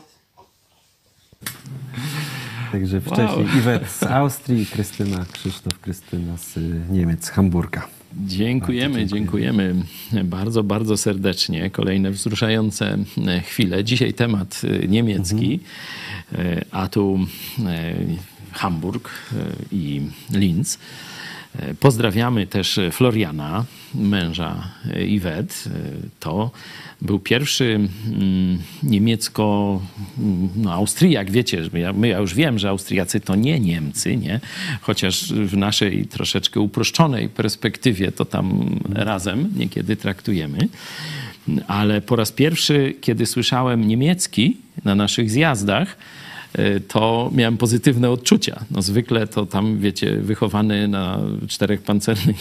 Także 2.72 3.00
wcześniej 3.00 3.46
Iwet 3.58 3.90
z 3.90 4.02
Austrii, 4.02 4.66
Krystyna, 4.66 5.26
Krzysztof, 5.32 5.78
Krystyna 5.80 6.36
z 6.36 6.56
y, 6.56 6.60
Niemiec, 6.90 7.24
z 7.24 7.28
Hamburga. 7.28 7.88
Dziękujemy, 8.26 9.06
dziękujemy 9.06 9.74
bardzo, 10.24 10.62
bardzo 10.62 10.96
serdecznie. 10.96 11.70
Kolejne 11.70 12.10
wzruszające 12.10 12.98
e, 13.26 13.40
chwile. 13.40 13.84
Dzisiaj 13.84 14.14
temat 14.14 14.60
e, 14.64 14.88
niemiecki, 14.88 15.60
e, 16.32 16.64
a 16.70 16.88
tu 16.88 17.18
Hamburg 18.52 19.10
e, 19.32 19.36
i 19.72 20.02
Linz. 20.30 20.78
E, 21.58 21.74
Pozdrawiamy 21.74 22.46
też 22.46 22.80
Floriana, 22.92 23.64
męża 23.94 24.68
Iwet. 25.08 25.64
E, 25.66 25.70
To 26.20 26.50
był 27.02 27.18
pierwszy 27.18 27.74
mm, 27.74 28.58
niemiecko, 28.82 29.80
mm, 30.18 30.48
no 30.56 30.72
Austriak, 30.72 31.30
wiecie, 31.30 31.62
my, 31.94 32.08
ja 32.08 32.18
już 32.18 32.34
wiem, 32.34 32.58
że 32.58 32.68
Austriacy 32.68 33.20
to 33.20 33.36
nie 33.36 33.60
Niemcy, 33.60 34.16
nie? 34.16 34.40
Chociaż 34.80 35.32
w 35.32 35.56
naszej 35.56 36.06
troszeczkę 36.06 36.60
uproszczonej 36.60 37.28
perspektywie 37.28 38.12
to 38.12 38.24
tam 38.24 38.78
razem 38.88 39.52
niekiedy 39.56 39.96
traktujemy. 39.96 40.68
Ale 41.66 42.00
po 42.00 42.16
raz 42.16 42.32
pierwszy, 42.32 42.94
kiedy 43.00 43.26
słyszałem 43.26 43.88
niemiecki 43.88 44.56
na 44.84 44.94
naszych 44.94 45.30
zjazdach, 45.30 45.96
to 46.88 47.30
miałem 47.34 47.56
pozytywne 47.56 48.10
odczucia. 48.10 48.64
No 48.70 48.82
zwykle 48.82 49.26
to 49.26 49.46
tam, 49.46 49.78
wiecie, 49.78 50.16
wychowany 50.16 50.88
na 50.88 51.20
czterech 51.48 51.82
pancernych, 51.82 52.36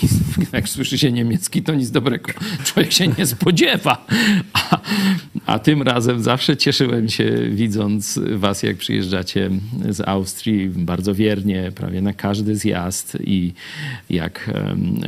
jak 0.53 0.69
słyszy 0.69 0.97
się 0.97 1.11
niemiecki, 1.11 1.63
to 1.63 1.75
nic 1.75 1.91
dobrego. 1.91 2.31
Człowiek 2.63 2.91
się 2.93 3.07
nie 3.07 3.25
spodziewa. 3.25 4.05
A, 4.53 4.79
a 5.45 5.59
tym 5.59 5.81
razem 5.81 6.23
zawsze 6.23 6.57
cieszyłem 6.57 7.09
się, 7.09 7.35
widząc 7.51 8.19
was, 8.35 8.63
jak 8.63 8.77
przyjeżdżacie 8.77 9.49
z 9.89 10.07
Austrii, 10.07 10.69
bardzo 10.69 11.15
wiernie, 11.15 11.71
prawie 11.75 12.01
na 12.01 12.13
każdy 12.13 12.55
zjazd 12.55 13.17
i 13.23 13.53
jak 14.09 14.51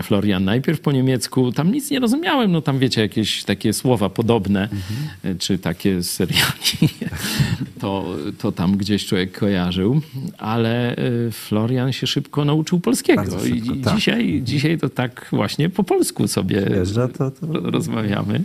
Florian 0.04 0.44
najpierw 0.44 0.80
po 0.82 0.92
niemiecku, 0.92 1.52
tam 1.52 1.72
nic 1.72 1.92
nie 1.92 2.00
rozumiałem, 2.00 2.52
no 2.52 2.62
tam 2.62 2.80
wiecie, 2.80 3.02
jakieś 3.02 3.44
takie 3.44 3.74
słowa 3.74 4.10
podobne, 4.10 4.70
Mhm. 4.70 5.38
czy 5.38 5.58
takie 5.60 6.02
z 6.02 6.12
seriali, 6.12 6.94
to, 7.82 8.16
to 8.38 8.52
tam 8.52 8.78
gdzieś 8.90 9.06
człowiek 9.06 9.38
kojarzył, 9.38 10.02
ale 10.38 10.96
y, 10.98 11.32
Florian 11.32 11.94
się 11.94 12.08
szybko 12.08 12.46
nauczył 12.46 12.80
polskiego 12.80 13.24
szybko, 13.24 13.46
i 13.46 13.82
tak. 13.82 13.96
dzisiaj, 13.96 14.42
dzisiaj 14.44 14.78
to 14.78 14.90
tak 14.90 15.28
właśnie 15.32 15.70
po 15.70 15.84
polsku 15.84 16.28
sobie 16.28 16.62
Przyjeżdża, 16.62 17.08
to- 17.08 17.32
to- 17.32 17.48
ro- 17.48 17.72
rozmawiamy. 17.72 18.44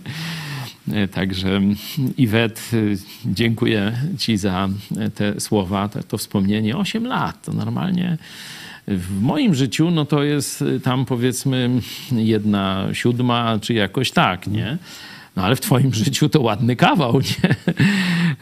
E, 0.93 1.09
Także 1.09 1.61
Iwet, 2.17 2.71
y, 2.73 2.97
dziękuję 3.27 3.93
Ci 4.19 4.37
za 4.37 4.69
te 5.15 5.41
słowa, 5.41 5.89
to, 5.89 6.03
to 6.03 6.19
wspomnienie. 6.19 6.77
8 6.77 7.07
lat 7.07 7.45
to 7.45 7.53
normalnie 7.53 8.19
w 8.89 9.21
moim 9.21 9.55
życiu 9.55 9.91
no 9.91 10.05
to 10.05 10.23
jest 10.23 10.63
y, 10.63 10.81
tam 10.81 11.05
powiedzmy 11.05 11.71
jedna 12.13 12.89
siódma, 12.93 13.59
czy 13.61 13.75
jakoś 13.75 14.11
tak, 14.11 14.47
nie? 14.47 14.79
No 15.37 15.43
ale 15.43 15.57
w 15.57 15.61
Twoim 15.61 15.95
życiu 16.05 16.29
to 16.29 16.41
ładny 16.41 16.77
kawał, 16.77 17.21
nie? 17.21 17.75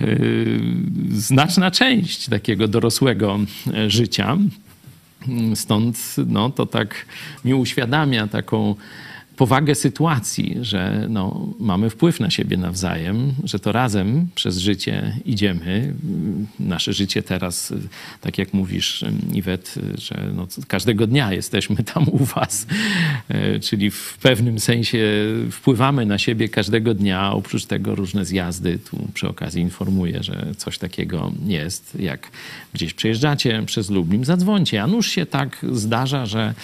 Y, 0.09 0.61
Znaczna 1.11 1.71
część 1.71 2.29
takiego 2.29 2.69
dorosłego 2.69 3.41
e, 3.75 3.91
życia. 3.91 4.39
Stąd 5.55 6.15
no, 6.27 6.51
to 6.51 6.67
tak 6.67 7.07
mi 7.45 7.55
uświadamia 7.55 8.27
taką 8.27 8.75
powagę 9.37 9.75
sytuacji, 9.75 10.57
że 10.61 11.07
no, 11.09 11.49
mamy 11.61 11.91
wpływ 11.91 12.21
na 12.21 12.31
siebie 12.31 12.57
nawzajem, 12.57 13.33
że 13.45 13.59
to 13.59 13.73
razem 13.73 14.29
przez 14.35 14.59
życie 14.59 15.17
idziemy. 15.25 15.95
Nasze 16.61 16.93
życie 16.93 17.23
teraz, 17.23 17.75
tak 18.21 18.39
jak 18.39 18.55
mówisz, 18.55 19.05
Iwet, 19.35 19.75
że 19.99 20.31
no, 20.35 20.47
każdego 20.69 21.07
dnia 21.07 21.33
jesteśmy 21.33 21.77
tam 21.95 22.09
u 22.09 22.19
was, 22.19 22.67
E, 23.29 23.61
czyli 23.61 23.91
w 23.91 24.19
pewnym 24.23 24.61
sensie 24.61 24.99
wpływamy 25.51 26.07
na 26.07 26.19
siebie 26.19 26.49
każdego 26.49 26.95
dnia. 26.95 27.33
Oprócz 27.33 27.65
tego 27.65 27.95
różne 27.95 28.25
zjazdy. 28.25 28.79
Tu 28.79 29.09
przy 29.15 29.29
okazji 29.29 29.63
informuję, 29.63 30.23
że 30.23 30.47
coś 30.57 30.79
takiego 30.79 31.33
jest. 31.47 31.97
Jak 32.01 32.31
gdzieś 32.73 32.95
przejeżdżacie 32.95 33.63
przez 33.67 33.91
Lublin, 33.91 34.25
zadzwońcie. 34.25 34.83
A 34.83 34.87
nuż 34.87 35.11
się 35.11 35.27
tak 35.27 35.67
zdarza, 35.73 36.27
że, 36.27 36.55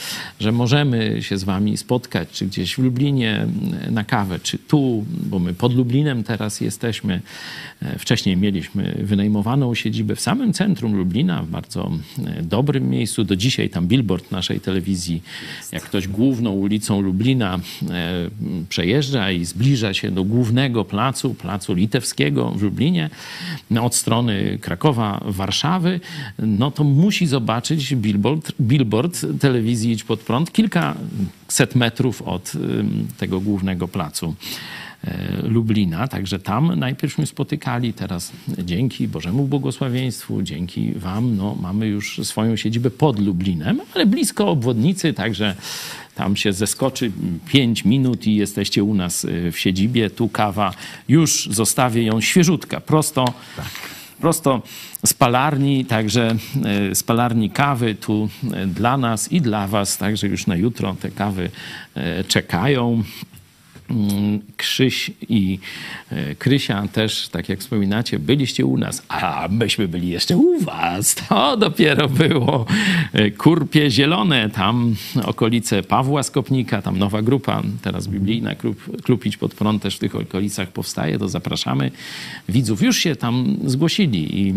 że 0.40 0.52
możemy 0.52 1.22
się 1.22 1.38
z 1.38 1.44
wami 1.44 1.76
spotkać, 1.76 2.28
czy 2.32 2.46
gdzieś 2.46 2.57
gdzieś 2.58 2.74
w 2.74 2.78
Lublinie 2.78 3.46
na 3.90 4.04
kawę, 4.04 4.38
czy 4.42 4.58
tu, 4.58 5.04
bo 5.30 5.38
my 5.38 5.54
pod 5.54 5.74
Lublinem 5.74 6.24
teraz 6.24 6.60
jesteśmy. 6.60 7.20
E, 7.82 7.98
Wcześniej 7.98 8.36
mieliśmy 8.36 8.98
wynajmowaną 9.02 9.74
siedzibę 9.74 10.16
w 10.16 10.20
samym 10.20 10.52
centrum 10.52 10.96
Lublina, 10.96 11.42
w 11.42 11.48
bardzo 11.48 11.90
e, 12.26 12.42
dobrym 12.42 12.90
miejscu. 12.90 13.24
Do 13.24 13.36
dzisiaj 13.36 13.70
tam 13.70 13.86
billboard 13.86 14.30
naszej 14.30 14.60
telewizji, 14.60 15.22
jak 15.72 15.82
ktoś 15.82 16.08
główną 16.08 16.50
ulicą 16.50 17.00
Lublina 17.00 17.58
e, 17.90 18.30
przejeżdża 18.68 19.30
i 19.30 19.44
zbliża 19.44 19.94
się 19.94 20.10
do 20.10 20.24
głównego 20.24 20.84
placu, 20.84 21.34
placu 21.34 21.74
litewskiego 21.74 22.50
w 22.50 22.62
Lublinie, 22.62 23.10
no, 23.70 23.84
od 23.84 23.94
strony 23.94 24.58
Krakowa, 24.60 25.24
Warszawy, 25.26 26.00
no 26.38 26.70
to 26.70 26.84
musi 26.84 27.26
zobaczyć 27.26 27.94
billboard, 27.94 28.52
billboard 28.60 29.26
telewizji 29.40 29.92
Idź 29.92 30.04
Pod 30.04 30.20
Prąd 30.20 30.50
kilkaset 31.48 31.74
metrów 31.74 32.22
od 32.22 32.52
tego 33.18 33.40
głównego 33.40 33.88
placu. 33.88 34.34
e, 35.04 35.48
Lublina, 35.48 36.08
także 36.08 36.38
tam 36.38 36.78
najpierw 36.78 37.18
mnie 37.18 37.26
spotykali, 37.26 37.92
teraz 37.92 38.32
dzięki 38.58 39.08
Bożemu 39.08 39.46
błogosławieństwu, 39.46 40.42
dzięki 40.42 40.92
Wam, 40.92 41.36
no, 41.36 41.54
mamy 41.54 41.86
już 41.86 42.20
swoją 42.24 42.56
siedzibę 42.56 42.90
pod 42.90 43.20
Lublinem, 43.20 43.80
ale 43.94 44.06
blisko 44.06 44.48
obwodnicy, 44.48 45.12
także 45.12 45.56
tam 46.14 46.36
się 46.36 46.52
zeskoczy 46.52 47.12
5 47.48 47.84
minut 47.84 48.26
i 48.26 48.36
jesteście 48.36 48.84
u 48.84 48.94
nas 48.94 49.24
y, 49.24 49.52
w 49.52 49.58
siedzibie. 49.58 50.10
Tu 50.10 50.28
kawa, 50.28 50.72
już 51.08 51.48
zostawię 51.50 52.02
ją 52.02 52.20
świeżutka, 52.20 52.80
prosto, 52.80 53.24
prosto 54.20 54.62
z 55.06 55.14
palarni, 55.14 55.84
także 55.84 56.36
y, 56.90 56.94
z 56.94 57.02
palarni 57.02 57.50
kawy 57.50 57.94
tu 57.94 58.28
y, 58.44 58.66
dla 58.66 58.96
nas 58.96 59.32
i 59.32 59.40
dla 59.40 59.66
was, 59.66 59.96
także 59.96 60.26
już 60.26 60.46
na 60.46 60.56
jutro 60.56 60.96
te 61.00 61.10
kawy 61.10 61.50
y, 61.96 62.24
czekają. 62.24 63.02
Mm, 63.90 64.40
Krzyś 64.56 65.10
i 65.28 65.58
e, 66.10 66.34
Krysia 66.34 66.88
też, 66.88 67.28
tak 67.28 67.48
jak 67.48 67.60
wspominacie, 67.60 68.18
byliście 68.18 68.66
u 68.66 68.78
nas, 68.78 69.02
a 69.08 69.48
myśmy 69.50 69.88
byli 69.88 70.08
jeszcze 70.08 70.36
u 70.36 70.60
was. 70.60 71.14
To 71.28 71.56
dopiero 71.56 72.08
było 72.08 72.66
e, 73.12 73.30
Kurpie 73.30 73.90
Zielone, 73.90 74.50
tam 74.50 74.94
okolice 75.24 75.82
Pawła 75.82 76.22
Skopnika, 76.22 76.82
tam 76.82 76.98
nowa 76.98 77.22
grupa, 77.22 77.62
teraz 77.82 78.08
biblijna, 78.08 78.54
klub, 78.54 79.02
klub 79.02 79.26
Idź 79.26 79.36
Pod 79.36 79.54
Prąd 79.54 79.82
też 79.82 79.96
w 79.96 79.98
tych 79.98 80.16
okolicach 80.16 80.68
powstaje, 80.68 81.18
to 81.18 81.28
zapraszamy 81.28 81.90
widzów. 82.48 82.82
Już 82.82 82.98
się 82.98 83.16
tam 83.16 83.56
zgłosili 83.64 84.40
i 84.40 84.54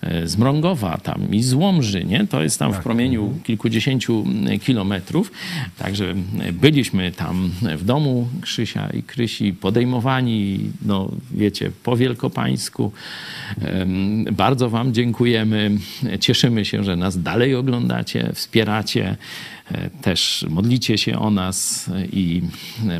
e, 0.00 0.28
z 0.28 0.36
Mrągowa 0.36 0.98
tam 0.98 1.34
i 1.34 1.42
z 1.42 1.52
Łomży, 1.52 2.04
nie? 2.04 2.26
To 2.26 2.42
jest 2.42 2.58
tam 2.58 2.72
w 2.72 2.78
promieniu 2.78 3.34
kilkudziesięciu 3.44 4.24
kilometrów. 4.62 5.32
Także 5.78 6.14
byliśmy 6.52 7.12
tam 7.12 7.50
w 7.76 7.84
domu 7.84 8.28
Krzysia 8.68 8.90
i 8.90 9.02
Krysi 9.02 9.52
podejmowani, 9.52 10.60
no 10.82 11.10
wiecie, 11.30 11.70
po 11.82 11.96
wielkopańsku. 11.96 12.92
Bardzo 14.32 14.70
wam 14.70 14.94
dziękujemy. 14.94 15.78
Cieszymy 16.20 16.64
się, 16.64 16.84
że 16.84 16.96
nas 16.96 17.22
dalej 17.22 17.54
oglądacie, 17.54 18.30
wspieracie. 18.34 19.16
E, 19.72 19.90
Też 19.90 20.46
modlicie 20.50 20.98
się 20.98 21.18
o 21.18 21.30
nas 21.30 21.90
i 22.12 22.42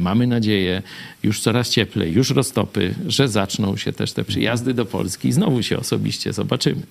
mamy 0.00 0.26
nadzieję, 0.26 0.82
już 1.22 1.40
coraz 1.40 1.70
cieplej, 1.70 2.12
już 2.12 2.30
roztopy, 2.30 2.94
że 3.06 3.28
zaczną 3.28 3.76
się 3.76 3.92
też 3.92 4.12
te 4.12 4.24
przyjazdy 4.24 4.74
do 4.74 4.86
Polski 4.86 5.28
i 5.28 5.32
znowu 5.32 5.62
się 5.62 5.78
osobiście 5.78 6.32
zobaczymy. 6.32 6.82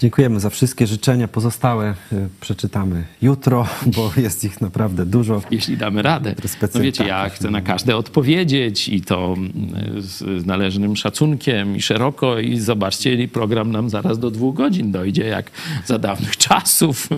Dziękujemy 0.00 0.40
za 0.40 0.50
wszystkie 0.50 0.86
życzenia. 0.86 1.28
Pozostałe 1.28 1.94
y, 2.12 2.28
przeczytamy 2.40 3.04
jutro, 3.22 3.66
bo 3.96 4.12
jest 4.16 4.44
ich 4.44 4.60
naprawdę 4.60 5.06
dużo. 5.06 5.42
Jeśli 5.50 5.76
damy 5.76 6.02
radę. 6.02 6.34
No 6.74 6.80
wiecie, 6.80 7.04
ja 7.04 7.28
chcę 7.28 7.50
na 7.50 7.60
każde 7.60 7.96
odpowiedzieć 7.96 8.88
i 8.88 9.00
to 9.00 9.34
mm, 9.36 10.02
z 10.02 10.46
należnym 10.46 10.96
szacunkiem 10.96 11.76
i 11.76 11.82
szeroko 11.82 12.38
i 12.38 12.58
zobaczcie, 12.58 13.28
program 13.28 13.70
nam 13.70 13.90
zaraz 13.90 14.18
do 14.18 14.30
dwóch 14.30 14.54
godzin 14.54 14.92
dojdzie, 14.92 15.24
jak 15.24 15.50
za 15.86 15.98
dawnych 15.98 16.36
czasów. 16.46 17.08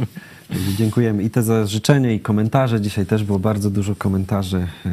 Dziękujemy 0.78 1.22
i 1.22 1.30
te 1.30 1.42
za 1.42 1.66
życzenia 1.66 2.12
i 2.12 2.20
komentarze. 2.20 2.80
Dzisiaj 2.80 3.06
też 3.06 3.24
było 3.24 3.38
bardzo 3.38 3.70
dużo 3.70 3.94
komentarzy, 3.94 4.66
y, 4.86 4.90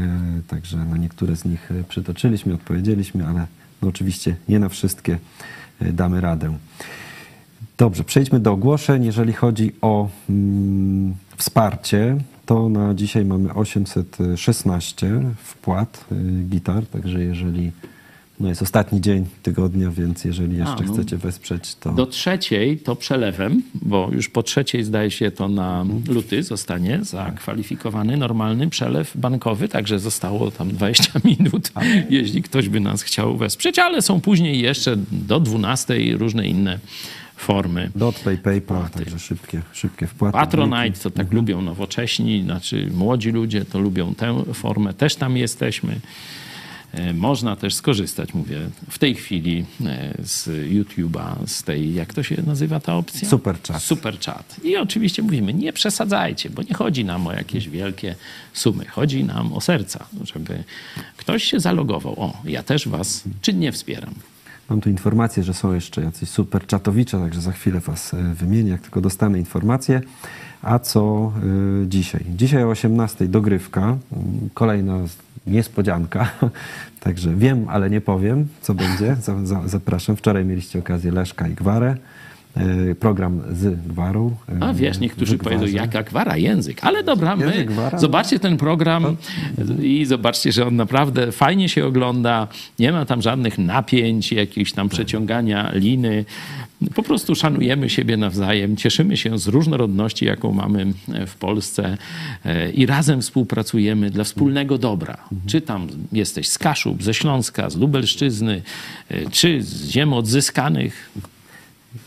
także 0.48 0.78
na 0.78 0.98
niektóre 0.98 1.36
z 1.36 1.46
nich 1.46 1.72
y, 1.72 1.84
przytoczyliśmy, 1.90 2.54
odpowiedzieliśmy, 2.54 3.28
ale 3.28 3.48
no 3.82 3.88
oczywiście 3.88 4.36
nie 4.50 4.60
na 4.60 4.70
wszystkie 4.70 5.18
damy 5.82 6.22
radę. 6.22 6.58
Dobrze, 7.80 8.04
przejdźmy 8.04 8.40
do 8.40 8.52
ogłoszeń. 8.52 9.06
Jeżeli 9.06 9.34
chodzi 9.34 9.72
o 9.82 10.10
mm, 10.30 11.16
wsparcie, 11.38 12.18
to 12.46 12.70
na 12.70 12.94
dzisiaj 12.94 13.26
mamy 13.26 13.54
816 13.54 15.22
wpłat 15.44 16.06
y, 16.12 16.16
gitar, 16.44 16.86
także 16.86 17.24
jeżeli 17.24 17.72
no 18.40 18.50
jest 18.50 18.62
ostatni 18.62 19.02
dzień 19.02 19.26
tygodnia, 19.44 19.92
więc 19.92 20.26
jeżeli 20.26 20.58
jeszcze 20.58 20.84
A, 20.84 20.88
no. 20.88 20.94
chcecie 20.94 21.18
wesprzeć, 21.18 21.76
to 21.76 21.92
Do 21.92 22.06
trzeciej 22.06 22.78
to 22.78 22.96
przelewem, 22.96 23.64
bo 23.74 24.10
już 24.12 24.30
po 24.30 24.44
trzeciej 24.44 24.84
zdaje 24.84 25.12
się 25.12 25.32
to 25.32 25.48
na 25.48 25.86
luty 26.08 26.44
zostanie 26.44 27.00
zakwalifikowany 27.04 28.18
normalny 28.18 28.70
przelew 28.70 29.18
bankowy, 29.18 29.68
także 29.68 30.00
zostało 30.00 30.52
tam 30.52 30.70
20 30.72 31.20
minut, 31.40 31.72
jeśli 32.10 32.44
ktoś 32.44 32.70
by 32.70 32.80
nas 32.80 33.02
chciał 33.02 33.38
wesprzeć, 33.38 33.80
ale 33.80 34.02
są 34.02 34.22
później 34.22 34.62
jeszcze 34.62 34.96
do 35.12 35.40
12 35.40 35.96
różne 36.18 36.48
inne 36.48 36.80
formy. 37.40 37.92
Dotpay, 37.96 38.38
PayPal, 38.38 38.90
także 38.90 39.20
szybkie, 39.20 39.62
szybkie 39.74 40.08
wpłaty. 40.08 40.34
Patronite 40.34 41.00
to 41.00 41.10
tak 41.12 41.34
lubią 41.34 41.62
nowocześni, 41.62 42.44
znaczy 42.44 42.90
młodzi 42.94 43.32
ludzie 43.32 43.66
to 43.66 43.80
lubią 43.80 44.16
tę 44.16 44.44
formę, 44.54 44.94
też 44.94 45.16
tam 45.16 45.38
jesteśmy. 45.38 46.00
E, 46.94 47.14
Można 47.14 47.56
też 47.56 47.74
skorzystać, 47.74 48.34
mówię, 48.34 48.60
w 48.90 48.98
tej 48.98 49.16
chwili 49.16 49.66
e, 49.86 50.14
z 50.24 50.48
YouTube'a, 50.48 51.48
z 51.48 51.64
tej, 51.64 51.94
jak 51.94 52.14
to 52.14 52.24
się 52.24 52.42
nazywa 52.46 52.80
ta 52.80 52.96
opcja? 52.96 53.30
Super 53.30 53.56
chat. 53.68 53.84
Super 53.84 54.20
chat. 54.20 54.56
I 54.64 54.78
oczywiście 54.78 55.22
mówimy, 55.22 55.54
nie 55.54 55.74
przesadzajcie, 55.74 56.50
bo 56.50 56.62
nie 56.62 56.74
chodzi 56.74 57.06
nam 57.06 57.28
o 57.28 57.34
jakieś 57.34 57.70
wielkie 57.70 58.16
sumy. 58.54 58.86
Chodzi 58.86 59.24
nam 59.24 59.54
o 59.54 59.62
serca, 59.62 60.06
żeby 60.34 60.64
ktoś 61.18 61.44
się 61.44 61.60
zalogował. 61.60 62.14
O, 62.18 62.42
ja 62.46 62.64
też 62.64 62.88
was 62.88 63.24
czynnie 63.42 63.72
wspieram. 63.72 64.14
Mam 64.70 64.82
tu 64.82 64.90
informację, 64.90 65.44
że 65.44 65.54
są 65.54 65.74
jeszcze 65.74 66.02
jacyś 66.04 66.30
super 66.30 66.68
czatowicze, 66.68 67.20
także 67.20 67.42
za 67.42 67.52
chwilę 67.52 67.80
was 67.80 68.14
e, 68.14 68.18
wymienię, 68.34 68.72
jak 68.72 68.82
tylko 68.82 69.02
dostanę 69.02 69.40
informację. 69.40 70.02
A 70.62 70.80
co 70.80 71.32
y, 71.84 71.88
dzisiaj? 71.88 72.26
Dzisiaj 72.36 72.64
o 72.64 72.68
18 72.68 73.28
dogrywka, 73.28 73.98
kolejna 74.54 74.98
niespodzianka. 75.48 76.32
Także 77.00 77.36
wiem, 77.36 77.66
ale 77.70 77.90
nie 77.90 78.02
powiem, 78.02 78.48
co 78.62 78.74
będzie. 78.74 79.16
Za, 79.16 79.46
za, 79.46 79.68
zapraszam. 79.68 80.16
Wczoraj 80.16 80.46
mieliście 80.46 80.80
okazję 80.80 81.12
Leszka 81.12 81.48
i 81.48 81.54
Gwarę. 81.54 81.98
Y, 82.60 82.96
Program 82.96 83.42
z 83.52 83.88
Gwarą. 83.88 84.36
y, 84.50 84.64
A 84.64 84.74
wiesz, 84.74 85.00
niektórzy 85.00 85.38
powiedzą, 85.38 85.66
jaka 85.66 86.04
gwara, 86.04 86.38
język. 86.38 86.84
Ale 86.84 87.04
dobra, 87.04 87.36
my 87.36 87.66
gwara? 87.66 88.00
zobaczcie 88.00 88.40
ten 88.40 88.58
program 88.58 89.16
i 89.82 90.06
zobaczcie, 90.06 90.52
że 90.52 90.68
on 90.68 90.76
naprawdę 90.76 91.32
fajnie 91.32 91.70
się 91.70 91.86
ogląda. 91.86 92.48
Nie 92.80 92.92
ma 92.92 93.06
tam 93.06 93.22
żadnych 93.22 93.58
napięć, 93.58 94.32
jakichś 94.32 94.72
tam 94.72 94.90
przeciągania 94.90 95.72
liny. 95.74 96.26
Po 96.96 97.04
prostu 97.04 97.36
szanujemy 97.36 97.90
siebie 97.90 98.18
nawzajem, 98.18 98.78
cieszymy 98.78 99.18
się 99.18 99.40
z 99.40 99.48
różnorodności, 99.48 100.26
jaką 100.26 100.52
mamy 100.52 100.94
w 101.28 101.36
Polsce 101.36 101.98
e, 102.46 102.72
i 102.72 102.86
razem 102.86 103.22
współpracujemy 103.22 104.10
dla 104.10 104.24
wspólnego 104.24 104.78
dobra. 104.78 105.18
Czy 105.48 105.62
tam 105.62 105.88
jesteś 106.12 106.50
z 106.50 106.58
Kaszub, 106.58 107.04
ze 107.04 107.14
Śląska, 107.14 107.70
z 107.70 107.78
Lubelszczyzny, 107.78 108.62
e, 109.10 109.30
czy 109.30 109.64
z 109.64 109.90
ziem 109.90 110.14
odzyskanych, 110.14 111.12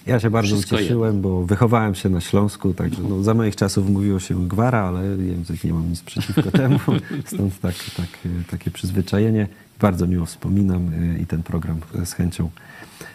Ja 0.07 0.21
się 0.21 0.31
bardzo 0.31 0.55
Wszystko 0.55 0.77
ucieszyłem, 0.77 1.21
bo 1.21 1.45
wychowałem 1.45 1.95
się 1.95 2.09
na 2.09 2.21
Śląsku, 2.21 2.75
także 2.75 3.03
no, 3.03 3.23
za 3.23 3.35
moich 3.35 3.57
czasów 3.57 3.91
mówiło 3.91 4.21
się 4.21 4.49
gwara, 4.49 4.79
ale 4.79 5.03
język 5.05 5.65
nie 5.65 5.73
mam 5.73 5.91
nic 5.91 6.01
przeciwko 6.01 6.51
temu, 6.61 6.79
stąd 7.25 7.61
tak, 7.61 7.75
tak, 7.97 8.09
takie 8.51 8.71
przyzwyczajenie. 8.71 9.49
Bardzo 9.81 10.07
miło 10.07 10.27
wspominam 10.27 10.91
e, 10.95 11.19
i 11.19 11.27
ten 11.27 11.43
program 11.43 11.81
z 12.05 12.13
chęcią, 12.13 12.51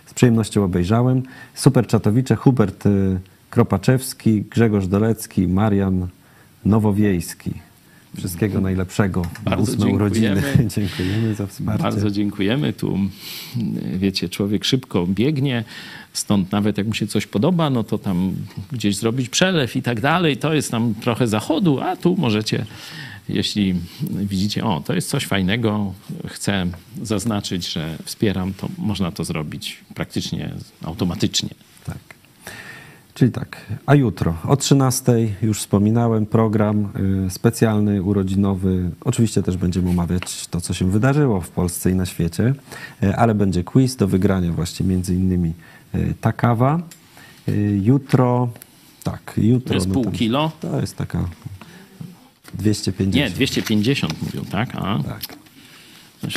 z 0.05 0.13
przyjemnością 0.13 0.63
obejrzałem. 0.63 1.23
Super 1.53 1.87
czatowicze, 1.87 2.35
Hubert 2.35 2.85
e, 2.85 2.89
Kropaczewski, 3.49 4.41
Grzegorz 4.41 4.87
Dolecki, 4.87 5.47
Marian 5.47 6.07
Nowowiejski. 6.65 7.66
Wszystkiego 8.15 8.61
najlepszego 8.61 9.21
na 9.21 9.51
Bardzo 9.51 9.87
urodziny. 9.87 10.43
dziękujemy. 10.75 11.35
za 11.35 11.47
wsparcie. 11.47 11.83
Bardzo 11.83 12.11
dziękujemy. 12.11 12.73
Tu, 12.73 12.95
mm, 12.95 13.09
wiecie, 13.99 14.29
człowiek 14.29 14.65
szybko 14.65 15.07
biegnie, 15.07 15.63
stąd 16.13 16.51
nawet 16.51 16.77
jak 16.77 16.87
mu 16.87 16.93
się 16.93 17.07
coś 17.07 17.27
podoba, 17.27 17.69
no 17.69 17.83
to 17.83 17.97
tam 17.97 18.33
gdzieś 18.71 18.95
zrobić 18.95 19.29
przelew 19.29 19.75
i 19.75 19.81
tak 19.81 20.01
dalej. 20.01 20.37
To 20.37 20.53
jest 20.53 20.71
tam 20.71 20.93
trochę 20.93 21.27
zachodu, 21.27 21.79
a 21.79 21.95
tu 21.95 22.15
możecie, 22.17 22.65
jeśli 23.29 23.75
widzicie, 24.01 24.63
o, 24.63 24.81
to 24.85 24.93
jest 24.93 25.09
coś 25.09 25.25
fajnego, 25.25 25.93
chcę 26.27 26.67
zaznaczyć, 27.03 27.71
że 27.71 27.97
wspieram, 28.03 28.53
to 28.53 28.69
można 28.77 29.11
to 29.11 29.23
zrobić 29.23 29.77
praktycznie 29.95 30.53
automatycznie. 30.83 31.49
Czyli 33.17 33.31
tak, 33.31 33.65
a 33.85 33.95
jutro 33.95 34.35
o 34.43 34.57
13 34.57 35.13
już 35.41 35.59
wspominałem 35.59 36.25
program 36.25 36.89
y, 37.27 37.29
specjalny, 37.29 38.03
urodzinowy. 38.03 38.91
Oczywiście 39.05 39.43
też 39.43 39.57
będziemy 39.57 39.89
omawiać 39.89 40.47
to, 40.47 40.61
co 40.61 40.73
się 40.73 40.91
wydarzyło 40.91 41.41
w 41.41 41.49
Polsce 41.49 41.91
i 41.91 41.95
na 41.95 42.05
świecie, 42.05 42.53
y, 43.03 43.15
ale 43.15 43.35
będzie 43.35 43.63
quiz 43.63 43.95
do 43.95 44.07
wygrania 44.07 44.51
właśnie 44.51 44.85
między 44.85 45.15
innymi 45.15 45.53
y, 45.95 46.13
ta 46.21 46.31
kawa. 46.33 46.81
Jutro, 47.81 48.49
tak, 49.03 49.33
jutro. 49.37 49.69
To 49.69 49.73
jest 49.75 49.87
no 49.87 49.93
pół 49.93 50.03
tam- 50.03 50.13
kilo? 50.13 50.51
To 50.59 50.81
jest 50.81 50.95
taka 50.95 51.29
250. 52.53 53.15
Nie, 53.15 53.29
250 53.29 54.21
mówią, 54.21 54.45
tak? 54.51 54.75
A, 54.75 55.03
Tak. 55.03 55.21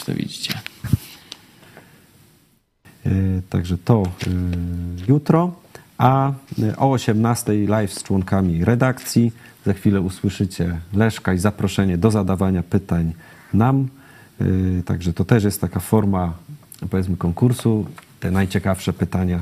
To 0.07 0.15
widzicie. 0.15 0.55
Także 3.51 3.78
to 3.78 4.02
jutro, 5.09 5.55
a 6.01 6.32
y, 6.59 6.77
o 6.77 6.90
18 6.90 7.52
live 7.52 7.93
z 7.93 8.02
członkami 8.02 8.64
redakcji. 8.64 9.32
Za 9.66 9.72
chwilę 9.72 10.01
usłyszycie 10.01 10.81
Leszka 10.94 11.32
i 11.32 11.39
zaproszenie 11.39 11.98
do 11.98 12.10
zadawania 12.10 12.62
pytań 12.62 13.12
nam. 13.55 13.89
Y, 14.40 14.82
Także 14.86 15.12
to 15.12 15.24
też 15.24 15.44
jest 15.44 15.60
taka 15.60 15.81
forma, 15.81 16.32
powiedzmy, 16.90 17.16
konkursu. 17.16 17.86
Te 18.20 18.31
najciekawsze 18.31 18.93
pytania, 18.93 19.40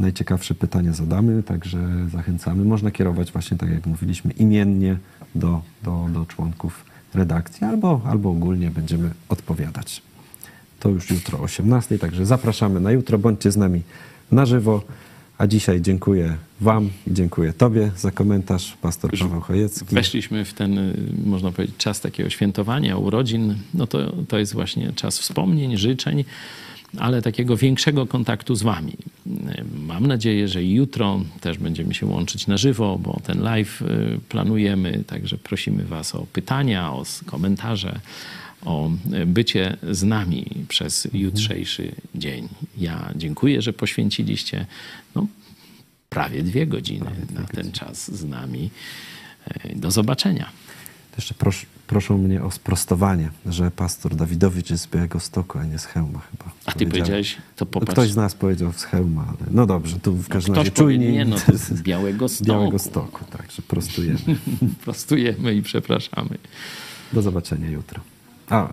najciekawsze 0.00 0.54
pytania 0.54 0.92
zadamy, 0.92 1.42
także 1.42 1.78
zachęcamy. 2.12 2.64
Można 2.64 2.90
kierować 2.90 3.32
właśnie, 3.32 3.56
tak 3.56 3.70
jak 3.70 3.86
mówiliśmy, 3.86 4.30
imiennie 4.32 4.98
do, 5.34 5.62
do, 5.82 6.06
do 6.12 6.26
członków 6.26 6.84
redakcji 7.14 7.66
albo, 7.66 8.00
albo 8.04 8.30
ogólnie 8.30 8.70
będziemy 8.70 9.10
odpowiadać. 9.28 10.02
To 10.80 10.88
już 10.88 11.10
jutro 11.10 11.38
o 11.38 11.42
18, 11.42 11.98
także 11.98 12.26
zapraszamy 12.26 12.80
na 12.80 12.90
jutro. 12.90 13.18
Bądźcie 13.18 13.52
z 13.52 13.56
nami 13.56 13.82
na 14.32 14.46
żywo. 14.46 14.82
A 15.42 15.46
dzisiaj 15.46 15.80
dziękuję 15.80 16.36
Wam 16.60 16.90
i 17.06 17.14
dziękuję 17.14 17.52
Tobie 17.52 17.90
za 17.96 18.10
komentarz, 18.10 18.76
pastor 18.82 19.18
Paweł 19.18 19.40
Chojecki. 19.40 19.94
Weszliśmy 19.94 20.44
w 20.44 20.54
ten, 20.54 20.78
y, 20.78 20.94
można 21.26 21.52
powiedzieć, 21.52 21.76
czas 21.76 22.00
takiego 22.00 22.30
świętowania, 22.30 22.96
urodzin. 22.96 23.54
No 23.74 23.86
to, 23.86 24.12
to 24.28 24.38
jest 24.38 24.52
właśnie 24.52 24.92
czas 24.92 25.18
wspomnień, 25.18 25.76
życzeń, 25.76 26.24
ale 26.98 27.22
takiego 27.22 27.56
większego 27.56 28.06
kontaktu 28.06 28.54
z 28.54 28.62
Wami. 28.62 28.92
Y, 29.26 29.64
Mam 29.86 30.06
nadzieję, 30.06 30.48
że 30.48 30.64
jutro 30.64 31.20
też 31.40 31.58
będziemy 31.58 31.94
się 31.94 32.06
łączyć 32.06 32.46
na 32.46 32.56
żywo, 32.56 32.98
bo 32.98 33.20
ten 33.24 33.42
live 33.42 33.82
y, 33.82 34.20
planujemy, 34.28 35.04
także 35.06 35.38
prosimy 35.38 35.84
Was 35.84 36.14
o 36.14 36.26
pytania, 36.32 36.92
o 36.92 37.04
komentarze, 37.26 38.00
o 38.64 38.90
bycie 39.26 39.76
z 39.90 40.02
nami 40.02 40.46
przez 40.68 41.08
jutrzejszy 41.12 41.92
dzień. 42.14 42.48
Ja 42.78 43.12
dziękuję, 43.16 43.62
że 43.62 43.72
poświęciliście 43.72 44.66
no, 45.14 45.26
prawie 46.08 46.42
dwie 46.42 46.66
godziny 46.66 47.10
na 47.34 47.44
ten 47.44 47.72
czas 47.72 48.14
z 48.18 48.24
nami. 48.24 48.70
E, 49.46 49.76
Do 49.76 49.90
zobaczenia. 49.90 50.50
Jeszcze 51.16 51.34
pros, 51.34 51.56
proszą 51.86 52.18
mnie 52.18 52.42
o 52.42 52.50
sprostowanie, 52.50 53.30
że 53.46 53.70
pastor 53.70 54.14
Dawidowicz 54.14 54.70
jest 54.70 54.82
z 54.82 54.86
Białego 54.86 55.20
Stoku, 55.20 55.58
a 55.58 55.64
nie 55.64 55.78
z 55.78 55.84
Chełma 55.84 56.18
chyba. 56.18 56.52
A 56.66 56.72
ty 56.72 56.86
powiedziałeś, 56.86 57.36
to 57.56 57.64
No, 57.64 57.66
popatrz. 57.66 57.92
Ktoś 57.92 58.10
z 58.10 58.16
nas 58.16 58.34
powiedział 58.34 58.72
z 58.72 58.84
Chełma, 58.84 59.24
ale 59.28 59.48
no 59.50 59.66
dobrze, 59.66 60.00
tu 60.00 60.14
w 60.14 60.28
każdym 60.28 60.54
ktoś 60.54 60.66
razie 60.66 60.76
powiedział, 60.76 61.12
nie, 61.12 61.24
no 61.24 61.36
to 61.36 61.58
z 61.58 61.82
Białego 61.88 62.28
Z 62.28 62.42
Białego 62.42 62.78
Stoku. 62.78 63.08
Stoku, 63.18 63.36
także 63.38 63.62
prostujemy. 63.62 64.18
Prostujemy 64.84 65.54
i 65.54 65.62
przepraszamy. 65.62 66.38
Do 67.12 67.22
zobaczenia 67.22 67.70
jutro. 67.70 68.00
A, 68.50 68.68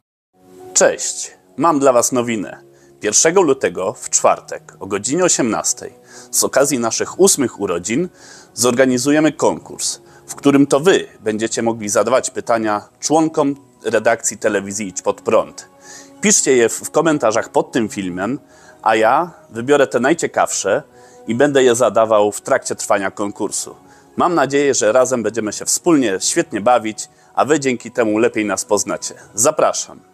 Cześć, 0.74 1.32
mam 1.58 1.80
dla 1.80 1.94
Was 1.94 2.12
nowinę. 2.12 2.62
1 3.04 3.36
lutego 3.36 3.94
w 3.94 4.10
czwartek 4.10 4.74
o 4.80 4.88
godzinie 4.88 5.24
18 5.24 5.90
z 6.32 6.44
okazji 6.44 6.80
naszych 6.80 7.20
ósmych 7.20 7.60
urodzin 7.60 8.10
zorganizujemy 8.54 9.32
konkurs, 9.32 10.00
w 10.28 10.36
którym 10.36 10.68
to 10.68 10.80
Wy 10.80 11.08
będziecie 11.20 11.62
mogli 11.62 11.90
zadawać 11.90 12.30
pytania 12.30 12.90
członkom 13.00 13.56
redakcji 13.84 14.38
telewizji 14.38 14.88
Idź 14.88 15.02
Pod 15.02 15.22
Prąd. 15.22 15.70
Piszcie 16.22 16.58
je 16.58 16.70
w 16.70 16.92
komentarzach 16.92 17.50
pod 17.50 17.72
tym 17.72 17.90
filmem, 17.90 18.40
a 18.82 18.96
ja 18.96 19.32
wybiorę 19.50 19.88
te 19.88 20.00
najciekawsze 20.00 20.84
i 21.28 21.36
będę 21.36 21.64
je 21.64 21.76
zadawał 21.76 22.32
w 22.32 22.42
trakcie 22.42 22.76
trwania 22.76 23.12
konkursu. 23.12 23.76
Mam 24.18 24.36
nadzieję, 24.36 24.74
że 24.74 24.92
razem 24.92 25.24
będziemy 25.24 25.54
się 25.54 25.66
wspólnie 25.66 26.18
świetnie 26.20 26.62
bawić, 26.62 27.10
a 27.40 27.46
Wy 27.46 27.60
dzięki 27.60 27.92
temu 27.92 28.18
lepiej 28.18 28.46
nas 28.46 28.66
poznacie. 28.66 29.16
Zapraszam. 29.34 30.09